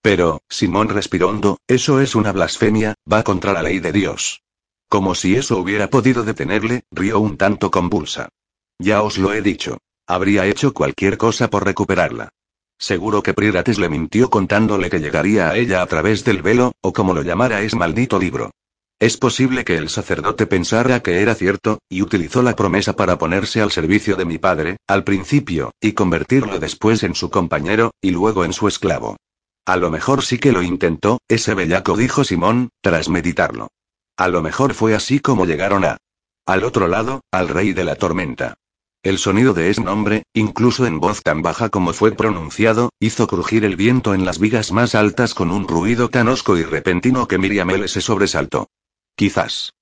Pero, 0.06 0.44
Simón 0.48 0.90
respiró 0.90 1.30
hondo, 1.30 1.58
eso 1.68 2.00
es 2.00 2.14
una 2.14 2.32
blasfemia, 2.32 2.94
va 3.12 3.24
contra 3.24 3.54
la 3.54 3.64
ley 3.64 3.80
de 3.80 3.92
Dios. 3.92 4.44
Como 4.88 5.16
si 5.16 5.36
eso 5.36 5.58
hubiera 5.58 5.90
podido 5.90 6.24
detenerle, 6.24 6.84
rió 6.92 7.20
un 7.20 7.38
tanto 7.38 7.72
convulsa. 7.72 8.30
Ya 8.78 9.02
os 9.02 9.18
lo 9.18 9.34
he 9.34 9.42
dicho. 9.42 9.80
Habría 10.06 10.46
hecho 10.46 10.76
cualquier 10.76 11.18
cosa 11.18 11.50
por 11.50 11.66
recuperarla. 11.66 12.30
Seguro 12.78 13.24
que 13.24 13.34
Prirates 13.34 13.80
le 13.80 13.90
mintió 13.90 14.30
contándole 14.30 14.92
que 14.92 15.00
llegaría 15.00 15.50
a 15.50 15.58
ella 15.58 15.82
a 15.82 15.88
través 15.88 16.24
del 16.24 16.44
velo, 16.44 16.74
o 16.82 16.94
como 16.94 17.16
lo 17.16 17.24
llamara 17.24 17.62
ese 17.62 17.76
maldito 17.76 18.20
libro. 18.20 18.52
Es 19.00 19.18
posible 19.18 19.66
que 19.66 19.76
el 19.76 19.90
sacerdote 19.90 20.46
pensara 20.46 21.00
que 21.00 21.24
era 21.24 21.34
cierto, 21.34 21.80
y 21.90 22.04
utilizó 22.04 22.44
la 22.44 22.56
promesa 22.56 22.96
para 22.96 23.18
ponerse 23.18 23.60
al 23.60 23.72
servicio 23.72 24.16
de 24.16 24.26
mi 24.26 24.38
padre, 24.38 24.78
al 24.86 25.04
principio, 25.04 25.72
y 25.82 25.94
convertirlo 25.94 26.60
después 26.60 27.02
en 27.02 27.16
su 27.16 27.32
compañero, 27.32 27.90
y 28.02 28.12
luego 28.12 28.46
en 28.46 28.54
su 28.54 28.68
esclavo. 28.68 29.18
A 29.66 29.78
lo 29.78 29.90
mejor 29.90 30.24
sí 30.24 30.38
que 30.38 30.52
lo 30.52 30.62
intentó, 30.62 31.20
ese 31.28 31.56
bellaco 31.56 31.98
dijo 31.98 32.24
Simón, 32.24 32.70
tras 32.82 33.10
meditarlo. 33.10 33.70
A 34.16 34.28
lo 34.28 34.44
mejor 34.44 34.76
fue 34.76 34.94
así 34.94 35.20
como 35.20 35.46
llegaron 35.46 35.84
a... 35.84 35.98
Al 36.46 36.64
otro 36.64 36.88
lado, 36.88 37.22
al 37.32 37.48
rey 37.48 37.74
de 37.74 37.84
la 37.84 37.96
tormenta. 37.96 38.54
El 39.02 39.18
sonido 39.18 39.54
de 39.54 39.72
ese 39.72 39.82
nombre, 39.82 40.24
incluso 40.34 40.86
en 40.86 41.00
voz 41.00 41.24
tan 41.24 41.42
baja 41.42 41.70
como 41.70 41.94
fue 41.94 42.12
pronunciado, 42.12 42.92
hizo 43.00 43.28
crujir 43.28 43.66
el 43.66 43.76
viento 43.76 44.14
en 44.14 44.26
las 44.26 44.40
vigas 44.40 44.72
más 44.72 44.94
altas 44.94 45.34
con 45.34 45.52
un 45.52 45.68
ruido 45.68 46.10
tan 46.10 46.28
hosco 46.28 46.58
y 46.58 46.64
repentino 46.64 47.28
que 47.28 47.40
Miriam 47.40 47.72
L. 47.72 47.88
se 47.88 48.02
sobresaltó. 48.02 48.68
Quizás. 49.16 49.74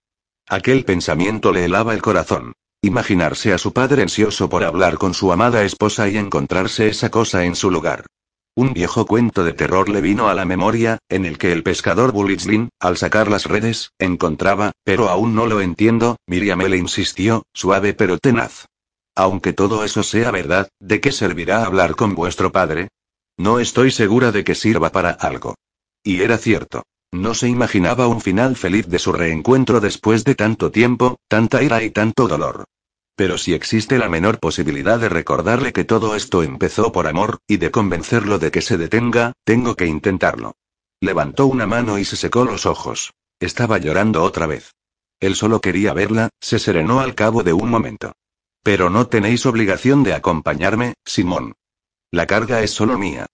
Aquel 0.48 0.86
pensamiento 0.86 1.52
le 1.52 1.66
helaba 1.66 1.94
el 1.94 2.02
corazón. 2.02 2.54
Imaginarse 2.82 3.54
a 3.54 3.58
su 3.58 3.72
padre 3.74 4.02
ansioso 4.02 4.50
por 4.50 4.64
hablar 4.64 4.98
con 4.98 5.14
su 5.14 5.32
amada 5.32 5.64
esposa 5.64 6.10
y 6.10 6.18
encontrarse 6.18 6.88
esa 6.88 7.10
cosa 7.10 7.46
en 7.46 7.56
su 7.56 7.72
lugar. 7.72 8.06
Un 8.56 8.74
viejo 8.74 9.08
cuento 9.08 9.44
de 9.44 9.54
terror 9.54 9.90
le 9.90 10.00
vino 10.00 10.28
a 10.28 10.36
la 10.36 10.46
memoria, 10.46 11.00
en 11.10 11.26
el 11.26 11.40
que 11.40 11.52
el 11.52 11.64
pescador 11.64 12.12
Bulitzlin, 12.12 12.70
al 12.80 12.98
sacar 12.98 13.28
las 13.28 13.48
redes, 13.48 13.92
encontraba, 13.98 14.74
pero 14.84 15.10
aún 15.10 15.34
no 15.34 15.48
lo 15.48 15.60
entiendo, 15.60 16.18
Miriam 16.28 16.62
L. 16.62 16.78
insistió, 16.78 17.48
suave 17.52 17.96
pero 17.96 18.20
tenaz. 18.20 18.68
Aunque 19.16 19.54
todo 19.54 19.84
eso 19.84 20.04
sea 20.04 20.30
verdad, 20.30 20.70
¿de 20.80 21.02
qué 21.02 21.12
servirá 21.12 21.66
hablar 21.66 21.96
con 21.96 22.14
vuestro 22.14 22.52
padre? 22.52 22.90
No 23.38 23.60
estoy 23.60 23.90
segura 23.90 24.32
de 24.32 24.44
que 24.44 24.54
sirva 24.54 24.92
para 24.92 25.10
algo. 25.10 25.56
Y 26.04 26.22
era 26.22 26.38
cierto. 26.38 26.84
No 27.12 27.34
se 27.34 27.48
imaginaba 27.48 28.08
un 28.08 28.22
final 28.22 28.56
feliz 28.56 28.88
de 28.88 29.00
su 29.00 29.14
reencuentro 29.14 29.80
después 29.80 30.24
de 30.26 30.36
tanto 30.36 30.70
tiempo, 30.70 31.18
tanta 31.28 31.64
ira 31.64 31.82
y 31.82 31.90
tanto 31.90 32.28
dolor. 32.28 32.66
Pero 33.16 33.38
si 33.38 33.54
existe 33.54 34.00
la 34.00 34.10
menor 34.10 34.40
posibilidad 34.40 35.00
de 35.00 35.10
recordarle 35.10 35.72
que 35.72 35.84
todo 35.84 36.16
esto 36.16 36.42
empezó 36.42 36.92
por 36.92 37.08
amor, 37.08 37.40
y 37.48 37.58
de 37.58 37.70
convencerlo 37.70 38.40
de 38.40 38.50
que 38.52 38.62
se 38.62 38.78
detenga, 38.78 39.34
tengo 39.44 39.76
que 39.76 39.86
intentarlo. 39.86 40.56
Levantó 41.00 41.46
una 41.46 41.68
mano 41.68 42.00
y 42.00 42.06
se 42.06 42.16
secó 42.16 42.46
los 42.46 42.66
ojos. 42.66 43.14
Estaba 43.40 43.78
llorando 43.78 44.24
otra 44.24 44.48
vez. 44.48 44.74
Él 45.20 45.36
solo 45.36 45.62
quería 45.62 45.94
verla, 45.94 46.30
se 46.40 46.60
serenó 46.60 47.02
al 47.02 47.14
cabo 47.14 47.44
de 47.44 47.54
un 47.54 47.70
momento. 47.70 48.14
Pero 48.64 48.90
no 48.90 49.08
tenéis 49.08 49.46
obligación 49.46 50.04
de 50.04 50.14
acompañarme, 50.14 50.96
Simón. 51.06 51.54
La 52.12 52.26
carga 52.26 52.64
es 52.64 52.72
solo 52.72 52.98
mía. 52.98 53.26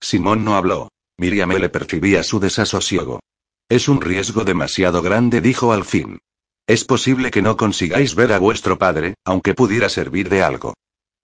Simón 0.00 0.44
no 0.44 0.56
habló. 0.56 0.88
Miriam 1.16 1.50
le 1.50 1.68
percibía 1.68 2.22
su 2.22 2.40
desasosiego. 2.40 3.20
Es 3.68 3.88
un 3.88 4.00
riesgo 4.00 4.44
demasiado 4.44 5.02
grande, 5.02 5.40
dijo 5.40 5.72
al 5.72 5.84
fin. 5.84 6.20
Es 6.68 6.84
posible 6.84 7.30
que 7.30 7.40
no 7.40 7.56
consigáis 7.56 8.14
ver 8.14 8.30
a 8.30 8.38
vuestro 8.38 8.78
padre, 8.78 9.14
aunque 9.24 9.54
pudiera 9.54 9.88
servir 9.88 10.28
de 10.28 10.42
algo. 10.42 10.74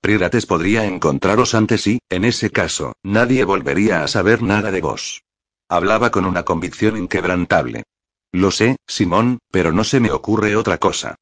Prirates 0.00 0.46
podría 0.46 0.86
encontraros 0.86 1.54
antes 1.54 1.86
y, 1.86 1.98
en 2.08 2.24
ese 2.24 2.50
caso, 2.50 2.94
nadie 3.02 3.44
volvería 3.44 4.02
a 4.02 4.08
saber 4.08 4.42
nada 4.42 4.70
de 4.70 4.80
vos. 4.80 5.22
Hablaba 5.68 6.10
con 6.10 6.24
una 6.24 6.44
convicción 6.44 6.96
inquebrantable. 6.96 7.82
Lo 8.32 8.50
sé, 8.50 8.76
Simón, 8.86 9.38
pero 9.50 9.70
no 9.70 9.84
se 9.84 10.00
me 10.00 10.12
ocurre 10.12 10.56
otra 10.56 10.78
cosa. 10.78 11.16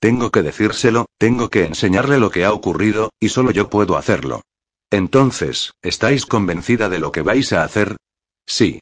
Tengo 0.00 0.32
que 0.32 0.42
decírselo, 0.42 1.06
tengo 1.16 1.48
que 1.48 1.64
enseñarle 1.64 2.18
lo 2.18 2.32
que 2.32 2.44
ha 2.44 2.52
ocurrido, 2.52 3.10
y 3.20 3.28
solo 3.28 3.52
yo 3.52 3.70
puedo 3.70 3.96
hacerlo. 3.96 4.42
Entonces, 4.90 5.72
¿estáis 5.82 6.26
convencida 6.26 6.88
de 6.88 6.98
lo 6.98 7.12
que 7.12 7.22
vais 7.22 7.52
a 7.52 7.62
hacer? 7.62 7.96
Sí. 8.44 8.80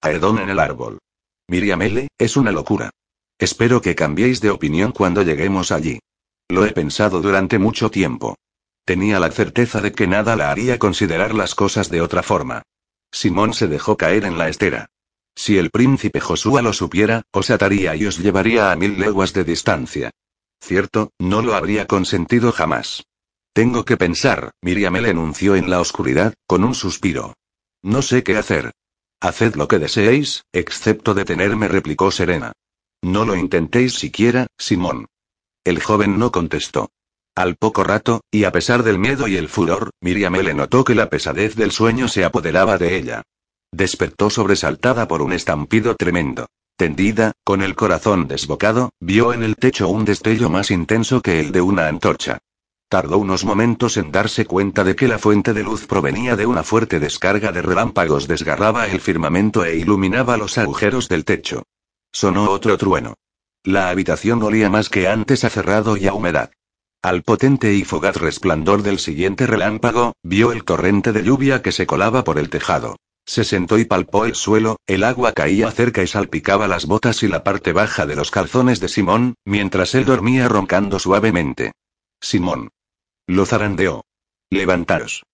Aedón 0.00 0.40
en 0.40 0.50
el 0.50 0.58
árbol. 0.58 0.98
Miriam 1.46 1.82
L., 1.82 2.08
es 2.18 2.36
una 2.36 2.50
locura. 2.50 2.90
Espero 3.42 3.82
que 3.82 3.96
cambiéis 3.96 4.40
de 4.40 4.50
opinión 4.50 4.92
cuando 4.92 5.22
lleguemos 5.22 5.72
allí. 5.72 5.98
Lo 6.48 6.64
he 6.64 6.70
pensado 6.70 7.20
durante 7.20 7.58
mucho 7.58 7.90
tiempo. 7.90 8.36
Tenía 8.84 9.18
la 9.18 9.32
certeza 9.32 9.80
de 9.80 9.90
que 9.90 10.06
nada 10.06 10.36
la 10.36 10.52
haría 10.52 10.78
considerar 10.78 11.34
las 11.34 11.56
cosas 11.56 11.90
de 11.90 12.02
otra 12.02 12.22
forma. 12.22 12.62
Simón 13.10 13.52
se 13.52 13.66
dejó 13.66 13.96
caer 13.96 14.26
en 14.26 14.38
la 14.38 14.48
estera. 14.48 14.86
Si 15.34 15.58
el 15.58 15.70
príncipe 15.70 16.20
Josué 16.20 16.62
lo 16.62 16.72
supiera, 16.72 17.22
os 17.32 17.50
ataría 17.50 17.96
y 17.96 18.06
os 18.06 18.20
llevaría 18.20 18.70
a 18.70 18.76
mil 18.76 19.00
leguas 19.00 19.32
de 19.32 19.42
distancia. 19.42 20.12
Cierto, 20.62 21.10
no 21.18 21.42
lo 21.42 21.56
habría 21.56 21.88
consentido 21.88 22.52
jamás. 22.52 23.02
Tengo 23.52 23.84
que 23.84 23.96
pensar, 23.96 24.52
Miriam 24.60 24.94
le 24.94 25.10
enunció 25.10 25.56
en 25.56 25.68
la 25.68 25.80
oscuridad, 25.80 26.32
con 26.46 26.62
un 26.62 26.76
suspiro. 26.76 27.34
No 27.82 28.02
sé 28.02 28.22
qué 28.22 28.36
hacer. 28.36 28.70
Haced 29.20 29.56
lo 29.56 29.66
que 29.66 29.80
deseéis, 29.80 30.44
excepto 30.52 31.12
detenerme, 31.12 31.66
replicó 31.66 32.12
Serena. 32.12 32.52
No 33.02 33.24
lo 33.24 33.36
intentéis 33.36 33.94
siquiera, 33.94 34.46
Simón. 34.56 35.06
El 35.64 35.82
joven 35.82 36.18
no 36.18 36.30
contestó. 36.30 36.90
Al 37.34 37.56
poco 37.56 37.82
rato, 37.82 38.20
y 38.30 38.44
a 38.44 38.52
pesar 38.52 38.82
del 38.82 38.98
miedo 38.98 39.26
y 39.26 39.36
el 39.36 39.48
furor, 39.48 39.90
Miriam 40.00 40.34
le 40.34 40.54
notó 40.54 40.84
que 40.84 40.94
la 40.94 41.08
pesadez 41.08 41.56
del 41.56 41.72
sueño 41.72 42.06
se 42.06 42.24
apoderaba 42.24 42.78
de 42.78 42.96
ella. 42.96 43.22
Despertó 43.72 44.30
sobresaltada 44.30 45.08
por 45.08 45.22
un 45.22 45.32
estampido 45.32 45.96
tremendo. 45.96 46.46
Tendida, 46.76 47.32
con 47.44 47.62
el 47.62 47.74
corazón 47.74 48.28
desbocado, 48.28 48.90
vio 49.00 49.32
en 49.32 49.42
el 49.42 49.56
techo 49.56 49.88
un 49.88 50.04
destello 50.04 50.50
más 50.50 50.70
intenso 50.70 51.22
que 51.22 51.40
el 51.40 51.52
de 51.52 51.60
una 51.60 51.88
antorcha. 51.88 52.38
Tardó 52.88 53.18
unos 53.18 53.44
momentos 53.44 53.96
en 53.96 54.12
darse 54.12 54.44
cuenta 54.44 54.84
de 54.84 54.94
que 54.94 55.08
la 55.08 55.18
fuente 55.18 55.54
de 55.54 55.62
luz 55.62 55.86
provenía 55.86 56.36
de 56.36 56.44
una 56.44 56.62
fuerte 56.62 57.00
descarga 57.00 57.50
de 57.50 57.62
relámpagos, 57.62 58.28
desgarraba 58.28 58.86
el 58.88 59.00
firmamento 59.00 59.64
e 59.64 59.76
iluminaba 59.76 60.36
los 60.36 60.58
agujeros 60.58 61.08
del 61.08 61.24
techo. 61.24 61.62
Sonó 62.12 62.50
otro 62.50 62.76
trueno. 62.76 63.14
La 63.64 63.88
habitación 63.88 64.42
olía 64.42 64.68
más 64.68 64.88
que 64.88 65.08
antes 65.08 65.44
a 65.44 65.50
cerrado 65.50 65.96
y 65.96 66.06
a 66.06 66.14
humedad. 66.14 66.50
Al 67.02 67.22
potente 67.22 67.74
y 67.74 67.84
fogaz 67.84 68.16
resplandor 68.16 68.82
del 68.82 68.98
siguiente 68.98 69.46
relámpago, 69.46 70.12
vio 70.22 70.52
el 70.52 70.64
torrente 70.64 71.12
de 71.12 71.24
lluvia 71.24 71.62
que 71.62 71.72
se 71.72 71.86
colaba 71.86 72.22
por 72.22 72.38
el 72.38 72.50
tejado. 72.50 72.96
Se 73.24 73.44
sentó 73.44 73.78
y 73.78 73.84
palpó 73.84 74.24
el 74.24 74.34
suelo, 74.34 74.76
el 74.86 75.04
agua 75.04 75.32
caía 75.32 75.70
cerca 75.70 76.02
y 76.02 76.06
salpicaba 76.06 76.68
las 76.68 76.86
botas 76.86 77.22
y 77.22 77.28
la 77.28 77.44
parte 77.44 77.72
baja 77.72 78.04
de 78.04 78.16
los 78.16 78.30
calzones 78.30 78.80
de 78.80 78.88
Simón, 78.88 79.34
mientras 79.44 79.94
él 79.94 80.04
dormía 80.04 80.48
roncando 80.48 80.98
suavemente. 80.98 81.72
Simón. 82.20 82.70
Lo 83.26 83.46
zarandeó. 83.46 84.04
Levantaros. 84.50 85.24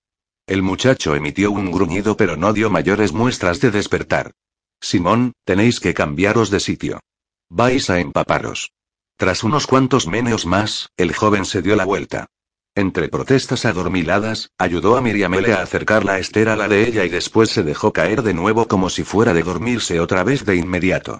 El 0.47 0.63
muchacho 0.63 1.15
emitió 1.15 1.51
un 1.51 1.71
gruñido 1.71 2.17
pero 2.17 2.37
no 2.37 2.53
dio 2.53 2.71
mayores 2.71 3.13
muestras 3.13 3.61
de 3.61 3.71
despertar. 3.71 4.33
Simón, 4.81 5.33
tenéis 5.45 5.81
que 5.81 5.95
cambiaros 5.95 6.51
de 6.51 6.61
sitio. 6.61 7.01
Vais 7.51 7.91
a 7.91 8.01
empaparos. 8.01 8.73
Tras 9.17 9.43
unos 9.43 9.67
cuantos 9.67 10.07
meneos 10.07 10.47
más, 10.47 10.91
el 10.97 11.15
joven 11.15 11.45
se 11.45 11.63
dio 11.63 11.77
la 11.77 11.85
vuelta. 11.85 12.27
Entre 12.75 13.09
protestas 13.09 13.65
adormiladas, 13.65 14.51
ayudó 14.57 14.97
a 14.97 15.01
Miriamele 15.01 15.53
a 15.53 15.63
acercar 15.63 16.05
la 16.05 16.21
estera 16.21 16.53
a 16.53 16.57
la 16.57 16.69
de 16.69 16.87
ella 16.87 17.05
y 17.05 17.09
después 17.09 17.51
se 17.51 17.65
dejó 17.65 17.93
caer 17.93 18.23
de 18.23 18.35
nuevo 18.35 18.69
como 18.69 18.89
si 18.89 19.03
fuera 19.03 19.35
de 19.35 19.43
dormirse 19.43 19.99
otra 19.99 20.23
vez 20.23 20.45
de 20.45 20.55
inmediato. 20.55 21.19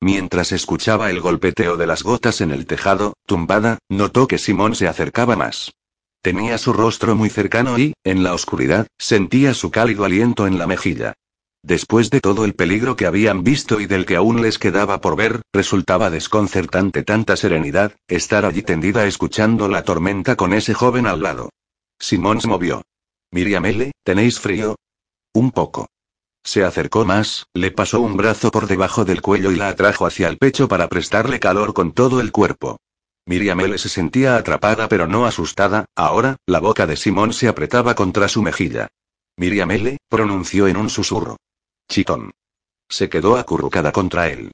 Mientras 0.00 0.52
escuchaba 0.52 1.10
el 1.10 1.20
golpeteo 1.20 1.76
de 1.76 1.86
las 1.86 2.04
gotas 2.04 2.40
en 2.40 2.52
el 2.52 2.64
tejado, 2.64 3.14
tumbada, 3.26 3.78
notó 3.88 4.28
que 4.28 4.38
Simón 4.38 4.76
se 4.76 4.86
acercaba 4.86 5.34
más. 5.34 5.72
Tenía 6.22 6.58
su 6.58 6.72
rostro 6.72 7.16
muy 7.16 7.30
cercano 7.30 7.78
y, 7.78 7.94
en 8.04 8.22
la 8.22 8.32
oscuridad, 8.32 8.86
sentía 8.98 9.52
su 9.52 9.70
cálido 9.70 10.04
aliento 10.04 10.46
en 10.46 10.58
la 10.58 10.66
mejilla. 10.66 11.14
Después 11.62 12.08
de 12.08 12.20
todo 12.20 12.46
el 12.46 12.54
peligro 12.54 12.96
que 12.96 13.06
habían 13.06 13.44
visto 13.44 13.80
y 13.80 13.86
del 13.86 14.06
que 14.06 14.16
aún 14.16 14.40
les 14.40 14.58
quedaba 14.58 15.00
por 15.00 15.14
ver, 15.14 15.42
resultaba 15.52 16.08
desconcertante 16.08 17.02
tanta 17.02 17.36
serenidad, 17.36 17.94
estar 18.08 18.46
allí 18.46 18.62
tendida 18.62 19.06
escuchando 19.06 19.68
la 19.68 19.84
tormenta 19.84 20.36
con 20.36 20.54
ese 20.54 20.72
joven 20.72 21.06
al 21.06 21.22
lado. 21.22 21.50
Simón 21.98 22.40
se 22.40 22.48
movió. 22.48 22.82
Miriam 23.30 23.66
L., 23.66 23.92
¿tenéis 24.02 24.40
frío? 24.40 24.76
Un 25.34 25.50
poco. 25.50 25.86
Se 26.42 26.64
acercó 26.64 27.04
más, 27.04 27.46
le 27.52 27.70
pasó 27.70 28.00
un 28.00 28.16
brazo 28.16 28.50
por 28.50 28.66
debajo 28.66 29.04
del 29.04 29.20
cuello 29.20 29.52
y 29.52 29.56
la 29.56 29.68
atrajo 29.68 30.06
hacia 30.06 30.28
el 30.28 30.38
pecho 30.38 30.66
para 30.66 30.88
prestarle 30.88 31.38
calor 31.38 31.74
con 31.74 31.92
todo 31.92 32.20
el 32.20 32.32
cuerpo. 32.32 32.78
Miriam 33.26 33.60
L. 33.60 33.76
se 33.76 33.90
sentía 33.90 34.36
atrapada 34.36 34.88
pero 34.88 35.06
no 35.06 35.26
asustada, 35.26 35.84
ahora, 35.94 36.36
la 36.46 36.58
boca 36.58 36.86
de 36.86 36.96
Simón 36.96 37.34
se 37.34 37.48
apretaba 37.48 37.94
contra 37.94 38.28
su 38.28 38.40
mejilla. 38.40 38.88
Miriam 39.36 39.70
L. 39.70 39.98
pronunció 40.08 40.66
en 40.66 40.78
un 40.78 40.88
susurro. 40.88 41.36
Chitón. 41.90 42.30
Se 42.88 43.08
quedó 43.08 43.36
acurrucada 43.36 43.90
contra 43.90 44.28
él. 44.28 44.52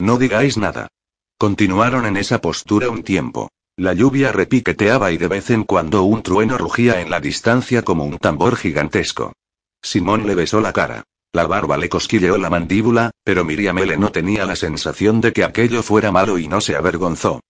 No 0.00 0.16
digáis 0.16 0.56
nada. 0.56 0.88
Continuaron 1.36 2.06
en 2.06 2.16
esa 2.16 2.40
postura 2.40 2.88
un 2.88 3.02
tiempo. 3.02 3.50
La 3.76 3.92
lluvia 3.92 4.32
repiqueteaba 4.32 5.12
y 5.12 5.18
de 5.18 5.28
vez 5.28 5.50
en 5.50 5.64
cuando 5.64 6.02
un 6.04 6.22
trueno 6.22 6.56
rugía 6.56 7.02
en 7.02 7.10
la 7.10 7.20
distancia 7.20 7.82
como 7.82 8.04
un 8.04 8.16
tambor 8.16 8.56
gigantesco. 8.56 9.34
Simón 9.82 10.26
le 10.26 10.34
besó 10.34 10.62
la 10.62 10.72
cara. 10.72 11.04
La 11.32 11.46
barba 11.46 11.76
le 11.76 11.90
cosquilleó 11.90 12.38
la 12.38 12.48
mandíbula, 12.48 13.10
pero 13.22 13.44
Miriam 13.44 13.78
L. 13.78 13.98
no 13.98 14.10
tenía 14.10 14.46
la 14.46 14.56
sensación 14.56 15.20
de 15.20 15.34
que 15.34 15.44
aquello 15.44 15.82
fuera 15.82 16.10
malo 16.10 16.38
y 16.38 16.48
no 16.48 16.62
se 16.62 16.74
avergonzó. 16.74 17.40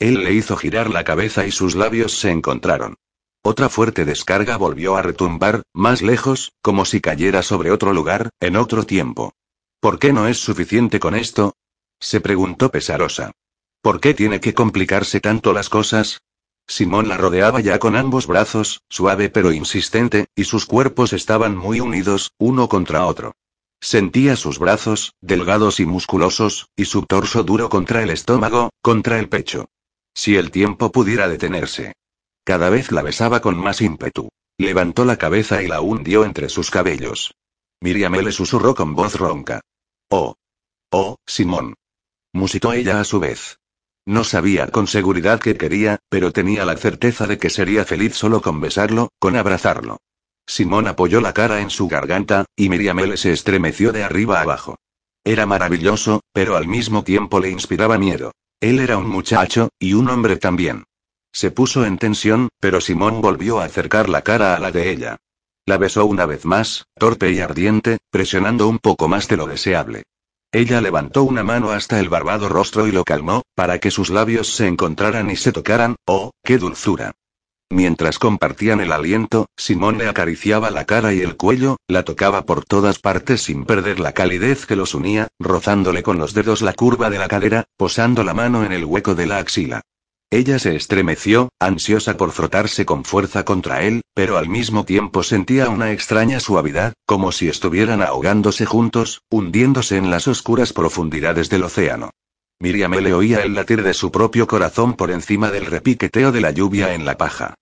Él 0.00 0.24
le 0.24 0.32
hizo 0.32 0.56
girar 0.56 0.90
la 0.90 1.04
cabeza 1.04 1.46
y 1.46 1.52
sus 1.52 1.76
labios 1.76 2.18
se 2.18 2.32
encontraron. 2.32 2.96
Otra 3.42 3.68
fuerte 3.68 4.04
descarga 4.04 4.56
volvió 4.56 4.96
a 4.96 5.02
retumbar, 5.02 5.62
más 5.72 6.02
lejos, 6.02 6.52
como 6.60 6.84
si 6.84 7.00
cayera 7.00 7.42
sobre 7.42 7.70
otro 7.70 7.92
lugar, 7.92 8.30
en 8.40 8.56
otro 8.56 8.84
tiempo. 8.84 9.32
¿Por 9.80 9.98
qué 9.98 10.12
no 10.12 10.26
es 10.26 10.38
suficiente 10.38 10.98
con 11.00 11.14
esto? 11.14 11.54
se 12.00 12.20
preguntó 12.20 12.70
pesarosa. 12.70 13.32
¿Por 13.80 14.00
qué 14.00 14.14
tiene 14.14 14.40
que 14.40 14.54
complicarse 14.54 15.20
tanto 15.20 15.52
las 15.52 15.68
cosas? 15.68 16.20
Simón 16.66 17.08
la 17.08 17.16
rodeaba 17.16 17.60
ya 17.60 17.78
con 17.78 17.96
ambos 17.96 18.26
brazos, 18.26 18.82
suave 18.88 19.30
pero 19.30 19.52
insistente, 19.52 20.26
y 20.36 20.44
sus 20.44 20.66
cuerpos 20.66 21.12
estaban 21.12 21.56
muy 21.56 21.80
unidos, 21.80 22.32
uno 22.38 22.68
contra 22.68 23.06
otro. 23.06 23.34
Sentía 23.80 24.36
sus 24.36 24.58
brazos, 24.58 25.14
delgados 25.20 25.80
y 25.80 25.86
musculosos, 25.86 26.68
y 26.76 26.84
su 26.84 27.02
torso 27.02 27.44
duro 27.44 27.68
contra 27.68 28.02
el 28.02 28.10
estómago, 28.10 28.70
contra 28.82 29.18
el 29.18 29.28
pecho. 29.28 29.70
Si 30.14 30.36
el 30.36 30.50
tiempo 30.50 30.90
pudiera 30.90 31.28
detenerse. 31.28 31.94
Cada 32.48 32.70
vez 32.70 32.92
la 32.92 33.02
besaba 33.02 33.42
con 33.42 33.58
más 33.58 33.82
ímpetu. 33.82 34.30
Levantó 34.56 35.04
la 35.04 35.18
cabeza 35.18 35.62
y 35.62 35.66
la 35.66 35.82
hundió 35.82 36.24
entre 36.24 36.48
sus 36.48 36.70
cabellos. 36.70 37.34
Miriam 37.82 38.14
le 38.14 38.32
susurró 38.32 38.74
con 38.74 38.94
voz 38.94 39.16
ronca. 39.16 39.60
Oh. 40.08 40.34
Oh, 40.90 41.16
Simón. 41.26 41.74
Musitó 42.32 42.72
ella 42.72 43.00
a 43.00 43.04
su 43.04 43.20
vez. 43.20 43.58
No 44.06 44.24
sabía 44.24 44.68
con 44.68 44.86
seguridad 44.86 45.40
qué 45.40 45.58
quería, 45.58 45.98
pero 46.08 46.32
tenía 46.32 46.64
la 46.64 46.78
certeza 46.78 47.26
de 47.26 47.36
que 47.36 47.50
sería 47.50 47.84
feliz 47.84 48.14
solo 48.14 48.40
con 48.40 48.62
besarlo, 48.62 49.10
con 49.18 49.36
abrazarlo. 49.36 49.98
Simón 50.46 50.88
apoyó 50.88 51.20
la 51.20 51.34
cara 51.34 51.60
en 51.60 51.68
su 51.68 51.86
garganta, 51.86 52.46
y 52.56 52.70
Miriam 52.70 52.98
L. 53.00 53.14
se 53.18 53.32
estremeció 53.32 53.92
de 53.92 54.04
arriba 54.04 54.40
abajo. 54.40 54.76
Era 55.22 55.44
maravilloso, 55.44 56.22
pero 56.32 56.56
al 56.56 56.66
mismo 56.66 57.04
tiempo 57.04 57.40
le 57.40 57.50
inspiraba 57.50 57.98
miedo. 57.98 58.32
Él 58.58 58.80
era 58.80 58.96
un 58.96 59.06
muchacho, 59.06 59.68
y 59.78 59.92
un 59.92 60.08
hombre 60.08 60.38
también. 60.38 60.84
Se 61.32 61.50
puso 61.50 61.84
en 61.84 61.98
tensión, 61.98 62.48
pero 62.60 62.80
Simón 62.80 63.20
volvió 63.20 63.60
a 63.60 63.64
acercar 63.64 64.08
la 64.08 64.22
cara 64.22 64.54
a 64.54 64.58
la 64.58 64.72
de 64.72 64.90
ella. 64.90 65.16
La 65.66 65.76
besó 65.76 66.06
una 66.06 66.26
vez 66.26 66.44
más, 66.44 66.86
torpe 66.98 67.30
y 67.30 67.40
ardiente, 67.40 67.98
presionando 68.10 68.68
un 68.68 68.78
poco 68.78 69.08
más 69.08 69.28
de 69.28 69.36
lo 69.36 69.46
deseable. 69.46 70.04
Ella 70.50 70.80
levantó 70.80 71.24
una 71.24 71.44
mano 71.44 71.72
hasta 71.72 72.00
el 72.00 72.08
barbado 72.08 72.48
rostro 72.48 72.86
y 72.86 72.92
lo 72.92 73.04
calmó, 73.04 73.42
para 73.54 73.78
que 73.78 73.90
sus 73.90 74.08
labios 74.08 74.48
se 74.54 74.66
encontraran 74.66 75.30
y 75.30 75.36
se 75.36 75.52
tocaran, 75.52 75.96
oh, 76.06 76.30
qué 76.42 76.56
dulzura. 76.56 77.12
Mientras 77.70 78.18
compartían 78.18 78.80
el 78.80 78.92
aliento, 78.92 79.48
Simón 79.54 79.98
le 79.98 80.08
acariciaba 80.08 80.70
la 80.70 80.86
cara 80.86 81.12
y 81.12 81.20
el 81.20 81.36
cuello, 81.36 81.76
la 81.86 82.02
tocaba 82.02 82.46
por 82.46 82.64
todas 82.64 82.98
partes 82.98 83.42
sin 83.42 83.66
perder 83.66 84.00
la 84.00 84.12
calidez 84.12 84.64
que 84.64 84.74
los 84.74 84.94
unía, 84.94 85.28
rozándole 85.38 86.02
con 86.02 86.16
los 86.16 86.32
dedos 86.32 86.62
la 86.62 86.72
curva 86.72 87.10
de 87.10 87.18
la 87.18 87.28
cadera, 87.28 87.66
posando 87.76 88.24
la 88.24 88.32
mano 88.32 88.64
en 88.64 88.72
el 88.72 88.86
hueco 88.86 89.14
de 89.14 89.26
la 89.26 89.36
axila. 89.36 89.82
Ella 90.30 90.58
se 90.58 90.76
estremeció, 90.76 91.48
ansiosa 91.58 92.18
por 92.18 92.32
frotarse 92.32 92.84
con 92.84 93.04
fuerza 93.04 93.46
contra 93.46 93.82
él, 93.82 94.02
pero 94.12 94.36
al 94.36 94.46
mismo 94.46 94.84
tiempo 94.84 95.22
sentía 95.22 95.70
una 95.70 95.90
extraña 95.92 96.38
suavidad, 96.38 96.92
como 97.06 97.32
si 97.32 97.48
estuvieran 97.48 98.02
ahogándose 98.02 98.66
juntos, 98.66 99.22
hundiéndose 99.30 99.96
en 99.96 100.10
las 100.10 100.28
oscuras 100.28 100.74
profundidades 100.74 101.48
del 101.48 101.62
océano. 101.62 102.10
Miriam 102.60 102.92
le 102.92 103.14
oía 103.14 103.42
el 103.42 103.54
latir 103.54 103.82
de 103.82 103.94
su 103.94 104.12
propio 104.12 104.46
corazón 104.46 104.94
por 104.94 105.10
encima 105.10 105.50
del 105.50 105.64
repiqueteo 105.64 106.30
de 106.30 106.42
la 106.42 106.50
lluvia 106.50 106.92
en 106.92 107.06
la 107.06 107.16
paja. 107.16 107.54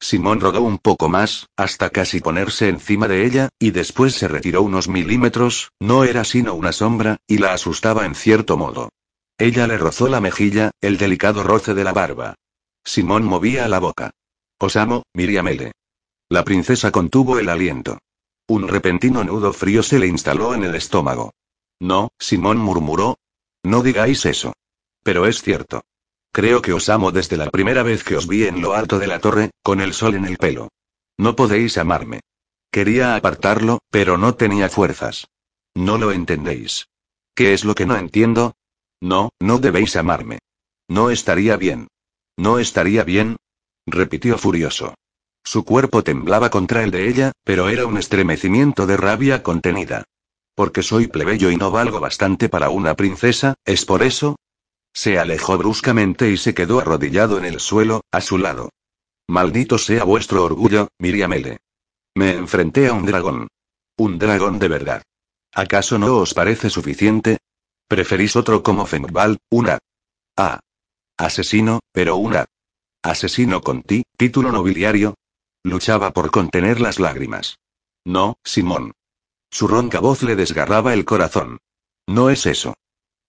Simón 0.00 0.40
rodó 0.40 0.62
un 0.62 0.78
poco 0.78 1.10
más, 1.10 1.48
hasta 1.56 1.90
casi 1.90 2.20
ponerse 2.20 2.68
encima 2.68 3.06
de 3.06 3.26
ella, 3.26 3.48
y 3.58 3.70
después 3.70 4.14
se 4.14 4.28
retiró 4.28 4.62
unos 4.62 4.88
milímetros, 4.88 5.72
no 5.78 6.04
era 6.04 6.24
sino 6.24 6.54
una 6.54 6.72
sombra, 6.72 7.18
y 7.26 7.38
la 7.38 7.52
asustaba 7.52 8.06
en 8.06 8.14
cierto 8.14 8.56
modo. 8.56 8.88
Ella 9.38 9.66
le 9.66 9.78
rozó 9.78 10.08
la 10.08 10.20
mejilla, 10.20 10.70
el 10.80 10.96
delicado 10.96 11.42
roce 11.42 11.74
de 11.74 11.84
la 11.84 11.92
barba. 11.92 12.34
Simón 12.84 13.24
movía 13.24 13.66
la 13.68 13.78
boca. 13.78 14.10
Os 14.58 14.76
amo, 14.76 15.04
Miriamele. 15.12 15.72
La 16.28 16.44
princesa 16.44 16.90
contuvo 16.90 17.38
el 17.38 17.48
aliento. 17.48 17.98
Un 18.46 18.68
repentino 18.68 19.24
nudo 19.24 19.52
frío 19.52 19.82
se 19.82 19.98
le 19.98 20.06
instaló 20.06 20.54
en 20.54 20.64
el 20.64 20.74
estómago. 20.74 21.32
No, 21.80 22.10
Simón 22.18 22.58
murmuró, 22.58 23.16
no 23.64 23.82
digáis 23.82 24.26
eso. 24.26 24.52
Pero 25.02 25.26
es 25.26 25.42
cierto. 25.42 25.82
Creo 26.32 26.62
que 26.62 26.72
os 26.72 26.88
amo 26.88 27.12
desde 27.12 27.36
la 27.36 27.50
primera 27.50 27.82
vez 27.82 28.04
que 28.04 28.16
os 28.16 28.28
vi 28.28 28.44
en 28.44 28.60
lo 28.60 28.74
alto 28.74 28.98
de 28.98 29.06
la 29.06 29.20
torre, 29.20 29.50
con 29.62 29.80
el 29.80 29.94
sol 29.94 30.14
en 30.14 30.26
el 30.26 30.36
pelo. 30.36 30.68
No 31.16 31.34
podéis 31.34 31.78
amarme. 31.78 32.20
Quería 32.70 33.16
apartarlo, 33.16 33.78
pero 33.90 34.18
no 34.18 34.34
tenía 34.34 34.68
fuerzas. 34.68 35.28
No 35.74 35.96
lo 35.96 36.12
entendéis. 36.12 36.88
¿Qué 37.34 37.54
es 37.54 37.64
lo 37.64 37.74
que 37.74 37.86
no 37.86 37.96
entiendo? 37.96 38.54
No, 39.04 39.28
no 39.38 39.58
debéis 39.58 39.96
amarme. 39.96 40.38
No 40.88 41.10
estaría 41.10 41.58
bien. 41.58 41.88
¿No 42.38 42.58
estaría 42.58 43.04
bien? 43.04 43.36
repitió 43.86 44.38
furioso. 44.38 44.94
Su 45.44 45.66
cuerpo 45.66 46.02
temblaba 46.02 46.48
contra 46.48 46.82
el 46.82 46.90
de 46.90 47.06
ella, 47.06 47.32
pero 47.44 47.68
era 47.68 47.84
un 47.84 47.98
estremecimiento 47.98 48.86
de 48.86 48.96
rabia 48.96 49.42
contenida. 49.42 50.04
Porque 50.54 50.82
soy 50.82 51.06
plebeyo 51.08 51.50
y 51.50 51.56
no 51.58 51.70
valgo 51.70 52.00
bastante 52.00 52.48
para 52.48 52.70
una 52.70 52.94
princesa, 52.94 53.52
¿es 53.66 53.84
por 53.84 54.02
eso? 54.02 54.36
Se 54.94 55.18
alejó 55.18 55.58
bruscamente 55.58 56.30
y 56.30 56.38
se 56.38 56.54
quedó 56.54 56.80
arrodillado 56.80 57.36
en 57.36 57.44
el 57.44 57.60
suelo, 57.60 58.00
a 58.10 58.22
su 58.22 58.38
lado. 58.38 58.70
Maldito 59.28 59.76
sea 59.76 60.04
vuestro 60.04 60.44
orgullo, 60.44 60.88
Miriamele. 60.98 61.58
Me 62.14 62.32
enfrenté 62.32 62.88
a 62.88 62.94
un 62.94 63.04
dragón. 63.04 63.48
Un 63.98 64.18
dragón 64.18 64.58
de 64.58 64.68
verdad. 64.68 65.02
¿Acaso 65.52 65.98
no 65.98 66.16
os 66.16 66.32
parece 66.32 66.70
suficiente? 66.70 67.36
¿Preferís 67.88 68.36
otro 68.36 68.62
como 68.62 68.86
Fengbal, 68.86 69.38
una? 69.50 69.78
Ah. 70.36 70.60
Asesino, 71.16 71.80
pero 71.92 72.16
una. 72.16 72.46
Asesino 73.02 73.60
con 73.60 73.82
ti, 73.82 74.04
título 74.16 74.50
nobiliario. 74.50 75.14
Luchaba 75.62 76.12
por 76.12 76.30
contener 76.30 76.80
las 76.80 76.98
lágrimas. 76.98 77.58
No, 78.04 78.36
Simón. 78.44 78.92
Su 79.50 79.68
ronca 79.68 80.00
voz 80.00 80.22
le 80.22 80.36
desgarraba 80.36 80.94
el 80.94 81.04
corazón. 81.04 81.58
No 82.06 82.30
es 82.30 82.46
eso. 82.46 82.74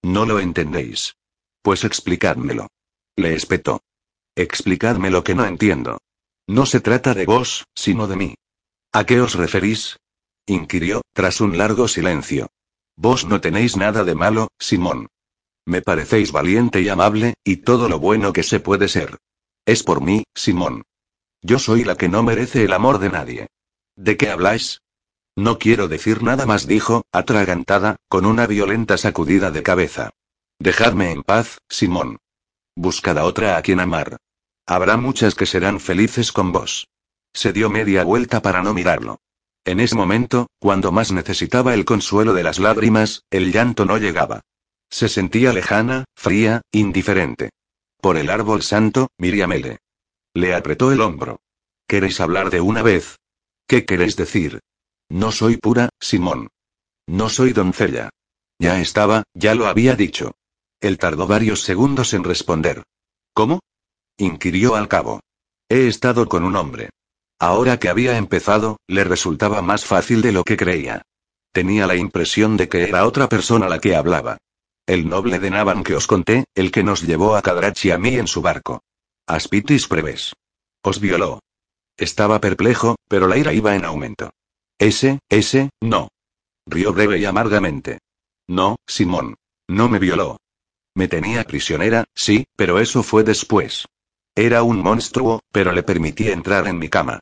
No 0.02 0.26
lo 0.26 0.40
entendéis. 0.40 1.16
Pues 1.62 1.84
explicádmelo. 1.84 2.68
Le 3.16 3.36
espetó. 3.36 3.82
Explicadme 4.36 5.10
lo 5.10 5.24
que 5.24 5.36
no 5.36 5.46
entiendo. 5.46 6.00
No 6.48 6.66
se 6.66 6.80
trata 6.80 7.14
de 7.14 7.26
vos, 7.26 7.66
sino 7.76 8.08
de 8.08 8.16
mí. 8.16 8.36
¿A 8.92 9.06
qué 9.06 9.22
os 9.22 9.36
referís? 9.36 9.98
inquirió, 10.46 11.02
tras 11.14 11.42
un 11.42 11.58
largo 11.58 11.88
silencio. 11.88 12.48
Vos 12.98 13.26
no 13.26 13.42
tenéis 13.42 13.76
nada 13.76 14.04
de 14.04 14.16
malo, 14.16 14.50
Simón. 14.60 15.08
Me 15.66 15.82
parecéis 15.82 16.32
valiente 16.32 16.82
y 16.82 16.90
amable, 16.90 17.34
y 17.44 17.58
todo 17.58 17.90
lo 17.90 18.00
bueno 18.00 18.34
que 18.34 18.44
se 18.44 18.60
puede 18.60 18.88
ser. 18.88 19.18
Es 19.66 19.84
por 19.84 20.02
mí, 20.02 20.24
Simón. 20.36 20.84
Yo 21.42 21.60
soy 21.60 21.84
la 21.84 21.96
que 21.96 22.10
no 22.10 22.24
merece 22.24 22.64
el 22.64 22.74
amor 22.74 23.00
de 23.00 23.10
nadie. 23.10 23.48
¿De 23.96 24.18
qué 24.18 24.30
habláis? 24.30 24.82
No 25.36 25.60
quiero 25.60 25.88
decir 25.88 26.24
nada 26.24 26.46
más, 26.46 26.68
dijo, 26.68 27.04
atragantada, 27.12 27.98
con 28.08 28.26
una 28.26 28.48
violenta 28.48 28.98
sacudida 28.98 29.52
de 29.52 29.64
cabeza. 29.64 30.12
Dejadme 30.60 31.12
en 31.12 31.24
paz, 31.24 31.58
Simón. 31.68 32.18
Buscad 32.76 33.18
a 33.18 33.26
otra 33.26 33.58
a 33.58 33.62
quien 33.62 33.80
amar. 33.80 34.18
Habrá 34.66 34.98
muchas 34.98 35.36
que 35.36 35.46
serán 35.46 35.80
felices 35.80 36.32
con 36.32 36.52
vos. 36.52 36.88
Se 37.34 37.52
dio 37.52 37.70
media 37.70 38.04
vuelta 38.04 38.42
para 38.42 38.64
no 38.64 38.74
mirarlo. 38.74 39.20
En 39.66 39.80
ese 39.80 39.96
momento, 39.96 40.48
cuando 40.60 40.92
más 40.92 41.12
necesitaba 41.12 41.74
el 41.74 41.86
consuelo 41.86 42.34
de 42.34 42.44
las 42.44 42.60
lágrimas, 42.60 43.24
el 43.32 43.52
llanto 43.52 43.86
no 43.86 43.98
llegaba. 43.98 44.42
Se 44.92 45.10
sentía 45.10 45.52
lejana, 45.54 46.06
fría, 46.16 46.62
indiferente. 46.72 47.50
Por 48.00 48.18
el 48.18 48.30
árbol 48.30 48.62
santo, 48.62 49.10
Miriamele. 49.18 49.80
Le 50.36 50.54
apretó 50.54 50.92
el 50.92 51.02
hombro. 51.02 51.40
¿Queréis 51.88 52.22
hablar 52.22 52.52
de 52.52 52.62
una 52.62 52.84
vez? 52.84 53.18
¿Qué 53.68 53.86
queréis 53.86 54.16
decir? 54.16 54.60
No 55.10 55.32
soy 55.32 55.58
pura, 55.58 55.90
Simón. 56.00 56.50
No 57.08 57.30
soy 57.30 57.52
doncella. 57.52 58.10
Ya 58.60 58.80
estaba, 58.80 59.24
ya 59.34 59.56
lo 59.56 59.66
había 59.66 59.96
dicho. 59.96 60.36
Él 60.80 61.00
tardó 61.00 61.26
varios 61.26 61.62
segundos 61.64 62.14
en 62.14 62.24
responder. 62.24 62.84
¿Cómo? 63.34 63.62
inquirió 64.18 64.76
al 64.76 64.88
cabo. 64.88 65.22
He 65.70 65.88
estado 65.88 66.28
con 66.28 66.44
un 66.44 66.56
hombre. 66.56 66.90
Ahora 67.40 67.78
que 67.78 67.90
había 67.90 68.18
empezado, 68.18 68.78
le 68.88 69.04
resultaba 69.04 69.62
más 69.62 69.86
fácil 69.86 70.22
de 70.22 70.32
lo 70.32 70.44
que 70.44 70.58
creía. 70.58 71.04
Tenía 71.52 71.88
la 71.88 71.96
impresión 71.96 72.58
de 72.58 72.70
que 72.70 72.84
era 72.84 73.06
otra 73.06 73.30
persona 73.30 73.70
la 73.70 73.80
que 73.80 73.96
hablaba. 73.96 74.38
El 74.86 75.10
noble 75.10 75.40
de 75.40 75.50
Navan 75.50 75.84
que 75.84 75.96
os 75.96 76.08
conté, 76.08 76.46
el 76.54 76.72
que 76.72 76.84
nos 76.84 77.02
llevó 77.02 77.36
a 77.36 77.42
Cadrach 77.42 77.86
y 77.86 77.92
a 77.92 77.98
mí 77.98 78.16
en 78.16 78.28
su 78.28 78.42
barco. 78.42 78.84
Aspitis 79.28 79.88
Preves. 79.88 80.34
Os 80.84 81.00
violó. 81.00 81.40
Estaba 81.98 82.40
perplejo, 82.40 82.96
pero 83.08 83.28
la 83.28 83.38
ira 83.38 83.54
iba 83.54 83.76
en 83.76 83.86
aumento. 83.86 84.32
Ese, 84.78 85.20
ese, 85.30 85.70
no. 85.82 86.10
Rió 86.68 86.94
breve 86.94 87.18
y 87.20 87.26
amargamente. 87.26 88.00
No, 88.48 88.78
Simón. 88.86 89.36
No 89.68 89.90
me 89.90 90.00
violó. 90.00 90.38
Me 90.94 91.08
tenía 91.08 91.44
prisionera, 91.44 92.06
sí, 92.14 92.46
pero 92.56 92.80
eso 92.80 93.02
fue 93.02 93.24
después. 93.24 93.86
Era 94.36 94.64
un 94.64 94.82
monstruo, 94.82 95.42
pero 95.52 95.72
le 95.72 95.82
permití 95.82 96.30
entrar 96.30 96.68
en 96.68 96.78
mi 96.78 96.90
cama. 96.90 97.20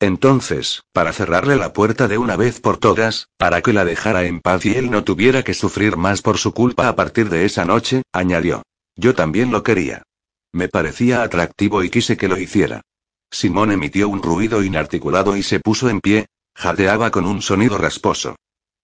Entonces, 0.00 0.82
para 0.92 1.12
cerrarle 1.12 1.56
la 1.56 1.72
puerta 1.72 2.08
de 2.08 2.18
una 2.18 2.36
vez 2.36 2.60
por 2.60 2.76
todas, 2.76 3.28
para 3.38 3.62
que 3.62 3.72
la 3.72 3.84
dejara 3.84 4.24
en 4.24 4.40
paz 4.40 4.66
y 4.66 4.74
él 4.74 4.90
no 4.90 5.04
tuviera 5.04 5.42
que 5.42 5.54
sufrir 5.54 5.96
más 5.96 6.22
por 6.22 6.38
su 6.38 6.52
culpa 6.52 6.88
a 6.88 6.96
partir 6.96 7.30
de 7.30 7.44
esa 7.44 7.64
noche, 7.64 8.02
añadió. 8.12 8.62
Yo 8.96 9.14
también 9.14 9.52
lo 9.52 9.62
quería. 9.62 10.02
Me 10.52 10.68
parecía 10.68 11.22
atractivo 11.22 11.82
y 11.82 11.90
quise 11.90 12.16
que 12.16 12.28
lo 12.28 12.38
hiciera. 12.38 12.82
Simón 13.30 13.70
emitió 13.70 14.08
un 14.08 14.22
ruido 14.22 14.62
inarticulado 14.62 15.36
y 15.36 15.42
se 15.42 15.60
puso 15.60 15.88
en 15.88 16.00
pie, 16.00 16.26
Jadeaba 16.56 17.10
con 17.10 17.26
un 17.26 17.42
sonido 17.42 17.76
rasposo. 17.76 18.34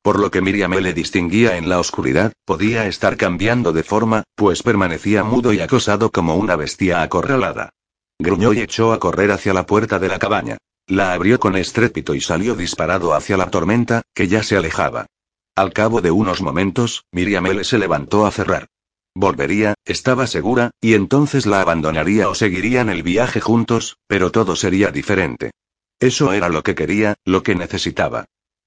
Por 0.03 0.19
lo 0.19 0.33
que 0.33 0.41
Miriam 0.41 0.73
le 0.73 0.95
distinguía 0.95 1.57
en 1.57 1.69
la 1.69 1.79
oscuridad, 1.79 2.33
podía 2.45 2.89
estar 2.89 3.17
cambiando 3.17 3.73
de 3.73 3.85
forma, 3.85 4.25
pues 4.35 4.65
permanecía 4.65 5.23
mudo 5.23 5.53
y 5.53 5.61
acosado 5.61 6.11
como 6.11 6.35
una 6.35 6.57
bestia 6.57 7.03
acorralada. 7.03 7.71
Gruñó 8.19 8.53
y 8.53 8.61
echó 8.61 8.93
a 8.93 8.99
correr 8.99 9.31
hacia 9.31 9.55
la 9.55 9.65
puerta 9.65 10.01
de 10.01 10.09
la 10.09 10.19
cabaña. 10.19 10.59
La 10.89 11.13
abrió 11.13 11.39
con 11.39 11.57
estrépito 11.57 12.15
y 12.17 12.21
salió 12.21 12.57
disparado 12.57 13.15
hacia 13.15 13.37
la 13.37 13.51
tormenta, 13.51 14.03
que 14.13 14.27
ya 14.27 14.43
se 14.43 14.57
alejaba. 14.57 15.07
Al 15.55 15.73
cabo 15.73 16.01
de 16.01 16.11
unos 16.11 16.43
momentos, 16.43 17.05
Miriam 17.13 17.47
se 17.63 17.79
levantó 17.79 18.27
a 18.27 18.33
cerrar. 18.33 18.67
Volvería, 19.15 19.75
estaba 19.85 20.27
segura, 20.27 20.73
y 20.81 20.95
entonces 20.95 21.47
la 21.47 21.61
abandonaría 21.61 22.29
o 22.29 22.35
seguirían 22.35 22.89
el 22.89 23.05
viaje 23.05 23.41
juntos, 23.41 23.99
pero 24.09 24.33
todo 24.33 24.57
sería 24.57 24.91
diferente. 24.91 25.53
Eso 26.01 26.33
era 26.33 26.49
lo 26.49 26.65
que 26.65 26.75
quería, 26.75 27.15
lo 27.25 27.45
que 27.45 27.55
necesitaba. 27.55 28.25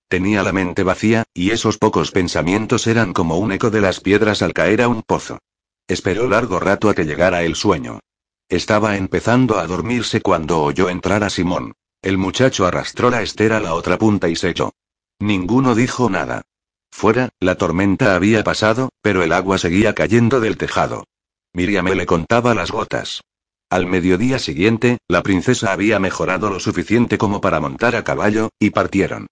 Tenía 0.08 0.44
la 0.44 0.52
mente 0.52 0.84
vacía, 0.84 1.24
y 1.34 1.52
esos 1.52 1.78
pocos 1.78 2.12
pensamientos 2.12 2.86
eran 2.88 3.14
como 3.14 3.38
un 3.38 3.52
eco 3.52 3.72
de 3.72 3.82
las 3.82 4.00
piedras 4.00 4.42
al 4.42 4.54
caer 4.54 4.82
a 4.82 4.88
un 4.88 5.02
pozo. 5.02 5.40
Esperó 5.88 6.28
largo 6.28 6.60
rato 6.60 6.90
a 6.90 6.94
que 6.94 7.06
llegara 7.06 7.44
el 7.44 7.56
sueño. 7.56 8.00
Estaba 8.48 8.98
empezando 8.98 9.58
a 9.58 9.66
dormirse 9.66 10.22
cuando 10.22 10.62
oyó 10.62 10.90
entrar 10.90 11.24
a 11.24 11.30
Simón. 11.30 11.74
El 12.02 12.20
muchacho 12.20 12.68
arrastró 12.68 13.10
la 13.10 13.24
estera 13.24 13.58
a 13.58 13.60
la 13.60 13.74
otra 13.74 13.98
punta 13.98 14.30
y 14.30 14.36
se 14.36 14.50
echó. 14.50 14.74
Ninguno 15.20 15.74
dijo 15.74 16.10
nada. 16.10 16.44
Fuera, 16.92 17.30
la 17.40 17.56
tormenta 17.56 18.16
había 18.16 18.44
pasado, 18.44 18.90
pero 19.02 19.24
el 19.24 19.32
agua 19.32 19.58
seguía 19.58 19.94
cayendo 19.96 20.40
del 20.40 20.58
tejado. 20.58 21.06
Miriam 21.54 21.88
le 21.88 22.06
contaba 22.06 22.54
las 22.54 22.72
gotas. 22.72 23.22
Al 23.70 23.88
mediodía 23.88 24.38
siguiente, 24.38 25.00
la 25.08 25.24
princesa 25.24 25.72
había 25.72 26.00
mejorado 26.00 26.50
lo 26.50 26.60
suficiente 26.60 27.18
como 27.18 27.42
para 27.42 27.60
montar 27.60 27.96
a 27.96 28.04
caballo, 28.04 28.50
y 28.60 28.70
partieron. 28.70 29.28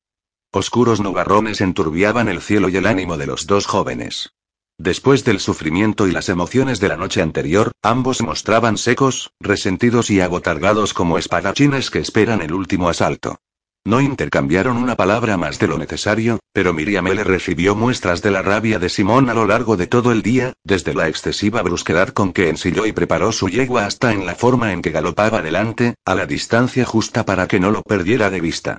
Oscuros 0.55 1.01
nubarrones 1.01 1.61
enturbiaban 1.61 2.29
el 2.29 2.39
cielo 2.39 2.69
y 2.69 2.77
el 2.77 2.85
ánimo 2.85 3.17
de 3.17 3.25
los 3.25 3.47
dos 3.47 3.65
jóvenes. 3.65 4.33
Después 4.77 5.25
del 5.25 5.39
sufrimiento 5.39 6.07
y 6.07 6.11
las 6.11 6.29
emociones 6.29 6.79
de 6.79 6.89
la 6.89 6.95
noche 6.95 7.23
anterior, 7.23 7.71
ambos 7.81 8.17
se 8.17 8.23
mostraban 8.23 8.77
secos, 8.77 9.31
resentidos 9.39 10.11
y 10.11 10.21
agotargados 10.21 10.93
como 10.93 11.17
espadachines 11.17 11.89
que 11.89 11.97
esperan 11.97 12.43
el 12.43 12.53
último 12.53 12.87
asalto. 12.87 13.37
No 13.83 13.99
intercambiaron 13.99 14.77
una 14.77 14.95
palabra 14.95 15.37
más 15.37 15.57
de 15.57 15.65
lo 15.65 15.79
necesario, 15.79 16.39
pero 16.53 16.71
Miriam 16.71 17.07
le 17.07 17.23
recibió 17.23 17.73
muestras 17.73 18.21
de 18.21 18.29
la 18.29 18.43
rabia 18.43 18.77
de 18.77 18.89
Simón 18.89 19.31
a 19.31 19.33
lo 19.33 19.47
largo 19.47 19.75
de 19.75 19.87
todo 19.87 20.11
el 20.11 20.21
día, 20.21 20.53
desde 20.63 20.93
la 20.93 21.07
excesiva 21.07 21.63
brusquedad 21.63 22.09
con 22.09 22.31
que 22.31 22.49
ensilló 22.49 22.85
y 22.85 22.91
preparó 22.91 23.31
su 23.31 23.49
yegua 23.49 23.87
hasta 23.87 24.13
en 24.13 24.27
la 24.27 24.35
forma 24.35 24.71
en 24.71 24.83
que 24.83 24.91
galopaba 24.91 25.41
delante, 25.41 25.95
a 26.05 26.13
la 26.13 26.27
distancia 26.27 26.85
justa 26.85 27.25
para 27.25 27.47
que 27.47 27.59
no 27.59 27.71
lo 27.71 27.81
perdiera 27.81 28.29
de 28.29 28.39
vista. 28.39 28.77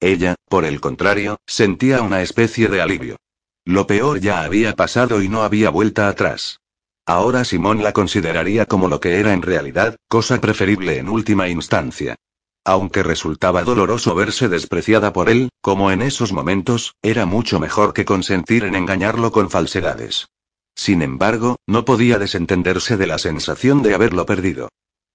Ella, 0.00 0.34
por 0.48 0.64
el 0.64 0.80
contrario, 0.80 1.38
sentía 1.46 2.02
una 2.02 2.22
especie 2.22 2.68
de 2.68 2.82
alivio. 2.82 3.16
Lo 3.64 3.86
peor 3.86 4.20
ya 4.20 4.42
había 4.42 4.74
pasado 4.74 5.22
y 5.22 5.28
no 5.28 5.42
había 5.42 5.70
vuelta 5.70 6.08
atrás. 6.08 6.60
Ahora 7.06 7.44
Simón 7.44 7.82
la 7.82 7.92
consideraría 7.92 8.66
como 8.66 8.88
lo 8.88 9.00
que 9.00 9.20
era 9.20 9.32
en 9.32 9.42
realidad, 9.42 9.96
cosa 10.08 10.40
preferible 10.40 10.98
en 10.98 11.08
última 11.08 11.48
instancia. 11.48 12.16
Aunque 12.64 13.04
resultaba 13.04 13.62
doloroso 13.62 14.14
verse 14.16 14.48
despreciada 14.48 15.12
por 15.12 15.30
él, 15.30 15.50
como 15.60 15.92
en 15.92 16.02
esos 16.02 16.32
momentos, 16.32 16.94
era 17.00 17.24
mucho 17.24 17.60
mejor 17.60 17.94
que 17.94 18.04
consentir 18.04 18.64
en 18.64 18.74
engañarlo 18.74 19.30
con 19.30 19.50
falsedades. 19.50 20.26
Sin 20.74 21.00
embargo, 21.00 21.56
no 21.66 21.84
podía 21.84 22.18
desentenderse 22.18 22.96
de 22.96 23.06
la 23.06 23.18
sensación 23.18 23.82
de 23.82 23.94
haberlo 23.94 24.26
perdido. 24.26 24.68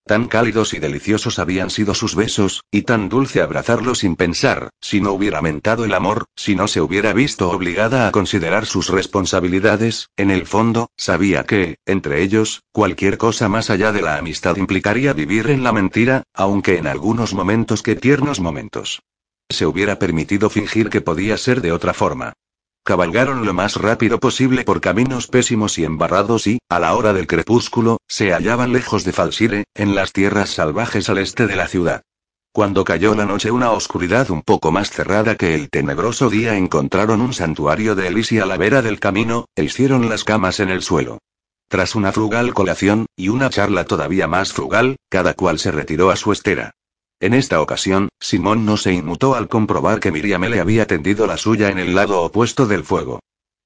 Tan 0.05 0.27
cálidos 0.27 0.73
y 0.73 0.79
deliciosos 0.79 1.37
habían 1.37 1.69
sido 1.69 1.93
sus 1.93 2.15
besos, 2.15 2.63
y 2.71 2.81
tan 2.81 3.07
dulce 3.07 3.41
abrazarlo 3.41 3.93
sin 3.93 4.15
pensar, 4.15 4.69
si 4.81 4.99
no 4.99 5.13
hubiera 5.13 5.41
mentado 5.41 5.85
el 5.85 5.93
amor, 5.93 6.25
si 6.35 6.55
no 6.55 6.67
se 6.67 6.81
hubiera 6.81 7.13
visto 7.13 7.49
obligada 7.51 8.07
a 8.07 8.11
considerar 8.11 8.65
sus 8.65 8.89
responsabilidades, 8.89 10.09
en 10.17 10.31
el 10.31 10.47
fondo, 10.47 10.89
sabía 10.97 11.45
que, 11.45 11.77
entre 11.85 12.23
ellos, 12.23 12.63
cualquier 12.71 13.17
cosa 13.17 13.47
más 13.47 13.69
allá 13.69 13.91
de 13.91 14.01
la 14.01 14.17
amistad 14.17 14.57
implicaría 14.57 15.13
vivir 15.13 15.49
en 15.49 15.63
la 15.63 15.71
mentira, 15.71 16.23
aunque 16.33 16.77
en 16.77 16.87
algunos 16.87 17.33
momentos 17.33 17.83
que 17.83 17.95
tiernos 17.95 18.39
momentos. 18.39 19.03
Se 19.49 19.65
hubiera 19.65 19.99
permitido 19.99 20.49
fingir 20.49 20.89
que 20.89 21.01
podía 21.01 21.37
ser 21.37 21.61
de 21.61 21.73
otra 21.73 21.93
forma. 21.93 22.33
Cabalgaron 22.83 23.45
lo 23.45 23.53
más 23.53 23.75
rápido 23.75 24.19
posible 24.19 24.63
por 24.63 24.81
caminos 24.81 25.27
pésimos 25.27 25.77
y 25.77 25.85
embarrados 25.85 26.47
y, 26.47 26.59
a 26.67 26.79
la 26.79 26.95
hora 26.95 27.13
del 27.13 27.27
crepúsculo, 27.27 27.97
se 28.07 28.33
hallaban 28.33 28.73
lejos 28.73 29.03
de 29.03 29.13
Falsire, 29.13 29.65
en 29.75 29.93
las 29.93 30.13
tierras 30.13 30.49
salvajes 30.49 31.07
al 31.07 31.19
este 31.19 31.45
de 31.45 31.55
la 31.55 31.67
ciudad. 31.67 32.01
Cuando 32.51 32.83
cayó 32.83 33.13
la 33.13 33.25
noche 33.25 33.51
una 33.51 33.71
oscuridad 33.71 34.31
un 34.31 34.41
poco 34.41 34.71
más 34.71 34.89
cerrada 34.89 35.35
que 35.35 35.53
el 35.53 35.69
tenebroso 35.69 36.29
día 36.29 36.57
encontraron 36.57 37.21
un 37.21 37.33
santuario 37.33 37.93
de 37.93 38.07
Elisia 38.07 38.43
a 38.43 38.45
la 38.47 38.57
vera 38.57 38.81
del 38.81 38.99
camino, 38.99 39.45
e 39.55 39.63
hicieron 39.63 40.09
las 40.09 40.23
camas 40.23 40.59
en 40.59 40.69
el 40.69 40.81
suelo. 40.81 41.19
Tras 41.69 41.95
una 41.95 42.11
frugal 42.11 42.53
colación, 42.53 43.05
y 43.15 43.29
una 43.29 43.49
charla 43.51 43.85
todavía 43.85 44.27
más 44.27 44.53
frugal, 44.53 44.97
cada 45.07 45.35
cual 45.35 45.59
se 45.59 45.71
retiró 45.71 46.09
a 46.09 46.15
su 46.15 46.31
estera. 46.33 46.71
En 47.21 47.35
esta 47.35 47.61
ocasión, 47.61 48.09
Simón 48.19 48.65
no 48.65 48.77
se 48.77 48.93
inmutó 48.93 49.35
al 49.35 49.47
comprobar 49.47 49.99
que 49.99 50.11
Miriam 50.11 50.41
le 50.45 50.59
había 50.59 50.87
tendido 50.87 51.27
la 51.27 51.37
suya 51.37 51.69
en 51.69 51.77
el 51.77 51.93
lado 51.93 52.19
opuesto 52.23 52.65
del 52.65 52.83
fuego. 52.83 53.19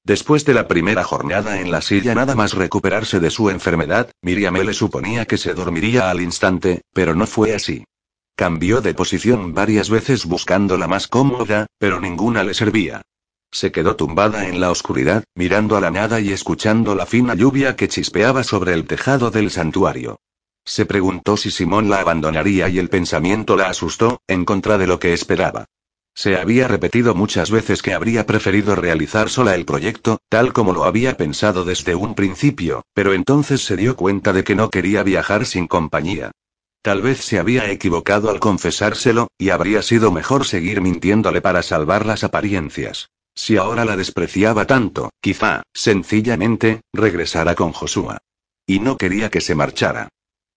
Después 0.04 0.44
de 0.44 0.52
la 0.52 0.68
primera 0.68 1.04
jornada 1.04 1.58
en 1.58 1.70
la 1.70 1.80
silla 1.80 2.14
nada 2.14 2.34
más 2.34 2.52
recuperarse 2.52 3.18
de 3.18 3.30
su 3.30 3.48
enfermedad, 3.48 4.10
Miriam 4.20 4.56
le 4.56 4.74
suponía 4.74 5.24
que 5.24 5.38
se 5.38 5.54
dormiría 5.54 6.10
al 6.10 6.20
instante, 6.20 6.82
pero 6.92 7.14
no 7.14 7.26
fue 7.26 7.54
así. 7.54 7.84
Cambió 8.36 8.82
de 8.82 8.92
posición 8.92 9.54
varias 9.54 9.88
veces 9.88 10.26
buscando 10.26 10.76
la 10.76 10.86
más 10.86 11.08
cómoda, 11.08 11.66
pero 11.78 11.98
ninguna 11.98 12.44
le 12.44 12.52
servía. 12.52 13.00
Se 13.50 13.72
quedó 13.72 13.96
tumbada 13.96 14.48
en 14.48 14.60
la 14.60 14.70
oscuridad, 14.70 15.24
mirando 15.34 15.78
a 15.78 15.80
la 15.80 15.90
nada 15.90 16.20
y 16.20 16.30
escuchando 16.30 16.94
la 16.94 17.06
fina 17.06 17.34
lluvia 17.34 17.74
que 17.74 17.88
chispeaba 17.88 18.44
sobre 18.44 18.74
el 18.74 18.84
tejado 18.84 19.30
del 19.30 19.50
santuario. 19.50 20.18
Se 20.66 20.84
preguntó 20.84 21.36
si 21.36 21.50
Simón 21.50 21.88
la 21.88 22.00
abandonaría 22.00 22.68
y 22.68 22.78
el 22.80 22.88
pensamiento 22.88 23.56
la 23.56 23.70
asustó, 23.70 24.20
en 24.26 24.44
contra 24.44 24.76
de 24.76 24.88
lo 24.88 24.98
que 24.98 25.12
esperaba. 25.12 25.66
Se 26.12 26.36
había 26.36 26.66
repetido 26.66 27.14
muchas 27.14 27.50
veces 27.50 27.82
que 27.82 27.94
habría 27.94 28.26
preferido 28.26 28.74
realizar 28.74 29.28
sola 29.28 29.54
el 29.54 29.64
proyecto, 29.64 30.18
tal 30.28 30.52
como 30.52 30.72
lo 30.72 30.84
había 30.84 31.16
pensado 31.16 31.64
desde 31.64 31.94
un 31.94 32.14
principio, 32.14 32.82
pero 32.94 33.12
entonces 33.12 33.64
se 33.64 33.76
dio 33.76 33.96
cuenta 33.96 34.32
de 34.32 34.42
que 34.42 34.56
no 34.56 34.70
quería 34.70 35.02
viajar 35.02 35.46
sin 35.46 35.68
compañía. 35.68 36.32
Tal 36.82 37.02
vez 37.02 37.20
se 37.20 37.38
había 37.38 37.70
equivocado 37.70 38.30
al 38.30 38.40
confesárselo, 38.40 39.28
y 39.38 39.50
habría 39.50 39.82
sido 39.82 40.10
mejor 40.10 40.46
seguir 40.46 40.80
mintiéndole 40.80 41.42
para 41.42 41.62
salvar 41.62 42.06
las 42.06 42.24
apariencias. 42.24 43.10
Si 43.34 43.56
ahora 43.56 43.84
la 43.84 43.96
despreciaba 43.96 44.66
tanto, 44.66 45.10
quizá, 45.20 45.62
sencillamente, 45.74 46.80
regresara 46.94 47.54
con 47.54 47.72
Josúa. 47.72 48.18
Y 48.66 48.80
no 48.80 48.96
quería 48.96 49.28
que 49.28 49.42
se 49.42 49.54
marchara. 49.54 50.08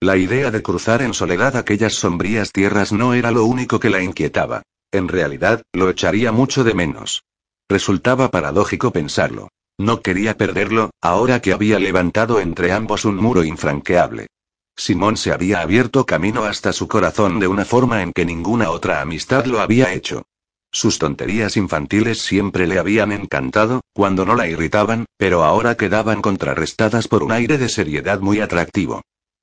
La 0.02 0.16
idea 0.16 0.50
de 0.50 0.62
cruzar 0.62 1.02
en 1.02 1.14
soledad 1.14 1.58
aquellas 1.58 1.94
sombrías 1.96 2.54
tierras 2.54 2.94
no 2.94 3.14
era 3.14 3.32
lo 3.32 3.44
único 3.44 3.82
que 3.82 3.90
la 3.90 4.02
inquietaba. 4.02 4.62
En 4.94 5.10
realidad, 5.10 5.62
lo 5.74 5.90
echaría 5.90 6.32
mucho 6.32 6.64
de 6.64 6.74
menos. 6.74 7.24
Resultaba 7.68 8.32
paradójico 8.32 8.92
pensarlo. 8.94 9.50
No 9.78 10.02
quería 10.02 10.38
perderlo, 10.38 10.92
ahora 11.02 11.42
que 11.42 11.52
había 11.52 11.80
levantado 11.80 12.40
entre 12.40 12.72
ambos 12.72 13.04
un 13.04 13.18
muro 13.18 13.44
infranqueable. 13.44 14.28
Simón 14.78 15.18
se 15.18 15.34
había 15.34 15.60
abierto 15.60 16.06
camino 16.06 16.46
hasta 16.46 16.72
su 16.72 16.88
corazón 16.88 17.42
de 17.42 17.48
una 17.48 17.66
forma 17.66 18.02
en 18.02 18.14
que 18.14 18.26
ninguna 18.26 18.72
otra 18.72 19.02
amistad 19.02 19.46
lo 19.48 19.60
había 19.60 19.94
hecho. 19.94 20.24
Sus 20.72 20.98
tonterías 20.98 21.58
infantiles 21.58 22.22
siempre 22.22 22.68
le 22.68 22.80
habían 22.80 23.12
encantado, 23.12 23.82
cuando 23.92 24.26
no 24.26 24.36
la 24.36 24.48
irritaban, 24.48 25.08
pero 25.18 25.44
ahora 25.44 25.76
quedaban 25.76 26.22
contrarrestadas 26.22 27.10
por 27.10 27.22
un 27.22 27.34
aire 27.34 27.58
de 27.58 27.68
seriedad 27.68 28.22
muy 28.22 28.40
atractivo. 28.40 29.02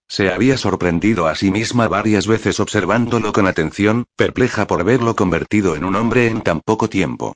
Se 0.08 0.30
había 0.30 0.56
sorprendido 0.56 1.26
a 1.26 1.34
sí 1.34 1.50
misma 1.50 1.88
varias 1.88 2.26
veces 2.26 2.60
observándolo 2.60 3.32
con 3.32 3.46
atención, 3.46 4.04
perpleja 4.16 4.66
por 4.66 4.84
verlo 4.84 5.16
convertido 5.16 5.74
en 5.74 5.84
un 5.84 5.96
hombre 5.96 6.28
en 6.28 6.42
tan 6.42 6.60
poco 6.60 6.88
tiempo. 6.88 7.34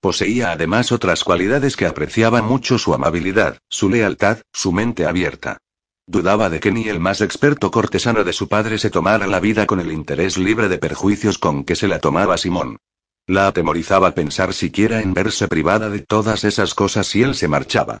Poseía 0.00 0.50
además 0.52 0.92
otras 0.92 1.24
cualidades 1.24 1.76
que 1.76 1.86
apreciaban 1.86 2.44
mucho 2.44 2.78
su 2.78 2.94
amabilidad, 2.94 3.58
su 3.68 3.88
lealtad, 3.88 4.38
su 4.52 4.72
mente 4.72 5.06
abierta. 5.06 5.58
Dudaba 6.06 6.50
de 6.50 6.58
que 6.58 6.72
ni 6.72 6.88
el 6.88 6.98
más 6.98 7.20
experto 7.20 7.70
cortesano 7.70 8.24
de 8.24 8.32
su 8.32 8.48
padre 8.48 8.78
se 8.78 8.90
tomara 8.90 9.26
la 9.26 9.38
vida 9.38 9.66
con 9.66 9.78
el 9.78 9.92
interés 9.92 10.38
libre 10.38 10.68
de 10.68 10.78
perjuicios 10.78 11.38
con 11.38 11.64
que 11.64 11.76
se 11.76 11.86
la 11.86 12.00
tomaba 12.00 12.36
Simón. 12.36 12.78
La 13.26 13.46
atemorizaba 13.46 14.12
pensar 14.12 14.52
siquiera 14.52 15.00
en 15.00 15.14
verse 15.14 15.46
privada 15.46 15.88
de 15.88 16.00
todas 16.00 16.42
esas 16.42 16.74
cosas 16.74 17.06
si 17.06 17.22
él 17.22 17.36
se 17.36 17.46
marchaba. 17.46 17.98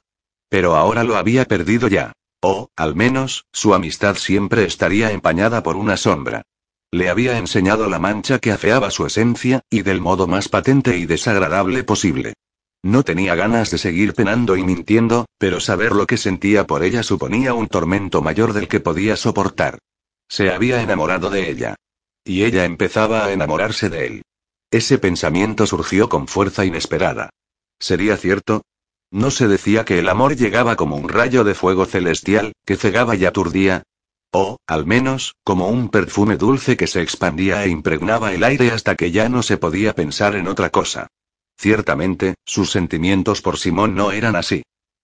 Pero 0.48 0.74
ahora 0.74 1.04
lo 1.04 1.16
había 1.16 1.44
perdido 1.44 1.86
ya. 1.86 2.12
O, 2.42 2.70
al 2.76 2.96
menos, 2.96 3.46
su 3.52 3.72
amistad 3.72 4.16
siempre 4.16 4.64
estaría 4.64 5.12
empañada 5.12 5.62
por 5.62 5.76
una 5.76 5.96
sombra. 5.96 6.42
Le 6.90 7.08
había 7.08 7.38
enseñado 7.38 7.88
la 7.88 8.00
mancha 8.00 8.40
que 8.40 8.50
afeaba 8.50 8.90
su 8.90 9.06
esencia, 9.06 9.62
y 9.70 9.82
del 9.82 10.00
modo 10.00 10.26
más 10.26 10.48
patente 10.48 10.98
y 10.98 11.06
desagradable 11.06 11.84
posible. 11.84 12.34
No 12.82 13.04
tenía 13.04 13.36
ganas 13.36 13.70
de 13.70 13.78
seguir 13.78 14.12
penando 14.12 14.56
y 14.56 14.64
mintiendo, 14.64 15.26
pero 15.38 15.60
saber 15.60 15.92
lo 15.92 16.06
que 16.06 16.16
sentía 16.16 16.66
por 16.66 16.82
ella 16.82 17.04
suponía 17.04 17.54
un 17.54 17.68
tormento 17.68 18.22
mayor 18.22 18.52
del 18.52 18.66
que 18.66 18.80
podía 18.80 19.16
soportar. 19.16 19.78
Se 20.28 20.50
había 20.50 20.82
enamorado 20.82 21.30
de 21.30 21.48
ella. 21.48 21.76
Y 22.24 22.42
ella 22.42 22.64
empezaba 22.64 23.24
a 23.24 23.32
enamorarse 23.32 23.88
de 23.88 24.06
él. 24.06 24.22
Ese 24.70 24.98
pensamiento 24.98 25.66
surgió 25.66 26.08
con 26.08 26.26
fuerza 26.26 26.64
inesperada. 26.64 27.30
¿Sería 27.78 28.16
cierto? 28.16 28.62
¿No 29.12 29.30
se 29.30 29.46
decía 29.46 29.84
que 29.84 29.98
el 29.98 30.08
amor 30.08 30.36
llegaba 30.36 30.74
como 30.74 30.96
un 30.96 31.10
rayo 31.10 31.44
de 31.44 31.54
fuego 31.54 31.84
celestial, 31.84 32.54
que 32.64 32.76
cegaba 32.76 33.14
y 33.14 33.26
aturdía? 33.26 33.82
O, 34.32 34.56
al 34.66 34.86
menos, 34.86 35.34
como 35.44 35.68
un 35.68 35.90
perfume 35.90 36.38
dulce 36.38 36.78
que 36.78 36.86
se 36.86 37.02
expandía 37.02 37.62
e 37.62 37.68
impregnaba 37.68 38.32
el 38.32 38.42
aire 38.42 38.70
hasta 38.70 38.96
que 38.96 39.10
ya 39.10 39.28
no 39.28 39.42
se 39.42 39.58
podía 39.58 39.94
pensar 39.94 40.34
en 40.34 40.48
otra 40.48 40.70
cosa. 40.70 41.08
Ciertamente, 41.58 42.36
sus 42.46 42.70
sentimientos 42.70 43.42
por 43.42 43.58
Simón 43.58 43.94
no 43.94 44.12
eran 44.12 44.34
así. 44.34 44.62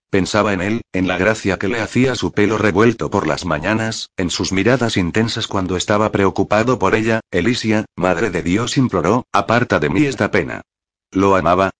Pensaba 0.08 0.54
en 0.54 0.62
él, 0.62 0.80
en 0.94 1.06
la 1.06 1.18
gracia 1.18 1.58
que 1.58 1.68
le 1.68 1.80
hacía 1.82 2.14
su 2.14 2.32
pelo 2.32 2.56
revuelto 2.56 3.10
por 3.10 3.26
las 3.26 3.44
mañanas, 3.44 4.08
en 4.16 4.30
sus 4.30 4.52
miradas 4.52 4.96
intensas 4.96 5.46
cuando 5.46 5.76
estaba 5.76 6.10
preocupado 6.10 6.78
por 6.78 6.94
ella, 6.94 7.20
Elisia, 7.30 7.84
Madre 7.94 8.30
de 8.30 8.42
Dios 8.42 8.78
imploró, 8.78 9.26
aparta 9.34 9.78
de 9.78 9.90
mí 9.90 10.06
esta 10.06 10.30
pena. 10.30 10.62
¿Lo 11.10 11.36
amaba? 11.36 11.72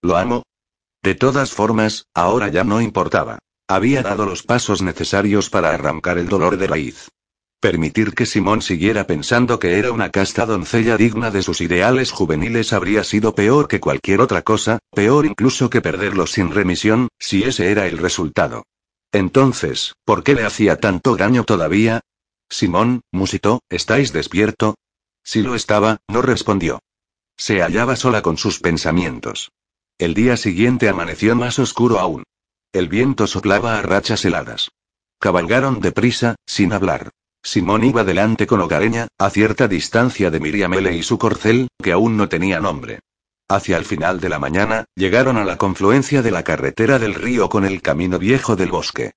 ¿Lo 0.00 0.16
amo? 0.16 0.44
De 1.02 1.14
todas 1.16 1.52
formas, 1.52 2.06
ahora 2.14 2.48
ya 2.48 2.62
no 2.62 2.80
importaba. 2.80 3.38
Había 3.68 4.02
dado 4.02 4.24
los 4.24 4.42
pasos 4.42 4.82
necesarios 4.82 5.50
para 5.50 5.70
arrancar 5.70 6.18
el 6.18 6.28
dolor 6.28 6.56
de 6.56 6.68
raíz. 6.68 7.08
Permitir 7.60 8.14
que 8.14 8.26
Simón 8.26 8.62
siguiera 8.62 9.06
pensando 9.06 9.58
que 9.58 9.78
era 9.78 9.92
una 9.92 10.10
casta 10.10 10.46
doncella 10.46 10.96
digna 10.96 11.30
de 11.30 11.42
sus 11.42 11.60
ideales 11.60 12.10
juveniles 12.10 12.72
habría 12.72 13.04
sido 13.04 13.34
peor 13.34 13.68
que 13.68 13.80
cualquier 13.80 14.20
otra 14.20 14.42
cosa, 14.42 14.78
peor 14.92 15.26
incluso 15.26 15.70
que 15.70 15.80
perderlo 15.80 16.26
sin 16.26 16.50
remisión, 16.50 17.08
si 17.18 17.44
ese 17.44 17.70
era 17.70 17.86
el 17.86 17.98
resultado. 17.98 18.64
Entonces, 19.12 19.94
¿por 20.04 20.24
qué 20.24 20.34
le 20.34 20.44
hacía 20.44 20.78
tanto 20.78 21.16
daño 21.16 21.44
todavía? 21.44 22.00
Simón, 22.48 23.02
musitó, 23.12 23.60
¿estáis 23.70 24.12
despierto? 24.12 24.74
Si 25.24 25.42
lo 25.42 25.54
estaba, 25.54 25.98
no 26.08 26.22
respondió. 26.22 26.80
Se 27.36 27.60
hallaba 27.60 27.96
sola 27.96 28.22
con 28.22 28.38
sus 28.38 28.58
pensamientos. 28.58 29.50
El 30.02 30.14
día 30.14 30.36
siguiente 30.36 30.88
amaneció 30.88 31.36
más 31.36 31.60
oscuro 31.60 32.00
aún. 32.00 32.24
El 32.72 32.88
viento 32.88 33.28
soplaba 33.28 33.78
a 33.78 33.82
rachas 33.82 34.24
heladas. 34.24 34.72
Cabalgaron 35.20 35.78
deprisa, 35.78 36.34
sin 36.44 36.72
hablar. 36.72 37.10
Simón 37.40 37.84
iba 37.84 38.02
delante 38.02 38.48
con 38.48 38.60
hogareña, 38.60 39.06
a 39.16 39.30
cierta 39.30 39.68
distancia 39.68 40.32
de 40.32 40.40
Miriamele 40.40 40.96
y 40.96 41.04
su 41.04 41.18
corcel, 41.18 41.68
que 41.80 41.92
aún 41.92 42.16
no 42.16 42.28
tenía 42.28 42.58
nombre. 42.58 42.98
Hacia 43.48 43.76
el 43.76 43.84
final 43.84 44.18
de 44.18 44.28
la 44.28 44.40
mañana, 44.40 44.86
llegaron 44.96 45.36
a 45.36 45.44
la 45.44 45.56
confluencia 45.56 46.20
de 46.20 46.32
la 46.32 46.42
carretera 46.42 46.98
del 46.98 47.14
río 47.14 47.48
con 47.48 47.64
el 47.64 47.80
camino 47.80 48.18
viejo 48.18 48.56
del 48.56 48.72
bosque. 48.72 49.12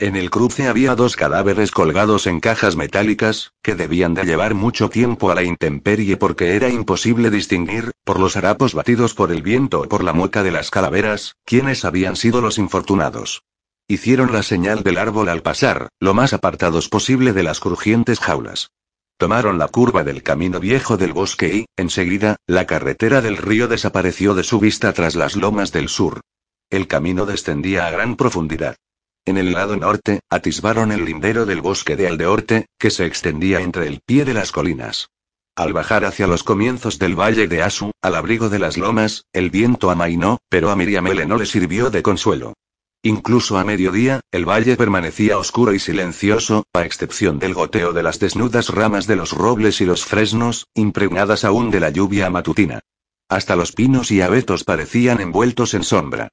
En 0.00 0.16
el 0.16 0.30
cruce 0.30 0.66
había 0.66 0.94
dos 0.94 1.14
cadáveres 1.14 1.72
colgados 1.72 2.26
en 2.26 2.40
cajas 2.40 2.74
metálicas, 2.74 3.52
que 3.62 3.74
debían 3.74 4.14
de 4.14 4.24
llevar 4.24 4.54
mucho 4.54 4.88
tiempo 4.88 5.30
a 5.30 5.34
la 5.34 5.42
intemperie 5.42 6.16
porque 6.16 6.56
era 6.56 6.70
imposible 6.70 7.28
distinguir, 7.28 7.90
por 8.02 8.18
los 8.18 8.34
harapos 8.34 8.72
batidos 8.72 9.12
por 9.12 9.30
el 9.30 9.42
viento 9.42 9.82
o 9.82 9.88
por 9.90 10.02
la 10.02 10.14
mueca 10.14 10.42
de 10.42 10.52
las 10.52 10.70
calaveras, 10.70 11.36
quiénes 11.44 11.84
habían 11.84 12.16
sido 12.16 12.40
los 12.40 12.56
infortunados. 12.56 13.42
Hicieron 13.88 14.32
la 14.32 14.42
señal 14.42 14.82
del 14.82 14.96
árbol 14.96 15.28
al 15.28 15.42
pasar, 15.42 15.90
lo 16.00 16.14
más 16.14 16.32
apartados 16.32 16.88
posible 16.88 17.34
de 17.34 17.42
las 17.42 17.60
crujientes 17.60 18.20
jaulas. 18.20 18.70
Tomaron 19.18 19.58
la 19.58 19.68
curva 19.68 20.02
del 20.02 20.22
camino 20.22 20.60
viejo 20.60 20.96
del 20.96 21.12
bosque 21.12 21.54
y, 21.54 21.66
enseguida, 21.76 22.36
la 22.46 22.66
carretera 22.66 23.20
del 23.20 23.36
río 23.36 23.68
desapareció 23.68 24.34
de 24.34 24.44
su 24.44 24.60
vista 24.60 24.94
tras 24.94 25.14
las 25.14 25.36
lomas 25.36 25.72
del 25.72 25.90
sur. 25.90 26.22
El 26.70 26.86
camino 26.86 27.26
descendía 27.26 27.86
a 27.86 27.90
gran 27.90 28.16
profundidad. 28.16 28.76
En 29.24 29.36
el 29.36 29.52
lado 29.52 29.76
norte, 29.76 30.20
atisbaron 30.30 30.92
el 30.92 31.04
lindero 31.04 31.46
del 31.46 31.60
bosque 31.60 31.96
de 31.96 32.08
Aldeorte, 32.08 32.66
que 32.78 32.90
se 32.90 33.06
extendía 33.06 33.60
entre 33.60 33.86
el 33.86 34.00
pie 34.00 34.24
de 34.24 34.34
las 34.34 34.50
colinas. 34.50 35.10
Al 35.56 35.72
bajar 35.72 36.04
hacia 36.04 36.26
los 36.26 36.42
comienzos 36.42 36.98
del 36.98 37.18
valle 37.18 37.46
de 37.46 37.62
Asu, 37.62 37.90
al 38.00 38.14
abrigo 38.14 38.48
de 38.48 38.58
las 38.58 38.78
lomas, 38.78 39.26
el 39.32 39.50
viento 39.50 39.90
amainó, 39.90 40.38
pero 40.48 40.70
a 40.70 40.76
Miriamele 40.76 41.26
no 41.26 41.36
le 41.36 41.44
sirvió 41.44 41.90
de 41.90 42.02
consuelo. 42.02 42.54
Incluso 43.02 43.58
a 43.58 43.64
mediodía, 43.64 44.20
el 44.30 44.48
valle 44.48 44.76
permanecía 44.76 45.38
oscuro 45.38 45.72
y 45.74 45.78
silencioso, 45.78 46.64
a 46.72 46.84
excepción 46.84 47.38
del 47.38 47.54
goteo 47.54 47.92
de 47.92 48.02
las 48.02 48.20
desnudas 48.20 48.68
ramas 48.68 49.06
de 49.06 49.16
los 49.16 49.32
robles 49.32 49.80
y 49.80 49.86
los 49.86 50.04
fresnos, 50.04 50.66
impregnadas 50.74 51.44
aún 51.44 51.70
de 51.70 51.80
la 51.80 51.90
lluvia 51.90 52.28
matutina. 52.30 52.80
Hasta 53.28 53.56
los 53.56 53.72
pinos 53.72 54.10
y 54.10 54.20
abetos 54.20 54.64
parecían 54.64 55.20
envueltos 55.20 55.74
en 55.74 55.84
sombra. 55.84 56.28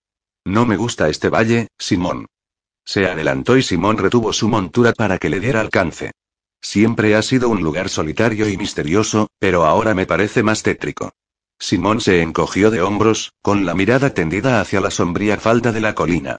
No 0.45 0.65
me 0.65 0.77
gusta 0.77 1.09
este 1.09 1.30
valle, 1.30 1.68
Simón. 1.77 2.27
Se 2.88 3.05
adelantó 3.05 3.57
y 3.57 3.64
Simón 3.64 3.97
retuvo 3.97 4.31
su 4.31 4.47
montura 4.47 4.93
para 4.93 5.18
que 5.18 5.30
le 5.30 5.41
diera 5.41 5.59
alcance. 5.59 6.11
Siempre 6.61 7.15
ha 7.15 7.22
sido 7.22 7.49
un 7.49 7.61
lugar 7.61 7.89
solitario 7.89 8.47
y 8.47 8.55
misterioso, 8.55 9.27
pero 9.39 9.65
ahora 9.65 9.93
me 9.93 10.05
parece 10.05 10.41
más 10.41 10.64
tétrico. 10.64 11.11
Simón 11.59 11.99
se 11.99 12.22
encogió 12.22 12.72
de 12.72 12.81
hombros, 12.81 13.34
con 13.41 13.65
la 13.65 13.73
mirada 13.73 14.14
tendida 14.14 14.61
hacia 14.61 14.80
la 14.80 14.89
sombría 14.89 15.35
falda 15.38 15.73
de 15.73 15.81
la 15.81 15.95
colina. 15.95 16.38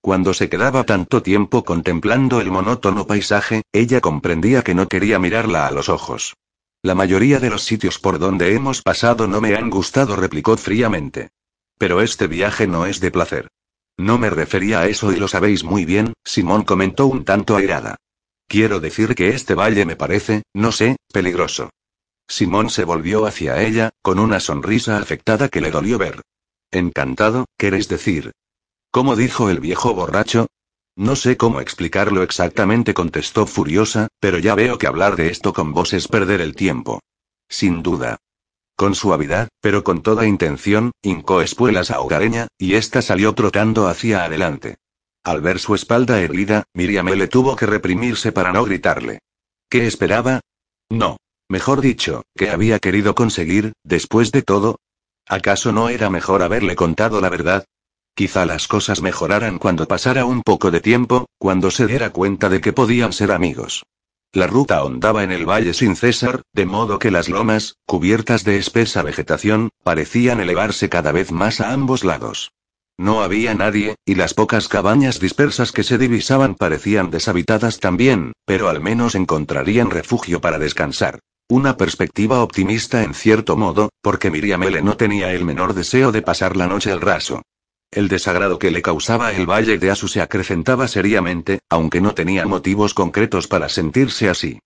Cuando 0.00 0.32
se 0.32 0.48
quedaba 0.48 0.84
tanto 0.84 1.22
tiempo 1.22 1.64
contemplando 1.64 2.40
el 2.40 2.50
monótono 2.50 3.06
paisaje, 3.06 3.62
ella 3.70 4.00
comprendía 4.00 4.62
que 4.62 4.74
no 4.74 4.88
quería 4.88 5.18
mirarla 5.18 5.66
a 5.66 5.70
los 5.70 5.90
ojos. 5.90 6.34
La 6.80 6.94
mayoría 6.94 7.40
de 7.40 7.50
los 7.50 7.62
sitios 7.62 7.98
por 7.98 8.18
donde 8.18 8.54
hemos 8.54 8.80
pasado 8.80 9.28
no 9.28 9.42
me 9.42 9.54
han 9.54 9.68
gustado, 9.68 10.16
replicó 10.16 10.56
fríamente. 10.56 11.28
Pero 11.76 12.00
este 12.00 12.26
viaje 12.26 12.66
no 12.66 12.86
es 12.86 13.00
de 13.00 13.10
placer. 13.10 13.50
No 13.98 14.18
me 14.18 14.30
refería 14.30 14.80
a 14.80 14.86
eso 14.86 15.12
y 15.12 15.16
lo 15.16 15.28
sabéis 15.28 15.64
muy 15.64 15.84
bien, 15.84 16.14
Simón 16.24 16.64
comentó 16.64 17.06
un 17.06 17.24
tanto 17.24 17.56
airada. 17.56 17.96
Quiero 18.48 18.80
decir 18.80 19.14
que 19.14 19.28
este 19.28 19.54
valle 19.54 19.84
me 19.84 19.96
parece, 19.96 20.42
no 20.54 20.72
sé, 20.72 20.96
peligroso. 21.12 21.70
Simón 22.28 22.70
se 22.70 22.84
volvió 22.84 23.26
hacia 23.26 23.62
ella, 23.62 23.90
con 24.02 24.18
una 24.18 24.40
sonrisa 24.40 24.98
afectada 24.98 25.48
que 25.48 25.60
le 25.60 25.70
dolió 25.70 25.98
ver. 25.98 26.22
Encantado, 26.70 27.46
¿queréis 27.58 27.88
decir? 27.88 28.32
¿Cómo 28.90 29.16
dijo 29.16 29.50
el 29.50 29.60
viejo 29.60 29.94
borracho? 29.94 30.46
No 30.96 31.16
sé 31.16 31.36
cómo 31.36 31.60
explicarlo 31.60 32.22
exactamente, 32.22 32.94
contestó 32.94 33.46
furiosa, 33.46 34.08
pero 34.20 34.38
ya 34.38 34.54
veo 34.54 34.78
que 34.78 34.86
hablar 34.86 35.16
de 35.16 35.28
esto 35.28 35.52
con 35.52 35.72
vos 35.72 35.92
es 35.92 36.08
perder 36.08 36.40
el 36.40 36.54
tiempo. 36.54 37.00
Sin 37.48 37.82
duda. 37.82 38.18
Con 38.80 38.94
suavidad, 38.94 39.50
pero 39.60 39.84
con 39.84 40.00
toda 40.00 40.26
intención, 40.26 40.92
hincó 41.02 41.42
espuelas 41.42 41.90
a 41.90 42.00
Hogareña, 42.00 42.48
y 42.56 42.76
ésta 42.76 43.02
salió 43.02 43.34
trotando 43.34 43.88
hacia 43.88 44.24
adelante. 44.24 44.78
Al 45.22 45.42
ver 45.42 45.58
su 45.58 45.74
espalda 45.74 46.18
herida, 46.18 46.64
Miriam 46.72 47.08
le 47.08 47.28
tuvo 47.28 47.56
que 47.56 47.66
reprimirse 47.66 48.32
para 48.32 48.54
no 48.54 48.64
gritarle. 48.64 49.18
¿Qué 49.68 49.86
esperaba? 49.86 50.40
No. 50.88 51.18
Mejor 51.50 51.82
dicho, 51.82 52.22
¿qué 52.34 52.48
había 52.48 52.78
querido 52.78 53.14
conseguir, 53.14 53.74
después 53.84 54.32
de 54.32 54.40
todo? 54.40 54.78
¿Acaso 55.28 55.72
no 55.72 55.90
era 55.90 56.08
mejor 56.08 56.42
haberle 56.42 56.74
contado 56.74 57.20
la 57.20 57.28
verdad? 57.28 57.66
Quizá 58.14 58.46
las 58.46 58.66
cosas 58.66 59.02
mejoraran 59.02 59.58
cuando 59.58 59.86
pasara 59.88 60.24
un 60.24 60.40
poco 60.40 60.70
de 60.70 60.80
tiempo, 60.80 61.26
cuando 61.36 61.70
se 61.70 61.86
diera 61.86 62.14
cuenta 62.14 62.48
de 62.48 62.62
que 62.62 62.72
podían 62.72 63.12
ser 63.12 63.30
amigos. 63.30 63.82
La 64.32 64.46
ruta 64.46 64.76
ahondaba 64.76 65.24
en 65.24 65.32
el 65.32 65.44
valle 65.44 65.74
sin 65.74 65.96
cesar, 65.96 66.42
de 66.52 66.64
modo 66.64 67.00
que 67.00 67.10
las 67.10 67.28
lomas, 67.28 67.78
cubiertas 67.84 68.44
de 68.44 68.58
espesa 68.58 69.02
vegetación, 69.02 69.70
parecían 69.82 70.38
elevarse 70.38 70.88
cada 70.88 71.10
vez 71.10 71.32
más 71.32 71.60
a 71.60 71.72
ambos 71.72 72.04
lados. 72.04 72.52
No 72.96 73.22
había 73.22 73.54
nadie, 73.54 73.96
y 74.04 74.14
las 74.14 74.34
pocas 74.34 74.68
cabañas 74.68 75.18
dispersas 75.18 75.72
que 75.72 75.82
se 75.82 75.98
divisaban 75.98 76.54
parecían 76.54 77.10
deshabitadas 77.10 77.80
también, 77.80 78.32
pero 78.44 78.68
al 78.68 78.80
menos 78.80 79.16
encontrarían 79.16 79.90
refugio 79.90 80.40
para 80.40 80.60
descansar. 80.60 81.18
Una 81.48 81.76
perspectiva 81.76 82.40
optimista 82.40 83.02
en 83.02 83.14
cierto 83.14 83.56
modo, 83.56 83.88
porque 84.00 84.30
Miriamele 84.30 84.80
no 84.80 84.96
tenía 84.96 85.32
el 85.32 85.44
menor 85.44 85.74
deseo 85.74 86.12
de 86.12 86.22
pasar 86.22 86.56
la 86.56 86.68
noche 86.68 86.92
al 86.92 87.00
raso. 87.00 87.42
El 87.92 88.06
desagrado 88.06 88.60
que 88.60 88.70
le 88.70 88.82
causaba 88.82 89.32
el 89.32 89.50
valle 89.50 89.76
de 89.76 89.90
Asu 89.90 90.06
se 90.06 90.20
acrecentaba 90.20 90.86
seriamente, 90.86 91.58
aunque 91.68 92.00
no 92.00 92.14
tenía 92.14 92.46
motivos 92.46 92.94
concretos 92.94 93.48
para 93.48 93.68
sentirse 93.68 94.28
así. 94.28 94.60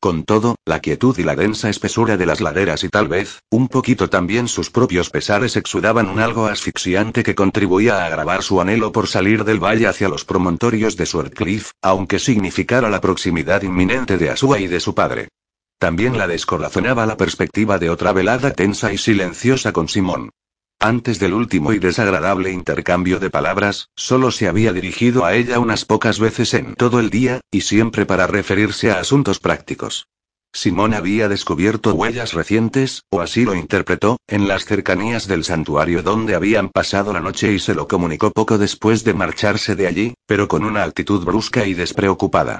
Con 0.00 0.24
todo, 0.24 0.54
la 0.64 0.80
quietud 0.80 1.18
y 1.18 1.24
la 1.24 1.36
densa 1.36 1.68
espesura 1.68 2.16
de 2.16 2.24
las 2.24 2.40
laderas 2.40 2.82
y 2.82 2.88
tal 2.88 3.06
vez, 3.06 3.40
un 3.50 3.68
poquito 3.68 4.08
también 4.08 4.48
sus 4.48 4.70
propios 4.70 5.10
pesares 5.10 5.56
exudaban 5.56 6.08
un 6.08 6.20
algo 6.20 6.46
asfixiante 6.46 7.22
que 7.22 7.34
contribuía 7.34 7.98
a 7.98 8.06
agravar 8.06 8.42
su 8.42 8.62
anhelo 8.62 8.92
por 8.92 9.08
salir 9.08 9.44
del 9.44 9.62
valle 9.62 9.86
hacia 9.86 10.08
los 10.08 10.24
promontorios 10.24 10.96
de 10.96 11.04
Swordcliff, 11.04 11.72
aunque 11.82 12.18
significara 12.18 12.88
la 12.88 13.02
proximidad 13.02 13.60
inminente 13.60 14.16
de 14.16 14.30
Asua 14.30 14.58
y 14.58 14.68
de 14.68 14.80
su 14.80 14.94
padre. 14.94 15.28
También 15.78 16.16
la 16.16 16.26
descorazonaba 16.26 17.04
la 17.04 17.18
perspectiva 17.18 17.78
de 17.78 17.90
otra 17.90 18.12
velada 18.12 18.52
tensa 18.52 18.90
y 18.94 18.96
silenciosa 18.96 19.74
con 19.74 19.86
Simón. 19.86 20.30
Antes 20.82 21.18
del 21.18 21.34
último 21.34 21.74
y 21.74 21.78
desagradable 21.78 22.52
intercambio 22.52 23.18
de 23.20 23.28
palabras, 23.28 23.90
solo 23.96 24.30
se 24.30 24.48
había 24.48 24.72
dirigido 24.72 25.26
a 25.26 25.34
ella 25.34 25.58
unas 25.58 25.84
pocas 25.84 26.18
veces 26.18 26.54
en 26.54 26.74
todo 26.74 27.00
el 27.00 27.10
día, 27.10 27.42
y 27.50 27.60
siempre 27.60 28.06
para 28.06 28.26
referirse 28.26 28.90
a 28.90 28.98
asuntos 28.98 29.40
prácticos. 29.40 30.06
Simón 30.54 30.94
había 30.94 31.28
descubierto 31.28 31.92
huellas 31.92 32.32
recientes, 32.32 33.02
o 33.10 33.20
así 33.20 33.44
lo 33.44 33.54
interpretó, 33.54 34.16
en 34.26 34.48
las 34.48 34.64
cercanías 34.64 35.28
del 35.28 35.44
santuario 35.44 36.02
donde 36.02 36.34
habían 36.34 36.70
pasado 36.70 37.12
la 37.12 37.20
noche 37.20 37.52
y 37.52 37.58
se 37.58 37.74
lo 37.74 37.86
comunicó 37.86 38.30
poco 38.30 38.56
después 38.56 39.04
de 39.04 39.12
marcharse 39.12 39.76
de 39.76 39.86
allí, 39.86 40.14
pero 40.26 40.48
con 40.48 40.64
una 40.64 40.84
actitud 40.84 41.22
brusca 41.26 41.66
y 41.66 41.74
despreocupada. 41.74 42.58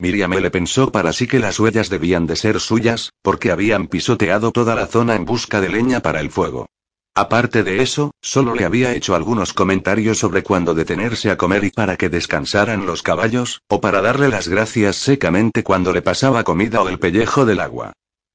Miriam 0.00 0.32
le 0.32 0.50
pensó 0.50 0.90
para 0.90 1.12
sí 1.12 1.28
que 1.28 1.38
las 1.38 1.60
huellas 1.60 1.88
debían 1.88 2.26
de 2.26 2.34
ser 2.34 2.58
suyas, 2.58 3.12
porque 3.22 3.52
habían 3.52 3.86
pisoteado 3.86 4.50
toda 4.50 4.74
la 4.74 4.88
zona 4.88 5.14
en 5.14 5.24
busca 5.24 5.60
de 5.60 5.68
leña 5.68 6.00
para 6.00 6.18
el 6.18 6.32
fuego. 6.32 6.66
Aparte 7.14 7.64
de 7.64 7.82
eso, 7.82 8.12
solo 8.20 8.54
le 8.54 8.64
había 8.64 8.94
hecho 8.94 9.14
algunos 9.14 9.52
comentarios 9.52 10.18
sobre 10.18 10.42
cuándo 10.42 10.74
detenerse 10.74 11.30
a 11.30 11.36
comer 11.36 11.64
y 11.64 11.70
para 11.70 11.96
que 11.96 12.08
descansaran 12.08 12.86
los 12.86 13.02
caballos, 13.02 13.62
o 13.68 13.80
para 13.80 14.00
darle 14.00 14.28
las 14.28 14.48
gracias 14.48 14.96
secamente 14.96 15.64
cuando 15.64 15.92
le 15.92 16.02
pasaba 16.02 16.44
comida 16.44 16.82
o 16.82 16.88
el 16.88 16.98
pellejo 16.98 17.44
del 17.44 17.60
agua. 17.60 17.92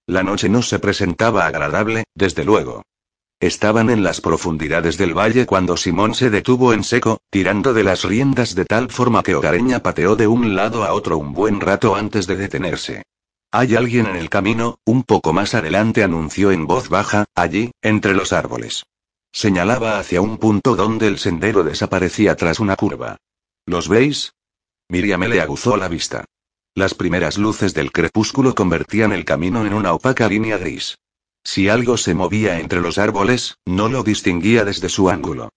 La 0.08 0.24
noche 0.24 0.50
no 0.50 0.62
se 0.62 0.80
presentaba 0.80 1.48
agradable, 1.48 2.04
desde 2.14 2.44
luego. 2.44 2.84
Estaban 3.40 3.90
en 3.90 4.04
las 4.04 4.22
profundidades 4.22 4.98
del 4.98 5.18
valle 5.18 5.46
cuando 5.46 5.78
Simón 5.78 6.14
se 6.14 6.30
detuvo 6.30 6.74
en 6.74 6.84
seco, 6.84 7.20
tirando 7.30 7.74
de 7.74 7.84
las 7.84 8.04
riendas 8.04 8.56
de 8.56 8.66
tal 8.66 8.90
forma 8.90 9.24
que 9.24 9.36
Hogareña 9.36 9.80
pateó 9.80 10.16
de 10.16 10.28
un 10.28 10.56
lado 10.56 10.84
a 10.84 10.94
otro 10.94 11.18
un 11.18 11.34
buen 11.34 11.60
rato 11.60 11.96
antes 11.96 12.28
de 12.28 12.38
detenerse. 12.38 13.04
Hay 13.52 13.76
alguien 13.76 14.06
en 14.08 14.16
el 14.16 14.30
camino, 14.30 14.80
un 14.86 15.04
poco 15.04 15.34
más 15.34 15.54
adelante 15.54 16.04
anunció 16.04 16.52
en 16.52 16.68
voz 16.68 16.90
baja, 16.90 17.26
allí, 17.36 17.72
entre 17.82 18.14
los 18.14 18.34
árboles. 18.34 18.86
Señalaba 19.32 20.00
hacia 20.00 20.22
un 20.22 20.38
punto 20.38 20.76
donde 20.76 21.08
el 21.08 21.20
sendero 21.20 21.64
desaparecía 21.64 22.36
tras 22.36 22.60
una 22.60 22.76
curva. 22.76 23.18
¿Los 23.66 23.90
veis? 23.90 24.34
Miriam 24.90 25.24
le 25.24 25.42
aguzó 25.42 25.78
la 25.78 25.88
vista. 25.88 26.26
Las 26.76 26.94
primeras 26.94 27.38
luces 27.38 27.74
del 27.74 27.92
crepúsculo 27.92 28.54
convertían 28.54 29.14
el 29.14 29.26
camino 29.26 29.66
en 29.66 29.74
una 29.74 29.94
opaca 29.94 30.28
línea 30.28 30.58
gris. 30.58 30.98
Si 31.44 31.70
algo 31.70 31.98
se 31.98 32.14
movía 32.14 32.60
entre 32.60 32.82
los 32.82 32.98
árboles, 32.98 33.58
no 33.66 33.88
lo 33.88 34.04
distinguía 34.04 34.66
desde 34.66 34.90
su 34.90 35.10
ángulo. 35.10 35.50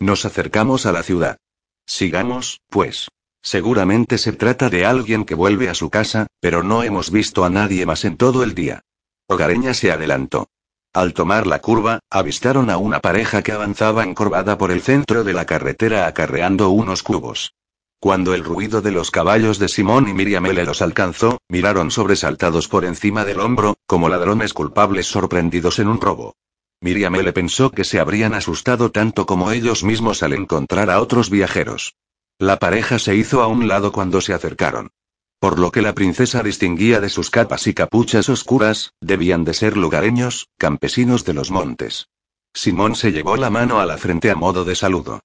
Nos 0.00 0.24
acercamos 0.24 0.84
a 0.86 0.92
la 0.92 1.02
ciudad. 1.02 1.38
Sigamos, 1.86 2.60
pues. 2.68 3.08
Seguramente 3.46 4.18
se 4.18 4.32
trata 4.32 4.70
de 4.70 4.84
alguien 4.84 5.24
que 5.24 5.36
vuelve 5.36 5.68
a 5.68 5.74
su 5.74 5.88
casa, 5.88 6.26
pero 6.40 6.64
no 6.64 6.82
hemos 6.82 7.12
visto 7.12 7.44
a 7.44 7.48
nadie 7.48 7.86
más 7.86 8.04
en 8.04 8.16
todo 8.16 8.42
el 8.42 8.56
día. 8.56 8.80
Hogareña 9.28 9.72
se 9.72 9.92
adelantó. 9.92 10.48
Al 10.92 11.14
tomar 11.14 11.46
la 11.46 11.60
curva, 11.60 12.00
avistaron 12.10 12.70
a 12.70 12.76
una 12.76 12.98
pareja 12.98 13.42
que 13.42 13.52
avanzaba 13.52 14.02
encorvada 14.02 14.58
por 14.58 14.72
el 14.72 14.82
centro 14.82 15.22
de 15.22 15.32
la 15.32 15.44
carretera 15.44 16.08
acarreando 16.08 16.70
unos 16.70 17.04
cubos. 17.04 17.54
Cuando 18.00 18.34
el 18.34 18.42
ruido 18.42 18.82
de 18.82 18.90
los 18.90 19.12
caballos 19.12 19.60
de 19.60 19.68
Simón 19.68 20.08
y 20.08 20.12
Miriam 20.12 20.44
L. 20.46 20.64
los 20.64 20.82
alcanzó, 20.82 21.38
miraron 21.48 21.92
sobresaltados 21.92 22.66
por 22.66 22.84
encima 22.84 23.24
del 23.24 23.38
hombro, 23.38 23.76
como 23.86 24.08
ladrones 24.08 24.54
culpables 24.54 25.06
sorprendidos 25.06 25.78
en 25.78 25.86
un 25.86 26.00
robo. 26.00 26.34
Miriam 26.80 27.14
L. 27.14 27.32
pensó 27.32 27.70
que 27.70 27.84
se 27.84 28.00
habrían 28.00 28.34
asustado 28.34 28.90
tanto 28.90 29.24
como 29.24 29.52
ellos 29.52 29.84
mismos 29.84 30.24
al 30.24 30.32
encontrar 30.32 30.90
a 30.90 31.00
otros 31.00 31.30
viajeros. 31.30 31.94
La 32.38 32.58
pareja 32.58 32.98
se 32.98 33.16
hizo 33.16 33.40
a 33.42 33.46
un 33.46 33.66
lado 33.66 33.92
cuando 33.92 34.20
se 34.20 34.34
acercaron. 34.34 34.90
Por 35.38 35.58
lo 35.58 35.70
que 35.70 35.80
la 35.80 35.94
princesa 35.94 36.42
distinguía 36.42 37.00
de 37.00 37.08
sus 37.08 37.30
capas 37.30 37.66
y 37.66 37.72
capuchas 37.72 38.28
oscuras, 38.28 38.92
debían 39.00 39.44
de 39.44 39.54
ser 39.54 39.76
lugareños, 39.76 40.48
campesinos 40.58 41.24
de 41.24 41.32
los 41.32 41.50
montes. 41.50 42.08
Simón 42.52 42.94
se 42.94 43.12
llevó 43.12 43.36
la 43.36 43.48
mano 43.48 43.80
a 43.80 43.86
la 43.86 43.96
frente 43.96 44.30
a 44.30 44.34
modo 44.34 44.64
de 44.64 44.74
saludo. 44.74 45.20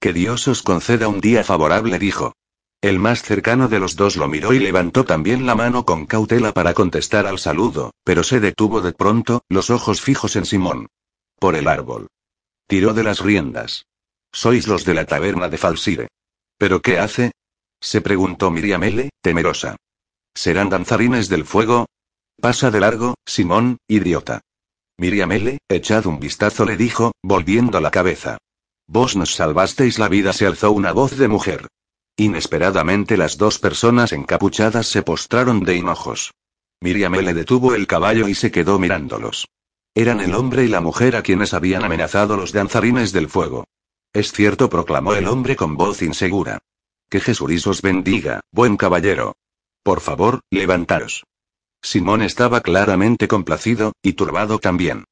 Que 0.00 0.14
Dios 0.14 0.48
os 0.48 0.62
conceda 0.62 1.08
un 1.08 1.20
día 1.20 1.44
favorable, 1.44 1.98
dijo. 1.98 2.34
El 2.80 2.98
más 2.98 3.22
cercano 3.22 3.68
de 3.68 3.80
los 3.80 3.96
dos 3.96 4.16
lo 4.16 4.28
miró 4.28 4.52
y 4.52 4.58
levantó 4.58 5.04
también 5.04 5.46
la 5.46 5.54
mano 5.54 5.84
con 5.84 6.06
cautela 6.06 6.52
para 6.52 6.74
contestar 6.74 7.26
al 7.26 7.38
saludo, 7.38 7.92
pero 8.04 8.22
se 8.22 8.40
detuvo 8.40 8.80
de 8.80 8.92
pronto, 8.92 9.42
los 9.48 9.70
ojos 9.70 10.00
fijos 10.00 10.36
en 10.36 10.46
Simón. 10.46 10.88
Por 11.38 11.56
el 11.56 11.68
árbol. 11.68 12.08
Tiró 12.66 12.94
de 12.94 13.02
las 13.02 13.20
riendas. 13.20 13.86
Sois 14.32 14.66
los 14.66 14.84
de 14.84 14.94
la 14.94 15.04
taberna 15.06 15.48
de 15.48 15.58
Falsire. 15.58 16.08
¿Pero 16.58 16.80
qué 16.80 16.98
hace? 16.98 17.32
se 17.80 18.00
preguntó 18.00 18.50
Miriam 18.50 18.82
L., 18.82 19.10
temerosa. 19.20 19.76
¿Serán 20.34 20.70
danzarines 20.70 21.28
del 21.28 21.44
fuego? 21.44 21.86
Pasa 22.40 22.70
de 22.70 22.80
largo, 22.80 23.14
Simón, 23.26 23.78
idiota. 23.88 24.40
Miriam 24.98 25.32
L., 25.32 25.58
echad 25.68 26.06
un 26.06 26.18
vistazo, 26.18 26.64
le 26.64 26.76
dijo, 26.76 27.12
volviendo 27.22 27.80
la 27.80 27.90
cabeza. 27.90 28.38
Vos 28.86 29.16
nos 29.16 29.34
salvasteis 29.34 29.98
la 29.98 30.08
vida, 30.08 30.32
se 30.32 30.46
alzó 30.46 30.72
una 30.72 30.92
voz 30.92 31.16
de 31.16 31.28
mujer. 31.28 31.68
Inesperadamente 32.16 33.16
las 33.16 33.38
dos 33.38 33.58
personas 33.58 34.12
encapuchadas 34.12 34.86
se 34.86 35.02
postraron 35.02 35.60
de 35.60 35.76
hinojos. 35.76 36.32
Miriam 36.80 37.14
L. 37.14 37.34
detuvo 37.34 37.74
el 37.74 37.86
caballo 37.86 38.28
y 38.28 38.34
se 38.34 38.50
quedó 38.50 38.78
mirándolos. 38.78 39.48
Eran 39.94 40.20
el 40.20 40.34
hombre 40.34 40.64
y 40.64 40.68
la 40.68 40.80
mujer 40.80 41.16
a 41.16 41.22
quienes 41.22 41.54
habían 41.54 41.84
amenazado 41.84 42.36
los 42.36 42.52
danzarines 42.52 43.12
del 43.12 43.28
fuego. 43.28 43.64
Es 44.14 44.32
cierto, 44.32 44.70
proclamó 44.70 45.14
el 45.14 45.26
hombre 45.26 45.56
con 45.56 45.76
voz 45.76 46.00
insegura. 46.00 46.60
Que 47.10 47.18
Jesús 47.18 47.66
os 47.66 47.82
bendiga, 47.82 48.40
buen 48.52 48.76
caballero. 48.76 49.34
Por 49.82 50.00
favor, 50.00 50.40
levantaros. 50.50 51.24
Simón 51.82 52.22
estaba 52.22 52.60
claramente 52.60 53.26
complacido, 53.26 53.92
y 54.02 54.12
turbado 54.12 54.60
también. 54.60 55.04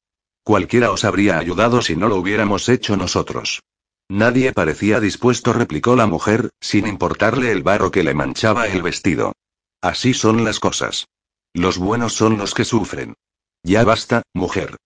Cualquiera 0.43 0.89
os 0.91 1.03
habría 1.03 1.37
ayudado 1.37 1.81
si 1.81 1.97
no 1.97 2.07
lo 2.07 2.15
hubiéramos 2.15 2.69
hecho 2.69 2.95
nosotros. 2.95 3.61
Nadie 4.09 4.53
parecía 4.53 5.01
dispuesto, 5.01 5.51
replicó 5.51 5.97
la 5.97 6.07
mujer, 6.07 6.49
sin 6.61 6.87
importarle 6.87 7.51
el 7.51 7.61
barro 7.61 7.91
que 7.91 8.03
le 8.03 8.13
manchaba 8.13 8.67
el 8.67 8.81
vestido. 8.81 9.33
Así 9.81 10.13
son 10.13 10.45
las 10.45 10.61
cosas. 10.61 11.07
Los 11.53 11.77
buenos 11.77 12.13
son 12.13 12.37
los 12.37 12.53
que 12.53 12.63
sufren. 12.63 13.15
Ya 13.63 13.83
basta, 13.83 14.23
mujer. 14.33 14.77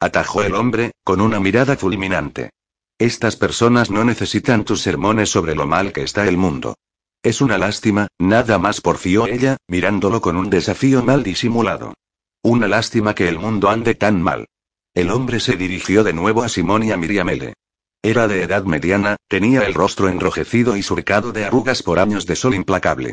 Atajó 0.00 0.42
el 0.42 0.54
hombre, 0.54 0.92
con 1.04 1.20
una 1.20 1.38
mirada 1.38 1.76
fulminante. 1.76 2.50
Estas 2.98 3.36
personas 3.36 3.90
no 3.90 4.02
necesitan 4.02 4.64
tus 4.64 4.82
sermones 4.82 5.30
sobre 5.30 5.54
lo 5.54 5.68
mal 5.68 5.92
que 5.92 6.02
está 6.02 6.26
el 6.26 6.36
mundo. 6.36 6.76
Es 7.22 7.40
una 7.40 7.56
lástima, 7.56 8.08
nada 8.18 8.58
más 8.58 8.80
porfió 8.80 9.28
ella, 9.28 9.56
mirándolo 9.68 10.20
con 10.20 10.36
un 10.36 10.50
desafío 10.50 11.04
mal 11.04 11.22
disimulado. 11.22 11.94
Una 12.42 12.66
lástima 12.66 13.14
que 13.14 13.28
el 13.28 13.38
mundo 13.38 13.68
ande 13.68 13.94
tan 13.94 14.20
mal. 14.20 14.46
El 14.94 15.10
hombre 15.10 15.38
se 15.38 15.56
dirigió 15.56 16.02
de 16.02 16.12
nuevo 16.12 16.42
a 16.42 16.48
Simón 16.48 16.82
y 16.82 16.90
a 16.90 16.96
Miriamele. 16.96 17.54
Era 18.02 18.26
de 18.26 18.42
edad 18.42 18.64
mediana, 18.64 19.16
tenía 19.28 19.62
el 19.62 19.74
rostro 19.74 20.08
enrojecido 20.08 20.76
y 20.76 20.82
surcado 20.82 21.30
de 21.30 21.44
arrugas 21.44 21.84
por 21.84 22.00
años 22.00 22.26
de 22.26 22.34
sol 22.34 22.54
implacable. 22.54 23.12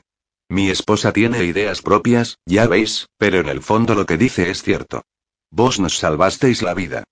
Mi 0.49 0.69
esposa 0.71 1.13
tiene 1.13 1.43
ideas 1.43 1.83
propias, 1.83 2.37
ya 2.45 2.65
veis, 2.67 3.07
pero 3.17 3.39
en 3.39 3.49
el 3.49 3.61
fondo 3.61 3.93
lo 3.93 4.07
que 4.07 4.17
dice 4.17 4.49
es 4.49 4.63
cierto. 4.63 5.03
Vos 5.51 5.79
nos 5.79 5.97
salvasteis 5.97 6.63
la 6.63 6.73
vida. 6.73 7.03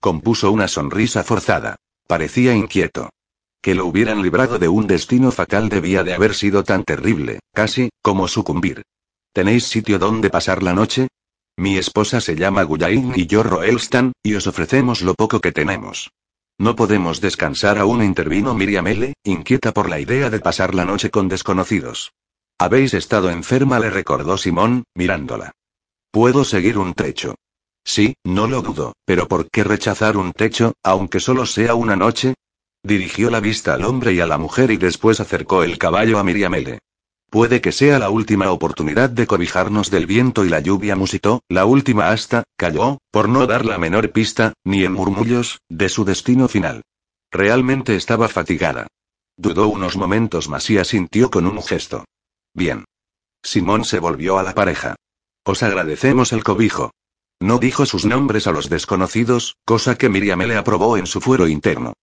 Compuso 0.00 0.52
una 0.52 0.68
sonrisa 0.68 1.24
forzada. 1.24 1.76
Parecía 2.10 2.56
inquieto. 2.56 3.10
Que 3.62 3.76
lo 3.76 3.86
hubieran 3.86 4.20
librado 4.20 4.58
de 4.58 4.66
un 4.66 4.88
destino 4.88 5.30
fatal 5.30 5.68
debía 5.68 6.02
de 6.02 6.12
haber 6.12 6.34
sido 6.34 6.64
tan 6.64 6.82
terrible, 6.82 7.38
casi, 7.54 7.90
como 8.02 8.26
sucumbir. 8.26 8.82
¿Tenéis 9.32 9.66
sitio 9.68 10.00
donde 10.00 10.28
pasar 10.28 10.60
la 10.64 10.72
noche? 10.72 11.06
Mi 11.56 11.78
esposa 11.78 12.20
se 12.20 12.34
llama 12.34 12.64
Guyain 12.64 13.12
y 13.14 13.28
yo 13.28 13.44
Roelstan, 13.44 14.10
y 14.24 14.34
os 14.34 14.48
ofrecemos 14.48 15.02
lo 15.02 15.14
poco 15.14 15.40
que 15.40 15.52
tenemos. 15.52 16.10
No 16.58 16.74
podemos 16.74 17.20
descansar 17.20 17.78
aún, 17.78 18.02
intervino 18.02 18.54
Miriam 18.54 18.86
inquieta 19.22 19.72
por 19.72 19.88
la 19.88 20.00
idea 20.00 20.30
de 20.30 20.40
pasar 20.40 20.74
la 20.74 20.84
noche 20.84 21.10
con 21.10 21.28
desconocidos. 21.28 22.10
Habéis 22.58 22.92
estado 22.92 23.30
enferma, 23.30 23.78
le 23.78 23.88
recordó 23.88 24.36
Simón, 24.36 24.82
mirándola. 24.96 25.52
Puedo 26.10 26.42
seguir 26.42 26.76
un 26.76 26.94
trecho. 26.94 27.36
Sí, 27.84 28.14
no 28.24 28.46
lo 28.46 28.62
dudo, 28.62 28.94
pero 29.04 29.26
¿por 29.28 29.50
qué 29.50 29.64
rechazar 29.64 30.16
un 30.16 30.32
techo, 30.32 30.74
aunque 30.82 31.20
solo 31.20 31.46
sea 31.46 31.74
una 31.74 31.96
noche? 31.96 32.34
Dirigió 32.82 33.30
la 33.30 33.40
vista 33.40 33.74
al 33.74 33.84
hombre 33.84 34.12
y 34.14 34.20
a 34.20 34.26
la 34.26 34.38
mujer 34.38 34.70
y 34.70 34.76
después 34.76 35.20
acercó 35.20 35.62
el 35.62 35.78
caballo 35.78 36.18
a 36.18 36.24
Miriamele. 36.24 36.78
Puede 37.30 37.60
que 37.60 37.70
sea 37.70 37.98
la 37.98 38.10
última 38.10 38.50
oportunidad 38.50 39.08
de 39.08 39.26
cobijarnos 39.26 39.90
del 39.90 40.06
viento 40.06 40.44
y 40.44 40.48
la 40.48 40.58
lluvia 40.58 40.96
musitó, 40.96 41.42
la 41.48 41.64
última 41.64 42.10
hasta, 42.10 42.42
calló, 42.56 42.98
por 43.12 43.28
no 43.28 43.46
dar 43.46 43.64
la 43.64 43.78
menor 43.78 44.10
pista, 44.10 44.54
ni 44.64 44.84
en 44.84 44.92
murmullos, 44.92 45.60
de 45.68 45.88
su 45.88 46.04
destino 46.04 46.48
final. 46.48 46.82
Realmente 47.30 47.94
estaba 47.94 48.28
fatigada. 48.28 48.88
Dudó 49.36 49.68
unos 49.68 49.96
momentos 49.96 50.48
más 50.48 50.68
y 50.70 50.78
asintió 50.78 51.30
con 51.30 51.46
un 51.46 51.62
gesto. 51.62 52.04
Bien. 52.52 52.84
Simón 53.42 53.84
se 53.84 54.00
volvió 54.00 54.38
a 54.38 54.42
la 54.42 54.54
pareja. 54.54 54.96
Os 55.44 55.62
agradecemos 55.62 56.32
el 56.32 56.42
cobijo. 56.42 56.90
No 57.40 57.58
dijo 57.58 57.86
sus 57.86 58.04
nombres 58.04 58.46
a 58.46 58.52
los 58.52 58.68
desconocidos, 58.68 59.56
cosa 59.64 59.96
que 59.96 60.10
Miriam 60.10 60.40
le 60.40 60.56
aprobó 60.56 60.98
en 60.98 61.06
su 61.06 61.22
fuero 61.22 61.48
interno. 61.48 61.94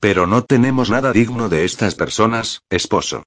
Pero 0.00 0.26
no 0.26 0.44
tenemos 0.44 0.90
nada 0.90 1.12
digno 1.12 1.48
de 1.48 1.64
estas 1.64 1.94
personas, 1.94 2.62
esposo. 2.70 3.24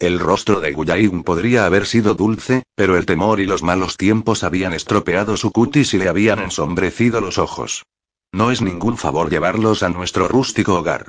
El 0.00 0.18
rostro 0.18 0.60
de 0.60 0.72
Guyain 0.72 1.22
podría 1.22 1.66
haber 1.66 1.86
sido 1.86 2.14
dulce, 2.14 2.64
pero 2.74 2.96
el 2.96 3.06
temor 3.06 3.38
y 3.38 3.46
los 3.46 3.62
malos 3.62 3.96
tiempos 3.96 4.42
habían 4.42 4.72
estropeado 4.72 5.36
su 5.36 5.52
cutis 5.52 5.94
y 5.94 5.98
le 5.98 6.08
habían 6.08 6.40
ensombrecido 6.40 7.20
los 7.20 7.38
ojos. 7.38 7.84
No 8.32 8.50
es 8.50 8.60
ningún 8.60 8.98
favor 8.98 9.30
llevarlos 9.30 9.84
a 9.84 9.90
nuestro 9.90 10.26
rústico 10.26 10.74
hogar. 10.74 11.06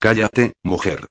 Cállate, 0.00 0.54
mujer. 0.64 1.06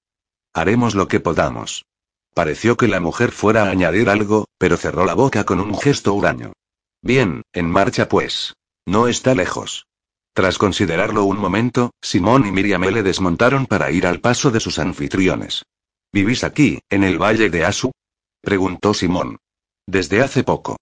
Haremos 0.53 0.95
lo 0.95 1.07
que 1.07 1.21
podamos. 1.21 1.85
Pareció 2.33 2.75
que 2.75 2.89
la 2.89 2.99
mujer 2.99 3.31
fuera 3.31 3.63
a 3.63 3.69
añadir 3.69 4.09
algo, 4.09 4.45
pero 4.57 4.75
cerró 4.75 5.05
la 5.05 5.13
boca 5.13 5.45
con 5.45 5.61
un 5.61 5.77
gesto 5.77 6.13
huraño. 6.13 6.51
Bien, 7.03 7.43
en 7.51 7.69
marcha 7.69 8.07
pues. 8.07 8.55
No 8.85 9.07
está 9.07 9.35
lejos. 9.35 9.87
Tras 10.33 10.57
considerarlo 10.57 11.25
un 11.25 11.37
momento, 11.37 11.91
Simón 12.01 12.47
y 12.47 12.51
Miriam 12.51 12.81
le 12.81 13.03
desmontaron 13.03 13.65
para 13.67 13.91
ir 13.91 14.07
al 14.07 14.21
paso 14.21 14.51
de 14.51 14.61
sus 14.61 14.79
anfitriones. 14.79 15.63
¿Vivís 16.13 16.45
aquí, 16.45 16.79
en 16.89 17.03
el 17.03 17.21
valle 17.21 17.49
de 17.49 17.65
Asu? 17.65 17.91
preguntó 18.41 18.93
Simón. 18.93 19.37
Desde 19.85 20.21
hace 20.21 20.43
poco. 20.43 20.77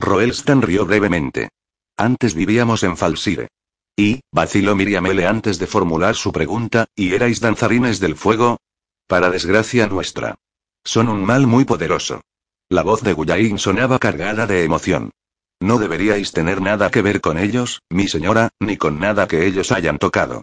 Roelstan 0.00 0.62
rió 0.62 0.86
brevemente. 0.86 1.50
Antes 1.96 2.34
vivíamos 2.34 2.82
en 2.82 2.96
Falsire. 2.96 3.48
Y, 3.94 4.20
vaciló 4.32 4.76
Miriam 4.76 5.06
antes 5.26 5.58
de 5.58 5.66
formular 5.66 6.14
su 6.14 6.32
pregunta, 6.32 6.86
¿y 6.94 7.14
erais 7.14 7.40
danzarines 7.40 8.00
del 8.00 8.16
fuego? 8.16 8.58
Para 9.06 9.30
desgracia 9.30 9.86
nuestra. 9.86 10.36
Son 10.84 11.08
un 11.08 11.24
mal 11.24 11.46
muy 11.46 11.64
poderoso. 11.64 12.22
La 12.70 12.82
voz 12.82 13.02
de 13.02 13.12
Guyain 13.12 13.58
sonaba 13.58 13.98
cargada 13.98 14.46
de 14.46 14.64
emoción. 14.64 15.10
No 15.60 15.78
deberíais 15.78 16.32
tener 16.32 16.60
nada 16.60 16.90
que 16.90 17.02
ver 17.02 17.20
con 17.20 17.38
ellos, 17.38 17.80
mi 17.88 18.08
señora, 18.08 18.50
ni 18.60 18.76
con 18.76 19.00
nada 19.00 19.26
que 19.26 19.46
ellos 19.46 19.72
hayan 19.72 19.98
tocado. 19.98 20.42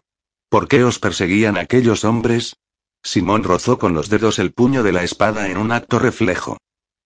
¿Por 0.50 0.68
qué 0.68 0.84
os 0.84 1.00
perseguían 1.00 1.58
aquellos 1.58 2.04
hombres? 2.04 2.56
Simón 3.04 3.44
rozó 3.44 3.78
con 3.78 3.94
los 3.94 4.10
dedos 4.10 4.40
el 4.40 4.54
puño 4.54 4.82
de 4.82 4.92
la 4.92 5.04
espada 5.04 5.50
en 5.50 5.58
un 5.58 5.72
acto 5.72 6.00
reflejo. 6.00 6.58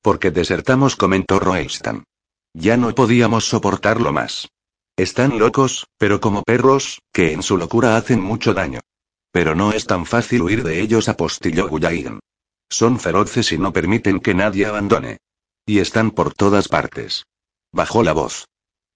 Porque 0.01 0.31
desertamos, 0.31 0.95
comentó 0.95 1.39
Roelstan. 1.39 2.05
Ya 2.53 2.77
no 2.77 2.93
podíamos 2.95 3.45
soportarlo 3.45 4.13
más. 4.13 4.47
Están 4.95 5.37
locos, 5.37 5.87
pero 5.97 6.21
como 6.21 6.43
perros, 6.43 7.01
que 7.11 7.33
en 7.33 7.43
su 7.43 7.57
locura 7.57 7.97
hacen 7.97 8.21
mucho 8.21 8.53
daño. 8.53 8.79
Pero 9.31 9.53
no 9.53 9.71
es 9.71 9.85
tan 9.85 10.05
fácil 10.05 10.41
huir 10.43 10.63
de 10.63 10.81
ellos, 10.81 11.09
apostilló 11.09 11.67
Guyain. 11.67 12.19
Son 12.69 12.99
feroces 12.99 13.51
y 13.51 13.57
no 13.57 13.73
permiten 13.73 14.19
que 14.19 14.33
nadie 14.33 14.65
abandone. 14.65 15.17
Y 15.65 15.79
están 15.79 16.11
por 16.11 16.33
todas 16.33 16.67
partes. 16.67 17.25
Bajó 17.77 18.01
la 18.01 18.13
voz. 18.13 18.47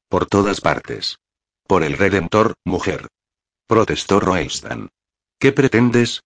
Por 0.10 0.26
todas 0.26 0.60
partes. 0.60 1.20
Por 1.68 1.84
el 1.84 2.00
Redentor, 2.00 2.56
mujer. 2.66 3.10
Protestó 3.68 4.20
Roelstan. 4.20 4.90
¿Qué 5.38 5.52
pretendes? 5.52 6.22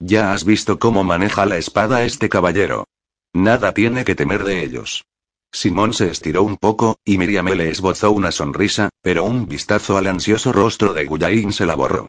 Ya 0.00 0.32
has 0.32 0.44
visto 0.44 0.80
cómo 0.80 1.04
maneja 1.04 1.46
la 1.46 1.58
espada 1.58 2.02
este 2.02 2.28
caballero. 2.28 2.88
Nada 3.32 3.72
tiene 3.72 4.04
que 4.04 4.16
temer 4.16 4.42
de 4.42 4.64
ellos. 4.64 5.04
Simón 5.52 5.94
se 5.94 6.10
estiró 6.10 6.42
un 6.42 6.56
poco, 6.56 6.96
y 7.04 7.18
Miriam 7.18 7.46
le 7.46 7.70
esbozó 7.70 8.10
una 8.10 8.32
sonrisa, 8.32 8.88
pero 9.00 9.22
un 9.22 9.46
vistazo 9.46 9.96
al 9.96 10.08
ansioso 10.08 10.52
rostro 10.52 10.94
de 10.94 11.04
Guyain 11.04 11.52
se 11.52 11.66
la 11.66 11.76
borró. 11.76 12.08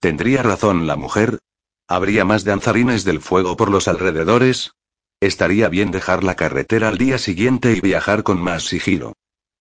¿Tendría 0.00 0.42
razón 0.42 0.86
la 0.86 0.96
mujer? 0.96 1.38
¿Habría 1.86 2.24
más 2.24 2.44
danzarines 2.44 3.04
del 3.04 3.20
fuego 3.20 3.58
por 3.58 3.70
los 3.70 3.88
alrededores? 3.88 4.70
Estaría 5.20 5.68
bien 5.68 5.90
dejar 5.90 6.24
la 6.24 6.34
carretera 6.34 6.88
al 6.88 6.96
día 6.96 7.18
siguiente 7.18 7.72
y 7.72 7.82
viajar 7.82 8.22
con 8.22 8.40
más 8.40 8.62
sigilo. 8.62 9.12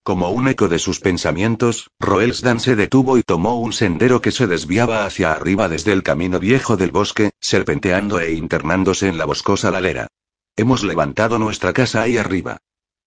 Como 0.04 0.32
un 0.32 0.50
eco 0.50 0.68
de 0.68 0.80
sus 0.80 1.00
pensamientos, 1.00 1.90
Roelsdan 1.98 2.60
se 2.60 2.76
detuvo 2.76 3.18
y 3.18 3.24
tomó 3.24 3.58
un 3.62 3.72
sendero 3.72 4.22
que 4.22 4.32
se 4.32 4.48
desviaba 4.48 5.06
hacia 5.06 5.32
arriba 5.32 5.70
desde 5.70 5.94
el 5.94 6.04
camino 6.04 6.40
viejo 6.40 6.76
del 6.76 6.92
bosque, 6.92 7.32
serpenteando 7.40 8.20
e 8.20 8.34
internándose 8.34 9.08
en 9.08 9.18
la 9.18 9.24
boscosa 9.24 9.72
ladera. 9.72 10.08
Hemos 10.58 10.84
levantado 10.84 11.40
nuestra 11.40 11.72
casa 11.72 12.02
ahí 12.02 12.18
arriba. 12.18 12.58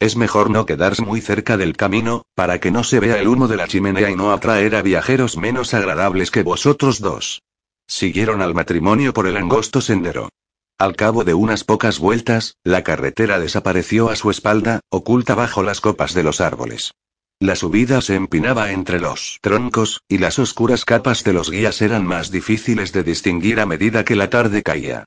Es 0.00 0.16
mejor 0.16 0.48
no 0.48 0.64
quedarse 0.64 1.02
muy 1.02 1.20
cerca 1.20 1.58
del 1.58 1.76
camino, 1.76 2.22
para 2.34 2.60
que 2.60 2.70
no 2.70 2.82
se 2.82 2.98
vea 2.98 3.20
el 3.20 3.28
humo 3.28 3.46
de 3.46 3.56
la 3.56 3.68
chimenea 3.68 4.10
y 4.10 4.16
no 4.16 4.32
atraer 4.32 4.74
a 4.74 4.80
viajeros 4.80 5.36
menos 5.36 5.74
agradables 5.74 6.30
que 6.30 6.42
vosotros 6.42 7.00
dos. 7.00 7.42
Siguieron 7.86 8.40
al 8.40 8.54
matrimonio 8.54 9.12
por 9.12 9.26
el 9.26 9.36
angosto 9.36 9.82
sendero. 9.82 10.30
Al 10.78 10.94
cabo 10.94 11.24
de 11.24 11.32
unas 11.32 11.64
pocas 11.64 11.98
vueltas, 11.98 12.58
la 12.62 12.84
carretera 12.84 13.40
desapareció 13.40 14.10
a 14.10 14.16
su 14.16 14.30
espalda, 14.30 14.80
oculta 14.90 15.34
bajo 15.34 15.62
las 15.62 15.80
copas 15.80 16.12
de 16.12 16.22
los 16.22 16.42
árboles. 16.42 16.92
La 17.40 17.56
subida 17.56 18.02
se 18.02 18.14
empinaba 18.14 18.72
entre 18.72 19.00
los 19.00 19.38
troncos, 19.40 20.02
y 20.06 20.18
las 20.18 20.38
oscuras 20.38 20.84
capas 20.84 21.24
de 21.24 21.32
los 21.32 21.50
guías 21.50 21.80
eran 21.80 22.04
más 22.04 22.30
difíciles 22.30 22.92
de 22.92 23.04
distinguir 23.04 23.58
a 23.60 23.64
medida 23.64 24.04
que 24.04 24.16
la 24.16 24.28
tarde 24.28 24.62
caía. 24.62 25.04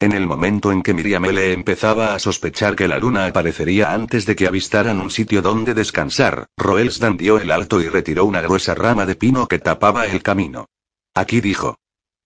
En 0.00 0.10
el 0.10 0.26
momento 0.26 0.72
en 0.72 0.82
que 0.82 0.92
Miriam 0.92 1.22
le 1.26 1.52
empezaba 1.52 2.16
a 2.16 2.18
sospechar 2.18 2.74
que 2.74 2.88
la 2.88 2.98
luna 2.98 3.26
aparecería 3.26 3.92
antes 3.92 4.26
de 4.26 4.34
que 4.34 4.48
avistaran 4.48 5.00
un 5.00 5.12
sitio 5.12 5.40
donde 5.40 5.74
descansar, 5.74 6.46
Roelsdan 6.56 7.16
dio 7.16 7.38
el 7.38 7.52
alto 7.52 7.80
y 7.80 7.88
retiró 7.88 8.24
una 8.24 8.40
gruesa 8.40 8.74
rama 8.74 9.06
de 9.06 9.14
pino 9.14 9.46
que 9.46 9.60
tapaba 9.60 10.06
el 10.06 10.20
camino. 10.20 10.66
Aquí 11.14 11.40
dijo. 11.40 11.76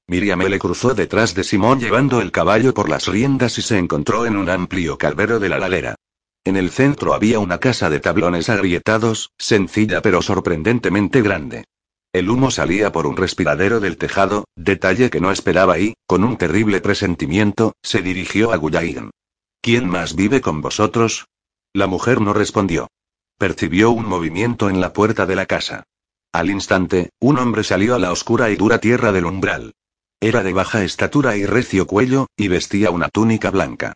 Miriam 0.08 0.40
le 0.40 0.58
cruzó 0.60 0.94
detrás 0.94 1.34
de 1.34 1.42
Simón 1.42 1.80
llevando 1.80 2.20
el 2.20 2.30
caballo 2.30 2.72
por 2.72 2.88
las 2.88 3.08
riendas 3.08 3.58
y 3.58 3.62
se 3.62 3.76
encontró 3.76 4.24
en 4.24 4.36
un 4.36 4.48
amplio 4.48 4.96
calvero 4.98 5.40
de 5.40 5.48
la 5.48 5.58
ladera. 5.58 5.96
En 6.44 6.56
el 6.56 6.70
centro 6.70 7.12
había 7.12 7.40
una 7.40 7.58
casa 7.58 7.90
de 7.90 7.98
tablones 7.98 8.48
agrietados, 8.48 9.32
sencilla 9.36 10.02
pero 10.02 10.22
sorprendentemente 10.22 11.22
grande. 11.22 11.64
El 12.12 12.30
humo 12.30 12.52
salía 12.52 12.92
por 12.92 13.08
un 13.08 13.16
respiradero 13.16 13.80
del 13.80 13.96
tejado, 13.96 14.44
detalle 14.54 15.10
que 15.10 15.20
no 15.20 15.32
esperaba 15.32 15.80
y, 15.80 15.94
con 16.06 16.22
un 16.22 16.36
terrible 16.36 16.80
presentimiento, 16.80 17.74
se 17.82 18.00
dirigió 18.00 18.52
a 18.52 18.56
Guyain. 18.58 19.10
¿Quién 19.60 19.88
más 19.88 20.14
vive 20.14 20.40
con 20.40 20.60
vosotros? 20.60 21.26
La 21.72 21.88
mujer 21.88 22.20
no 22.20 22.32
respondió. 22.32 22.86
Percibió 23.38 23.90
un 23.90 24.06
movimiento 24.06 24.70
en 24.70 24.80
la 24.80 24.92
puerta 24.92 25.26
de 25.26 25.34
la 25.34 25.46
casa. 25.46 25.82
Al 26.32 26.48
instante, 26.48 27.10
un 27.18 27.38
hombre 27.38 27.64
salió 27.64 27.96
a 27.96 27.98
la 27.98 28.12
oscura 28.12 28.50
y 28.50 28.56
dura 28.56 28.78
tierra 28.78 29.10
del 29.10 29.26
umbral. 29.26 29.74
Era 30.20 30.43
de 30.43 30.52
baja 30.52 30.82
estatura 30.82 31.36
y 31.36 31.44
recio 31.44 31.86
cuello, 31.86 32.26
y 32.36 32.48
vestía 32.48 32.90
una 32.90 33.09
túnica 33.09 33.51
blanca. 33.51 33.93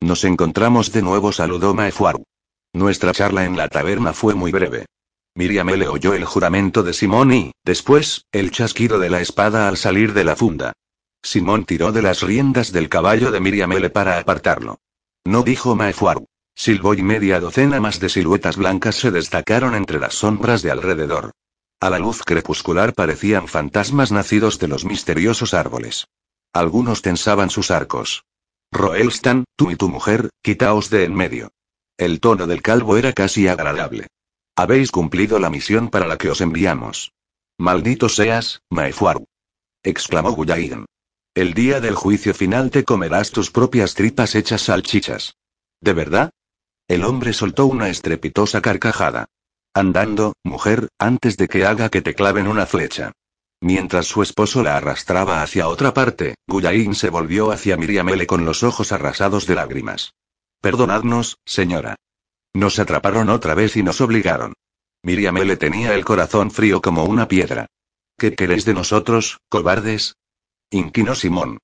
Nos 0.00 0.24
encontramos 0.24 0.92
de 0.92 1.02
nuevo, 1.02 1.32
saludó 1.32 1.74
Maefuaru. 1.74 2.24
Nuestra 2.72 3.12
charla 3.12 3.44
en 3.44 3.56
la 3.56 3.68
taberna 3.68 4.12
fue 4.12 4.34
muy 4.34 4.52
breve. 4.52 4.86
Miriam 5.34 5.68
le 5.68 5.88
oyó 5.88 6.14
el 6.14 6.24
juramento 6.24 6.84
de 6.84 6.92
Simón 6.92 7.32
y, 7.32 7.52
después, 7.64 8.26
el 8.30 8.52
chasquido 8.52 9.00
de 9.00 9.10
la 9.10 9.20
espada 9.20 9.66
al 9.66 9.76
salir 9.76 10.12
de 10.12 10.22
la 10.22 10.36
funda. 10.36 10.72
Simón 11.22 11.64
tiró 11.64 11.90
de 11.90 12.02
las 12.02 12.22
riendas 12.22 12.70
del 12.70 12.88
caballo 12.88 13.32
de 13.32 13.40
Miriam 13.40 13.72
para 13.92 14.18
apartarlo. 14.18 14.78
No 15.24 15.42
dijo 15.42 15.74
Maefuaru. 15.74 16.26
Silbó 16.54 16.94
y 16.94 17.02
media 17.02 17.40
docena 17.40 17.80
más 17.80 17.98
de 17.98 18.08
siluetas 18.08 18.56
blancas 18.56 18.94
se 18.94 19.10
destacaron 19.10 19.74
entre 19.74 19.98
las 19.98 20.14
sombras 20.14 20.62
de 20.62 20.70
alrededor. 20.70 21.32
A 21.80 21.90
la 21.90 21.98
luz 21.98 22.22
crepuscular 22.22 22.94
parecían 22.94 23.48
fantasmas 23.48 24.12
nacidos 24.12 24.58
de 24.58 24.68
los 24.68 24.84
misteriosos 24.84 25.54
árboles. 25.54 26.06
Algunos 26.52 27.02
tensaban 27.02 27.50
sus 27.50 27.70
arcos. 27.70 28.24
Roelstan, 28.72 29.44
tú 29.56 29.70
y 29.70 29.76
tu 29.76 29.88
mujer, 29.88 30.30
quitaos 30.42 30.90
de 30.90 31.04
en 31.04 31.14
medio. 31.14 31.50
El 31.96 32.20
tono 32.20 32.46
del 32.46 32.62
calvo 32.62 32.96
era 32.96 33.12
casi 33.12 33.48
agradable. 33.48 34.08
Habéis 34.56 34.90
cumplido 34.90 35.38
la 35.38 35.50
misión 35.50 35.88
para 35.90 36.06
la 36.06 36.16
que 36.16 36.30
os 36.30 36.40
enviamos. 36.40 37.12
Maldito 37.58 38.08
seas, 38.08 38.62
Maefuaru. 38.70 39.26
exclamó 39.82 40.32
Guyain. 40.32 40.86
El 41.34 41.54
día 41.54 41.80
del 41.80 41.96
juicio 41.96 42.34
final 42.34 42.70
te 42.70 42.84
comerás 42.84 43.30
tus 43.30 43.50
propias 43.50 43.94
tripas 43.94 44.34
hechas 44.34 44.62
salchichas. 44.62 45.36
¿De 45.80 45.92
verdad? 45.92 46.30
El 46.86 47.04
hombre 47.04 47.32
soltó 47.32 47.66
una 47.66 47.88
estrepitosa 47.88 48.60
carcajada. 48.60 49.26
Andando, 49.76 50.34
mujer, 50.44 50.88
antes 51.00 51.36
de 51.36 51.48
que 51.48 51.66
haga 51.66 51.88
que 51.88 52.00
te 52.00 52.14
claven 52.14 52.46
una 52.46 52.64
flecha. 52.64 53.10
Mientras 53.60 54.06
su 54.06 54.22
esposo 54.22 54.62
la 54.62 54.76
arrastraba 54.76 55.42
hacia 55.42 55.66
otra 55.66 55.92
parte, 55.92 56.36
Guyain 56.46 56.94
se 56.94 57.10
volvió 57.10 57.50
hacia 57.50 57.76
Miriamele 57.76 58.26
con 58.26 58.44
los 58.44 58.62
ojos 58.62 58.92
arrasados 58.92 59.48
de 59.48 59.56
lágrimas. 59.56 60.14
Perdonadnos, 60.60 61.38
señora. 61.44 61.96
Nos 62.52 62.78
atraparon 62.78 63.28
otra 63.30 63.54
vez 63.54 63.76
y 63.76 63.82
nos 63.82 64.00
obligaron. 64.00 64.54
Miriamele 65.02 65.56
tenía 65.56 65.94
el 65.94 66.04
corazón 66.04 66.52
frío 66.52 66.80
como 66.80 67.04
una 67.04 67.26
piedra. 67.26 67.66
¿Qué 68.16 68.34
queréis 68.36 68.64
de 68.64 68.74
nosotros, 68.74 69.38
cobardes? 69.48 70.14
Inquinó 70.70 71.16
Simón. 71.16 71.58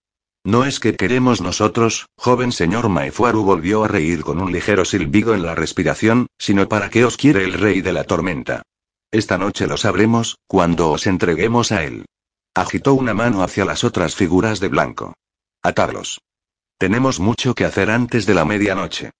No 0.44 0.64
es 0.64 0.80
que 0.80 0.96
queremos 0.96 1.42
nosotros, 1.42 2.06
joven 2.16 2.52
señor 2.52 2.88
Maefuaru 2.88 3.44
volvió 3.44 3.84
a 3.84 3.88
reír 3.88 4.22
con 4.22 4.40
un 4.40 4.52
ligero 4.52 4.86
silbido 4.86 5.34
en 5.34 5.42
la 5.42 5.54
respiración, 5.54 6.28
sino 6.38 6.66
para 6.68 6.88
qué 6.88 7.04
os 7.04 7.18
quiere 7.18 7.44
el 7.44 7.52
rey 7.52 7.82
de 7.82 7.92
la 7.92 8.04
tormenta. 8.04 8.62
Esta 9.10 9.36
noche 9.36 9.66
lo 9.66 9.76
sabremos, 9.76 10.38
cuando 10.46 10.90
os 10.90 11.06
entreguemos 11.06 11.72
a 11.72 11.84
él. 11.84 12.06
Agitó 12.54 12.94
una 12.94 13.12
mano 13.12 13.42
hacia 13.42 13.66
las 13.66 13.84
otras 13.84 14.14
figuras 14.14 14.60
de 14.60 14.68
blanco. 14.68 15.14
Atadlos. 15.62 16.20
Tenemos 16.78 17.20
mucho 17.20 17.54
que 17.54 17.66
hacer 17.66 17.90
antes 17.90 18.24
de 18.24 18.32
la 18.32 18.46
medianoche. 18.46 19.10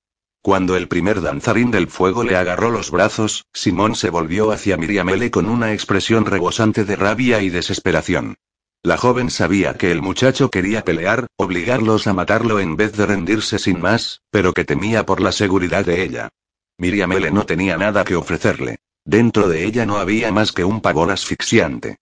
Cuando 0.40 0.74
el 0.74 0.88
primer 0.88 1.20
danzarín 1.20 1.70
del 1.70 1.88
fuego 1.88 2.24
le 2.24 2.36
agarró 2.36 2.70
los 2.70 2.90
brazos, 2.90 3.44
Simón 3.52 3.94
se 3.94 4.08
volvió 4.08 4.52
hacia 4.52 4.78
Miriamele 4.78 5.30
con 5.30 5.50
una 5.50 5.74
expresión 5.74 6.24
rebosante 6.24 6.86
de 6.86 6.96
rabia 6.96 7.42
y 7.42 7.50
desesperación. 7.50 8.36
La 8.82 8.96
joven 8.96 9.28
sabía 9.30 9.74
que 9.74 9.90
el 9.90 10.00
muchacho 10.00 10.50
quería 10.50 10.82
pelear, 10.84 11.26
obligarlos 11.36 12.06
a 12.06 12.14
matarlo 12.14 12.60
en 12.60 12.76
vez 12.76 12.96
de 12.96 13.04
rendirse 13.04 13.58
sin 13.58 13.78
más, 13.78 14.22
pero 14.30 14.54
que 14.54 14.64
temía 14.64 15.04
por 15.04 15.20
la 15.20 15.32
seguridad 15.32 15.84
de 15.84 16.02
ella. 16.02 16.30
Miriam 16.78 17.10
no 17.30 17.44
tenía 17.44 17.76
nada 17.76 18.04
que 18.04 18.16
ofrecerle. 18.16 18.78
Dentro 19.04 19.48
de 19.48 19.66
ella 19.66 19.84
no 19.84 19.98
había 19.98 20.32
más 20.32 20.52
que 20.52 20.64
un 20.64 20.80
pavor 20.80 21.10
asfixiante. 21.10 21.98